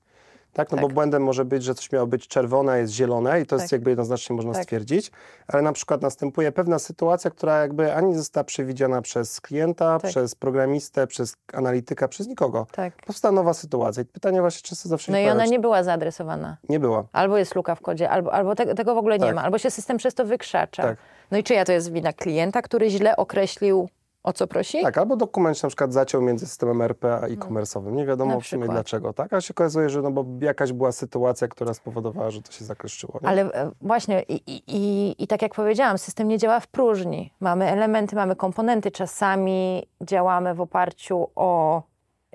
Tak, 0.52 0.70
no 0.70 0.76
bo 0.78 0.86
Tak. 0.86 0.94
błędem 0.94 1.22
może 1.22 1.44
być, 1.44 1.64
że 1.64 1.74
coś 1.74 1.92
miało 1.92 2.06
być 2.06 2.28
czerwone, 2.28 2.72
a 2.72 2.76
jest 2.76 2.92
zielone 2.92 3.40
i 3.40 3.46
to 3.46 3.56
jest 3.56 3.64
Tak. 3.66 3.72
jakby 3.72 3.90
jednoznacznie 3.90 4.36
można 4.36 4.52
Tak. 4.52 4.62
stwierdzić, 4.62 5.10
ale 5.48 5.62
na 5.62 5.72
przykład 5.72 6.02
następuje 6.02 6.52
pewna 6.52 6.78
sytuacja, 6.78 7.30
która 7.30 7.60
jakby 7.60 7.94
ani 7.94 8.08
nie 8.08 8.18
została 8.18 8.44
przewidziana 8.44 9.02
przez 9.02 9.40
klienta, 9.40 9.98
Tak. 10.00 10.10
przez 10.10 10.34
programistę, 10.34 11.06
przez 11.06 11.36
analityka, 11.52 12.08
przez 12.08 12.26
nikogo. 12.28 12.66
Tak. 12.72 12.94
Powstała 13.06 13.32
nowa 13.32 13.54
sytuacja 13.54 14.02
i 14.02 14.06
pytanie 14.06 14.40
właśnie 14.40 14.62
często 14.62 14.88
zawsze 14.88 15.12
No 15.12 15.18
i 15.18 15.28
ona 15.28 15.46
nie 15.46 15.58
była 15.58 15.82
zaadresowana. 15.82 16.56
nie 16.68 16.80
była. 16.80 17.04
Albo 17.12 17.38
jest 17.38 17.54
luka 17.54 17.74
w 17.74 17.80
kodzie, 17.80 18.10
albo, 18.10 18.32
albo 18.32 18.54
tego, 18.54 18.74
tego 18.74 18.94
w 18.94 18.98
ogóle 18.98 19.18
nie 19.18 19.26
Tak. 19.26 19.34
ma, 19.34 19.42
albo 19.42 19.58
się 19.58 19.70
system 19.70 19.96
przez 19.96 20.14
to 20.14 20.24
wykrzacza. 20.24 20.82
Tak. 20.82 20.98
No 21.30 21.38
i 21.38 21.42
czyja 21.44 21.64
to 21.64 21.72
jest 21.72 21.92
wina 21.92 22.12
klienta, 22.12 22.62
który 22.62 22.90
źle 22.90 23.16
określił, 23.16 23.88
o 24.22 24.32
co 24.32 24.46
prosi? 24.46 24.82
Tak, 24.82 24.98
albo 24.98 25.16
dokument 25.16 25.58
się 25.58 25.66
na 25.66 25.68
przykład 25.68 25.92
zaciął 25.92 26.22
między 26.22 26.46
systemem 26.46 26.82
RP 26.82 27.14
a 27.14 27.26
e-commerce'owym. 27.26 27.92
Nie 27.92 28.06
wiadomo 28.06 28.34
Na 28.34 28.40
w 28.40 28.46
sumie 28.46 28.68
dlaczego, 28.68 29.12
tak? 29.12 29.32
A 29.32 29.40
się 29.40 29.54
okazuje, 29.54 29.90
że 29.90 30.02
no 30.02 30.10
bo 30.10 30.24
jakaś 30.40 30.72
była 30.72 30.92
sytuacja, 30.92 31.48
która 31.48 31.74
spowodowała, 31.74 32.30
że 32.30 32.42
to 32.42 32.52
się 32.52 32.64
zakleszczyło. 32.64 33.18
Nie? 33.22 33.28
Ale 33.28 33.42
e, 33.42 33.70
właśnie 33.80 34.22
i, 34.22 34.34
i, 34.34 34.62
i, 34.66 35.14
i 35.22 35.26
tak 35.26 35.42
jak 35.42 35.54
powiedziałam, 35.54 35.98
system 35.98 36.28
nie 36.28 36.38
działa 36.38 36.60
w 36.60 36.66
próżni. 36.66 37.32
Mamy 37.40 37.70
elementy, 37.70 38.16
mamy 38.16 38.36
komponenty. 38.36 38.90
Czasami 38.90 39.86
działamy 40.00 40.54
w 40.54 40.60
oparciu 40.60 41.28
o 41.34 41.82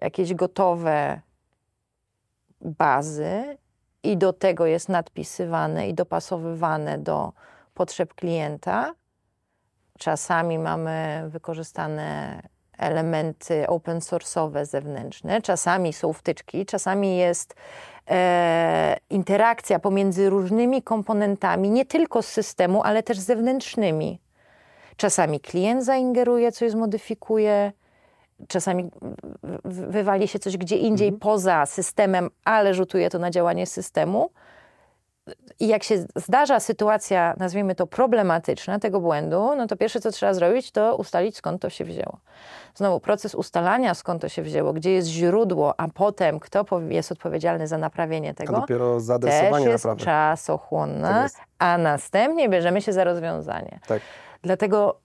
jakieś 0.02 0.34
gotowe 0.34 1.22
bazy 2.62 3.58
i 4.04 4.18
do 4.18 4.34
tego 4.34 4.66
jest 4.66 4.90
nadpisywane 4.90 5.90
i 5.90 5.94
dopasowywane 5.94 6.98
do 6.98 7.34
potrzeb 7.74 8.14
klienta. 8.14 8.94
Czasami 9.98 10.60
mamy 10.60 11.24
wykorzystane 11.28 12.41
elementy 12.78 13.68
open 13.68 14.00
source'owe 14.00 14.66
zewnętrzne, 14.66 15.41
czasami 15.41 15.93
są 15.93 16.14
wtyczki, 16.14 16.66
czasami 16.66 17.18
jest 17.18 17.56
e, 18.10 18.98
interakcja 19.10 19.80
pomiędzy 19.80 20.30
różnymi 20.30 20.82
komponentami, 20.82 21.70
nie 21.70 21.86
tylko 21.86 22.22
z 22.22 22.28
systemu, 22.28 22.84
ale 22.84 23.04
też 23.04 23.20
zewnętrznymi. 23.20 24.20
Czasami 24.98 25.39
klient 25.39 25.86
zaingeruje, 25.86 26.52
coś 26.52 26.72
zmodyfikuje, 26.72 27.72
czasami 28.48 28.89
wywali 29.66 30.28
się 30.28 30.39
coś 30.39 30.58
gdzie 30.58 30.78
indziej 30.78 31.08
mhm. 31.08 31.20
poza 31.20 31.66
systemem, 31.66 32.30
ale 32.43 32.74
rzutuje 32.74 33.10
to 33.10 33.20
na 33.20 33.32
działanie 33.32 33.66
systemu. 33.66 34.30
I 35.59 35.67
jak 35.67 35.84
się 35.84 36.05
zdarza 36.15 36.59
sytuacja, 36.59 37.34
nazwijmy 37.38 37.75
to 37.75 37.88
problematyczna, 37.88 38.80
tego 38.80 38.99
błędu, 38.99 39.55
no 39.55 39.67
to 39.67 39.78
pierwsze, 39.78 39.99
co 39.99 40.11
trzeba 40.11 40.34
zrobić, 40.34 40.71
to 40.71 40.95
ustalić, 40.95 41.38
skąd 41.38 41.61
to 41.61 41.69
się 41.69 41.86
wzięło. 41.86 42.19
Znowu, 42.75 42.99
proces 42.99 43.36
ustalania, 43.36 43.93
skąd 43.93 44.21
to 44.21 44.30
się 44.30 44.41
wzięło, 44.41 44.73
gdzie 44.73 44.91
jest 44.91 45.07
źródło, 45.07 45.80
a 45.80 45.88
potem 45.88 46.39
kto 46.39 46.65
jest 46.89 47.11
odpowiedzialny 47.11 47.67
za 47.67 47.78
naprawienie 47.78 48.34
tego, 48.34 48.57
a 48.57 48.59
dopiero 48.61 48.99
zaadresowanie 48.99 49.65
też 49.65 49.71
jest 49.71 49.86
naprawy. 49.86 50.05
czasochłonne, 50.05 51.28
tak 51.34 51.47
a 51.59 51.78
następnie 51.78 52.49
bierzemy 52.49 52.82
się 52.82 52.93
za 52.93 53.03
rozwiązanie. 53.03 53.80
Tak. 53.88 54.01
Dlatego 54.41 54.99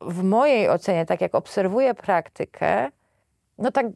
w 0.00 0.22
mojej 0.22 0.70
ocenie, 0.70 1.06
tak 1.06 1.20
jak 1.20 1.34
obserwuję 1.34 1.94
praktykę, 1.94 2.90
no 3.58 3.70
tak 3.70 3.86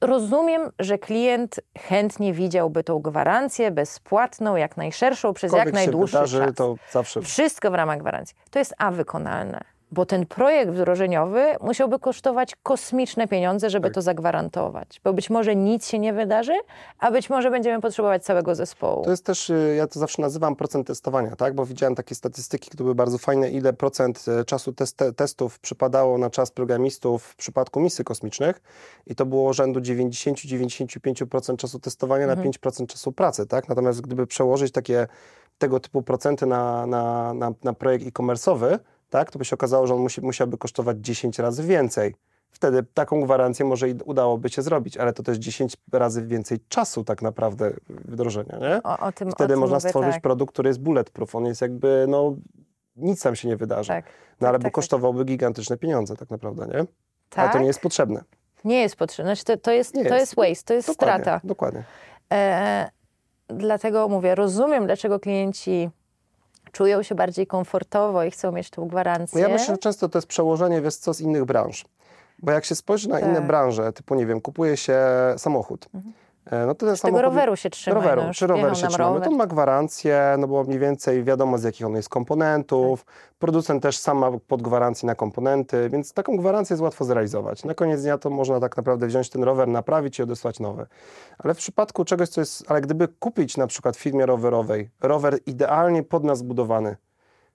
rozumiem, 0.00 0.70
że 0.78 0.98
klient 0.98 1.60
chętnie 1.78 2.32
widziałby 2.32 2.84
tą 2.84 2.98
gwarancję 2.98 3.70
bezpłatną, 3.70 4.56
jak 4.56 4.76
najszerszą, 4.76 5.34
przez 5.34 5.52
jak 5.52 5.72
najdłuższy 5.72 6.16
wydarzy, 6.16 6.38
czas. 6.38 6.54
To 6.54 6.76
zawsze... 6.90 7.22
Wszystko 7.22 7.70
w 7.70 7.74
ramach 7.74 7.98
gwarancji. 7.98 8.36
To 8.50 8.58
jest 8.58 8.74
A 8.78 8.90
wykonalne 8.90 9.75
bo 9.92 10.06
ten 10.06 10.26
projekt 10.26 10.72
wdrożeniowy 10.72 11.44
musiałby 11.60 11.98
kosztować 11.98 12.56
kosmiczne 12.62 13.28
pieniądze, 13.28 13.70
żeby 13.70 13.88
tak. 13.88 13.94
to 13.94 14.02
zagwarantować. 14.02 15.00
Bo 15.04 15.12
być 15.12 15.30
może 15.30 15.56
nic 15.56 15.86
się 15.86 15.98
nie 15.98 16.12
wydarzy, 16.12 16.52
a 16.98 17.10
być 17.10 17.30
może 17.30 17.50
będziemy 17.50 17.80
potrzebować 17.80 18.24
całego 18.24 18.54
zespołu. 18.54 19.04
To 19.04 19.10
jest 19.10 19.24
też, 19.24 19.50
y, 19.50 19.74
ja 19.78 19.86
to 19.86 20.00
zawsze 20.00 20.22
nazywam 20.22 20.56
procent 20.56 20.86
testowania, 20.86 21.36
tak? 21.36 21.54
Bo 21.54 21.66
widziałem 21.66 21.94
takie 21.94 22.14
statystyki, 22.14 22.70
które 22.70 22.84
były 22.84 22.94
bardzo 22.94 23.18
fajne, 23.18 23.50
ile 23.50 23.72
procent 23.72 24.24
y, 24.40 24.44
czasu 24.44 24.72
test 24.72 25.04
testów 25.16 25.58
przypadało 25.58 26.18
na 26.18 26.30
czas 26.30 26.50
programistów 26.50 27.22
w 27.24 27.36
przypadku 27.36 27.80
misji 27.80 28.04
kosmicznych 28.04 28.62
i 29.06 29.14
to 29.14 29.26
było 29.26 29.52
rzędu 29.52 29.80
90-95% 29.80 31.56
czasu 31.56 31.78
testowania 31.78 32.24
mhm. 32.24 32.48
na 32.48 32.70
5% 32.70 32.86
czasu 32.86 33.12
pracy, 33.12 33.46
tak? 33.46 33.68
Natomiast 33.68 34.00
gdyby 34.00 34.26
przełożyć 34.26 34.72
takie 34.72 35.06
tego 35.58 35.80
typu 35.80 36.02
procenty 36.02 36.46
na, 36.46 36.86
na, 36.86 37.34
na, 37.34 37.52
na 37.64 37.72
projekt 37.72 38.06
e-commerce'owy, 38.06 38.78
tak, 39.16 39.30
to 39.30 39.38
by 39.38 39.44
się 39.44 39.54
okazało, 39.54 39.86
że 39.86 39.94
on 39.94 40.00
musi, 40.00 40.20
musiałby 40.20 40.58
kosztować 40.58 40.96
10 41.00 41.38
razy 41.38 41.62
więcej. 41.62 42.14
Wtedy 42.50 42.82
taką 42.94 43.20
gwarancję 43.20 43.66
może 43.66 43.88
i 43.88 43.94
udałoby 44.04 44.48
się 44.48 44.62
zrobić, 44.62 44.96
ale 44.96 45.12
to 45.12 45.22
też 45.22 45.38
10 45.38 45.76
razy 45.92 46.26
więcej 46.26 46.58
czasu 46.68 47.04
tak 47.04 47.22
naprawdę 47.22 47.72
wdrożenia, 47.88 48.58
nie? 48.58 48.82
O, 48.82 48.98
o 48.98 49.12
tym, 49.12 49.30
Wtedy 49.30 49.54
o 49.54 49.56
można 49.56 49.76
mówię, 49.76 49.88
stworzyć 49.88 50.12
tak. 50.12 50.22
produkt, 50.22 50.52
który 50.52 50.68
jest 50.68 50.80
bulletproof. 50.80 51.34
On 51.34 51.44
jest 51.44 51.60
jakby, 51.60 52.06
no, 52.08 52.36
nic 52.96 53.22
tam 53.22 53.36
się 53.36 53.48
nie 53.48 53.56
wydarzy. 53.56 53.88
Tak, 53.88 54.04
no 54.40 54.48
ale 54.48 54.54
tak, 54.54 54.62
by 54.62 54.64
tak, 54.64 54.72
kosztowałby 54.72 55.24
gigantyczne 55.24 55.76
pieniądze 55.76 56.16
tak 56.16 56.30
naprawdę, 56.30 56.66
nie? 56.66 56.84
Tak? 57.28 57.38
Ale 57.38 57.52
to 57.52 57.58
nie 57.58 57.66
jest 57.66 57.80
potrzebne. 57.80 58.24
Nie 58.64 58.80
jest 58.80 58.96
potrzebne. 58.96 59.34
Znaczy 59.34 59.44
to, 59.44 59.56
to, 59.56 59.70
jest, 59.70 59.94
Nie 59.94 60.04
to 60.04 60.14
jest. 60.14 60.20
jest 60.20 60.36
waste, 60.36 60.64
to 60.64 60.74
jest 60.74 60.88
Dokładnie, 60.88 61.22
strata. 61.22 61.40
Dokładnie. 61.44 61.84
E, 62.32 62.90
dlatego 63.48 64.08
mówię, 64.08 64.34
rozumiem, 64.34 64.86
dlaczego 64.86 65.20
klienci 65.20 65.90
czują 66.76 67.02
się 67.02 67.14
bardziej 67.14 67.46
komfortowo 67.46 68.24
i 68.24 68.30
chcą 68.30 68.52
mieć 68.52 68.70
tą 68.70 68.88
gwarancję. 68.88 69.42
No 69.42 69.48
ja 69.48 69.52
myślę, 69.54 69.74
że 69.74 69.78
często 69.78 70.08
to 70.08 70.18
jest 70.18 70.28
przełożenie, 70.28 70.80
wiesz 70.80 70.96
co, 70.96 71.14
z 71.14 71.20
innych 71.20 71.44
branż. 71.44 71.84
Bo 72.38 72.52
jak 72.52 72.64
się 72.64 72.74
spojrzy 72.74 73.08
na 73.08 73.20
Tak. 73.20 73.28
inne 73.30 73.40
branże, 73.40 73.92
typu, 73.92 74.14
nie 74.14 74.26
wiem, 74.26 74.40
kupuje 74.40 74.76
się 74.76 74.98
samochód, 75.36 75.88
Mhm. 75.94 76.14
E, 76.50 76.66
no 76.66 76.74
to 76.74 76.86
ten 76.86 76.96
samochód... 76.96 77.02
tego 77.02 77.22
roweru 77.22 77.56
się 77.56 77.70
trzyma. 77.70 77.94
roweru, 77.94 78.22
no, 78.22 78.34
czy 78.34 78.46
rower 78.46 78.60
wjechał 78.60 78.74
się 78.76 78.82
nam 78.82 78.90
trzyma, 78.90 79.04
no 79.08 79.14
rower. 79.14 79.28
to 79.28 79.34
ma 79.36 79.46
gwarancję, 79.46 80.34
no 80.38 80.48
bo 80.48 80.64
mniej 80.64 80.78
więcej 80.78 81.24
wiadomo 81.24 81.58
z 81.58 81.62
jakich 81.62 81.86
on 81.86 81.96
jest 81.96 82.08
komponentów, 82.08 83.04
Tak. 83.04 83.14
producent 83.38 83.82
też 83.82 83.98
sam 83.98 84.18
ma 84.18 84.30
pod 84.48 84.62
gwarancję 84.62 85.06
na 85.06 85.14
komponenty, 85.14 85.88
więc 85.90 86.12
taką 86.12 86.36
gwarancję 86.36 86.74
jest 86.74 86.82
łatwo 86.82 87.04
zrealizować. 87.04 87.64
Na 87.64 87.74
koniec 87.74 88.02
dnia 88.02 88.18
to 88.18 88.30
można 88.30 88.60
tak 88.60 88.76
naprawdę 88.76 89.06
wziąć 89.06 89.30
ten 89.30 89.42
rower, 89.44 89.68
naprawić 89.68 90.18
i 90.18 90.22
odesłać 90.22 90.60
nowy. 90.60 90.86
Ale 91.38 91.54
w 91.54 91.56
przypadku 91.56 92.04
czegoś, 92.04 92.28
co 92.28 92.40
jest, 92.40 92.64
ale 92.68 92.80
gdyby 92.80 93.08
kupić 93.08 93.56
na 93.56 93.66
przykład 93.66 93.96
w 93.96 94.00
firmie 94.00 94.26
rowerowej 94.26 94.90
rower 95.02 95.38
idealnie 95.46 96.02
pod 96.02 96.24
nas 96.24 96.38
zbudowany, 96.38 96.96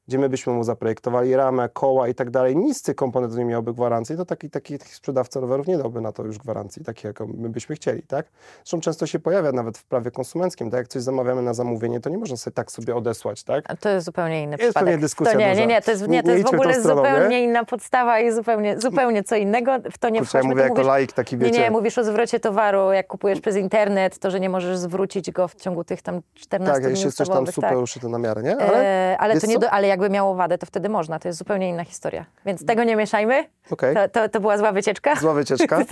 gdzie 0.07 0.17
my 0.19 0.29
byśmy 0.29 0.53
mu 0.53 0.63
zaprojektowali 0.63 1.35
ramę, 1.35 1.69
koła 1.73 2.07
i 2.07 2.15
tak 2.15 2.29
dalej, 2.29 2.55
nic 2.55 2.77
z 2.77 2.81
tych 2.81 2.95
komponentów 2.95 3.37
nie 3.37 3.45
miałby 3.45 3.73
gwarancji, 3.73 4.17
to 4.17 4.25
taki, 4.25 4.49
taki, 4.49 4.79
taki 4.79 4.91
sprzedawca 4.91 5.39
rowerów 5.39 5.67
nie 5.67 5.77
dałby 5.77 6.01
na 6.01 6.11
to 6.11 6.23
już 6.23 6.37
gwarancji, 6.37 6.83
takiej 6.83 7.09
jaką 7.09 7.27
my 7.37 7.49
byśmy 7.49 7.75
chcieli, 7.75 8.03
tak? 8.03 8.25
Zresztą 8.57 8.79
często 8.79 9.07
się 9.07 9.19
pojawia 9.19 9.51
nawet 9.51 9.77
w 9.77 9.83
prawie 9.83 10.11
konsumenckim, 10.11 10.71
tak 10.71 10.77
jak 10.77 10.87
coś 10.87 11.01
zamawiamy 11.01 11.41
na 11.41 11.53
zamówienie, 11.53 11.99
to 11.99 12.09
nie 12.09 12.17
można 12.17 12.37
sobie 12.37 12.53
tak 12.53 12.71
sobie 12.71 12.95
odesłać, 12.95 13.43
tak? 13.43 13.63
A 13.67 13.75
To 13.75 13.89
jest 13.89 14.05
zupełnie 14.05 14.43
inny 14.43 14.51
Jest 14.51 14.63
przypadek. 14.63 14.87
pewnie 14.87 15.01
dyskusja 15.01 15.33
to 15.33 15.39
nie, 15.39 15.45
nie, 15.45 15.51
duża. 15.53 15.65
nie, 15.65 15.81
to 15.81 15.91
jest, 15.91 16.03
nie, 16.03 16.07
Nie- 16.07 16.23
to 16.23 16.29
nie 16.29 16.37
jest 16.37 16.51
w 16.51 16.53
ogóle 16.53 16.81
zupełnie 16.81 17.29
nie? 17.29 17.43
inna 17.43 17.65
podstawa 17.65 18.19
i 18.19 18.31
zupełnie, 18.31 18.79
zupełnie 18.79 19.23
co 19.23 19.35
innego. 19.35 19.71
W 19.91 19.97
to 19.97 20.09
nie 20.09 20.19
Kurczę, 20.19 20.37
ja 20.37 20.41
wchodźmy. 20.41 20.49
mówię 20.49 20.61
Ty 20.61 20.63
jako 20.63 20.73
mówisz, 20.75 20.87
laik 20.87 21.13
taki, 21.13 21.37
nie, 21.37 21.45
wiecie... 21.45 21.59
nie, 21.59 21.71
mówisz 21.71 21.97
o 21.97 22.03
zwrocie 22.03 22.39
towaru, 22.39 22.91
jak 22.91 23.07
kupujesz 23.07 23.41
przez 23.41 23.55
internet, 23.55 24.19
to, 24.19 24.31
że 24.31 24.39
nie 24.39 24.49
możesz 24.49 24.77
zwrócić 24.77 25.31
go 25.31 25.47
w 25.47 25.55
ciągu 25.55 25.83
tych 25.83 26.01
tam 26.01 26.21
14 26.33 26.73
tak, 26.73 26.81
dni 26.83 26.91
jeśli 26.91 27.05
jest 27.05 27.17
coś 27.17 27.27
tam 27.27 27.33
ustawowych, 27.33 27.55
super 27.55 27.69
tak. 27.69 27.79
uszyte 27.79 28.07
na 28.09 28.17
miarę, 28.17 28.43
nie? 28.43 28.57
Ale, 28.57 28.65
Ale, 28.73 29.17
ale, 29.19 29.41
to 29.41 29.47
nie 29.47 29.59
do, 29.59 29.69
ale 29.71 29.87
jakby 29.91 30.09
miało 30.09 30.35
wadę, 30.35 30.57
to 30.57 30.65
wtedy 30.65 30.89
można. 30.89 31.19
To 31.19 31.27
jest 31.27 31.37
zupełnie 31.39 31.69
inna 31.69 31.83
historia. 31.83 32.25
Więc 32.45 32.65
tego 32.65 32.83
nie 32.83 32.95
mieszajmy. 32.95 33.45
Okej, 33.71 33.95
To, 33.95 34.09
to, 34.09 34.29
to 34.29 34.39
była 34.39 34.57
zła 34.57 34.71
wycieczka. 34.71 35.15
zła 35.15 35.33
wycieczka. 35.33 35.79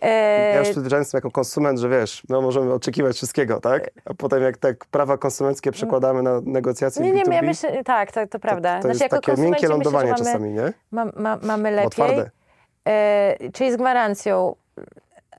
E, 0.00 0.50
Ja 0.52 0.58
już 0.58 0.68
przyzwyczaiłem 0.70 1.00
jestem 1.02 1.18
jako 1.18 1.30
konsument, 1.30 1.78
że 1.78 1.88
wiesz, 1.88 2.22
no 2.28 2.40
możemy 2.40 2.72
oczekiwać 2.72 3.16
wszystkiego, 3.16 3.60
tak? 3.60 3.90
A 4.04 4.14
potem 4.14 4.42
jak 4.42 4.56
tak 4.56 4.84
prawa 4.86 5.18
konsumenckie 5.18 5.72
przekładamy 5.72 6.22
na 6.22 6.40
negocjacje 6.44 7.02
nie, 7.02 7.12
nie, 7.12 7.24
B2B, 7.24 7.32
ja 7.32 7.42
myślę, 7.42 7.84
tak, 7.84 8.12
to, 8.12 8.26
to 8.26 8.38
prawda. 8.38 8.76
to, 8.76 8.82
to 8.88 8.94
Znaczy, 8.94 9.14
jest 9.14 9.26
takie 9.26 9.42
miękkie 9.42 9.50
myślę, 9.50 9.68
lądowanie 9.68 10.08
że 10.08 10.12
mamy, 10.12 10.24
czasami, 10.24 10.50
nie? 10.50 10.72
Ma, 10.90 11.04
ma, 11.16 11.38
mamy 11.42 11.70
lepiej. 11.70 11.90
twarde. 11.90 12.30
E, 12.88 13.36
czyli 13.52 13.72
z 13.72 13.76
gwarancją. 13.76 14.54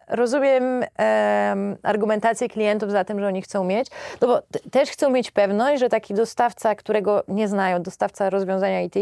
Rozumiem 0.07 0.83
em, 0.97 1.77
argumentację 1.83 2.49
klientów 2.49 2.91
za 2.91 3.03
tym, 3.03 3.19
że 3.19 3.27
oni 3.27 3.41
chcą 3.41 3.63
mieć, 3.63 3.87
no 4.21 4.27
bo 4.27 4.41
t- 4.41 4.69
też 4.71 4.89
chcą 4.89 5.09
mieć 5.09 5.31
pewność, 5.31 5.79
że 5.79 5.89
taki 5.89 6.13
dostawca, 6.13 6.75
którego 6.75 7.23
nie 7.27 7.47
znają, 7.47 7.81
dostawca 7.81 8.29
rozwiązania 8.29 8.81
IT, 8.81 8.95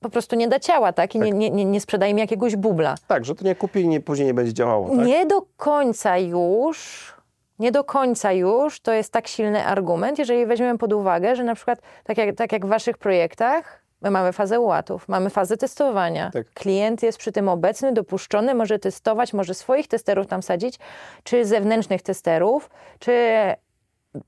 po 0.00 0.10
prostu 0.10 0.36
nie 0.36 0.48
da 0.48 0.58
ciała, 0.60 0.92
tak? 0.92 1.14
I 1.14 1.18
Tak. 1.18 1.32
Nie, 1.34 1.50
nie, 1.50 1.64
nie, 1.64 1.80
sprzedaje 1.80 2.12
im 2.12 2.18
jakiegoś 2.18 2.56
bubla. 2.56 2.94
Tak, 3.08 3.24
że 3.24 3.34
to 3.34 3.44
nie 3.44 3.54
kupi 3.54 3.80
i 3.80 3.88
nie, 3.88 4.00
później 4.00 4.26
nie 4.26 4.34
będzie 4.34 4.52
działało, 4.54 4.88
tak? 4.96 5.06
Nie 5.06 5.26
do 5.26 5.42
końca 5.56 6.18
już, 6.18 7.12
nie 7.58 7.72
do 7.72 7.84
końca 7.84 8.32
już 8.32 8.80
to 8.80 8.92
jest 8.92 9.12
tak 9.12 9.28
silny 9.28 9.64
argument, 9.64 10.18
jeżeli 10.18 10.46
weźmiemy 10.46 10.78
pod 10.78 10.92
uwagę, 10.92 11.36
że 11.36 11.44
na 11.44 11.54
przykład 11.54 11.78
tak 12.04 12.18
jak, 12.18 12.34
tak 12.36 12.52
jak 12.52 12.66
w 12.66 12.68
waszych 12.68 12.98
projektach, 12.98 13.82
my 14.00 14.10
mamy 14.10 14.32
fazę 14.32 14.60
ułatów, 14.60 15.08
mamy 15.08 15.30
fazę 15.30 15.56
testowania. 15.56 16.30
Tak. 16.30 16.50
Klient 16.54 17.02
jest 17.02 17.18
przy 17.18 17.32
tym 17.32 17.48
obecny, 17.48 17.92
dopuszczony, 17.92 18.54
może 18.54 18.78
testować, 18.78 19.32
może 19.32 19.54
swoich 19.54 19.88
testerów 19.88 20.26
tam 20.26 20.42
sadzić, 20.42 20.78
czy 21.22 21.44
zewnętrznych 21.44 22.02
testerów, 22.02 22.70
czy 22.98 23.38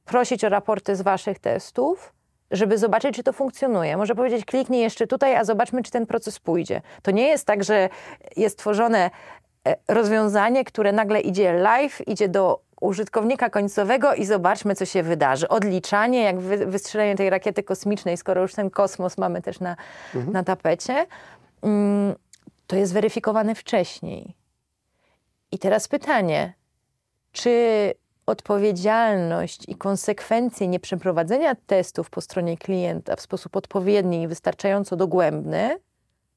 prosić 0.04 0.44
o 0.44 0.48
raporty 0.48 0.96
z 0.96 1.02
waszych 1.02 1.38
testów, 1.38 2.12
żeby 2.50 2.78
zobaczyć, 2.78 3.16
czy 3.16 3.22
to 3.22 3.32
funkcjonuje. 3.32 3.96
Może 3.96 4.14
powiedzieć, 4.14 4.44
kliknij 4.44 4.80
jeszcze 4.80 5.06
tutaj, 5.06 5.36
a 5.36 5.44
zobaczmy, 5.44 5.82
czy 5.82 5.90
ten 5.90 6.06
proces 6.06 6.38
pójdzie. 6.38 6.82
To 7.02 7.10
nie 7.10 7.28
jest 7.28 7.46
tak, 7.46 7.64
że 7.64 7.88
jest 8.36 8.58
tworzone 8.58 9.10
e, 9.68 9.76
rozwiązanie, 9.88 10.64
które 10.64 10.92
nagle 10.92 11.20
idzie 11.20 11.52
live, 11.52 12.08
idzie 12.08 12.28
do 12.28 12.60
użytkownika 12.80 13.50
końcowego 13.50 14.14
i 14.14 14.26
zobaczmy, 14.26 14.74
co 14.74 14.84
się 14.84 15.02
wydarzy. 15.02 15.48
Odliczanie, 15.48 16.22
jak 16.22 16.40
wy, 16.40 16.66
wystrzelenie 16.66 17.16
tej 17.16 17.30
rakiety 17.30 17.62
kosmicznej, 17.62 18.16
skoro 18.16 18.42
już 18.42 18.54
ten 18.54 18.70
kosmos 18.70 19.18
mamy 19.18 19.42
też 19.42 19.60
na, 19.60 19.76
na 20.14 20.44
tapecie, 20.44 21.06
mm, 21.62 22.14
to 22.66 22.76
jest 22.76 22.92
weryfikowane 22.92 23.54
wcześniej. 23.54 24.36
I 25.52 25.58
teraz 25.58 25.88
pytanie, 25.88 26.54
czy 27.32 27.94
odpowiedzialność 28.26 29.68
i 29.68 29.74
konsekwencje 29.74 30.68
nieprzeprowadzenia 30.68 31.54
testów 31.54 32.10
po 32.10 32.20
stronie 32.20 32.56
klienta 32.58 33.16
w 33.16 33.20
sposób 33.20 33.56
odpowiedni 33.56 34.22
i 34.22 34.28
wystarczająco 34.28 34.96
dogłębny 34.96 35.78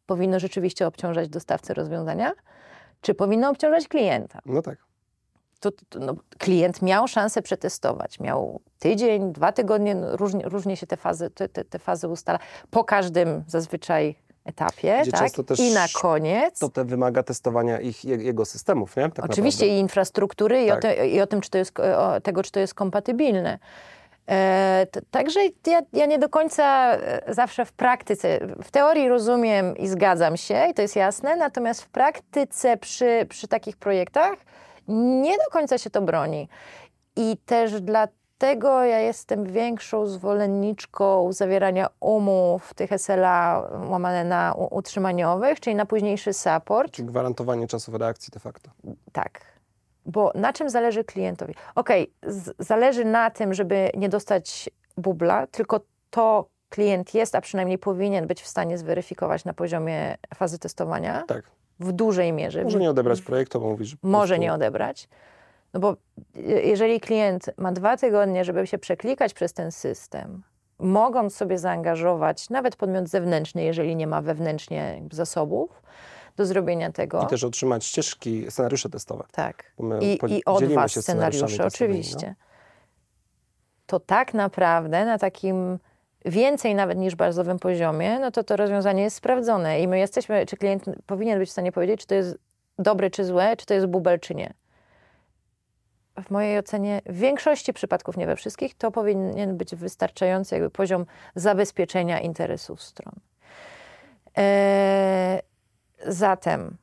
powinno 0.05 0.39
rzeczywiście 0.39 0.87
obciążać 0.87 1.29
dostawcę 1.29 1.73
rozwiązania, 1.73 2.31
czy 3.01 3.13
powinno 3.13 3.49
obciążać 3.49 3.87
klienta? 3.87 4.39
No 4.45 4.61
tak. 4.61 4.77
To, 5.63 5.71
to, 5.89 5.99
no, 5.99 6.15
klient 6.37 6.81
miał 6.81 7.07
szansę 7.07 7.41
przetestować, 7.41 8.19
miał 8.19 8.61
tydzień, 8.79 9.31
dwa 9.33 9.51
tygodnie, 9.51 9.95
no, 9.95 10.17
różnie, 10.17 10.43
różnie 10.45 10.77
się 10.77 10.87
te 10.87 10.97
fazy, 10.97 11.29
te, 11.29 11.49
te, 11.49 11.63
te 11.65 11.79
fazy 11.79 12.07
ustala. 12.07 12.39
Po 12.71 12.83
każdym 12.83 13.43
zazwyczaj 13.47 14.15
etapie, 14.45 15.03
tak? 15.11 15.59
I 15.59 15.73
na 15.73 15.85
koniec. 16.01 16.59
To 16.59 16.69
te 16.69 16.85
wymaga 16.85 17.23
testowania 17.23 17.79
ich, 17.79 18.05
je- 18.05 18.15
jego 18.15 18.45
systemów, 18.45 18.95
nie? 18.97 19.09
Tak 19.11 19.25
Oczywiście 19.25 19.61
naprawdę. 19.65 19.77
i 19.77 19.79
infrastruktury, 19.79 20.63
i, 20.63 20.71
o 20.71 20.73
Tak. 20.73 20.81
te, 20.81 21.07
i 21.07 21.21
o 21.21 21.27
tym, 21.27 21.41
czy 21.41 21.49
to 21.49 21.57
jest, 21.57 21.73
tego, 22.23 22.43
czy 22.43 22.51
to 22.51 22.59
jest 22.59 22.73
kompatybilne. 22.73 23.59
E, 24.29 24.87
t- 24.91 25.01
także 25.11 25.39
ja, 25.67 25.81
ja 25.93 26.05
nie 26.05 26.19
do 26.19 26.29
końca 26.29 26.95
e, 26.95 27.33
zawsze 27.33 27.65
w 27.65 27.71
praktyce, 27.71 28.39
w 28.63 28.71
teorii 28.71 29.09
rozumiem 29.09 29.77
i 29.77 29.87
zgadzam 29.87 30.37
się, 30.37 30.65
i 30.71 30.73
to 30.73 30.81
jest 30.81 30.95
jasne, 30.95 31.35
natomiast 31.35 31.81
w 31.81 31.87
praktyce 31.89 32.77
przy, 32.77 33.25
przy 33.29 33.47
takich 33.47 33.77
projektach 33.77 34.33
nie 34.87 35.37
do 35.37 35.51
końca 35.51 35.77
się 35.77 35.89
to 35.89 36.01
broni. 36.01 36.49
I 37.15 37.37
też 37.45 37.81
dlatego 37.81 38.83
ja 38.83 38.99
jestem 38.99 39.43
większą 39.45 40.07
zwolenniczką 40.07 41.33
zawierania 41.33 41.87
umów 41.99 42.73
tych 42.73 42.91
SLA 42.97 43.69
łamane 43.89 44.23
na 44.23 44.53
utrzymaniowych, 44.53 45.59
czyli 45.59 45.75
na 45.75 45.85
późniejszy 45.85 46.33
support. 46.33 46.91
Czyli 46.91 47.07
gwarantowanie 47.07 47.67
czasów 47.67 47.95
reakcji 47.95 48.31
de 48.31 48.39
facto. 48.39 48.69
Tak. 49.11 49.41
Bo 50.05 50.31
na 50.35 50.53
czym 50.53 50.69
zależy 50.69 51.03
klientowi? 51.03 51.55
Okej, 51.75 52.13
z- 52.23 52.55
zależy 52.59 53.05
na 53.05 53.29
tym, 53.31 53.53
żeby 53.53 53.89
nie 53.97 54.09
dostać 54.09 54.69
bubla, 54.97 55.47
tylko 55.47 55.79
to 56.09 56.47
klient 56.69 57.13
jest, 57.13 57.35
a 57.35 57.41
przynajmniej 57.41 57.77
powinien 57.77 58.27
być 58.27 58.41
w 58.41 58.47
stanie 58.47 58.77
zweryfikować 58.77 59.45
na 59.45 59.53
poziomie 59.53 60.17
fazy 60.35 60.59
testowania 60.59 61.23
Tak. 61.27 61.43
W 61.83 61.91
dużej 61.91 62.33
mierze. 62.33 62.63
Może 62.63 62.79
nie 62.79 62.89
odebrać 62.89 63.21
projektu, 63.21 63.59
bo 63.59 63.67
mówisz, 63.69 63.97
Może 64.03 64.33
prostu- 64.33 64.41
nie 64.41 64.53
odebrać. 64.53 65.09
No 65.73 65.79
bo 65.79 65.95
je- 66.35 66.61
jeżeli 66.61 66.99
klient 66.99 67.49
ma 67.57 67.71
dwa 67.71 67.97
tygodnie, 67.97 68.45
żeby 68.45 68.67
się 68.67 68.77
przeklikać 68.77 69.33
przez 69.33 69.53
ten 69.53 69.71
system, 69.71 70.43
mogąc 70.79 71.35
sobie 71.35 71.57
zaangażować 71.57 72.49
nawet 72.49 72.75
podmiot 72.75 73.07
zewnętrzny, 73.07 73.63
jeżeli 73.63 73.95
nie 73.95 74.07
ma 74.07 74.21
wewnętrznie 74.21 75.01
zasobów 75.11 75.81
do 76.35 76.45
zrobienia 76.45 76.91
tego. 76.91 77.23
I 77.23 77.27
też 77.27 77.43
otrzymać 77.43 77.85
ścieżki, 77.85 78.45
scenariusze 78.51 78.89
testowe. 78.89 79.23
Tak. 79.31 79.63
I, 80.01 80.19
I 80.37 80.45
od 80.45 80.63
Was 80.63 80.91
scenariusze, 80.91 81.45
testowymi, 81.47 81.67
oczywiście. 81.67 82.35
To 83.85 83.99
tak 83.99 84.33
naprawdę 84.33 85.05
na 85.05 85.17
takim 85.17 85.79
więcej 86.25 86.75
nawet 86.75 86.97
niż 86.97 87.15
bazowym 87.15 87.59
poziomie, 87.59 88.19
no 88.19 88.31
to 88.31 88.43
to 88.43 88.55
rozwiązanie 88.55 89.03
jest 89.03 89.15
sprawdzone 89.15 89.79
i 89.79 89.87
my 89.87 89.99
jesteśmy, 89.99 90.45
czy 90.45 90.57
klient 90.57 90.85
powinien 91.05 91.39
być 91.39 91.49
w 91.49 91.51
stanie 91.51 91.71
powiedzieć, 91.71 92.01
czy 92.01 92.07
to 92.07 92.15
jest 92.15 92.37
dobre, 92.79 93.09
czy 93.09 93.25
złe, 93.25 93.57
czy 93.57 93.65
to 93.65 93.73
jest 93.73 93.87
bubel, 93.87 94.19
czy 94.19 94.35
nie. 94.35 94.53
W 96.23 96.31
mojej 96.31 96.59
ocenie 96.59 97.01
w 97.05 97.17
większości 97.17 97.73
przypadków, 97.73 98.17
nie 98.17 98.27
we 98.27 98.35
wszystkich, 98.35 98.75
to 98.75 98.91
powinien 98.91 99.57
być 99.57 99.75
wystarczający 99.75 100.55
jakby 100.55 100.69
poziom 100.69 101.05
zabezpieczenia 101.35 102.19
interesów 102.19 102.81
stron. 102.81 103.13
Eee, 104.35 105.39
zatem 106.07 106.77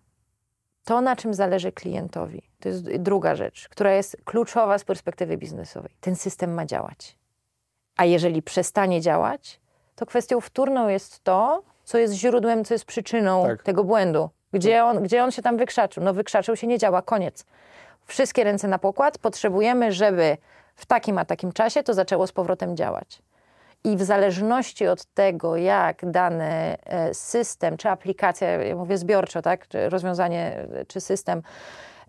to, 0.85 1.01
na 1.01 1.17
czym 1.17 1.35
zależy 1.35 1.73
klientowi, 1.73 2.43
to 2.61 2.69
jest 2.69 2.97
druga 2.97 3.35
rzecz, 3.35 3.69
która 3.69 3.93
jest 3.93 4.17
kluczowa 4.25 4.79
z 4.79 4.85
perspektywy 4.85 5.37
biznesowej. 5.37 5.91
Ten 6.01 6.17
system 6.17 6.55
ma 6.55 6.67
działać. 6.67 7.20
A 8.01 8.05
jeżeli 8.05 8.43
przestanie 8.43 9.01
działać, 9.01 9.61
to 9.97 10.07
kwestią 10.07 10.41
wtórną 10.41 10.89
jest 10.89 11.25
to, 11.25 11.63
co 11.85 11.99
jest 11.99 12.15
źródłem, 12.15 12.65
co 12.65 12.75
jest 12.75 12.85
przyczyną 12.85 13.43
Tak. 13.47 13.63
tego 13.63 13.85
błędu. 13.85 14.31
Gdzie 14.53 14.85
on, 14.85 15.03
gdzie 15.03 15.25
on 15.25 15.31
się 15.31 15.43
tam 15.43 15.57
wykrzaczył? 15.57 16.03
No 16.03 16.15
wykrzaczył 16.15 16.57
się, 16.57 16.67
nie 16.67 16.79
działa, 16.79 17.03
koniec. 17.03 17.45
Wszystkie 18.05 18.45
ręce 18.45 18.69
na 18.69 18.79
pokład. 18.79 19.19
Potrzebujemy, 19.19 19.93
żeby 19.93 20.37
w 20.77 20.87
takim 20.87 21.19
a 21.19 21.25
takim 21.25 21.53
czasie 21.53 21.83
to 21.83 21.95
zaczęło 21.95 22.27
z 22.27 22.33
powrotem 22.33 22.77
działać. 22.77 23.23
I 23.85 23.97
w 23.97 24.03
zależności 24.03 24.87
od 24.87 25.05
tego, 25.05 25.57
jak 25.57 26.11
dany 26.11 26.77
e, 26.85 27.15
system 27.15 27.77
czy 27.77 27.89
aplikacja, 27.89 28.49
ja 28.49 28.77
mówię 28.77 28.99
zbiorczo, 28.99 29.43
tak, 29.43 29.69
czy 29.69 29.89
rozwiązanie 29.89 30.67
e, 30.73 30.87
czy 30.87 31.01
system 31.01 31.43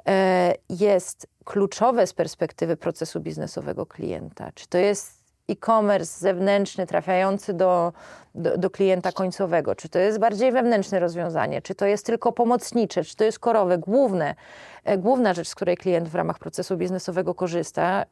e, 0.08 0.54
jest 0.70 1.28
kluczowe 1.46 2.08
z 2.08 2.14
perspektywy 2.14 2.78
procesu 2.78 3.20
biznesowego 3.20 3.86
klienta, 3.86 4.50
czy 4.56 4.68
to 4.68 4.78
jest 4.78 5.21
e-commerce 5.52 6.20
zewnętrzny 6.20 6.88
trafiający 6.88 7.54
do, 7.54 7.94
do, 8.36 8.58
do 8.58 8.70
klienta 8.70 9.12
końcowego, 9.12 9.76
czy 9.76 9.90
to 9.90 10.00
jest 10.00 10.20
bardziej 10.20 10.52
wewnętrzne 10.52 11.00
rozwiązanie, 11.00 11.62
czy 11.62 11.76
to 11.76 11.86
jest 11.86 12.06
tylko 12.06 12.32
pomocnicze, 12.32 13.04
czy 13.04 13.16
to 13.16 13.24
jest 13.24 13.40
korowe, 13.40 13.78
główne, 13.78 14.36
e, 14.84 14.98
główna 14.98 15.34
rzecz, 15.34 15.48
z 15.48 15.56
której 15.56 15.78
klient 15.78 16.10
w 16.10 16.16
ramach 16.16 16.40
procesu 16.40 16.78
biznesowego 16.78 17.36
korzysta, 17.36 18.06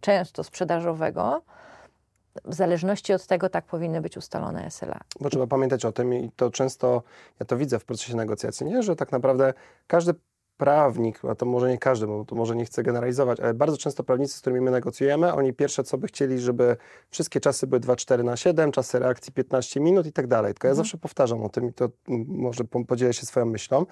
często 0.00 0.44
sprzedażowego, 0.44 1.42
w 2.44 2.54
zależności 2.54 3.12
od 3.12 3.26
tego 3.26 3.48
tak 3.48 3.64
powinny 3.64 4.00
być 4.00 4.16
ustalone 4.16 4.70
SLA. 4.70 5.00
Bo 5.20 5.30
trzeba 5.30 5.46
pamiętać 5.46 5.84
o 5.84 5.92
tym 5.92 6.14
i 6.14 6.30
to 6.36 6.50
często, 6.50 7.02
ja 7.40 7.46
to 7.46 7.56
widzę 7.56 7.78
w 7.78 7.84
procesie 7.84 8.16
negocjacji, 8.16 8.66
nie? 8.66 8.82
że 8.82 8.96
tak 8.96 9.12
naprawdę 9.12 9.54
każdy 9.86 10.14
prawnik, 10.62 11.24
a 11.24 11.34
to 11.34 11.46
może 11.46 11.70
nie 11.70 11.78
każdy, 11.78 12.06
bo 12.06 12.24
to 12.24 12.34
może 12.34 12.56
nie 12.56 12.64
chcę 12.64 12.82
generalizować, 12.82 13.40
ale 13.40 13.54
bardzo 13.54 13.76
często 13.76 14.04
prawnicy, 14.04 14.34
z 14.34 14.40
którymi 14.40 14.60
my 14.60 14.70
negocjujemy, 14.70 15.34
oni 15.34 15.52
pierwsze 15.52 15.84
co 15.84 15.98
by 15.98 16.06
chcieli, 16.06 16.38
żeby 16.38 16.76
wszystkie 17.10 17.40
czasy 17.40 17.66
były 17.66 17.80
2-4 17.80 18.24
na 18.24 18.36
7, 18.36 18.72
czasy 18.72 18.98
reakcji 18.98 19.32
15 19.32 19.80
minut 19.80 20.06
i 20.06 20.12
tak 20.12 20.26
dalej. 20.26 20.54
Tylko 20.54 20.68
ja 20.68 20.74
zawsze 20.74 20.98
powtarzam 20.98 21.42
o 21.42 21.48
tym 21.48 21.68
i 21.68 21.72
to 21.72 21.88
może 22.26 22.64
po- 22.64 22.84
podzielę 22.84 23.12
się 23.12 23.26
swoją 23.26 23.46
myślą, 23.46 23.86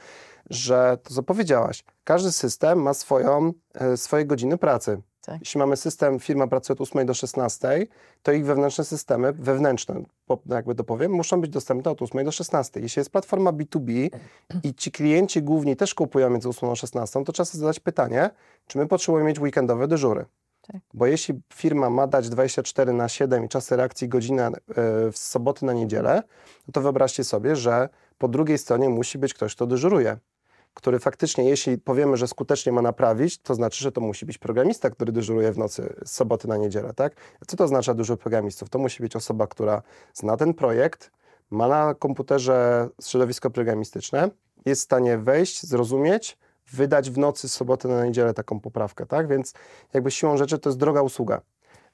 że 0.51 0.99
to 1.03 1.14
co 1.14 1.23
powiedziałaś, 1.23 1.85
każdy 2.05 2.33
system 2.33 2.83
ma 2.83 2.95
swoją, 2.95 3.53
e, 3.75 3.97
swoje 3.97 4.25
godziny 4.25 4.59
pracy. 4.59 5.03
Tak. 5.31 5.41
Jeśli 5.41 5.59
mamy 5.59 5.76
system, 5.76 6.18
firma 6.18 6.47
pracuje 6.47 6.74
od 6.74 6.81
8 6.81 7.07
do 7.07 7.14
16, 7.14 7.87
to 8.22 8.33
ich 8.33 8.45
wewnętrzne 8.45 8.85
systemy, 8.85 9.33
wewnętrzne, 9.33 10.03
jakby 10.47 10.74
to 10.74 10.85
powiem, 10.85 11.12
muszą 11.12 11.41
być 11.41 11.51
dostępne 11.51 11.91
od 11.91 12.03
8 12.03 12.24
do 12.24 12.33
16. 12.33 12.81
Jeśli 12.81 13.01
jest 13.01 13.11
platforma 13.11 13.53
B2B 13.53 14.11
i 14.62 14.74
ci 14.74 14.93
klienci 14.93 15.43
główni 15.43 15.76
też 15.76 15.95
kupują 15.95 16.31
między 16.31 16.49
8 16.49 16.70
a 16.70 16.76
16, 16.76 17.24
to 17.24 17.33
trzeba 17.33 17.45
sobie 17.45 17.61
zadać 17.61 17.81
pytanie, 17.81 18.31
czy 18.66 18.78
my 18.78 18.87
potrzebujemy 18.87 19.28
mieć 19.28 19.39
weekendowe 19.39 19.89
dyżury. 19.89 20.24
Tak. 20.72 20.81
Bo 20.95 21.07
jeśli 21.07 21.41
firma 21.55 21.91
ma 21.91 22.07
dać 22.07 22.28
24 22.28 22.93
na 22.93 23.09
7 23.09 23.45
i 23.45 23.49
czasy 23.49 23.76
reakcji 23.76 24.09
godzina 24.09 24.49
e, 24.49 24.53
w 25.12 25.18
soboty 25.18 25.66
na 25.66 25.72
niedzielę, 25.72 26.22
to 26.72 26.81
wyobraźcie 26.81 27.24
sobie, 27.24 27.57
że 27.57 27.89
po 28.18 28.28
drugiej 28.28 28.59
stronie 28.59 28.89
musi 28.89 29.18
być 29.18 29.35
ktoś, 29.35 29.55
kto 29.55 29.66
dyżuruje 29.66 30.16
który 30.75 30.99
faktycznie, 30.99 31.45
jeśli 31.45 31.79
powiemy, 31.79 32.16
że 32.16 32.29
skutecznie 32.29 32.73
ma 32.73 32.83
naprawić, 32.83 33.39
to 33.39 33.55
znaczy, 33.55 33.85
że 33.85 33.93
to 33.93 34.01
musi 34.01 34.27
być 34.27 34.39
programista, 34.39 34.91
który 34.91 35.12
dyżuruje 35.12 35.53
w 35.53 35.59
nocy 35.59 35.95
z 36.05 36.11
soboty 36.11 36.49
na 36.49 36.57
niedzielę, 36.57 36.95
tak? 36.95 37.16
Co 37.47 37.57
to 37.57 37.64
oznacza 37.64 37.95
dyżur 37.95 38.18
programistów? 38.18 38.68
To 38.68 38.79
musi 38.79 39.03
być 39.03 39.16
osoba, 39.16 39.47
która 39.47 39.83
zna 40.14 40.37
ten 40.37 40.55
projekt, 40.55 41.11
ma 41.51 41.68
na 41.68 41.95
komputerze 41.95 42.89
środowisko 43.03 43.51
programistyczne, 43.51 44.31
jest 44.66 44.81
w 44.81 44.85
stanie 44.85 45.18
wejść, 45.18 45.66
zrozumieć, 45.66 46.39
wydać 46.73 47.11
w 47.11 47.18
nocy 47.18 47.49
z 47.49 47.53
soboty 47.53 47.89
na 47.89 48.05
niedzielę 48.05 48.35
taką 48.35 48.61
poprawkę, 48.61 49.07
tak? 49.07 49.29
Więc 49.29 49.55
jakby 49.95 50.11
siłą 50.11 50.37
rzeczy 50.37 50.59
to 50.59 50.68
jest 50.68 50.79
droga 50.79 51.03
usługa. 51.03 51.41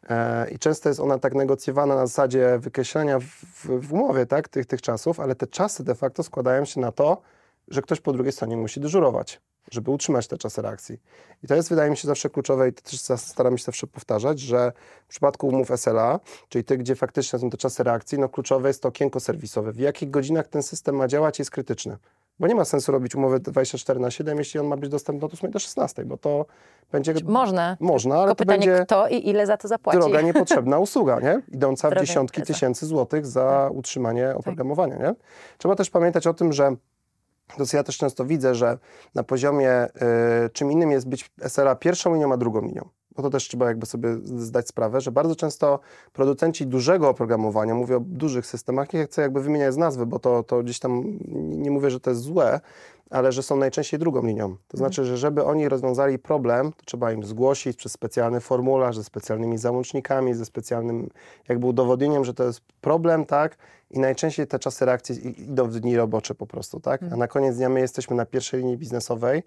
E, 0.09 0.51
I 0.51 0.59
często 0.59 0.89
jest 0.89 1.01
ona 1.01 1.19
tak 1.19 1.35
negocjowana 1.35 1.95
na 1.95 2.07
zasadzie 2.07 2.59
wykreślenia 2.59 3.19
w, 3.19 3.25
w, 3.25 3.89
w 3.89 3.93
umowie 3.93 4.27
tak, 4.27 4.49
tych, 4.49 4.67
tych 4.67 4.83
czasów, 4.83 5.21
ale 5.21 5.35
te 5.35 5.47
czasy 5.47 5.85
de 5.85 5.95
facto 5.95 6.23
składają 6.23 6.65
się 6.65 6.81
na 6.81 6.93
to, 6.93 7.23
że 7.69 7.83
ktoś 7.83 8.01
po 8.01 8.13
drugiej 8.13 8.33
stronie 8.33 8.57
musi 8.57 8.81
dyżurować, 8.81 9.41
żeby 9.71 9.91
utrzymać 9.91 10.27
te 10.27 10.39
czasy 10.39 10.63
reakcji. 10.63 10.99
I 11.43 11.47
to 11.47 11.55
jest, 11.55 11.69
wydaje 11.69 11.91
mi 11.91 11.97
się, 11.97 12.09
zawsze 12.09 12.31
kluczowe 12.31 12.69
i 12.69 12.73
to 12.73 12.83
też 12.83 13.01
staram 13.21 13.59
się 13.59 13.65
zawsze 13.65 13.87
powtarzać, 13.87 14.41
że 14.41 14.73
w 15.05 15.09
przypadku 15.09 15.49
umów 15.49 15.71
SLA, 15.71 16.21
czyli 16.49 16.65
tych, 16.65 16.79
gdzie 16.79 16.95
faktycznie 16.95 17.39
są 17.39 17.51
te 17.51 17.57
czasy 17.57 17.83
reakcji, 17.83 18.19
no 18.19 18.29
kluczowe 18.29 18.69
jest 18.69 18.83
to 18.83 18.89
okienko 18.89 19.21
serwisowe. 19.21 19.73
W 19.73 19.79
jakich 19.79 20.11
godzinach 20.11 20.49
ten 20.49 20.63
system 20.63 20.97
ma 20.97 21.09
działać 21.09 21.39
jest 21.39 21.51
krytyczne. 21.51 21.97
Bo 22.39 22.47
nie 22.47 22.55
ma 22.55 22.65
sensu 22.65 22.93
robić 22.93 23.15
umowy 23.15 23.41
24 23.41 24.01
na 24.01 24.11
7, 24.11 24.39
jeśli 24.39 24.61
on 24.61 24.67
ma 24.67 24.77
być 24.77 24.91
dostępny 24.91 25.27
od 25.27 25.35
8 25.35 25.51
do 25.51 25.59
16, 25.59 26.05
bo 26.05 26.17
to 26.17 26.47
będzie... 26.93 27.15
Można. 27.25 27.77
Można, 27.81 28.15
ale 28.15 28.25
Tylko 28.25 28.35
to 28.35 28.39
pytanie, 28.39 28.67
będzie 28.67 28.85
kto 28.85 29.09
i 29.09 29.29
ile 29.29 29.47
za 29.47 29.57
to 29.57 29.69
zapłaci. 29.69 29.99
droga, 29.99 30.21
niepotrzebna 30.21 30.79
usługa, 30.79 31.21
nie? 31.21 31.43
Idąca 31.53 31.91
w 31.91 32.01
dziesiątki 32.01 32.41
impreza. 32.41 32.55
tysięcy 32.55 32.87
złotych 32.87 33.27
za 33.27 33.71
utrzymanie 33.73 34.35
oprogramowania, 34.35 34.97
nie? 34.97 35.15
Trzeba 35.59 35.75
też 35.75 35.91
pamiętać 35.91 36.27
o 36.27 36.35
tym, 36.35 36.53
że 36.53 36.77
to, 37.57 37.67
co 37.67 37.77
ja 37.77 37.83
też 37.83 37.97
często 37.99 38.25
widzę, 38.25 38.55
że 38.55 38.79
na 39.15 39.23
poziomie 39.23 39.85
y, 40.47 40.51
czym 40.53 40.73
innym 40.73 40.91
jest 40.91 41.09
być 41.09 41.31
SLA 41.49 41.75
pierwszą 41.75 42.15
linią, 42.15 42.33
a 42.33 42.37
drugą 42.37 42.61
linią. 42.61 42.89
Bo 43.17 43.23
to 43.23 43.31
też 43.31 43.49
trzeba 43.49 43.67
jakby 43.67 43.87
sobie 43.87 44.17
zdać 44.25 44.69
sprawę, 44.69 45.01
że 45.01 45.13
bardzo 45.13 45.37
często 45.37 45.81
producenci 46.13 46.67
dużego 46.67 47.09
oprogramowania, 47.09 47.75
mówię 47.75 47.97
o 47.97 48.01
dużych 48.01 48.47
systemach, 48.47 48.93
nie 48.93 49.05
chcę 49.05 49.23
jakby 49.23 49.41
wymieniać 49.41 49.75
z 49.75 49.77
nazwy, 49.77 50.07
bo 50.07 50.19
to, 50.19 50.43
to 50.43 50.63
gdzieś 50.63 50.79
tam 50.79 51.19
nie 51.35 51.71
mówię, 51.71 51.91
że 51.91 52.01
to 52.01 52.11
jest 52.11 52.23
złe, 52.23 52.61
ale 53.11 53.33
że 53.33 53.43
są 53.43 53.57
najczęściej 53.57 54.01
drugą 54.01 54.27
linią. 54.27 54.57
To 54.69 54.77
znaczy, 54.77 55.05
że 55.05 55.17
żeby 55.17 55.45
oni 55.45 55.69
rozwiązali 55.69 56.19
problem, 56.19 56.73
to 56.73 56.85
trzeba 56.85 57.13
im 57.13 57.25
zgłosić 57.25 57.77
przez 57.77 57.93
specjalny 57.93 58.41
formularz, 58.41 58.97
ze 58.97 59.05
specjalnymi 59.05 59.59
załącznikami, 59.59 60.35
ze 60.35 60.45
specjalnym 60.45 61.11
jakby 61.49 61.67
udowodnieniem, 61.67 62.25
że 62.25 62.35
to 62.35 62.45
jest 62.45 62.61
problem, 62.81 63.27
tak? 63.27 63.57
I 63.91 63.99
najczęściej 63.99 64.47
te 64.47 64.59
czasy 64.59 64.85
reakcji 64.85 65.43
idą 65.43 65.69
w 65.69 65.81
dni 65.81 65.97
robocze 65.97 66.35
po 66.35 66.47
prostu, 66.47 66.81
tak? 66.81 67.03
A 67.13 67.17
na 67.17 67.29
koniec 67.29 67.57
dnia 67.57 67.69
my 67.69 67.81
jesteśmy 67.81 68.17
na 68.17 68.27
pierwszej 68.27 68.61
linii 68.61 68.77
biznesowej 68.77 69.43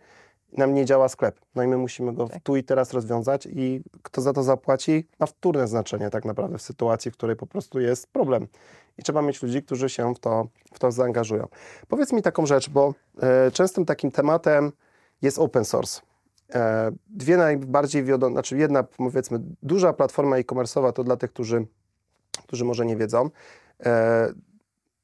nam 0.57 0.73
nie 0.73 0.85
działa 0.85 1.09
sklep. 1.09 1.39
No 1.55 1.63
i 1.63 1.67
my 1.67 1.77
musimy 1.77 2.13
go 2.13 2.27
tak. 2.27 2.43
tu 2.43 2.55
i 2.55 2.63
teraz 2.63 2.93
rozwiązać 2.93 3.47
i 3.51 3.81
kto 4.03 4.21
za 4.21 4.33
to 4.33 4.43
zapłaci, 4.43 5.07
ma 5.19 5.25
wtórne 5.25 5.67
znaczenie 5.67 6.09
tak 6.09 6.25
naprawdę 6.25 6.57
w 6.57 6.61
sytuacji, 6.61 7.11
w 7.11 7.13
której 7.13 7.35
po 7.35 7.47
prostu 7.47 7.79
jest 7.79 8.07
problem. 8.07 8.47
I 8.97 9.03
trzeba 9.03 9.21
mieć 9.21 9.43
ludzi, 9.43 9.63
którzy 9.63 9.89
się 9.89 10.13
w 10.13 10.19
to, 10.19 10.47
w 10.73 10.79
to 10.79 10.91
zaangażują. 10.91 11.47
Powiedz 11.87 12.13
mi 12.13 12.21
taką 12.21 12.45
rzecz, 12.45 12.69
bo 12.69 12.93
e, 13.21 13.51
częstym 13.51 13.85
takim 13.85 14.11
tematem 14.11 14.71
jest 15.21 15.39
open 15.39 15.65
source. 15.65 16.01
E, 16.53 16.91
dwie 17.09 17.37
najbardziej 17.37 18.03
wiodące, 18.03 18.33
znaczy 18.33 18.57
jedna 18.57 18.83
powiedzmy 18.83 19.39
duża 19.63 19.93
platforma 19.93 20.37
e-commerce'owa 20.37 20.93
to 20.93 21.03
dla 21.03 21.17
tych, 21.17 21.33
którzy, 21.33 21.67
którzy 22.47 22.65
może 22.65 22.85
nie 22.85 22.95
wiedzą. 22.97 23.29
E, 23.85 24.33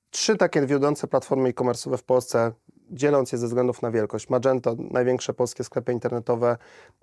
trzy 0.10 0.38
takie 0.38 0.66
wiodące 0.66 1.08
platformy 1.08 1.50
e-commerce'owe 1.50 1.98
w 1.98 2.04
Polsce 2.04 2.52
dzieląc 2.92 3.32
je 3.32 3.38
ze 3.38 3.48
względów 3.48 3.82
na 3.82 3.92
wielkość. 3.92 4.30
Magento, 4.30 4.76
największe 4.78 5.34
polskie 5.34 5.64
sklepy 5.64 5.94
internetowe, 5.94 6.58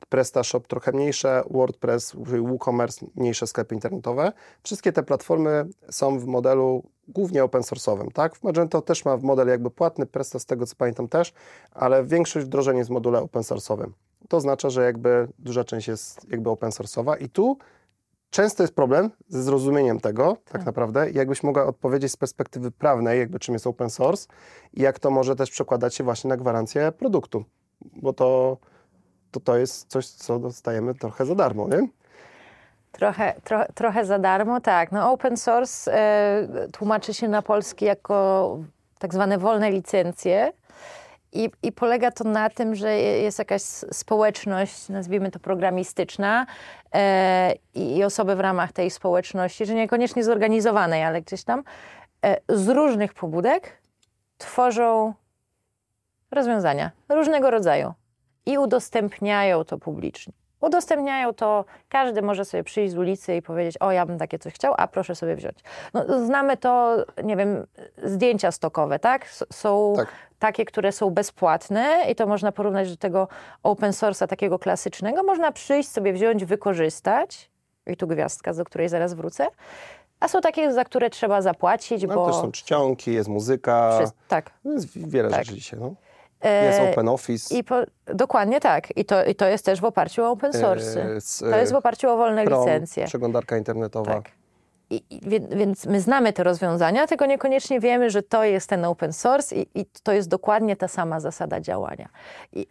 PrestaShop 0.09 0.66
trochę 0.66 0.93
mniejsze, 0.93 1.43
WordPress, 1.51 2.12
WooCommerce, 2.16 3.07
mniejsze 3.14 3.47
sklepy 3.47 3.74
internetowe. 3.74 4.33
Wszystkie 4.62 4.93
te 4.93 5.03
platformy 5.03 5.64
są 5.91 6.18
w 6.18 6.26
modelu 6.26 6.83
głównie 7.09 7.45
open 7.45 7.62
source'owym, 7.62 8.12
tak? 8.12 8.43
Magento 8.43 8.83
też 8.83 9.05
ma 9.05 9.16
model 9.16 9.49
jakby 9.49 9.70
płatny, 9.70 10.07
Presta 10.07 10.39
z 10.39 10.47
tego 10.47 10.66
co 10.66 10.76
pamiętam 10.76 11.09
też, 11.09 11.33
ale 11.72 12.05
większość 12.05 12.47
wdrożeń 12.47 12.76
jest 12.76 12.91
w 12.91 12.93
module 12.93 13.20
open 13.20 13.43
source'owym. 13.43 13.91
To 14.28 14.37
oznacza, 14.37 14.70
że 14.70 14.85
jakby 14.85 15.28
duża 15.39 15.64
część 15.64 15.89
jest 15.89 16.30
jakby 16.30 16.51
open 16.51 16.70
source'owa 16.70 17.22
i 17.22 17.28
tu 17.28 17.59
często 18.33 18.62
jest 18.62 18.74
problem 18.74 19.11
ze 19.28 19.43
zrozumieniem 19.43 20.01
tego, 20.01 20.37
tak, 20.45 20.53
tak 20.53 20.66
naprawdę. 20.66 21.11
jakbyś 21.11 21.43
mogła 21.43 21.66
odpowiedzieć 21.66 22.12
z 22.12 22.16
perspektywy 22.16 22.70
prawnej, 22.70 23.18
jakby 23.18 23.39
czym 23.39 23.55
jest 23.55 23.66
open 23.66 23.91
source 23.91 24.28
i 24.72 24.83
jak 24.83 24.99
to 24.99 25.11
może 25.11 25.37
też 25.37 25.51
przekładać 25.51 25.95
się 25.95 26.05
właśnie 26.05 26.28
na 26.28 26.37
gwarancję 26.37 26.93
produktu, 26.93 27.45
bo 27.80 28.12
to, 28.12 28.57
to, 29.30 29.41
to 29.41 29.57
jest 29.57 29.89
coś, 29.89 30.07
co 30.07 30.39
dostajemy 30.39 30.95
trochę 30.95 31.26
za 31.26 31.35
darmo, 31.35 31.68
nie? 31.68 31.89
Trochę, 32.93 33.35
tro, 33.45 33.64
trochę 33.74 34.05
za 34.05 34.18
darmo, 34.18 34.61
tak. 34.61 34.93
No 34.93 35.12
open 35.12 35.37
source 35.37 35.95
e, 35.95 36.68
tłumaczy 36.72 37.14
się 37.14 37.28
na 37.28 37.43
polski 37.43 37.85
jako 37.85 38.59
tak 38.99 39.14
zwane 39.14 39.39
wolne 39.39 39.70
licencje. 39.70 40.53
I, 41.33 41.51
I, 41.62 41.72
polega 41.72 42.11
to 42.11 42.24
na 42.24 42.51
tym, 42.51 42.74
że 42.74 42.97
jest 42.99 43.39
jakaś 43.39 43.62
społeczność, 43.93 44.89
nazwijmy 44.89 45.30
to 45.30 45.39
programistyczna, 45.39 46.47
e, 46.95 47.55
i 47.74 48.05
osoby 48.05 48.37
w 48.37 48.41
ramach 48.41 48.72
tej 48.72 48.91
społeczności, 48.91 49.66
że 49.66 49.74
niekoniecznie 49.74 50.24
zorganizowanej, 50.24 51.03
ale 51.03 51.22
gdzieś 51.22 51.45
tam, 51.45 51.62
e, 52.24 52.37
z 52.49 52.68
różnych 52.68 53.14
pobudek 53.14 53.83
tworzą 54.39 55.14
rozwiązania 56.30 56.91
różnego 57.09 57.51
rodzaju 57.51 57.93
i 58.47 58.59
udostępniają 58.59 59.64
to 59.64 59.78
publicznie. 59.78 60.41
Udostępniają 60.62 61.34
to, 61.34 61.64
każdy 61.88 62.22
może 62.22 62.44
sobie 62.44 62.64
przyjść 62.64 62.92
z 62.92 62.98
ulicy 62.98 63.36
i 63.36 63.42
powiedzieć, 63.42 63.76
o 63.80 63.92
ja 63.92 64.06
bym 64.06 64.18
takie 64.18 64.38
coś 64.38 64.54
chciał, 64.54 64.74
a 64.78 64.88
proszę 64.88 65.14
sobie 65.14 65.36
wziąć. 65.36 65.58
No, 65.94 66.24
znamy 66.26 66.56
to, 66.56 66.96
nie 67.24 67.36
wiem, 67.36 67.66
zdjęcia 68.04 68.50
stokowe, 68.50 68.98
tak? 68.98 69.28
są 69.52 69.94
tak. 69.96 70.08
takie, 70.38 70.64
które 70.64 70.92
są 70.92 71.10
bezpłatne 71.10 72.04
i 72.10 72.14
to 72.14 72.26
można 72.26 72.52
porównać 72.52 72.90
do 72.90 72.96
tego 72.96 73.28
open 73.62 73.90
source'a 73.90 74.26
takiego 74.26 74.58
klasycznego. 74.58 75.22
Można 75.22 75.52
przyjść 75.52 75.88
sobie 75.88 76.12
wziąć, 76.12 76.44
wykorzystać 76.44 77.50
i 77.86 77.96
tu 77.96 78.06
gwiazdka, 78.06 78.54
do 78.54 78.64
której 78.64 78.88
zaraz 78.88 79.14
wrócę. 79.14 79.46
A 80.20 80.28
są 80.28 80.40
takie, 80.40 80.72
za 80.72 80.84
które 80.84 81.10
trzeba 81.10 81.42
zapłacić, 81.42 82.02
no, 82.02 82.14
bo... 82.14 82.26
też 82.26 82.34
są 82.36 82.52
czcionki, 82.52 83.12
jest 83.12 83.28
muzyka. 83.28 84.00
tak. 84.28 84.50
Jest 84.64 84.98
wiele 85.08 85.30
tak. 85.30 85.44
rzeczy 85.44 85.54
dzisiaj. 85.54 85.80
No. 85.80 85.94
Jest 86.45 86.80
e, 86.80 86.90
Open 86.90 87.09
Office. 87.09 87.59
I 87.59 87.64
po, 87.64 87.76
dokładnie 88.07 88.61
tak. 88.61 88.97
I 88.97 89.05
to, 89.05 89.24
I 89.24 89.34
to 89.34 89.47
jest 89.47 89.64
też 89.64 89.80
w 89.80 89.84
oparciu 89.84 90.24
o 90.24 90.30
open 90.30 90.53
source. 90.53 91.03
E, 91.03 91.51
to 91.51 91.57
jest 91.57 91.72
w 91.72 91.76
oparciu 91.76 92.11
o 92.11 92.16
wolne 92.16 92.45
Chrome, 92.45 92.64
licencje. 92.64 93.07
Przeglądarka 93.07 93.57
internetowa. 93.57 94.14
Tak. 94.14 94.30
I, 94.90 95.03
i, 95.11 95.20
więc 95.57 95.86
my 95.86 96.01
znamy 96.01 96.32
te 96.32 96.45
rozwiązania, 96.45 97.07
tylko 97.07 97.26
niekoniecznie 97.26 97.80
wiemy, 97.80 98.11
że 98.11 98.22
to 98.22 98.45
jest 98.45 98.68
ten 98.68 98.84
open 98.84 99.12
source 99.12 99.57
i, 99.57 99.66
i 99.74 99.86
to 100.03 100.12
jest 100.12 100.28
dokładnie 100.28 100.76
ta 100.76 100.88
sama 100.88 101.20
zasada 101.20 101.61
działania. 101.61 102.09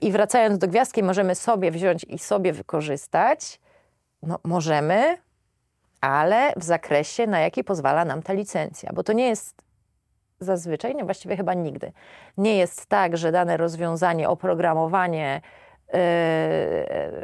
I, 0.01 0.11
wracając 0.11 0.57
do 0.57 0.67
gwiazdki, 0.67 1.03
możemy 1.03 1.36
sobie 1.36 1.72
wziąć 1.72 2.03
i 2.03 2.19
sobie 2.19 2.53
wykorzystać. 2.53 3.59
No, 4.24 4.39
możemy, 4.43 5.17
ale 6.01 6.53
w 6.57 6.63
zakresie, 6.63 7.28
na 7.28 7.39
jaki 7.39 7.63
pozwala 7.63 8.05
nam 8.05 8.22
ta 8.22 8.34
licencja, 8.34 8.91
bo 8.93 9.03
to 9.03 9.13
nie 9.13 9.28
jest 9.28 9.61
zazwyczaj, 10.41 10.95
nie 10.95 11.05
właściwie 11.05 11.37
chyba 11.37 11.53
nigdy. 11.53 11.91
Nie 12.37 12.57
jest 12.57 12.85
tak, 12.85 13.17
że 13.17 13.31
dane 13.31 13.57
rozwiązanie, 13.57 14.29
oprogramowanie, 14.29 15.41
yy, 15.93 15.99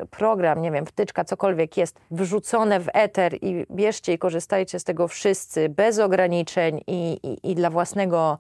program, 0.08 0.62
nie 0.62 0.72
wiem, 0.72 0.86
wtyczka, 0.86 1.26
cokolwiek 1.26 1.78
jest 1.78 2.00
wrzucone 2.12 2.80
w 2.80 2.90
eter 2.94 3.34
i 3.42 3.66
bierzcie 3.72 4.14
i 4.14 4.18
korzystajcie 4.18 4.80
z 4.80 4.84
tego 4.84 5.08
wszyscy 5.08 5.70
bez 5.70 6.00
ograniczeń 6.00 6.82
i, 6.88 7.20
i, 7.24 7.52
i 7.52 7.56
dla 7.56 7.70
własnego 7.70 8.38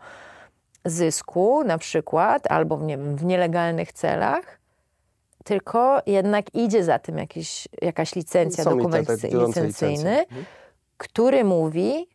zysku 0.85 1.63
na 1.63 1.77
przykład, 1.77 2.51
albo 2.51 2.77
nie 2.77 2.97
wiem, 2.97 3.15
w 3.15 3.25
nielegalnych 3.25 3.93
celach, 3.93 4.59
tylko 5.43 6.01
jednak 6.05 6.55
idzie 6.55 6.83
za 6.83 6.99
tym 6.99 7.17
jakiś, 7.17 7.67
jakaś 7.81 8.15
licencja, 8.15 8.63
dokument 8.63 9.09
licencyjny, 9.23 10.19
mhm. 10.19 10.45
który 10.97 11.43
mówi, 11.43 12.07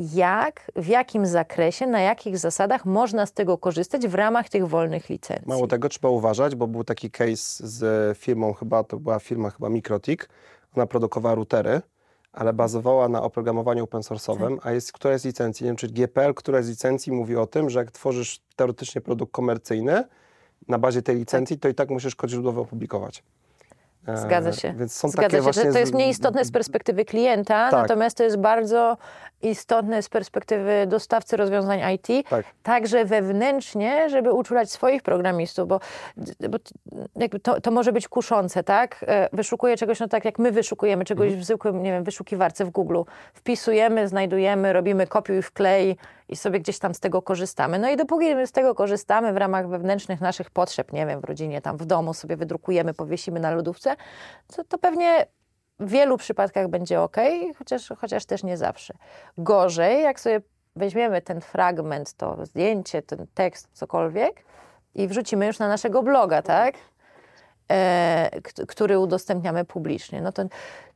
jak, 0.00 0.70
w 0.76 0.86
jakim 0.86 1.26
zakresie, 1.26 1.86
na 1.86 2.00
jakich 2.00 2.38
zasadach 2.38 2.84
można 2.84 3.26
z 3.26 3.32
tego 3.32 3.58
korzystać 3.58 4.08
w 4.08 4.14
ramach 4.14 4.48
tych 4.48 4.68
wolnych 4.68 5.08
licencji. 5.08 5.48
Mało 5.48 5.66
tego 5.66 5.88
trzeba 5.88 6.08
uważać, 6.08 6.54
bo 6.54 6.66
był 6.66 6.84
taki 6.84 7.10
case 7.10 7.68
z 7.68 8.18
firmą 8.18 8.52
chyba, 8.52 8.84
to 8.84 8.96
była 8.96 9.18
firma 9.18 9.50
chyba 9.50 9.68
Mikrotik, 9.68 10.28
ona 10.76 10.86
produkowała 10.86 11.34
routery, 11.34 11.80
ale 12.32 12.52
bazowała 12.52 13.08
na 13.08 13.22
oprogramowaniu 13.22 13.84
open 13.84 14.00
source'owym, 14.00 14.56
tak. 14.56 14.66
a 14.66 14.72
jest 14.72 14.92
która 14.92 15.18
z 15.18 15.24
licencji, 15.24 15.64
nie 15.64 15.68
wiem 15.68 15.76
czy 15.76 15.88
GPL, 15.88 16.34
która 16.34 16.62
z 16.62 16.68
licencji 16.68 17.12
mówi 17.12 17.36
o 17.36 17.46
tym, 17.46 17.70
że 17.70 17.78
jak 17.78 17.90
tworzysz 17.90 18.40
teoretycznie 18.56 19.00
produkt 19.00 19.32
komercyjny, 19.32 20.04
na 20.68 20.78
bazie 20.78 21.02
tej 21.02 21.16
licencji, 21.16 21.56
tak. 21.56 21.62
to 21.62 21.68
i 21.68 21.74
tak 21.74 21.90
musisz 21.90 22.16
kod 22.16 22.30
źródłowy 22.30 22.60
opublikować. 22.60 23.22
Zgadza 24.14 24.52
się. 24.52 24.74
Więc 24.76 24.92
są 24.92 25.08
Zgadza 25.08 25.28
takie 25.28 25.52
się. 25.52 25.66
To, 25.66 25.72
to 25.72 25.78
jest 25.78 25.94
mniej 25.94 26.10
istotne 26.10 26.44
z 26.44 26.50
perspektywy 26.50 27.04
klienta, 27.04 27.70
tak. 27.70 27.82
natomiast 27.82 28.16
to 28.16 28.22
jest 28.22 28.36
bardzo 28.36 28.96
istotne 29.42 30.02
z 30.02 30.08
perspektywy 30.08 30.86
dostawcy 30.86 31.36
rozwiązań 31.36 31.80
IT, 31.94 32.28
tak. 32.28 32.46
także 32.62 33.04
wewnętrznie, 33.04 34.10
żeby 34.10 34.32
uczulać 34.32 34.72
swoich 34.72 35.02
programistów, 35.02 35.68
bo, 35.68 35.80
bo 36.50 36.58
to, 37.42 37.60
to, 37.60 37.70
może 37.70 37.92
być 37.92 38.08
kuszące, 38.08 38.62
tak? 38.64 39.04
E, 39.08 39.28
wyszukuję 39.32 39.76
czegoś, 39.76 40.00
no 40.00 40.08
tak 40.08 40.24
jak 40.24 40.38
my 40.38 40.52
wyszukujemy 40.52 41.04
czegoś 41.04 41.26
mhm. 41.26 41.42
w 41.42 41.44
zwykłym, 41.44 41.82
nie 41.82 41.92
wiem, 41.92 42.04
wyszukiwarce 42.04 42.64
w 42.64 42.70
Google. 42.70 43.02
Wpisujemy, 43.34 44.08
znajdujemy, 44.08 44.72
robimy 44.72 45.06
kopiuj 45.06 45.42
wklej 45.42 45.96
i 46.28 46.36
sobie 46.36 46.60
gdzieś 46.60 46.78
tam 46.78 46.94
z 46.94 47.00
tego 47.00 47.22
korzystamy. 47.22 47.78
No 47.78 47.90
i 47.90 47.96
dopóki 47.96 48.34
my 48.34 48.46
z 48.46 48.52
tego 48.52 48.74
korzystamy 48.74 49.32
w 49.32 49.36
ramach 49.36 49.68
wewnętrznych 49.68 50.20
naszych 50.20 50.50
potrzeb, 50.50 50.92
nie 50.92 51.06
wiem, 51.06 51.20
w 51.20 51.24
rodzinie, 51.24 51.60
tam 51.60 51.76
w 51.76 51.84
domu 51.84 52.14
sobie 52.14 52.36
wydrukujemy, 52.36 52.94
powiesimy 52.94 53.40
na 53.40 53.50
lodówce, 53.50 53.96
to, 54.56 54.64
to 54.64 54.78
pewnie 54.78 55.26
w 55.80 55.90
wielu 55.90 56.16
przypadkach 56.16 56.68
będzie 56.68 57.00
ok, 57.00 57.16
chociaż, 57.58 57.88
chociaż 57.98 58.24
też 58.24 58.42
nie 58.42 58.56
zawsze. 58.56 58.94
Gorzej, 59.38 60.02
jak 60.02 60.20
sobie 60.20 60.40
weźmiemy 60.76 61.22
ten 61.22 61.40
fragment, 61.40 62.12
to 62.12 62.46
zdjęcie, 62.46 63.02
ten 63.02 63.26
tekst, 63.34 63.68
cokolwiek 63.72 64.44
i 64.94 65.08
wrzucimy 65.08 65.46
już 65.46 65.58
na 65.58 65.68
naszego 65.68 66.02
bloga, 66.02 66.42
tak? 66.42 66.74
E, 67.70 68.30
który 68.68 68.98
udostępniamy 68.98 69.64
publicznie. 69.64 70.20
No 70.20 70.32
to, 70.32 70.42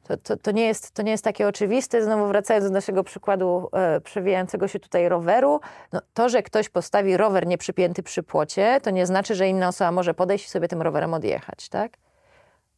to, 0.05 0.17
to, 0.17 0.37
to, 0.37 0.51
nie 0.51 0.67
jest, 0.67 0.91
to 0.91 1.03
nie 1.03 1.11
jest 1.11 1.25
takie 1.25 1.49
oczywiste. 1.49 2.05
Znowu 2.05 2.27
wracając 2.27 2.67
do 2.67 2.73
naszego 2.73 3.05
przykładu 3.05 3.69
e, 3.73 4.01
przewijającego 4.01 4.69
się 4.69 4.81
tutaj 4.81 5.09
roweru, 5.09 5.61
no 5.93 6.01
to, 6.15 6.29
że 6.29 6.43
ktoś 6.43 6.69
postawi 6.69 7.17
rower 7.17 7.47
nieprzypięty 7.47 8.03
przy 8.03 8.23
płocie, 8.23 8.81
to 8.83 8.91
nie 8.91 9.07
znaczy, 9.07 9.35
że 9.35 9.49
inna 9.49 9.69
osoba 9.69 9.93
może 9.93 10.15
podejść 10.15 10.47
i 10.47 10.49
sobie 10.49 10.69
tym 10.69 10.83
rowerem 10.83 11.15
odjechać, 11.15 11.69
tak? 11.69 11.93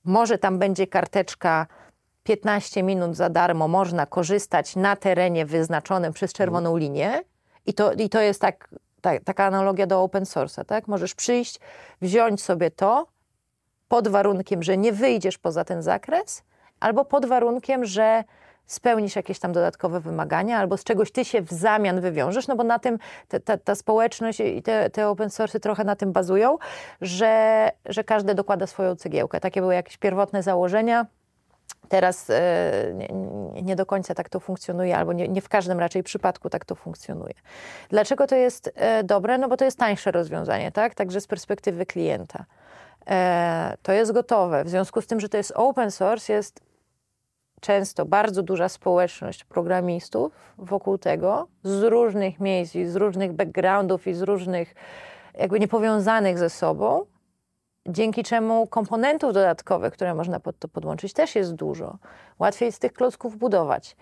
Może 0.05 0.39
tam 0.39 0.59
będzie 0.59 0.87
karteczka 0.87 1.67
15 2.27 2.83
minut 2.83 3.17
za 3.17 3.31
darmo, 3.31 3.69
można 3.69 4.07
korzystać 4.07 4.77
na 4.77 4.97
terenie 4.97 5.47
wyznaczonym 5.47 6.13
przez 6.13 6.33
czerwoną 6.33 6.71
mhm. 6.71 6.81
linię 6.81 7.23
i 7.67 7.75
to, 7.75 7.93
i 7.93 8.09
to 8.09 8.21
jest 8.21 8.41
tak, 8.41 8.69
tak, 9.01 9.25
taka 9.25 9.45
analogia 9.45 9.87
do 9.87 10.03
open 10.03 10.25
source'a, 10.25 10.65
tak? 10.65 10.89
Możesz 10.89 11.15
przyjść, 11.15 11.61
wziąć 12.03 12.43
sobie 12.43 12.71
to 12.71 13.07
pod 13.89 14.09
warunkiem, 14.09 14.63
że 14.63 14.77
nie 14.77 14.93
wyjdziesz 14.93 15.39
poza 15.39 15.65
ten 15.65 15.83
zakres, 15.83 16.43
albo 16.81 17.05
pod 17.05 17.27
warunkiem, 17.27 17.85
że 17.85 18.25
spełnisz 18.67 19.17
jakieś 19.17 19.39
tam 19.39 19.53
dodatkowe 19.53 20.01
wymagania, 20.01 20.59
albo 20.59 20.77
z 20.77 20.85
czegoś 20.85 21.13
ty 21.13 21.25
się 21.25 21.43
w 21.43 21.51
zamian 21.51 22.01
wywiążesz, 22.01 22.49
no 22.49 22.57
bo 22.57 22.65
na 22.65 22.79
tym 22.79 22.99
ta, 23.29 23.41
ta, 23.41 23.57
ta 23.57 23.75
społeczność 23.75 24.41
i 24.41 24.63
te, 24.63 24.91
te 24.91 25.09
open 25.09 25.31
source 25.31 25.61
trochę 25.61 25.85
na 25.85 25.97
tym 25.97 26.13
bazują, 26.13 26.59
że, 27.01 27.71
że 27.85 28.05
każdy 28.05 28.35
dokłada 28.35 28.67
swoją 28.67 28.97
cegiełkę. 28.97 29.41
Takie 29.41 29.61
były 29.61 29.75
jakieś 29.75 29.97
pierwotne 29.97 30.43
założenia. 30.43 31.07
Teraz 31.89 32.31
e, 32.31 32.33
nie, 33.63 33.77
do 33.77 33.87
końca 33.87 34.15
tak 34.15 34.29
to 34.29 34.41
funkcjonuje, 34.41 34.97
albo 34.97 35.13
nie, 35.13 35.29
nie, 35.29 35.41
w 35.41 35.49
każdym 35.49 35.81
raczej 35.81 36.03
przypadku 36.03 36.51
tak 36.51 36.65
to 36.65 36.75
funkcjonuje. 36.75 37.35
Dlaczego 37.89 38.27
to 38.27 38.37
jest 38.37 38.73
e, 38.75 39.05
dobre? 39.05 39.39
No 39.39 39.49
bo 39.49 39.57
to 39.57 39.65
jest 39.65 39.79
tańsze 39.79 40.11
rozwiązanie, 40.11 40.73
tak? 40.73 40.95
Także 40.95 41.21
z 41.21 41.27
perspektywy 41.27 41.87
klienta. 41.87 42.45
e, 43.07 43.77
to 43.83 43.93
jest 43.93 44.13
gotowe. 44.13 44.65
W 44.65 44.69
związku 44.69 45.03
z 45.03 45.07
tym, 45.07 45.21
że 45.21 45.29
to 45.29 45.37
jest 45.37 45.53
open 45.57 45.91
source, 45.91 46.33
jest 46.33 46.61
często 47.61 48.05
bardzo 48.05 48.43
duża 48.43 48.69
społeczność 48.69 49.45
programistów 49.45 50.33
wokół 50.59 50.99
tego, 50.99 51.49
z 51.63 51.83
różnych 51.83 52.41
miejsc 52.41 52.75
i 52.75 52.87
z 52.87 52.97
różnych 52.97 53.33
backgroundów 53.33 54.07
i 54.07 54.15
z 54.15 54.23
różnych 54.23 54.75
jakby 55.35 55.61
niepowiązanych 55.61 56.39
ze 56.39 56.51
sobą, 56.51 57.07
dzięki 57.89 58.23
czemu 58.23 58.67
komponentów 58.67 59.33
dodatkowych, 59.33 59.93
które 59.93 60.15
można 60.15 60.41
pod 60.41 60.59
to 60.59 60.69
podłączyć, 60.69 61.13
też 61.13 61.35
jest 61.35 61.55
dużo. 61.55 61.99
Łatwiej 62.39 62.73
z 62.73 62.79
tych 62.79 62.93
klocków 62.93 63.37
budować. 63.37 63.97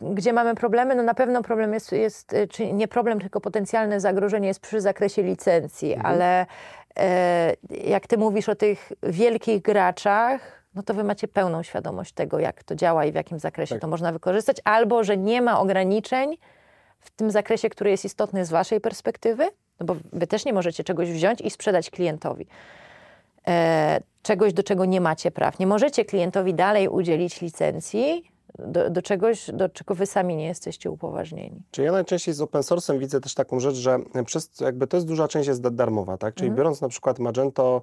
Gdzie 0.00 0.32
mamy 0.32 0.54
problemy? 0.54 0.94
No 0.94 1.02
na 1.02 1.14
pewno 1.14 1.42
problem 1.42 1.74
jest, 1.74 1.92
jest, 1.92 2.32
y, 2.32 2.48
czy 2.48 2.72
nie 2.72 2.88
problem, 2.88 3.20
tylko 3.20 3.40
potencjalne 3.40 4.00
zagrożenie 4.00 4.48
jest 4.48 4.60
przy 4.60 4.80
zakresie 4.80 5.22
licencji, 5.22 5.92
mhm. 5.92 6.14
ale 6.14 6.46
e, 6.98 7.54
jak 7.70 8.06
ty 8.06 8.18
mówisz 8.18 8.48
o 8.48 8.54
tych 8.54 8.92
wielkich 9.02 9.62
graczach, 9.62 10.64
no 10.74 10.82
to 10.82 10.94
wy 10.94 11.04
macie 11.04 11.28
pełną 11.28 11.62
świadomość 11.62 12.12
tego, 12.12 12.38
jak 12.38 12.62
to 12.62 12.74
działa 12.74 13.04
i 13.04 13.12
w 13.12 13.14
jakim 13.14 13.38
zakresie 13.38 13.74
tak. 13.74 13.82
to 13.82 13.88
można 13.88 14.12
wykorzystać, 14.12 14.56
albo 14.64 15.04
że 15.04 15.16
nie 15.16 15.42
ma 15.42 15.60
ograniczeń 15.60 16.36
w 17.00 17.10
tym 17.10 17.30
zakresie, 17.30 17.70
który 17.70 17.90
jest 17.90 18.04
istotny 18.04 18.44
z 18.44 18.50
waszej 18.50 18.80
perspektywy, 18.80 19.48
no 19.80 19.86
bo 19.86 19.96
wy 20.12 20.26
też 20.26 20.44
nie 20.44 20.52
możecie 20.52 20.84
czegoś 20.84 21.10
wziąć 21.10 21.40
i 21.40 21.50
sprzedać 21.50 21.90
klientowi. 21.90 22.46
E, 23.46 24.00
czegoś, 24.22 24.52
do 24.52 24.62
czego 24.62 24.84
nie 24.84 25.00
macie 25.00 25.30
praw. 25.30 25.58
Nie 25.58 25.66
możecie 25.66 26.04
klientowi 26.04 26.54
dalej 26.54 26.88
udzielić 26.88 27.40
licencji, 27.40 28.34
do, 28.58 28.90
do, 28.90 29.02
czegoś, 29.02 29.50
do 29.50 29.68
czego 29.68 29.94
wy 29.94 30.06
sami 30.06 30.36
nie 30.36 30.46
jesteście 30.46 30.90
upoważnieni. 30.90 31.62
Czyli 31.70 31.84
ja 31.84 31.92
najczęściej 31.92 32.34
z 32.34 32.40
open 32.40 32.62
source'em 32.62 32.98
widzę 32.98 33.20
też 33.20 33.34
taką 33.34 33.60
rzecz, 33.60 33.74
że 33.74 33.98
przez, 34.26 34.60
jakby 34.60 34.86
to 34.86 34.96
jest 34.96 35.06
duża 35.06 35.28
część 35.28 35.48
jest 35.48 35.68
darmowa, 35.68 36.16
tak? 36.16 36.34
Czyli 36.34 36.48
mhm. 36.48 36.56
biorąc 36.56 36.80
na 36.80 36.88
przykład 36.88 37.18
Magento 37.18 37.82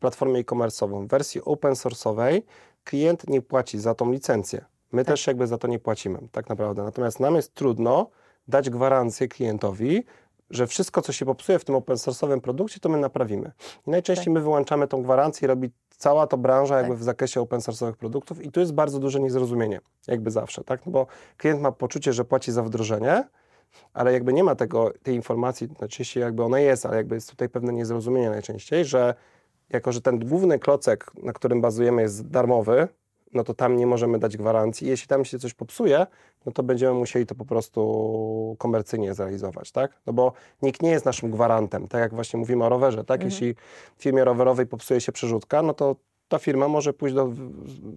platformę 0.00 0.38
e-commerce'ową, 0.38 1.06
w 1.06 1.08
wersji 1.08 1.40
open 1.44 1.72
source'owej 1.72 2.42
klient 2.84 3.28
nie 3.28 3.42
płaci 3.42 3.78
za 3.78 3.94
tą 3.94 4.12
licencję. 4.12 4.64
My 4.92 5.04
tak. 5.04 5.14
też 5.14 5.26
jakby 5.26 5.46
za 5.46 5.58
to 5.58 5.68
nie 5.68 5.78
płacimy, 5.78 6.18
tak 6.32 6.48
naprawdę. 6.48 6.82
Natomiast 6.82 7.20
nam 7.20 7.36
jest 7.36 7.54
trudno 7.54 8.10
dać 8.48 8.70
gwarancję 8.70 9.28
klientowi, 9.28 10.04
że 10.50 10.66
wszystko, 10.66 11.02
co 11.02 11.12
się 11.12 11.26
popsuje 11.26 11.58
w 11.58 11.64
tym 11.64 11.74
open 11.74 11.96
source'owym 11.96 12.40
produkcie, 12.40 12.80
to 12.80 12.88
my 12.88 12.98
naprawimy. 12.98 13.52
I 13.86 13.90
najczęściej 13.90 14.24
tak. 14.24 14.34
my 14.34 14.40
wyłączamy 14.40 14.88
tą 14.88 15.02
gwarancję 15.02 15.46
i 15.46 15.48
robi 15.48 15.70
cała 15.96 16.26
to 16.26 16.36
branża 16.36 16.76
jakby 16.76 16.92
tak. 16.92 17.00
w 17.00 17.02
zakresie 17.02 17.40
open 17.40 17.60
source'owych 17.60 17.92
produktów 17.92 18.44
i 18.44 18.52
tu 18.52 18.60
jest 18.60 18.72
bardzo 18.72 18.98
duże 18.98 19.20
niezrozumienie, 19.20 19.80
jakby 20.06 20.30
zawsze, 20.30 20.64
tak? 20.64 20.86
No 20.86 20.92
bo 20.92 21.06
klient 21.36 21.60
ma 21.60 21.72
poczucie, 21.72 22.12
że 22.12 22.24
płaci 22.24 22.52
za 22.52 22.62
wdrożenie, 22.62 23.24
ale 23.92 24.12
jakby 24.12 24.32
nie 24.32 24.44
ma 24.44 24.54
tego, 24.54 24.92
tej 25.02 25.14
informacji, 25.14 25.68
najczęściej 25.80 26.20
jakby 26.20 26.42
ona 26.42 26.60
jest, 26.60 26.86
ale 26.86 26.96
jakby 26.96 27.14
jest 27.14 27.30
tutaj 27.30 27.48
pewne 27.48 27.72
niezrozumienie 27.72 28.30
najczęściej, 28.30 28.84
że 28.84 29.14
jako, 29.70 29.92
że 29.92 30.00
ten 30.00 30.18
główny 30.18 30.58
klocek, 30.58 31.10
na 31.22 31.32
którym 31.32 31.60
bazujemy 31.60 32.02
jest 32.02 32.28
darmowy, 32.28 32.88
no 33.32 33.44
to 33.44 33.54
tam 33.54 33.76
nie 33.76 33.86
możemy 33.86 34.18
dać 34.18 34.36
gwarancji. 34.36 34.88
Jeśli 34.88 35.08
tam 35.08 35.24
się 35.24 35.38
coś 35.38 35.54
popsuje, 35.54 36.06
no 36.46 36.52
to 36.52 36.62
będziemy 36.62 36.94
musieli 36.94 37.26
to 37.26 37.34
po 37.34 37.44
prostu 37.44 38.56
komercyjnie 38.58 39.14
zrealizować, 39.14 39.72
tak? 39.72 39.90
No 40.06 40.12
bo 40.12 40.32
nikt 40.62 40.82
nie 40.82 40.90
jest 40.90 41.04
naszym 41.04 41.30
gwarantem, 41.30 41.88
tak 41.88 42.00
jak 42.00 42.14
właśnie 42.14 42.38
mówimy 42.38 42.64
o 42.64 42.68
rowerze, 42.68 43.04
tak? 43.04 43.20
Mhm. 43.20 43.30
Jeśli 43.30 43.54
w 43.96 44.02
firmie 44.02 44.24
rowerowej 44.24 44.66
popsuje 44.66 45.00
się 45.00 45.12
przerzutka, 45.12 45.62
no 45.62 45.74
to 45.74 45.96
ta 46.28 46.38
firma 46.38 46.68
może 46.68 46.92
pójść 46.92 47.14
do 47.14 47.32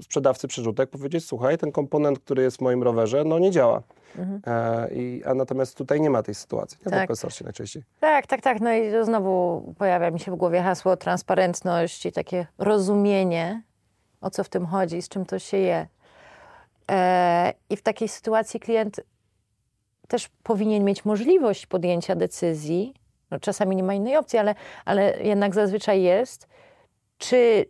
sprzedawcy 0.02 0.48
przerzutek, 0.48 0.90
powiedzieć, 0.90 1.26
słuchaj, 1.26 1.58
ten 1.58 1.72
komponent, 1.72 2.20
który 2.20 2.44
jest 2.44 2.58
w 2.58 2.62
moim 2.62 2.84
rowerze, 2.84 3.24
no 3.24 3.40
nie 3.40 3.52
działa. 3.52 3.82
Mhm. 4.18 4.42
E, 4.46 4.90
i, 4.94 5.24
a 5.26 5.34
natomiast 5.34 5.78
tutaj 5.78 6.02
nie 6.02 6.10
ma 6.10 6.24
tej 6.24 6.36
sytuacji, 6.36 6.78
nie? 6.86 6.92
Tak. 6.92 7.16
w 7.16 7.26
open 7.26 7.32
najczęściej. 7.44 7.84
Tak, 8.00 8.28
tak, 8.28 8.42
tak. 8.42 8.62
No 8.62 8.74
i 8.74 9.06
znowu 9.06 9.64
pojawia 9.78 10.12
mi 10.12 10.20
się 10.20 10.32
w 10.32 10.36
głowie 10.36 10.62
hasło 10.62 10.98
transparentność 10.98 12.06
i 12.06 12.12
takie 12.12 12.48
rozumienie 12.58 13.64
o 14.22 14.30
co 14.30 14.44
w 14.44 14.50
tym 14.50 14.66
chodzi, 14.66 15.02
z 15.02 15.10
czym 15.10 15.26
to 15.26 15.40
się 15.40 15.58
je. 15.58 15.88
E, 16.92 17.54
I 17.70 17.78
w 17.78 17.82
takiej 17.82 18.08
sytuacji 18.08 18.60
klient 18.60 19.02
też 20.08 20.30
powinien 20.44 20.84
mieć 20.84 21.06
możliwość 21.06 21.66
podjęcia 21.66 22.16
decyzji, 22.16 22.94
no 23.32 23.40
czasami 23.40 23.76
nie 23.76 23.84
ma 23.84 23.94
innej 23.94 24.18
opcji, 24.18 24.40
ale, 24.40 24.56
ale 24.86 25.20
jednak 25.24 25.56
zazwyczaj 25.56 26.02
jest, 26.02 26.48
czy 27.18 27.66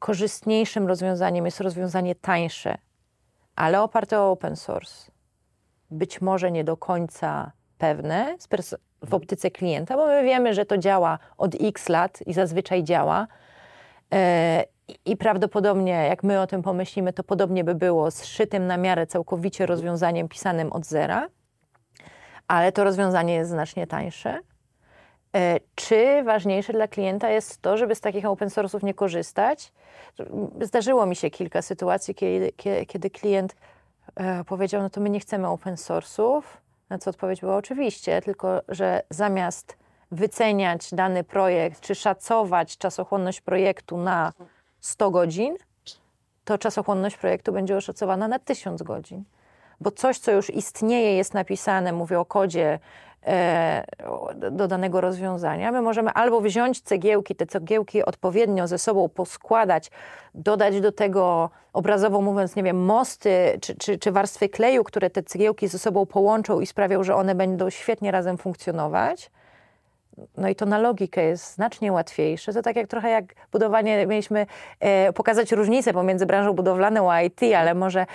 korzystniejszym 0.00 0.86
rozwiązaniem 0.86 1.44
jest 1.44 1.60
rozwiązanie 1.60 2.14
tańsze, 2.14 2.78
ale 3.56 3.82
oparte 3.82 4.20
o 4.20 4.30
open 4.30 4.56
source. 4.56 5.10
Być 5.90 6.20
może 6.20 6.52
nie 6.52 6.64
do 6.64 6.76
końca 6.76 7.52
pewne 7.78 8.36
w 9.02 9.14
optyce 9.14 9.50
klienta, 9.50 9.96
bo 9.96 10.06
my 10.06 10.24
wiemy, 10.24 10.54
że 10.54 10.66
to 10.66 10.78
działa 10.78 11.18
od 11.38 11.54
x 11.60 11.88
lat 11.88 12.22
i 12.26 12.32
zazwyczaj 12.32 12.84
działa. 12.84 13.26
E, 14.12 14.64
i 15.04 15.16
prawdopodobnie, 15.16 15.92
jak 15.92 16.22
my 16.22 16.40
o 16.40 16.46
tym 16.46 16.62
pomyślimy, 16.62 17.12
to 17.12 17.24
podobnie 17.24 17.64
by 17.64 17.74
było 17.74 18.10
z 18.10 18.24
szytym 18.24 18.66
na 18.66 18.76
miarę 18.76 19.06
całkowicie 19.06 19.66
rozwiązaniem 19.66 20.28
pisanym 20.28 20.72
od 20.72 20.86
zera, 20.86 21.28
ale 22.48 22.72
to 22.72 22.84
rozwiązanie 22.84 23.34
jest 23.34 23.50
znacznie 23.50 23.86
tańsze. 23.86 24.40
E, 25.36 25.60
czy 25.74 26.22
ważniejsze 26.22 26.72
dla 26.72 26.88
klienta 26.88 27.30
jest 27.30 27.62
to, 27.62 27.76
żeby 27.76 27.94
z 27.94 28.00
takich 28.00 28.26
open 28.26 28.48
source'ów 28.48 28.82
nie 28.82 28.94
korzystać? 28.94 29.72
Zdarzyło 30.60 31.06
mi 31.06 31.16
się 31.16 31.30
kilka 31.30 31.62
sytuacji, 31.62 32.14
kiedy, 32.14 32.52
kiedy 32.86 33.10
klient 33.10 33.56
e, 34.16 34.44
powiedział, 34.44 34.82
no 34.82 34.90
to 34.90 35.00
my 35.00 35.10
nie 35.10 35.20
chcemy 35.20 35.48
open 35.48 35.74
source'ów, 35.74 36.42
na 36.90 36.98
co 36.98 37.10
odpowiedź 37.10 37.40
była 37.40 37.56
oczywiście, 37.56 38.22
tylko 38.22 38.62
że 38.68 39.02
zamiast 39.10 39.76
wyceniać 40.10 40.94
dany 40.94 41.24
projekt, 41.24 41.80
czy 41.80 41.94
szacować 41.94 42.78
czasochłonność 42.78 43.40
projektu 43.40 43.96
na 43.96 44.32
100 44.84 45.10
godzin, 45.10 45.56
to 46.44 46.58
czasochłonność 46.58 47.16
projektu 47.16 47.52
będzie 47.52 47.76
oszacowana 47.76 48.28
na 48.28 48.38
1000 48.38 48.82
godzin. 48.82 49.24
Bo 49.80 49.90
coś, 49.90 50.18
co 50.18 50.32
już 50.32 50.50
istnieje, 50.50 51.16
jest 51.16 51.34
napisane, 51.34 51.92
mówię 51.92 52.20
o 52.20 52.24
kodzie 52.24 52.78
e, 53.26 53.84
do 54.50 54.68
danego 54.68 55.00
rozwiązania, 55.00 55.72
my 55.72 55.82
możemy 55.82 56.10
albo 56.10 56.40
wziąć 56.40 56.80
cegiełki, 56.80 57.34
te 57.34 57.46
cegiełki 57.46 58.04
odpowiednio 58.04 58.66
ze 58.66 58.78
sobą 58.78 59.08
poskładać, 59.08 59.90
dodać 60.34 60.80
do 60.80 60.92
tego, 60.92 61.50
obrazowo 61.72 62.20
mówiąc, 62.20 62.56
nie 62.56 62.62
wiem, 62.62 62.84
mosty 62.84 63.58
czy, 63.60 63.76
czy, 63.76 63.98
czy 63.98 64.12
warstwy 64.12 64.48
kleju, 64.48 64.84
które 64.84 65.10
te 65.10 65.22
cegiełki 65.22 65.68
ze 65.68 65.78
sobą 65.78 66.06
połączą 66.06 66.60
i 66.60 66.66
sprawią, 66.66 67.02
że 67.04 67.14
one 67.14 67.34
będą 67.34 67.70
świetnie 67.70 68.10
razem 68.10 68.38
funkcjonować 68.38 69.30
no 70.36 70.48
i 70.48 70.54
to 70.54 70.66
na 70.66 70.78
logikę 70.78 71.24
jest 71.24 71.54
znacznie 71.54 71.92
łatwiejsze. 71.92 72.52
To 72.52 72.62
tak 72.62 72.76
jak 72.76 72.86
trochę 72.86 73.10
jak 73.10 73.24
budowanie, 73.52 74.06
mieliśmy 74.06 74.46
e, 74.80 75.12
pokazać 75.12 75.52
różnicę 75.52 75.92
pomiędzy 75.92 76.26
branżą 76.26 76.52
budowlaną 76.52 77.12
a 77.12 77.22
IT, 77.22 77.40
ale 77.56 77.74
może 77.74 78.06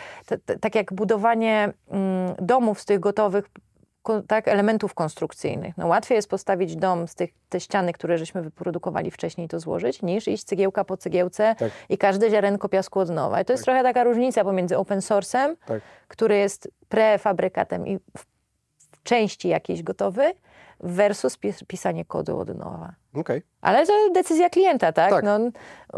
tak 0.62 0.76
jak 0.76 0.94
budowanie 0.94 1.74
mm, 1.92 2.36
domów 2.40 2.82
z 2.82 2.86
tych 2.86 3.00
gotowych 3.00 3.46
tak, 4.28 4.48
elementów 4.48 4.94
konstrukcyjnych. 4.94 5.78
No, 5.78 5.88
łatwiej 5.88 6.16
jest 6.16 6.30
postawić 6.30 6.76
dom 6.76 7.08
z 7.08 7.16
tych 7.16 7.30
te 7.50 7.60
ściany, 7.60 7.94
które 7.94 8.18
żeśmy 8.18 8.42
wyprodukowali 8.42 9.12
wcześniej, 9.12 9.48
to 9.48 9.60
złożyć, 9.60 10.02
niż 10.02 10.28
iść 10.28 10.44
cegiełka 10.44 10.84
po 10.84 10.98
cegiełce 10.98 11.56
tak. 11.60 11.72
i 11.90 11.98
każde 11.98 12.30
ziarenko 12.30 12.70
piasku 12.70 13.00
od 13.00 13.10
nowa. 13.10 13.42
I 13.42 13.46
to 13.46 13.54
jest 13.54 13.62
tak. 13.62 13.66
trochę 13.66 13.84
taka 13.84 14.04
różnica 14.04 14.44
pomiędzy 14.44 14.78
open 14.78 15.00
source'em, 15.00 15.56
tak. 15.66 15.82
który 16.08 16.38
jest 16.38 16.70
prefabrykatem 16.90 17.88
i 17.88 17.98
w 17.98 19.04
części 19.04 19.48
jakiejś 19.48 19.84
gotowy, 19.84 20.34
versus 20.80 21.38
pis 21.38 21.64
pisanie 21.64 22.06
kodu 22.06 22.40
od 22.40 22.58
nowa. 22.58 22.94
Okay. 23.14 23.42
Ale 23.62 23.86
to 23.86 23.94
decyzja 24.14 24.50
klienta, 24.50 24.92
tak? 24.92 25.10
tak? 25.10 25.24
No, 25.24 25.40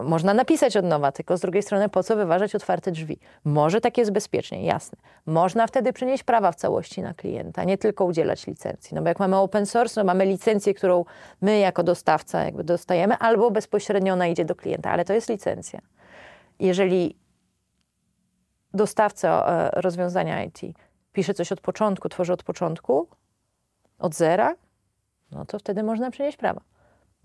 można 0.03 0.33
napisać 0.33 0.77
od 0.77 0.85
nowa, 0.85 1.11
tylko 1.11 1.37
z 1.37 1.41
drugiej 1.41 1.63
strony 1.63 1.89
po 1.89 2.03
co 2.03 2.15
wyważać 2.15 2.55
otwarte 2.55 2.91
drzwi? 2.91 3.19
Może 3.45 3.81
tak 3.81 3.97
jest 3.97 4.11
bezpiecznie, 4.11 4.65
jasne. 4.65 4.97
Można 5.25 5.67
wtedy 5.67 5.93
przynieść 5.93 6.23
prawa 6.23 6.51
w 6.51 6.55
całości 6.55 7.01
na 7.01 7.13
klienta, 7.13 7.63
nie 7.63 7.77
tylko 7.77 8.05
udzielać 8.05 8.47
licencji. 8.47 8.95
No 8.95 9.01
bo 9.01 9.07
jak 9.07 9.19
mamy 9.19 9.37
open 9.37 9.65
source, 9.65 10.01
no 10.01 10.05
mamy 10.05 10.25
licencję, 10.25 10.73
którą 10.73 11.05
my 11.41 11.59
jako 11.59 11.83
dostawca 11.83 12.43
jakby 12.43 12.63
dostajemy, 12.63 13.17
albo 13.17 13.51
bezpośrednio 13.51 14.13
ona 14.13 14.27
idzie 14.27 14.45
do 14.45 14.55
klienta, 14.55 14.91
ale 14.91 15.05
to 15.05 15.13
jest 15.13 15.29
licencja. 15.29 15.79
Jeżeli 16.59 17.17
dostawca 18.73 19.45
e, 19.47 19.81
rozwiązania 19.81 20.43
IT 20.43 20.59
pisze 21.13 21.33
coś 21.33 21.51
od 21.51 21.61
początku, 21.61 22.09
tworzy 22.09 22.33
od 22.33 22.43
początku, 22.43 23.07
od 23.99 24.15
zera, 24.15 24.55
no 25.31 25.45
to 25.45 25.59
wtedy 25.59 25.83
można 25.83 26.11
przynieść 26.11 26.37
prawo. 26.37 26.61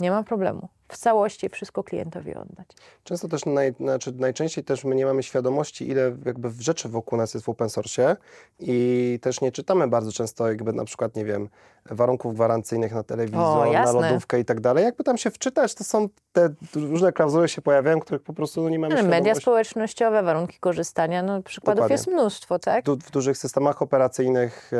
Nie 0.00 0.10
ma 0.10 0.22
problemu. 0.22 0.68
W 0.88 0.96
całości 0.98 1.48
wszystko 1.48 1.84
klientowi 1.84 2.34
oddać. 2.34 2.66
Często 3.04 3.28
też, 3.28 3.46
naj, 3.46 3.74
znaczy 3.80 4.12
najczęściej 4.12 4.64
też 4.64 4.84
my 4.84 4.94
nie 4.94 5.06
mamy 5.06 5.22
świadomości, 5.22 5.88
ile 5.88 6.16
jakby 6.24 6.50
rzeczy 6.60 6.88
wokół 6.88 7.18
nas 7.18 7.34
jest 7.34 7.46
w 7.46 7.48
open 7.48 7.70
source 7.70 8.16
i 8.58 9.18
też 9.22 9.40
nie 9.40 9.52
czytamy 9.52 9.88
bardzo 9.88 10.12
często 10.12 10.48
jakby 10.48 10.72
na 10.72 10.84
przykład, 10.84 11.16
nie 11.16 11.24
wiem, 11.24 11.48
warunków 11.90 12.34
gwarancyjnych 12.34 12.94
na 12.94 13.02
telewizor, 13.02 13.68
o, 13.68 13.72
na 13.72 13.92
lodówkę 13.92 14.40
i 14.40 14.44
tak 14.44 14.60
dalej. 14.60 14.84
Jakby 14.84 15.04
tam 15.04 15.18
się 15.18 15.30
wczytać, 15.30 15.74
to 15.74 15.84
są 15.84 16.08
te 16.32 16.48
różne 16.74 17.12
klauzule 17.12 17.48
się 17.48 17.62
pojawiają, 17.62 18.00
których 18.00 18.22
po 18.22 18.32
prostu 18.32 18.62
no, 18.62 18.68
nie 18.68 18.78
mamy 18.78 18.94
świadomości. 18.94 19.20
Media 19.20 19.34
społecznościowe, 19.34 20.22
warunki 20.22 20.58
korzystania, 20.58 21.22
no 21.22 21.42
przykładów 21.42 21.76
Dokładnie. 21.76 21.94
jest 21.94 22.06
mnóstwo, 22.06 22.58
tak? 22.58 22.84
Du 22.84 22.96
w 22.96 23.10
dużych 23.10 23.38
systemach 23.38 23.82
operacyjnych 23.82 24.70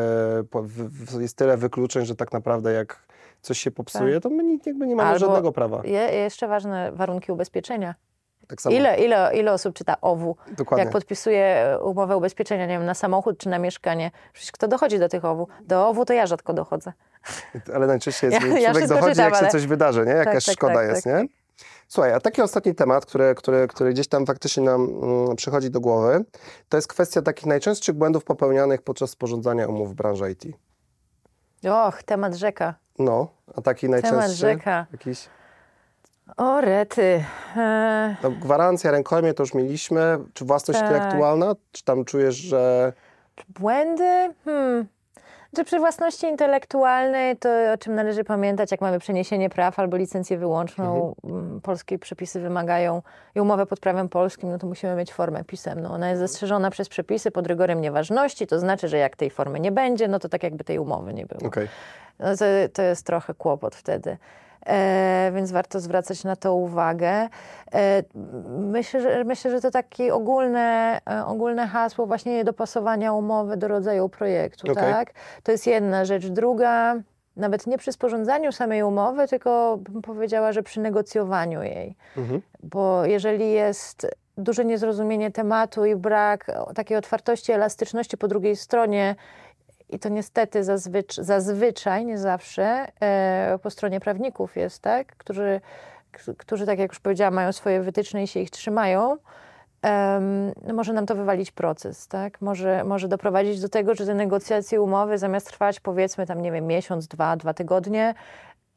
e, 1.18 1.20
jest 1.22 1.36
tyle 1.36 1.56
wykluczeń, 1.56 2.06
że 2.06 2.16
tak 2.16 2.32
naprawdę 2.32 2.72
jak 2.72 3.06
coś 3.46 3.58
się 3.58 3.70
popsuje, 3.70 4.20
to 4.20 4.30
my 4.30 4.58
jakby 4.66 4.86
nie 4.86 4.96
mamy 4.96 5.08
Albo 5.08 5.18
żadnego 5.18 5.52
prawa. 5.52 5.82
Je, 5.84 6.00
jeszcze 6.00 6.48
ważne 6.48 6.92
warunki 6.92 7.32
ubezpieczenia. 7.32 7.94
Tak 8.48 8.62
samo. 8.62 8.76
Ile, 8.76 8.98
ile, 8.98 9.30
ile 9.34 9.52
osób 9.52 9.74
czyta 9.74 10.00
OWU? 10.00 10.36
Dokładnie. 10.56 10.84
Jak 10.84 10.92
podpisuje 10.92 11.78
umowę 11.82 12.16
ubezpieczenia, 12.16 12.66
nie 12.66 12.72
wiem, 12.72 12.84
na 12.84 12.94
samochód 12.94 13.38
czy 13.38 13.48
na 13.48 13.58
mieszkanie. 13.58 14.10
Przecież 14.32 14.52
kto 14.52 14.68
dochodzi 14.68 14.98
do 14.98 15.08
tych 15.08 15.24
OWU? 15.24 15.48
Do 15.60 15.88
OWU 15.88 16.04
to 16.04 16.12
ja 16.12 16.26
rzadko 16.26 16.52
dochodzę. 16.52 16.92
Ale 17.74 17.86
najczęściej 17.86 18.30
jest, 18.30 18.42
Ja- 18.42 18.48
człowiek 18.48 18.62
ja 18.62 18.72
dochodzi, 18.88 19.10
czytam, 19.10 19.24
jak 19.24 19.34
się 19.34 19.40
ale- 19.40 19.50
coś 19.50 19.66
wydarzy, 19.66 20.06
nie? 20.06 20.12
Jakaś 20.12 20.44
tak, 20.44 20.54
szkoda 20.54 20.74
tak, 20.74 20.88
jest, 20.88 21.04
tak. 21.04 21.22
nie? 21.22 21.28
Słuchaj, 21.88 22.12
a 22.12 22.20
taki 22.20 22.42
ostatni 22.42 22.74
temat, 22.74 23.06
który, 23.06 23.34
który, 23.34 23.68
który 23.68 23.92
gdzieś 23.92 24.08
tam 24.08 24.26
faktycznie 24.26 24.62
nam 24.62 24.82
mm, 25.02 25.36
przychodzi 25.36 25.70
do 25.70 25.80
głowy, 25.80 26.24
to 26.68 26.76
jest 26.76 26.88
kwestia 26.88 27.22
takich 27.22 27.46
najczęstszych 27.46 27.94
błędów 27.94 28.24
popełnianych 28.24 28.82
podczas 28.82 29.10
sporządzania 29.10 29.66
umów 29.66 29.90
w 29.90 29.94
branży 29.94 30.30
IT. 30.30 30.44
Och, 31.70 32.02
temat 32.02 32.34
rzeka. 32.34 32.74
No, 32.98 33.28
a 33.56 33.60
taki 33.62 33.88
najczęstszy 33.88 34.36
rzeka. 34.36 34.86
jakiś... 34.92 35.28
O, 36.36 36.60
rety. 36.60 37.24
E, 37.56 38.16
No, 38.22 38.30
gwarancja, 38.30 38.90
rękojmie 38.90 39.34
to 39.34 39.42
już 39.42 39.54
mieliśmy. 39.54 40.18
Czy 40.34 40.44
własność 40.44 40.80
Tak. 40.80 40.90
intelektualna? 40.90 41.54
Czy 41.72 41.84
tam 41.84 42.04
czujesz, 42.04 42.34
że... 42.36 42.92
Błędy? 43.48 44.34
Hmm. 44.44 44.86
Czy 45.56 45.64
przy 45.64 45.78
własności 45.78 46.26
intelektualnej 46.26 47.36
to 47.36 47.48
o 47.74 47.78
czym 47.78 47.94
należy 47.94 48.24
pamiętać, 48.24 48.70
jak 48.70 48.80
mamy 48.80 48.98
przeniesienie 48.98 49.50
praw 49.50 49.78
albo 49.78 49.96
licencję 49.96 50.38
wyłączną, 50.38 51.14
mm, 51.24 51.60
polskie 51.60 51.98
przepisy 51.98 52.40
wymagają 52.40 53.02
i 53.34 53.40
umowę 53.40 53.66
pod 53.66 53.80
prawem 53.80 54.08
polskim, 54.08 54.50
no 54.50 54.58
to 54.58 54.66
musimy 54.66 54.94
mieć 54.94 55.12
formę 55.12 55.44
pisemną. 55.44 55.90
Ona 55.90 56.08
jest 56.08 56.20
zastrzeżona 56.20 56.70
przez 56.70 56.88
przepisy 56.88 57.30
pod 57.30 57.46
rygorem 57.46 57.80
nieważności, 57.80 58.46
to 58.46 58.58
znaczy, 58.58 58.88
że 58.88 58.98
jak 58.98 59.16
tej 59.16 59.30
formy 59.30 59.60
nie 59.60 59.72
będzie, 59.72 60.08
no 60.08 60.18
to 60.18 60.28
tak 60.28 60.42
jakby 60.42 60.64
tej 60.64 60.78
umowy 60.78 61.14
nie 61.14 61.26
było. 61.26 61.48
Okej. 61.48 61.68
No 62.18 62.36
to, 62.36 62.44
to 62.72 62.82
jest 62.82 63.06
trochę 63.06 63.34
kłopot 63.34 63.74
wtedy. 63.74 64.16
E, 64.66 65.32
więc 65.34 65.52
warto 65.52 65.80
zwracać 65.80 66.24
na 66.24 66.36
to 66.36 66.54
uwagę. 66.54 67.28
E, 67.74 68.02
myślę, 68.58 69.00
że, 69.00 69.24
myślę, 69.24 69.50
że 69.50 69.60
to 69.60 69.70
takie 69.70 70.14
ogólne, 70.14 71.00
e, 71.10 71.26
ogólne 71.26 71.66
hasło 71.66 72.06
właśnie 72.06 72.44
dopasowania 72.44 73.12
umowy 73.12 73.56
do 73.56 73.68
rodzaju 73.68 74.08
projektu. 74.08 74.72
Okej. 74.72 74.92
Tak? 74.92 75.12
To 75.42 75.52
jest 75.52 75.66
jedna 75.66 76.04
rzecz. 76.04 76.26
Druga, 76.26 76.96
nawet 77.36 77.66
nie 77.66 77.78
przy 77.78 77.92
sporządzaniu 77.92 78.52
samej 78.52 78.82
umowy, 78.82 79.28
tylko 79.28 79.78
bym 79.80 80.02
powiedziała, 80.02 80.52
że 80.52 80.62
przy 80.62 80.80
negocjowaniu 80.80 81.62
jej. 81.62 81.96
Mhm. 82.16 82.42
Bo 82.62 83.04
jeżeli 83.04 83.50
jest 83.50 84.06
duże 84.38 84.64
niezrozumienie 84.64 85.30
tematu 85.30 85.84
i 85.84 85.96
brak 85.96 86.50
takiej 86.74 86.96
otwartości, 86.96 87.52
elastyczności 87.52 88.16
po 88.16 88.28
drugiej 88.28 88.56
stronie, 88.56 89.14
i 89.88 89.98
to 89.98 90.08
niestety 90.08 90.64
zazwycz, 90.64 91.14
zazwyczaj, 91.16 92.06
nie 92.06 92.18
zawsze, 92.18 92.86
e, 93.00 93.58
po 93.62 93.70
stronie 93.70 94.00
prawników 94.00 94.56
jest, 94.56 94.82
tak? 94.82 95.16
Którzy, 95.16 95.60
którzy, 96.38 96.66
tak 96.66 96.78
jak 96.78 96.90
już 96.90 97.00
powiedziałam, 97.00 97.34
mają 97.34 97.52
swoje 97.52 97.82
wytyczne 97.82 98.22
i 98.22 98.26
się 98.26 98.40
ich 98.40 98.50
trzymają. 98.50 99.16
no 100.62 100.74
może 100.74 100.92
nam 100.92 101.06
to 101.06 101.14
wywalić 101.14 101.50
proces, 101.50 102.08
tak? 102.08 102.40
Może, 102.40 102.84
może 102.84 103.08
doprowadzić 103.08 103.60
do 103.60 103.68
tego, 103.68 103.94
że 103.94 104.06
te 104.06 104.14
negocjacje 104.14 104.80
umowy 104.80 105.18
zamiast 105.18 105.46
trwać 105.46 105.80
powiedzmy 105.80 106.26
tam, 106.26 106.42
nie 106.42 106.52
wiem, 106.52 106.66
miesiąc, 106.66 107.08
dwa, 107.08 107.36
dwa 107.36 107.54
tygodnie, 107.54 108.14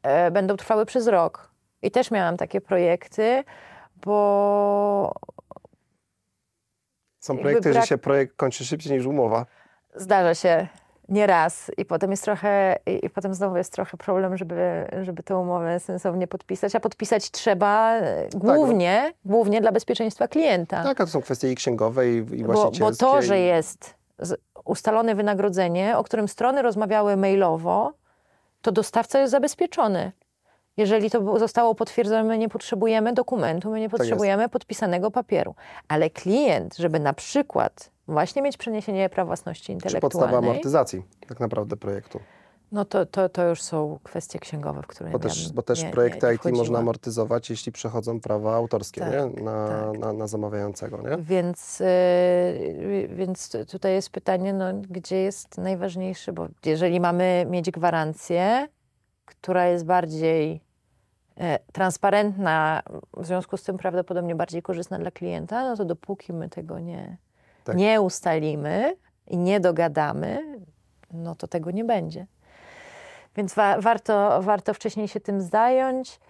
e, 0.02 0.30
będą 0.30 0.56
trwały 0.56 0.86
przez 0.86 1.06
rok. 1.06 1.50
I 1.82 1.90
też 1.90 2.10
miałam 2.10 2.36
takie 2.36 2.60
projekty, 2.60 3.44
bo 3.96 5.12
Są 7.20 7.38
projekty, 7.38 7.72
że 7.72 7.80
brak- 7.80 7.86
się 7.86 7.98
projekt 7.98 8.36
kończy 8.36 8.64
szybciej 8.64 8.92
niż 8.96 9.06
umowa. 9.06 9.46
Zdarza 9.94 10.34
się 10.34 10.68
nieraz 11.10 11.70
i 11.76 11.84
potem 11.84 12.10
jest 12.10 12.24
trochę, 12.24 12.76
i, 12.86 13.06
i 13.06 13.10
potem 13.10 13.34
znowu 13.34 13.56
jest 13.56 13.72
trochę 13.72 13.96
problem, 13.96 14.36
żeby, 14.36 14.86
żeby 15.02 15.22
tę 15.22 15.36
umowę 15.36 15.80
sensownie 15.80 16.26
podpisać, 16.26 16.74
a 16.76 16.80
podpisać 16.80 17.30
trzeba 17.30 17.94
głównie, 18.34 19.12
głównie 19.24 19.60
dla 19.60 19.72
bezpieczeństwa 19.72 20.28
klienta. 20.28 20.82
Tak, 20.82 21.00
a 21.00 21.04
to 21.04 21.10
są 21.10 21.22
kwestie 21.22 21.52
i 21.52 21.54
księgowe, 21.54 22.08
i, 22.10 22.16
i 22.16 22.22
bo, 22.22 22.52
właścicielskie. 22.52 23.06
bo 23.06 23.12
to, 23.12 23.20
i- 23.20 23.22
że 23.22 23.38
jest 23.38 23.94
ustalone 24.64 25.14
wynagrodzenie, 25.14 25.98
o 25.98 26.04
którym 26.04 26.28
strony 26.28 26.62
rozmawiały 26.62 27.16
mailowo, 27.16 27.92
to 28.62 28.72
dostawca 28.72 29.18
jest 29.20 29.30
zabezpieczony. 29.30 30.12
Jeżeli 30.76 31.10
to 31.10 31.38
zostało 31.38 31.74
potwierdzone, 31.74 32.24
my 32.24 32.38
nie 32.38 32.48
potrzebujemy 32.48 33.12
dokumentu, 33.12 33.70
my 33.70 33.80
nie 33.80 33.88
Tak 33.90 33.98
potrzebujemy 33.98 34.48
podpisanego 34.48 35.10
papieru. 35.10 35.54
Ale 35.88 36.10
klient, 36.10 36.76
żeby 36.76 37.00
na 37.00 37.12
przykład 37.12 37.90
właśnie 38.10 38.42
mieć 38.42 38.56
przeniesienie 38.56 39.08
praw 39.08 39.26
własności 39.26 39.76
Czy 39.76 39.76
podstawa 39.80 40.00
intelektualnej, 40.00 40.50
amortyzacji 40.50 41.02
tak 41.28 41.40
naprawdę 41.40 41.76
projektu. 41.76 42.20
no 42.72 42.84
to, 42.84 43.06
to, 43.06 43.28
to 43.28 43.48
już 43.48 43.62
są 43.62 43.98
kwestie 44.02 44.38
księgowe, 44.38 44.82
w 44.82 44.86
które 44.86 45.10
Bo 45.10 45.18
ja 45.18 45.22
też, 45.22 45.52
bo 45.52 45.62
też 45.62 45.82
nie, 45.82 45.90
projekty 45.90 46.26
nie 46.26 46.34
IT 46.34 46.56
można 46.56 46.78
amortyzować, 46.78 47.50
jeśli 47.50 47.72
przechodzą 47.72 48.20
prawa 48.20 48.54
autorskie 48.54 49.00
Tak, 49.00 49.12
nie? 49.12 49.42
Na, 49.42 49.68
tak. 49.68 49.98
na, 49.98 50.12
na 50.12 50.26
zamawiającego. 50.26 51.02
Nie? 51.02 51.16
Więc, 51.18 51.80
yy, 51.80 53.08
więc 53.08 53.56
tutaj 53.70 53.92
jest 53.92 54.10
pytanie, 54.10 54.52
no, 54.52 54.64
gdzie 54.90 55.16
jest 55.16 55.58
najważniejszy, 55.58 56.32
bo 56.32 56.48
jeżeli 56.64 57.00
mamy 57.00 57.46
mieć 57.50 57.70
gwarancję, 57.70 58.68
która 59.24 59.66
jest 59.66 59.84
bardziej 59.84 60.60
e, 61.36 61.58
transparentna, 61.72 62.82
w 63.16 63.26
związku 63.26 63.56
z 63.56 63.62
tym 63.62 63.78
prawdopodobnie 63.78 64.34
bardziej 64.34 64.62
korzystna 64.62 64.98
dla 64.98 65.10
klienta, 65.10 65.68
no 65.68 65.76
to 65.76 65.84
dopóki 65.84 66.32
my 66.32 66.48
tego 66.48 66.78
nie, 66.78 67.16
Tak. 67.70 67.78
nie 67.78 68.00
ustalimy 68.00 68.96
i 69.26 69.36
nie 69.38 69.60
dogadamy, 69.60 70.56
no 71.12 71.34
to 71.34 71.46
tego 71.48 71.70
nie 71.70 71.84
będzie. 71.84 72.26
Więc 73.36 73.54
wa- 73.54 73.80
warto, 73.80 74.42
warto 74.42 74.74
wcześniej 74.74 75.08
się 75.08 75.20
tym 75.20 75.40
zająć. 75.40 76.20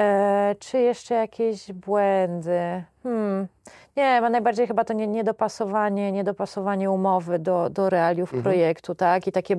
E, 0.00 0.54
czy 0.58 0.78
jeszcze 0.78 1.14
jakieś 1.14 1.72
błędy? 1.72 2.84
Hmm. 3.02 3.48
Nie, 3.96 4.20
ma 4.20 4.30
najbardziej 4.30 4.66
chyba 4.66 4.84
to 4.84 4.92
nie- 4.92 5.06
niedopasowanie, 5.06 6.12
niedopasowanie 6.12 6.90
umowy 6.90 7.38
do, 7.38 7.70
do 7.70 7.90
realiów 7.90 8.28
Mhm. 8.34 8.42
projektu, 8.42 8.94
tak? 8.94 9.26
I 9.26 9.32
takie 9.32 9.56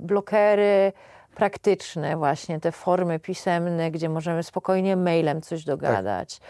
blokery 0.00 0.92
praktyczne 1.36 2.16
właśnie, 2.16 2.60
te 2.60 2.72
formy 2.72 3.18
pisemne, 3.18 3.90
gdzie 3.90 4.08
możemy 4.08 4.42
spokojnie 4.42 4.96
mailem 4.96 5.42
coś 5.42 5.64
dogadać. 5.64 6.40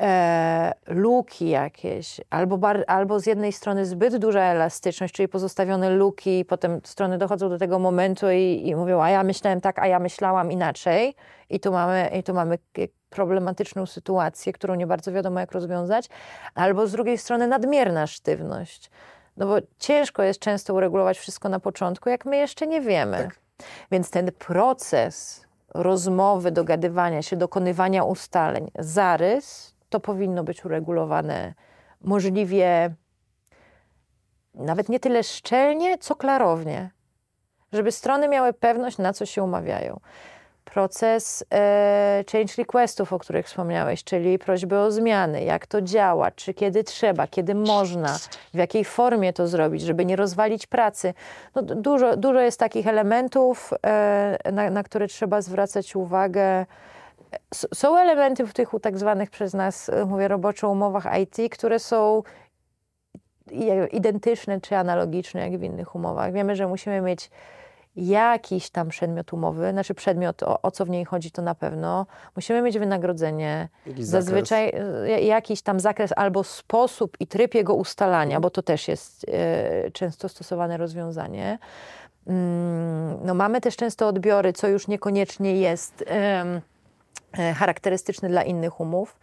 E, 0.00 0.72
luki 0.86 1.48
jakieś, 1.48 2.20
albo, 2.30 2.58
bar, 2.58 2.84
albo 2.86 3.20
z 3.20 3.26
jednej 3.26 3.52
strony 3.52 3.86
zbyt 3.86 4.16
duża 4.16 4.40
elastyczność, 4.40 5.14
czyli 5.14 5.28
pozostawione 5.28 5.90
luki 5.90 6.38
i 6.38 6.44
potem 6.44 6.80
strony 6.84 7.18
dochodzą 7.18 7.48
do 7.48 7.58
tego 7.58 7.78
momentu 7.78 8.30
i, 8.30 8.62
i 8.66 8.76
mówią, 8.76 9.02
a 9.02 9.10
ja 9.10 9.22
myślałem 9.22 9.60
tak, 9.60 9.78
a 9.78 9.86
ja 9.86 9.98
myślałam 9.98 10.52
inaczej 10.52 11.14
i 11.50 11.60
tu 11.60 11.72
mamy, 11.72 12.10
i 12.18 12.22
tu 12.22 12.34
mamy 12.34 12.58
problematyczną 13.10 13.86
sytuację, 13.86 14.52
którą 14.52 14.74
nie 14.74 14.86
bardzo 14.86 15.12
wiadomo 15.12 15.40
jak 15.40 15.52
rozwiązać, 15.52 16.08
albo 16.54 16.86
z 16.86 16.92
drugiej 16.92 17.18
strony 17.18 17.46
nadmierna 17.46 18.06
sztywność. 18.06 18.90
No 19.36 19.46
bo 19.46 19.56
ciężko 19.78 20.22
jest 20.22 20.40
często 20.40 20.74
uregulować 20.74 21.18
wszystko 21.18 21.48
na 21.48 21.60
początku, 21.60 22.08
jak 22.08 22.24
my 22.24 22.36
jeszcze 22.36 22.66
nie 22.66 22.80
wiemy. 22.80 23.16
Tak. 23.16 23.42
Więc 23.90 24.10
ten 24.10 24.32
proces 24.32 25.44
rozmowy, 25.74 26.50
dogadywania 26.50 27.22
się, 27.22 27.36
dokonywania 27.36 28.04
ustaleń, 28.04 28.70
zarys, 28.78 29.74
to 29.88 30.00
powinno 30.00 30.44
być 30.44 30.64
uregulowane 30.64 31.54
możliwie 32.00 32.94
nawet 34.54 34.88
nie 34.88 35.00
tyle 35.00 35.24
szczelnie, 35.24 35.98
co 35.98 36.16
klarownie, 36.16 36.90
żeby 37.72 37.92
strony 37.92 38.28
miały 38.28 38.52
pewność, 38.52 38.98
na 38.98 39.12
co 39.12 39.26
się 39.26 39.42
umawiają. 39.42 40.00
Proces 40.72 41.44
e, 41.50 42.24
change 42.32 42.54
requestów, 42.58 43.12
o 43.12 43.18
których 43.18 43.46
wspomniałeś, 43.46 44.04
czyli 44.04 44.38
prośby 44.38 44.78
o 44.78 44.90
zmiany, 44.90 45.44
jak 45.44 45.66
to 45.66 45.82
działa, 45.82 46.30
czy 46.30 46.54
kiedy 46.54 46.84
trzeba, 46.84 47.26
kiedy 47.26 47.54
można, 47.54 48.18
w 48.54 48.56
jakiej 48.56 48.84
formie 48.84 49.32
to 49.32 49.48
zrobić, 49.48 49.82
żeby 49.82 50.04
nie 50.04 50.16
rozwalić 50.16 50.66
pracy. 50.66 51.14
No, 51.54 51.62
dużo, 51.62 52.16
dużo 52.16 52.40
jest 52.40 52.60
takich 52.60 52.86
elementów, 52.86 53.70
e, 53.86 54.38
na, 54.52 54.70
na 54.70 54.82
które 54.82 55.08
trzeba 55.08 55.40
zwracać 55.40 55.96
uwagę. 55.96 56.66
Są 57.74 57.98
elementy 57.98 58.46
w 58.46 58.52
tych 58.52 58.68
tak 58.82 58.98
zwanych 58.98 59.30
przez 59.30 59.54
nas, 59.54 59.88
e, 59.88 60.04
mówię, 60.04 60.28
roboczo 60.28 60.70
umowach 60.70 61.06
IT, 61.18 61.52
które 61.52 61.78
są 61.78 62.22
identyczne 63.90 64.60
czy 64.60 64.76
analogiczne 64.76 65.40
jak 65.40 65.60
w 65.60 65.62
innych 65.62 65.94
umowach. 65.94 66.32
Wiemy, 66.32 66.56
że 66.56 66.68
musimy 66.68 67.00
mieć 67.00 67.30
jakiś 67.96 68.70
tam 68.70 68.88
przedmiot 68.88 69.32
umowy, 69.32 69.70
znaczy 69.70 69.94
przedmiot, 69.94 70.42
o, 70.42 70.62
o 70.62 70.70
co 70.70 70.84
w 70.84 70.90
niej 70.90 71.04
chodzi, 71.04 71.30
to 71.30 71.42
na 71.42 71.54
pewno. 71.54 72.06
Musimy 72.36 72.62
mieć 72.62 72.78
wynagrodzenie, 72.78 73.68
Jakiś 73.86 74.04
zazwyczaj 74.04 74.72
e, 75.06 75.22
jakiś 75.22 75.62
tam 75.62 75.80
zakres 75.80 76.10
albo 76.16 76.44
sposób 76.44 77.16
i 77.20 77.26
tryb 77.26 77.54
jego 77.54 77.74
ustalania, 77.74 78.40
bo 78.40 78.50
to 78.50 78.62
też 78.62 78.88
jest 78.88 79.26
e, 79.28 79.90
często 79.90 80.28
stosowane 80.28 80.76
rozwiązanie. 80.76 81.58
Mm, 82.26 83.18
no 83.24 83.34
mamy 83.34 83.60
też 83.60 83.76
często 83.76 84.08
odbiory, 84.08 84.52
co 84.52 84.68
już 84.68 84.88
niekoniecznie 84.88 85.56
jest 85.56 86.04
em, 86.06 86.60
e, 87.38 87.54
charakterystyczne 87.54 88.28
dla 88.28 88.42
innych 88.42 88.80
umów. 88.80 89.18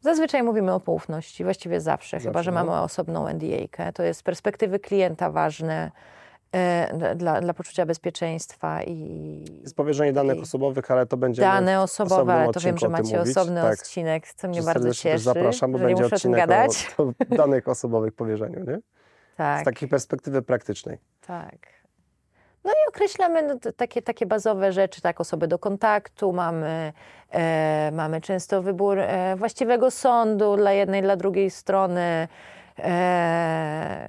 Zazwyczaj 0.00 0.42
mówimy 0.42 0.72
o 0.72 0.80
poufności, 0.80 1.44
właściwie 1.44 1.80
zawsze, 1.80 2.18
chyba 2.18 2.32
Zawsze, 2.32 2.44
że 2.44 2.50
no. 2.50 2.64
mamy 2.64 2.80
osobną 2.80 3.26
NDA-kę. 3.26 3.92
To 3.92 4.02
jest 4.02 4.20
z 4.20 4.22
perspektywy 4.22 4.78
klienta 4.78 5.30
ważne. 5.30 5.90
E, 6.56 7.14
dla, 7.16 7.40
dla 7.40 7.54
poczucia 7.54 7.86
bezpieczeństwa 7.86 8.82
i 8.82 9.44
Jest 9.62 9.76
powierzenie 9.76 10.12
danych 10.12 10.42
osobowych, 10.42 10.90
ale 10.90 11.06
to 11.06 11.16
będzie 11.16 11.42
dane 11.42 11.80
osobowe, 11.82 12.34
ale 12.34 12.52
to 12.52 12.60
wiem, 12.60 12.78
że 12.78 12.88
macie 12.88 13.20
osobny 13.20 13.60
Tak. 13.60 13.72
odcinek, 13.72 14.34
co 14.34 14.48
mnie 14.48 14.62
bardzo 14.62 14.94
cieszy, 14.94 15.24
Zapraszam, 15.24 15.72
bo 15.72 15.78
będzie 15.78 16.06
odcinek 16.06 16.40
gadać. 16.40 16.94
o, 16.98 17.02
o 17.32 17.36
danych 17.36 17.68
osobowych 17.68 18.14
powierzeniu, 18.14 18.64
nie? 18.64 18.78
Tak. 19.36 19.62
Z 19.62 19.64
takiej 19.64 19.88
perspektywy 19.88 20.42
praktycznej. 20.42 20.98
Tak. 21.26 21.76
No 22.64 22.72
i 22.72 22.88
określamy 22.88 23.42
no, 23.42 23.72
takie, 23.76 24.02
takie 24.02 24.26
bazowe 24.26 24.72
rzeczy, 24.72 25.00
tak, 25.00 25.20
osoby 25.20 25.48
do 25.48 25.58
kontaktu, 25.58 26.32
mamy, 26.32 26.92
e, 27.30 27.90
mamy 27.92 28.20
często 28.20 28.62
wybór 28.62 28.98
e, 28.98 29.36
właściwego 29.36 29.90
sądu 29.90 30.56
dla 30.56 30.72
jednej, 30.72 31.02
dla 31.02 31.16
drugiej 31.16 31.50
strony. 31.50 32.28
E, 32.78 34.08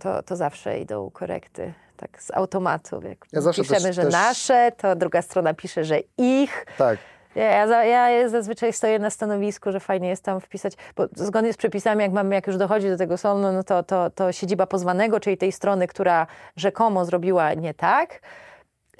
to, 0.00 0.22
to 0.22 0.36
zawsze 0.36 0.78
idą 0.78 1.10
korekty, 1.10 1.72
tak 1.96 2.22
z 2.22 2.30
automatu. 2.30 3.02
Jak 3.02 3.18
Ja 3.32 3.52
piszemy, 3.52 3.80
też- 3.80 3.96
że 3.96 4.02
też- 4.02 4.12
nasze, 4.12 4.72
to 4.76 4.96
druga 4.96 5.22
strona 5.22 5.54
pisze, 5.54 5.84
że 5.84 5.98
ich. 6.18 6.66
Tak. 6.78 6.98
Ja, 7.34 7.66
ja, 7.84 8.10
ja 8.10 8.28
zazwyczaj 8.28 8.72
stoję 8.72 8.98
na 8.98 9.10
stanowisku, 9.10 9.72
że 9.72 9.80
fajnie 9.80 10.08
jest 10.08 10.24
tam 10.24 10.40
wpisać, 10.40 10.72
bo 10.96 11.06
zgodnie 11.14 11.52
z 11.52 11.56
przepisami, 11.56 12.02
jak 12.02 12.12
mamy, 12.12 12.34
jak 12.34 12.46
już 12.46 12.56
dochodzi 12.56 12.88
do 12.88 12.96
tego 12.96 13.18
sądu, 13.18 13.52
no 13.52 13.62
to, 13.64 13.82
to, 13.82 14.10
to 14.10 14.32
siedziba 14.32 14.66
pozwanego, 14.66 15.20
czyli 15.20 15.36
tej 15.36 15.52
strony, 15.52 15.86
która 15.86 16.26
rzekomo 16.56 17.04
zrobiła 17.04 17.54
nie 17.54 17.74
tak. 17.74 18.20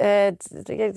E, 0.00 0.32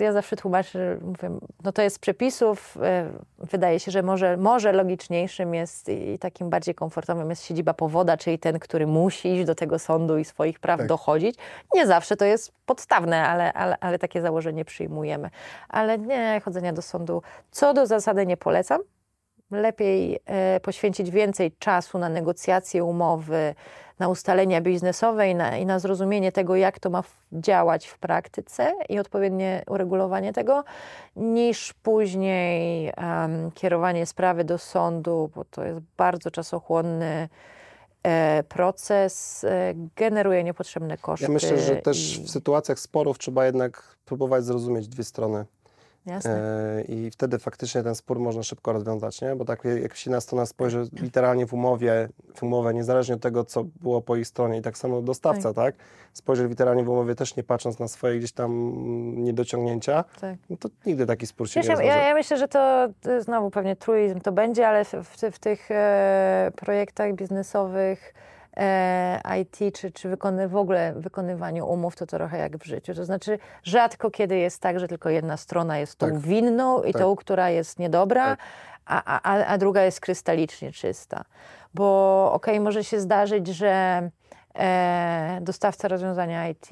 Ja, 0.03 0.13
zawsze 0.13 0.35
tłumaczę, 0.35 0.97
mówię, 1.01 1.37
no 1.63 1.71
to 1.71 1.81
jest 1.81 1.95
z 1.95 1.99
przepisów. 1.99 2.77
e, 2.81 3.09
Wydaje 3.39 3.79
się, 3.79 3.91
że 3.91 4.03
może, 4.03 4.37
może 4.37 4.71
logiczniejszym 4.71 5.53
jest 5.53 5.89
i 5.89 6.19
takim 6.19 6.49
bardziej 6.49 6.75
komfortowym 6.75 7.29
jest 7.29 7.43
siedziba 7.45 7.73
powoda, 7.73 8.17
czyli 8.17 8.39
ten, 8.39 8.59
który 8.59 8.87
musi 8.87 9.27
iść 9.35 9.45
do 9.45 9.55
tego 9.55 9.79
sądu 9.79 10.17
i 10.17 10.25
swoich 10.25 10.59
praw 10.59 10.77
Tak. 10.77 10.87
dochodzić. 10.87 11.35
Nie 11.73 11.87
zawsze 11.87 12.15
to 12.17 12.25
jest 12.25 12.51
podstawne, 12.65 13.27
ale, 13.27 13.53
ale, 13.53 13.77
ale 13.79 13.99
takie 13.99 14.21
założenie 14.21 14.65
przyjmujemy. 14.65 15.29
Ale 15.69 15.97
nie, 15.97 16.41
chodzenia 16.45 16.73
do 16.73 16.81
sądu 16.81 17.21
co 17.51 17.73
do 17.73 17.85
zasady 17.87 18.25
nie 18.25 18.37
polecam. 18.37 18.81
Lepiej 19.51 20.19
e, 20.25 20.59
poświęcić 20.59 21.11
więcej 21.11 21.51
czasu 21.59 21.97
na 21.99 22.09
negocjacje 22.09 22.83
umowy, 22.83 23.55
na 24.03 24.09
ustalenia 24.09 24.61
biznesowe 24.61 25.29
i 25.29 25.35
na, 25.35 25.57
i 25.57 25.65
na 25.65 25.79
zrozumienie 25.79 26.31
tego, 26.31 26.55
jak 26.55 26.79
to 26.79 26.89
ma 26.89 27.03
działać 27.31 27.87
w 27.87 27.97
praktyce 27.97 28.73
i 28.89 28.99
odpowiednie 28.99 29.63
uregulowanie 29.67 30.33
tego, 30.33 30.63
niż 31.15 31.73
później 31.73 32.91
em, 32.97 33.51
kierowanie 33.51 34.05
sprawy 34.05 34.43
do 34.43 34.57
sądu, 34.57 35.29
bo 35.35 35.45
to 35.45 35.63
jest 35.63 35.79
bardzo 35.97 36.31
czasochłonny 36.31 37.29
e, 38.03 38.43
proces, 38.43 39.43
e, 39.43 39.73
generuje 39.95 40.43
niepotrzebne 40.43 40.97
koszty. 40.97 41.25
Ja 41.25 41.31
myślę, 41.31 41.59
że 41.59 41.75
też 41.75 42.19
w 42.19 42.29
sytuacjach 42.29 42.79
sporów 42.79 43.17
trzeba 43.17 43.45
jednak 43.45 43.97
próbować 44.05 44.43
zrozumieć 44.45 44.87
dwie 44.87 45.03
strony. 45.03 45.45
Jasne. 46.05 46.31
E, 46.31 46.81
I 46.81 47.11
wtedy 47.11 47.39
faktycznie 47.39 47.83
ten 47.83 47.95
spór 47.95 48.19
można 48.19 48.43
szybko 48.43 48.73
rozwiązać, 48.73 49.21
nie? 49.21 49.35
Bo 49.35 49.45
tak 49.45 49.63
jak 49.81 49.95
się 49.95 50.11
na 50.11 50.21
stronę 50.21 50.45
spojrzy 50.45 50.87
literalnie 51.01 51.45
w 51.45 51.53
umowie, 51.53 52.09
w 52.35 52.43
umowę, 52.43 52.73
niezależnie 52.73 53.15
od 53.15 53.21
tego, 53.21 53.43
co 53.43 53.63
było 53.63 54.01
po 54.01 54.15
ich 54.15 54.27
stronie 54.27 54.57
i 54.57 54.61
tak 54.61 54.77
samo 54.77 55.01
dostawca, 55.01 55.53
tak? 55.53 55.75
Spojrzy 56.13 56.47
literalnie 56.47 56.83
w 56.83 56.89
umowie, 56.89 57.15
też 57.15 57.35
nie 57.35 57.43
patrząc 57.43 57.79
na 57.79 57.87
swoje 57.87 58.17
gdzieś 58.19 58.31
tam 58.31 58.73
niedociągnięcia, 59.23 60.03
tak. 60.21 60.35
no 60.49 60.57
to 60.57 60.69
nigdy 60.85 61.05
taki 61.05 61.27
spór 61.27 61.49
się 61.49 61.59
Wiesz, 61.59 61.67
nie 61.67 61.73
ja, 61.73 61.79
rozwiąże. 61.79 62.07
ja, 62.07 62.13
myślę, 62.13 62.37
że 62.37 62.47
to 62.47 62.89
y, 63.07 63.21
znowu 63.21 63.49
pewnie 63.49 63.75
truizm 63.75 64.19
to 64.21 64.31
będzie, 64.31 64.67
ale 64.67 64.85
w, 64.85 64.93
w, 64.93 65.21
w 65.31 65.39
tych 65.39 65.71
e, 65.71 66.51
projektach 66.55 67.13
biznesowych 67.13 68.13
IT 69.39 69.75
czy, 69.75 69.91
czy 69.91 70.09
wykony, 70.09 70.47
w 70.47 70.55
ogóle 70.55 70.93
wykonywaniu 70.93 71.67
umów 71.67 71.95
to 71.95 72.05
trochę 72.05 72.37
jak 72.37 72.57
w 72.57 72.65
życiu. 72.65 72.93
To 72.93 73.05
znaczy 73.05 73.39
rzadko 73.63 74.11
kiedy 74.11 74.37
jest 74.37 74.61
tak, 74.61 74.79
że 74.79 74.87
tylko 74.87 75.09
jedna 75.09 75.37
strona 75.37 75.77
jest 75.77 75.95
tą 75.99 76.07
Tak. 76.07 76.17
winną 76.17 76.83
i 76.83 76.93
Tak. 76.93 77.01
tą, 77.01 77.15
która 77.15 77.49
jest 77.49 77.79
niedobra, 77.79 78.25
Tak. 78.25 78.39
a, 78.85 79.21
a, 79.21 79.45
a- 79.45 79.57
druga 79.57 79.83
jest 79.83 79.99
krystalicznie 79.99 80.71
czysta. 80.71 81.23
Bo 81.73 82.29
okej, 82.33 82.59
może 82.59 82.83
się 82.83 82.99
zdarzyć, 82.99 83.47
że 83.47 84.09
e, 84.55 85.37
dostawca 85.41 85.87
rozwiązania 85.87 86.47
IT 86.49 86.67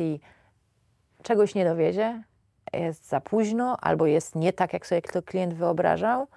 czegoś 1.24 1.56
nie 1.56 1.66
dowiezie, 1.66 2.24
jest 2.74 3.10
za 3.10 3.22
późno, 3.22 3.78
albo 3.82 4.06
jest 4.06 4.36
nie 4.36 4.54
tak, 4.54 4.74
jak 4.74 4.86
sobie 4.88 5.02
to 5.02 5.22
klient 5.22 5.54
wyobrażał. 5.54 6.28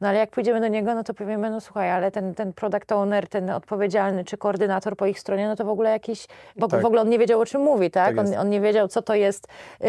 No 0.00 0.08
ale 0.08 0.18
jak 0.18 0.30
pójdziemy 0.30 0.60
do 0.60 0.68
niego, 0.68 0.94
no 0.94 1.04
to 1.04 1.14
powiemy, 1.14 1.50
no 1.50 1.60
słuchaj, 1.60 1.90
ale 1.90 2.10
ten, 2.10 2.34
ten 2.34 2.52
product 2.52 2.92
owner, 2.92 3.28
ten 3.28 3.50
odpowiedzialny 3.50 4.24
czy 4.24 4.36
koordynator 4.36 4.96
po 4.96 5.06
ich 5.06 5.20
stronie, 5.20 5.48
no 5.48 5.56
to 5.56 5.64
w 5.64 5.68
ogóle 5.68 5.90
jakiś, 5.90 6.26
bo 6.56 6.68
Tak. 6.68 6.82
w 6.82 6.84
ogóle 6.84 7.00
on 7.00 7.08
nie 7.08 7.18
wiedział, 7.18 7.40
o 7.40 7.46
czym 7.46 7.60
mówi, 7.60 7.90
tak? 7.90 8.16
Tak 8.16 8.26
on, 8.26 8.38
on 8.38 8.50
nie 8.50 8.60
wiedział, 8.60 8.88
co 8.88 9.02
to 9.02 9.14
jest, 9.14 9.48
yy, 9.80 9.88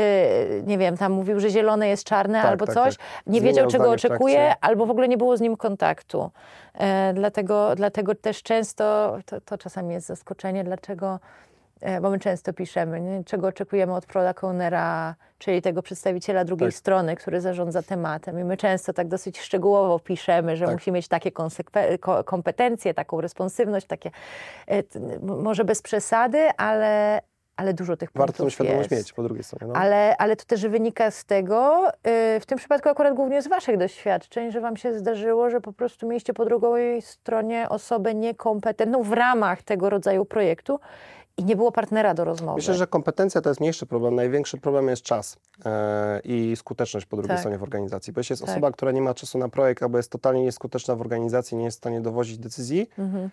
nie 0.66 0.78
wiem, 0.78 0.98
tam 0.98 1.12
mówił, 1.12 1.40
że 1.40 1.50
zielone 1.50 1.88
jest 1.88 2.04
czarne 2.04 2.42
Tak, 2.42 2.52
albo 2.52 2.66
tak, 2.66 2.76
coś. 2.76 2.98
tak. 2.98 3.06
Nie 3.28 3.40
Zmieniał 3.40 3.56
wiedział, 3.56 3.72
czego 3.72 3.92
oczekuje, 3.92 4.54
albo 4.62 4.86
w 4.86 4.92
ogóle 4.92 5.08
nie 5.08 5.18
było 5.18 5.38
z 5.38 5.42
nim 5.42 5.58
kontaktu. 5.58 6.32
E, 6.74 7.14
dlatego, 7.14 7.76
dlatego 7.76 8.16
też 8.16 8.44
często, 8.44 9.18
to, 9.26 9.42
to 9.42 9.58
czasami 9.58 9.94
jest 9.94 10.08
zaskoczenie, 10.08 10.64
dlaczego 10.64 11.20
bo 12.02 12.10
my 12.10 12.20
często 12.20 12.54
piszemy, 12.54 13.02
nie? 13.02 13.24
czego 13.24 13.48
oczekujemy 13.48 13.94
od 13.94 14.06
ownera, 14.42 15.16
czyli 15.38 15.62
tego 15.62 15.82
przedstawiciela 15.82 16.46
drugiej 16.46 16.70
Tak. 16.70 16.76
strony, 16.76 17.16
który 17.16 17.42
zarządza 17.42 17.84
tematem. 17.84 18.40
I 18.40 18.44
my 18.44 18.58
często 18.58 18.94
tak 18.94 19.08
dosyć 19.08 19.40
szczegółowo 19.40 20.00
piszemy, 20.00 20.58
że 20.58 20.66
Tak. 20.66 20.74
musi 20.74 20.92
mieć 20.92 21.08
takie 21.08 21.32
kompetencje, 22.26 22.94
taką 22.94 23.22
responsywność, 23.22 23.88
takie, 23.88 24.12
e, 24.68 24.84
może 25.22 25.66
bez 25.66 25.82
przesady, 25.82 26.50
ale, 26.58 27.22
ale 27.56 27.74
dużo 27.74 27.98
tych 27.98 28.12
punktów 28.12 28.28
Warto 28.28 28.44
tą 28.44 28.50
świadomość 28.50 28.92
jest. 28.92 29.04
mieć 29.04 29.14
po 29.14 29.24
drugiej 29.24 29.44
stronie. 29.44 29.74
No. 29.74 29.80
Ale, 29.80 30.18
ale 30.18 30.36
to 30.36 30.46
też 30.46 30.68
wynika 30.68 31.12
z 31.12 31.26
tego, 31.26 31.88
y, 31.90 32.40
w 32.40 32.46
tym 32.46 32.58
przypadku 32.58 32.90
akurat 32.90 33.14
głównie 33.14 33.42
z 33.42 33.48
Waszych 33.48 33.78
doświadczeń, 33.78 34.52
że 34.52 34.62
Wam 34.62 34.78
się 34.78 35.00
zdarzyło, 35.00 35.50
że 35.50 35.62
po 35.62 35.74
prostu 35.74 36.08
mieliście 36.08 36.34
po 36.34 36.46
drugiej 36.46 37.02
stronie 37.02 37.70
osobę 37.70 38.14
niekompetentną 38.14 39.04
w 39.04 39.14
ramach 39.14 39.64
tego 39.64 39.90
rodzaju 39.90 40.26
projektu 40.26 40.80
i 41.38 41.44
nie 41.46 41.56
było 41.56 41.72
partnera 41.72 42.14
do 42.14 42.24
rozmowy. 42.26 42.56
Myślę, 42.56 42.74
że 42.74 42.88
kompetencja 42.88 43.42
to 43.42 43.50
jest 43.50 43.60
mniejszy 43.60 43.86
problem. 43.86 44.16
Największy 44.16 44.58
problem 44.58 44.88
jest 44.88 45.02
czas 45.02 45.38
e, 45.66 46.22
i 46.24 46.56
skuteczność 46.56 47.06
po 47.06 47.18
drugiej 47.18 47.30
Tak. 47.30 47.40
stronie 47.40 47.58
w 47.58 47.64
organizacji. 47.64 48.14
Bo 48.14 48.20
jeśli 48.20 48.34
jest 48.34 48.42
Tak. 48.42 48.52
osoba, 48.52 48.72
która 48.72 48.92
nie 48.92 49.02
ma 49.02 49.14
czasu 49.14 49.38
na 49.38 49.50
projekt 49.50 49.84
albo 49.84 49.98
jest 49.98 50.12
totalnie 50.12 50.44
nieskuteczna 50.44 50.96
w 50.96 51.02
organizacji, 51.02 51.58
nie 51.58 51.64
jest 51.66 51.78
w 51.78 51.82
stanie 51.82 52.02
dowozić 52.02 52.38
decyzji, 52.38 52.90
Mhm. 52.98 53.30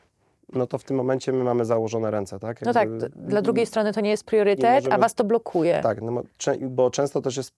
no 0.53 0.67
to 0.67 0.79
w 0.79 0.85
tym 0.85 0.97
momencie 0.97 1.33
my 1.33 1.45
mamy 1.45 1.65
założone 1.65 2.11
ręce, 2.11 2.39
tak? 2.39 2.63
No 2.63 2.73
tak, 2.73 2.83
Jakby- 2.89 2.99
d- 2.99 3.09
dla 3.17 3.43
drugiej 3.43 3.67
strony 3.67 3.93
to 3.93 4.01
nie 4.01 4.11
jest 4.11 4.23
nie 4.23 4.27
priorytet, 4.29 4.75
możemy- 4.75 4.95
a 4.95 4.99
Was 4.99 5.15
to 5.15 5.25
blokuje. 5.25 5.81
Tak, 5.83 6.03
no, 6.03 6.23
bo 6.69 6.91
często 6.91 7.23
też 7.23 7.37
jest 7.37 7.53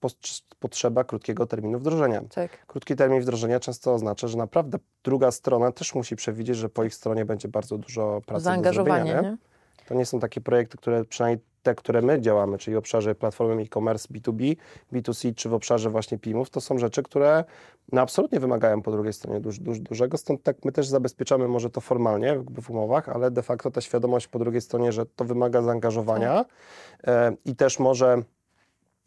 potrzeba 0.58 1.04
krótkiego 1.04 1.46
terminu 1.46 1.78
wdrożenia. 1.78 2.22
Tak. 2.34 2.66
Krótki 2.66 2.96
termin 2.96 3.20
wdrożenia 3.20 3.60
często 3.60 3.94
oznacza, 3.94 4.28
że 4.28 4.38
naprawdę 4.38 4.78
druga 5.04 5.30
strona 5.30 5.72
też 5.72 5.94
musi 5.94 6.16
przewidzieć, 6.16 6.56
że 6.56 6.68
po 6.68 6.84
ich 6.84 6.94
stronie 6.94 7.24
będzie 7.24 7.48
bardzo 7.48 7.78
dużo 7.78 8.20
pracy 8.26 8.40
do 8.40 8.44
Zaangażowanie, 8.44 9.04
zrobienia. 9.12 9.30
nie? 9.30 9.36
To 9.90 9.94
nie 9.94 10.06
są 10.06 10.20
takie 10.20 10.40
projekty, 10.40 10.76
które 10.78 11.04
przynajmniej 11.04 11.44
te, 11.62 11.74
które 11.74 12.02
my 12.02 12.20
działamy, 12.20 12.58
czyli 12.58 12.74
w 12.74 12.78
obszarze 12.78 13.14
platformy 13.14 13.62
e-commerce 13.62 14.08
B2B, 14.08 14.56
B2C, 14.92 15.34
czy 15.34 15.48
w 15.48 15.54
obszarze 15.54 15.90
właśnie 15.90 16.18
PIM-ów, 16.18 16.50
to 16.50 16.60
są 16.60 16.78
rzeczy, 16.78 17.02
które 17.02 17.44
no, 17.92 18.00
absolutnie 18.00 18.40
wymagają 18.40 18.82
po 18.82 18.90
drugiej 18.90 19.12
stronie 19.12 19.40
duż, 19.40 19.58
duż, 19.58 19.80
dużego, 19.80 20.16
stąd 20.18 20.42
tak 20.42 20.64
my 20.64 20.72
też 20.72 20.88
zabezpieczamy 20.88 21.48
może 21.48 21.70
to 21.70 21.80
formalnie 21.80 22.26
jakby 22.26 22.62
w 22.62 22.70
umowach, 22.70 23.08
ale 23.08 23.30
de 23.30 23.42
facto 23.42 23.70
ta 23.70 23.80
świadomość 23.80 24.28
po 24.28 24.38
drugiej 24.38 24.60
stronie, 24.60 24.92
że 24.92 25.06
to 25.06 25.24
wymaga 25.24 25.62
zaangażowania 25.62 26.44
e, 27.06 27.32
i 27.44 27.56
też 27.56 27.78
może 27.78 28.22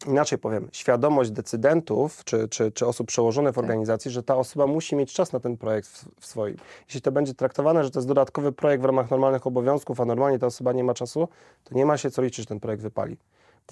inaczej 0.06 0.38
powiem, 0.38 0.68
świadomość 0.72 1.30
decydentów 1.30 2.24
czy, 2.24 2.48
czy, 2.48 2.72
czy 2.72 2.86
osób 2.86 3.06
przełożonych 3.06 3.54
w 3.54 3.58
organizacji, 3.58 4.10
że 4.10 4.22
ta 4.22 4.36
osoba 4.36 4.66
musi 4.66 4.96
mieć 4.96 5.12
czas 5.12 5.32
na 5.32 5.40
ten 5.40 5.56
projekt 5.56 5.88
w, 5.88 6.20
w 6.20 6.26
swoim. 6.26 6.56
Jeśli 6.86 7.00
to 7.00 7.12
będzie 7.12 7.34
traktowane, 7.34 7.84
że 7.84 7.90
to 7.90 7.98
jest 7.98 8.08
dodatkowy 8.08 8.52
projekt 8.52 8.82
w 8.82 8.86
ramach 8.86 9.10
normalnych 9.10 9.46
obowiązków, 9.46 10.00
a 10.00 10.04
normalnie 10.04 10.38
ta 10.38 10.46
osoba 10.46 10.72
nie 10.72 10.84
ma 10.84 10.94
czasu, 10.94 11.28
to 11.64 11.74
nie 11.74 11.86
ma 11.86 11.96
się 11.96 12.10
co 12.10 12.22
liczyć, 12.22 12.36
że 12.36 12.46
ten 12.46 12.60
projekt 12.60 12.82
wypali. 12.82 13.16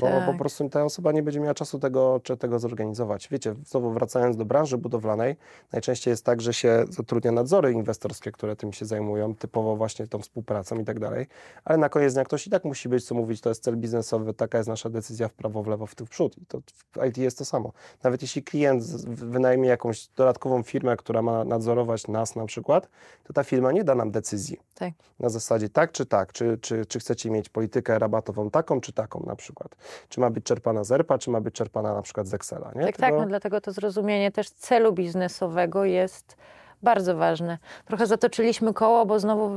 Bo 0.01 0.06
Tak. 0.06 0.27
po 0.27 0.35
prostu 0.35 0.69
ta 0.69 0.85
osoba 0.85 1.12
nie 1.12 1.23
będzie 1.23 1.40
miała 1.40 1.55
czasu 1.55 1.78
tego, 1.78 2.20
czy 2.23 2.36
tego 2.36 2.59
zorganizować. 2.59 3.28
Wiecie, 3.28 3.55
znowu 3.66 3.90
wracając 3.90 4.36
do 4.36 4.44
branży 4.44 4.78
budowlanej, 4.78 5.36
najczęściej 5.73 6.10
jest 6.12 6.24
tak, 6.24 6.40
że 6.40 6.55
się 6.55 6.85
zatrudnia 6.89 7.32
nadzory 7.32 7.73
inwestorskie, 7.73 8.32
które 8.32 8.56
tym 8.56 8.73
się 8.73 8.86
zajmują, 8.86 9.35
typowo 9.35 9.77
właśnie 9.77 10.06
tą 10.06 10.19
współpracą 10.19 10.78
i 10.78 10.85
tak 10.85 11.01
dalej, 11.01 11.27
ale 11.64 11.78
na 11.78 11.89
koniec 11.89 12.14
dnia 12.14 12.24
ktoś 12.24 12.47
i 12.47 12.51
tak 12.51 12.64
musi 12.64 12.89
być, 12.89 13.05
co 13.05 13.14
mówić, 13.14 13.40
to 13.40 13.48
jest 13.48 13.62
cel 13.62 13.77
biznesowy, 13.77 14.35
taka 14.35 14.59
jest 14.59 14.69
nasza 14.69 14.90
decyzja 14.90 15.28
w 15.28 15.32
prawo, 15.32 15.62
w 15.62 15.66
lewo, 15.66 15.86
w 15.86 15.94
tył, 15.94 16.06
w 16.06 16.10
przód. 16.10 16.39
I 16.39 16.47
to 16.47 16.60
w 16.93 17.06
IT 17.09 17.19
jest 17.19 17.39
to 17.39 17.44
samo. 17.44 17.73
Nawet 18.02 18.23
jeśli 18.23 18.43
klient 18.43 18.85
wynajmie 19.06 19.69
jakąś 19.69 20.06
dodatkową 20.06 20.62
firmę, 20.62 20.97
która 20.97 21.23
ma 21.23 21.44
nadzorować 21.44 22.09
nas 22.09 22.36
na 22.36 22.47
przykład, 22.47 22.89
to 23.24 23.32
ta 23.32 23.44
firma 23.44 23.73
nie 23.73 23.85
da 23.85 23.94
nam 23.94 24.10
decyzji 24.10 24.60
Tak. 24.74 24.93
na 25.20 25.28
zasadzie 25.28 25.69
tak 25.69 25.93
czy 25.93 26.06
tak, 26.06 26.32
czy, 26.32 26.59
czy, 26.60 26.86
czy 26.86 26.98
chcecie 27.01 27.31
mieć 27.31 27.48
politykę 27.48 27.98
rabatową 27.98 28.51
taką 28.51 28.81
czy 28.81 28.93
taką 28.93 29.23
na 29.27 29.36
przykład. 29.36 29.77
Czy 30.09 30.21
ma 30.21 30.31
być 30.31 30.45
czerpana 30.45 30.85
z 30.85 30.93
ERPA, 30.93 31.19
czy 31.19 31.31
ma 31.31 31.41
być 31.41 31.55
czerpana 31.55 31.95
na 31.95 32.03
przykład 32.03 32.27
z 32.27 32.35
Excela, 32.35 32.73
nie? 32.75 32.87
Tak, 32.87 32.97
tak, 32.97 33.15
no 33.15 33.27
dlatego 33.27 33.61
to 33.61 33.73
zrozumienie 33.73 34.31
też 34.33 34.51
celu 34.51 34.93
biznesowego 34.93 35.85
jest 35.85 36.37
Bardzo 36.83 37.17
ważne. 37.17 37.59
Trochę 37.85 38.07
zatoczyliśmy 38.07 38.75
koło, 38.75 39.07
bo 39.07 39.21
znowu 39.21 39.51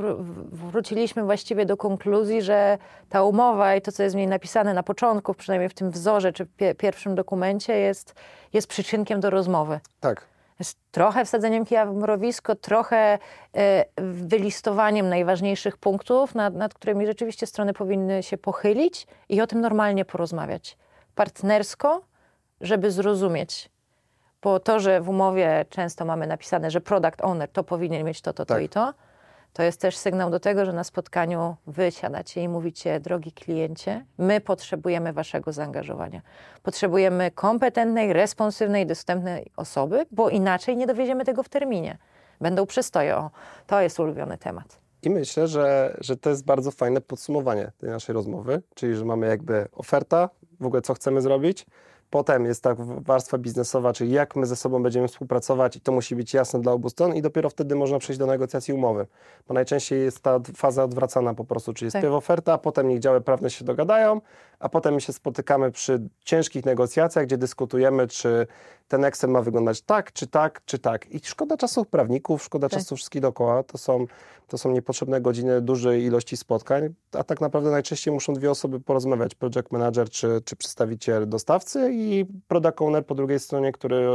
wróciliśmy 0.51 1.23
właściwie 1.23 1.65
do 1.65 1.77
konkluzji, 1.77 2.41
że 2.41 2.77
ta 3.09 3.23
umowa 3.23 3.75
i 3.75 3.81
to, 3.81 3.91
co 3.91 4.03
jest 4.03 4.15
w 4.15 4.17
niej 4.17 4.27
napisane 4.27 4.73
na 4.73 4.83
początku, 4.83 5.33
przynajmniej 5.33 5.69
w 5.69 5.73
tym 5.73 5.91
wzorze 5.91 6.33
czy 6.33 6.45
pie- 6.45 6.75
pierwszym 6.75 7.15
dokumencie, 7.15 7.77
jest, 7.79 8.13
jest 8.53 8.67
przyczynkiem 8.67 9.19
do 9.19 9.29
rozmowy. 9.29 9.79
Tak. 9.99 10.21
Trochę 10.91 11.25
wsadzeniem 11.25 11.65
kija 11.65 11.85
w 11.85 11.95
mrowisko, 11.95 12.55
trochę 12.55 13.19
e, 13.55 13.85
wylistowaniem 13.97 15.09
najważniejszych 15.09 15.77
punktów, 15.77 16.35
nad, 16.35 16.53
nad 16.53 16.73
którymi 16.73 17.05
rzeczywiście 17.05 17.47
strony 17.47 17.73
powinny 17.73 18.23
się 18.23 18.37
pochylić 18.37 19.07
i 19.29 19.41
o 19.41 19.47
tym 19.47 19.61
normalnie 19.61 20.05
porozmawiać. 20.05 20.77
Partnersko, 21.15 22.01
żeby 22.61 22.91
zrozumieć. 22.91 23.69
Bo 24.41 24.59
to, 24.59 24.79
że 24.79 25.01
w 25.01 25.09
umowie 25.09 25.65
często 25.69 26.05
mamy 26.05 26.27
napisane, 26.27 26.71
że 26.71 26.81
product 26.81 27.21
owner 27.21 27.49
to 27.49 27.63
powinien 27.63 28.05
mieć 28.05 28.21
to, 28.21 28.33
to, 28.33 28.45
to 28.45 28.53
Tak. 28.53 28.63
i 28.63 28.69
to, 28.69 28.93
to 29.55 29.63
jest 29.63 29.81
też 29.81 29.97
sygnał 29.97 30.29
do 30.29 30.39
tego, 30.39 30.65
że 30.65 30.73
na 30.73 30.83
spotkaniu 30.83 31.55
wy 31.67 31.91
siadacie 31.91 32.41
i 32.41 32.49
mówicie, 32.49 32.99
drogi 32.99 33.31
kliencie, 33.31 34.05
my 34.17 34.41
potrzebujemy 34.41 35.13
waszego 35.13 35.53
zaangażowania. 35.53 36.21
Potrzebujemy 36.63 37.31
kompetentnej, 37.31 38.13
responsywnej, 38.13 38.85
dostępnej 38.85 39.51
osoby, 39.57 40.05
bo 40.11 40.29
inaczej 40.29 40.77
nie 40.77 40.87
dowiedziemy 40.87 41.25
tego 41.25 41.43
w 41.43 41.49
terminie. 41.49 41.97
Będą 42.41 42.65
przystoje. 42.65 43.17
O, 43.17 43.31
to 43.67 43.81
jest 43.81 43.99
ulubiony 43.99 44.37
temat. 44.37 44.79
I 45.03 45.09
myślę, 45.09 45.47
że, 45.47 45.97
że 46.01 46.17
to 46.17 46.29
jest 46.29 46.45
bardzo 46.45 46.71
fajne 46.71 47.01
podsumowanie 47.01 47.71
tej 47.77 47.89
naszej 47.89 48.13
rozmowy, 48.13 48.61
czyli 48.75 48.95
że 48.95 49.05
mamy 49.05 49.27
jakby 49.27 49.67
oferta, 49.71 50.29
w 50.59 50.65
ogóle 50.65 50.81
co 50.81 50.93
chcemy 50.93 51.21
zrobić. 51.21 51.65
Potem 52.09 52.45
jest 52.45 52.63
ta 52.63 52.75
warstwa 52.77 53.37
biznesowa, 53.37 53.93
czyli 53.93 54.11
jak 54.11 54.35
my 54.35 54.45
ze 54.45 54.55
sobą 54.55 54.83
będziemy 54.83 55.07
współpracować 55.07 55.75
i 55.75 55.81
to 55.81 55.91
musi 55.91 56.15
być 56.15 56.33
jasne 56.33 56.61
dla 56.61 56.71
obu 56.71 56.89
stron 56.89 57.15
i 57.15 57.21
dopiero 57.21 57.49
wtedy 57.49 57.75
można 57.75 57.99
przejść 57.99 58.19
do 58.19 58.25
negocjacji 58.25 58.73
umowy. 58.73 59.07
Bo 59.47 59.53
najczęściej 59.53 60.03
jest 60.03 60.19
ta 60.19 60.39
faza 60.55 60.83
odwracana 60.83 61.33
po 61.33 61.45
prostu, 61.45 61.73
czyli 61.73 61.87
jest 61.87 61.93
Tak. 61.93 62.05
oferta, 62.05 62.57
potem 62.57 62.87
niech 62.87 62.99
działy 62.99 63.21
prawne 63.21 63.49
się 63.49 63.65
dogadają, 63.65 64.21
a 64.59 64.69
potem 64.69 64.93
my 64.93 65.01
się 65.01 65.13
spotykamy 65.13 65.71
przy 65.71 66.09
ciężkich 66.23 66.65
negocjacjach, 66.65 67.25
gdzie 67.25 67.37
dyskutujemy, 67.37 68.07
czy 68.07 68.47
ten 68.87 69.05
Excel 69.05 69.29
ma 69.29 69.41
wyglądać 69.41 69.81
tak, 69.81 70.13
czy 70.13 70.27
tak, 70.27 70.61
czy 70.65 70.79
tak. 70.79 71.11
I 71.11 71.19
szkoda 71.23 71.57
czasu 71.57 71.85
prawników, 71.85 72.43
szkoda 72.43 72.69
Tak. 72.69 72.79
czasu 72.79 72.95
wszystkich 72.95 73.21
dookoła. 73.21 73.63
To 73.63 73.77
są, 73.77 74.05
to 74.47 74.57
są 74.57 74.71
niepotrzebne 74.71 75.21
godziny 75.21 75.61
dużej 75.61 76.03
ilości 76.03 76.37
spotkań, 76.37 76.93
a 77.11 77.23
tak 77.23 77.41
naprawdę 77.41 77.71
najczęściej 77.71 78.13
muszą 78.13 78.33
dwie 78.33 78.51
osoby 78.51 78.79
porozmawiać, 78.79 79.35
project 79.35 79.71
manager 79.71 80.09
czy, 80.09 80.41
czy 80.45 80.55
przedstawiciel 80.55 81.29
dostawcy 81.29 81.89
i 81.93 82.25
product 82.47 82.81
owner 82.81 83.05
po 83.05 83.15
drugiej 83.15 83.39
stronie, 83.39 83.71
który 83.71 84.07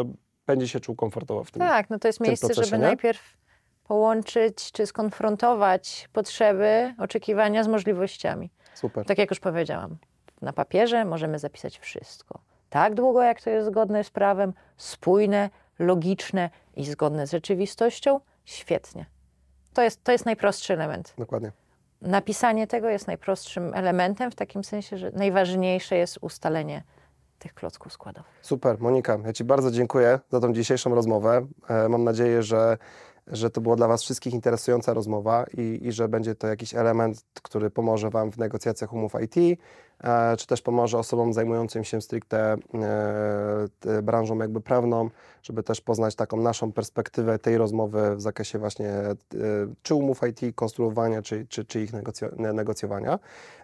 będzie 0.46 0.68
się 0.68 0.80
czuł 0.80 0.94
komfortowo 0.96 1.44
w 1.44 1.50
tym. 1.50 1.60
Tak, 1.60 1.90
no 1.90 1.98
to 1.98 2.08
jest 2.08 2.20
miejsce, 2.20 2.46
procesie, 2.46 2.66
żeby 2.70 2.78
nie? 2.78 2.86
najpierw 2.86 3.36
połączyć 3.84 4.72
czy 4.72 4.86
skonfrontować 4.86 6.08
potrzeby, 6.12 6.94
oczekiwania 6.98 7.64
z 7.64 7.68
możliwościami. 7.68 8.50
Super. 8.74 9.06
Tak 9.06 9.18
jak 9.18 9.30
już 9.30 9.40
powiedziałam, 9.40 9.96
na 10.42 10.52
papierze 10.52 11.04
możemy 11.04 11.38
zapisać 11.38 11.78
wszystko. 11.78 12.38
Tak 12.70 12.94
długo, 12.94 13.22
jak 13.22 13.42
to 13.42 13.50
jest 13.50 13.66
zgodne 13.66 14.04
z 14.04 14.10
prawem, 14.10 14.52
spójne, 14.76 15.50
logiczne 15.78 16.50
i 16.76 16.84
zgodne 16.84 17.26
z 17.26 17.30
rzeczywistością, 17.30 18.20
świetnie. 18.44 19.06
To 19.74 19.82
jest, 19.82 20.04
to 20.04 20.12
jest 20.12 20.26
najprostszy 20.26 20.72
element. 20.72 21.14
Dokładnie. 21.18 21.52
Napisanie 22.02 22.66
tego 22.66 22.88
jest 22.88 23.06
najprostszym 23.06 23.74
elementem, 23.74 24.30
w 24.30 24.34
takim 24.34 24.64
sensie, 24.64 24.98
że 24.98 25.10
najważniejsze 25.10 25.96
jest 25.96 26.18
ustalenie 26.20 26.82
tych 27.38 27.54
klocków 27.54 27.92
składowych. 27.92 28.38
Super, 28.42 28.80
Monika, 28.80 29.18
ja 29.24 29.32
Ci 29.32 29.44
bardzo 29.44 29.70
dziękuję 29.70 30.18
za 30.30 30.40
tą 30.40 30.52
dzisiejszą 30.52 30.94
rozmowę. 30.94 31.46
E, 31.68 31.88
mam 31.88 32.04
nadzieję, 32.04 32.42
że, 32.42 32.78
że 33.26 33.50
to 33.50 33.60
była 33.60 33.76
dla 33.76 33.88
Was 33.88 34.02
wszystkich 34.02 34.34
interesująca 34.34 34.94
rozmowa 34.94 35.44
i, 35.56 35.78
i 35.82 35.92
że 35.92 36.08
będzie 36.08 36.34
to 36.34 36.46
jakiś 36.46 36.74
element, 36.74 37.24
który 37.42 37.70
pomoże 37.70 38.10
Wam 38.10 38.32
w 38.32 38.38
negocjacjach 38.38 38.92
umów 38.92 39.12
IT, 39.22 39.60
czy 40.38 40.46
też 40.46 40.62
pomoże 40.62 40.98
osobom 40.98 41.32
zajmującym 41.32 41.84
się 41.84 42.00
stricte 42.00 42.56
e, 43.86 44.02
branżą 44.02 44.38
jakby 44.38 44.60
prawną, 44.60 45.10
żeby 45.42 45.62
też 45.62 45.80
poznać 45.80 46.14
taką 46.14 46.36
naszą 46.36 46.72
perspektywę 46.72 47.38
tej 47.38 47.58
rozmowy 47.58 48.16
w 48.16 48.20
zakresie 48.20 48.58
właśnie 48.58 48.88
e, 48.88 49.14
czy 49.82 49.94
umów 49.94 50.20
IT, 50.28 50.54
konstruowania, 50.56 51.22
czy, 51.22 51.46
czy, 51.48 51.64
czy 51.64 51.80
ich 51.82 51.90
negocjowania. 52.38 53.18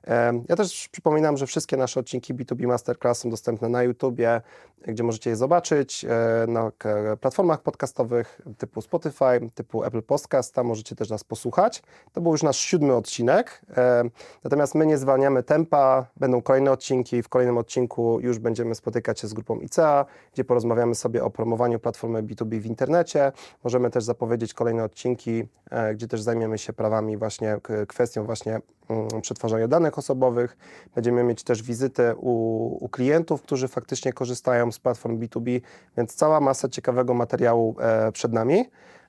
E, 0.07 0.43
Ja 0.48 0.57
też 0.57 0.89
przypominam, 0.93 1.36
że 1.36 1.47
wszystkie 1.47 1.77
nasze 1.77 2.01
odcinki 2.01 2.35
B2B 2.35 2.66
Masterclass 2.66 3.19
są 3.19 3.31
dostępne 3.31 3.69
na 3.69 3.82
YouTubie, 3.82 4.40
gdzie 4.86 5.03
możecie 5.05 5.31
je 5.31 5.36
zobaczyć, 5.36 6.05
e, 6.05 6.47
na 6.48 6.70
k- 6.78 7.16
platformach 7.20 7.62
podcastowych 7.62 8.40
typu 8.59 8.81
Spotify, 8.82 9.51
typu 9.55 9.85
Apple 9.85 10.03
Podcast, 10.03 10.55
tam 10.55 10.66
możecie 10.66 10.97
też 10.97 11.11
nas 11.11 11.24
posłuchać. 11.24 11.82
To 12.12 12.20
był 12.20 12.32
już 12.32 12.43
nasz 12.43 12.57
siódmy 12.59 12.94
odcinek, 12.94 13.61
e, 13.77 14.05
natomiast 14.44 14.74
my 14.74 14.86
nie 14.86 14.98
zwalniamy 14.98 15.43
tempa, 15.43 16.07
będą 16.16 16.43
kolejne 16.43 16.73
odcinki, 16.73 17.23
w 17.23 17.28
kolejnym 17.28 17.59
odcinku 17.59 18.20
już 18.20 18.39
będziemy 18.39 18.74
spotykać 18.74 19.20
się 19.20 19.28
z 19.28 19.35
grupą 19.35 19.61
ICEA, 19.61 20.05
gdzie 20.32 20.44
porozmawiamy 20.44 20.94
sobie 20.94 21.24
o 21.24 21.31
promowaniu 21.31 21.65
platformy 21.78 22.22
B2B 22.22 22.60
w 22.60 22.66
internecie. 22.66 23.32
Możemy 23.64 23.90
też 23.90 24.05
zapowiedzieć 24.05 24.55
kolejne 24.55 24.84
odcinki, 24.84 25.44
e, 25.70 25.94
gdzie 25.94 26.09
też 26.09 26.22
zajmiemy 26.22 26.59
się 26.59 26.72
prawami 26.72 27.16
właśnie, 27.16 27.56
kwestią 27.88 28.24
właśnie 28.24 28.60
mm, 28.90 29.09
przetwarzania 29.20 29.68
danych 29.68 29.98
osobowych. 29.98 30.56
Będziemy 30.94 31.24
mieć 31.24 31.44
też 31.44 31.62
wizyty 31.62 32.14
u, 32.16 32.84
u 32.84 32.88
klientów, 32.88 33.43
którzy 33.43 33.68
faktycznie 33.68 34.12
korzystają 34.12 34.72
z 34.72 34.78
platform 34.78 35.18
B2B, 35.20 35.60
więc 35.97 36.14
cała 36.14 36.40
masa 36.40 36.68
ciekawego 36.68 37.14
materiału 37.14 37.76
e, 37.80 38.12
przed 38.12 38.32
nami. 38.32 38.64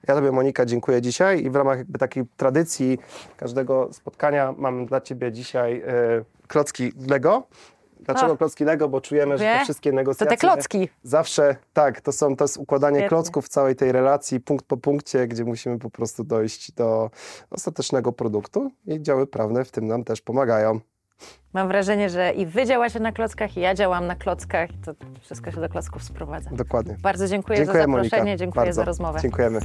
Ja 0.07 0.15
Tobie, 0.15 0.31
Monika, 0.31 0.65
dziękuję 0.65 1.01
dzisiaj 1.01 1.43
i 1.43 1.49
w 1.49 1.55
ramach 1.55 1.77
jakby 1.77 1.99
takiej 1.99 2.23
tradycji 2.37 2.99
każdego 3.37 3.89
spotkania 3.91 4.53
mam 4.57 4.85
dla 4.85 5.01
Ciebie 5.01 5.31
dzisiaj 5.31 5.81
e, 5.81 6.23
klocki 6.47 6.91
Lego. 7.09 7.47
Dlaczego 7.99 8.33
A. 8.33 8.37
klocki 8.37 8.63
Lego? 8.63 8.89
Bo 8.89 9.01
czujemy, 9.01 9.37
że 9.37 9.43
te 9.43 9.63
wszystkie 9.63 9.89
To 9.89 9.95
negocjacje... 9.95 10.37
te 10.37 10.47
klocki. 10.47 10.89
Zawsze 11.03 11.55
tak, 11.73 12.01
to, 12.01 12.11
są, 12.11 12.35
to 12.35 12.43
jest 12.43 12.57
układanie 12.57 12.95
Świetnie. 12.99 13.09
klocków 13.09 13.45
w 13.45 13.49
całej 13.49 13.75
tej 13.75 13.91
relacji, 13.91 14.39
punkt 14.39 14.65
po 14.65 14.77
punkcie, 14.77 15.27
gdzie 15.27 15.43
musimy 15.45 15.79
po 15.79 15.89
prostu 15.89 16.23
dojść 16.23 16.71
do 16.71 17.09
ostatecznego 17.49 18.11
produktu 18.11 18.71
i 18.85 19.01
działy 19.01 19.27
prawne 19.27 19.65
w 19.65 19.71
tym 19.71 19.87
nam 19.87 20.03
też 20.03 20.21
pomagają. 20.21 20.79
Mam 21.53 21.67
wrażenie, 21.67 22.09
że 22.09 22.31
i 22.31 22.45
wy 22.45 22.65
działacie 22.65 22.99
na 22.99 23.11
klockach, 23.11 23.57
i 23.57 23.59
ja 23.59 23.73
działam 23.73 24.07
na 24.07 24.15
klockach. 24.15 24.69
To 24.85 24.91
wszystko 25.21 25.51
się 25.51 25.61
do 25.61 25.69
klocków 25.69 26.03
sprowadza. 26.03 26.49
Dokładnie. 26.53 26.97
Bardzo 27.01 27.27
dziękuję, 27.27 27.57
Dziękuję 27.57 27.83
za 27.83 27.87
zaproszenie, 27.87 28.21
Monika. 28.23 28.37
dziękuję 28.37 28.65
Bardzo. 28.65 28.81
za 28.81 28.85
rozmowę. 28.85 29.19
Dziękujemy. 29.21 29.59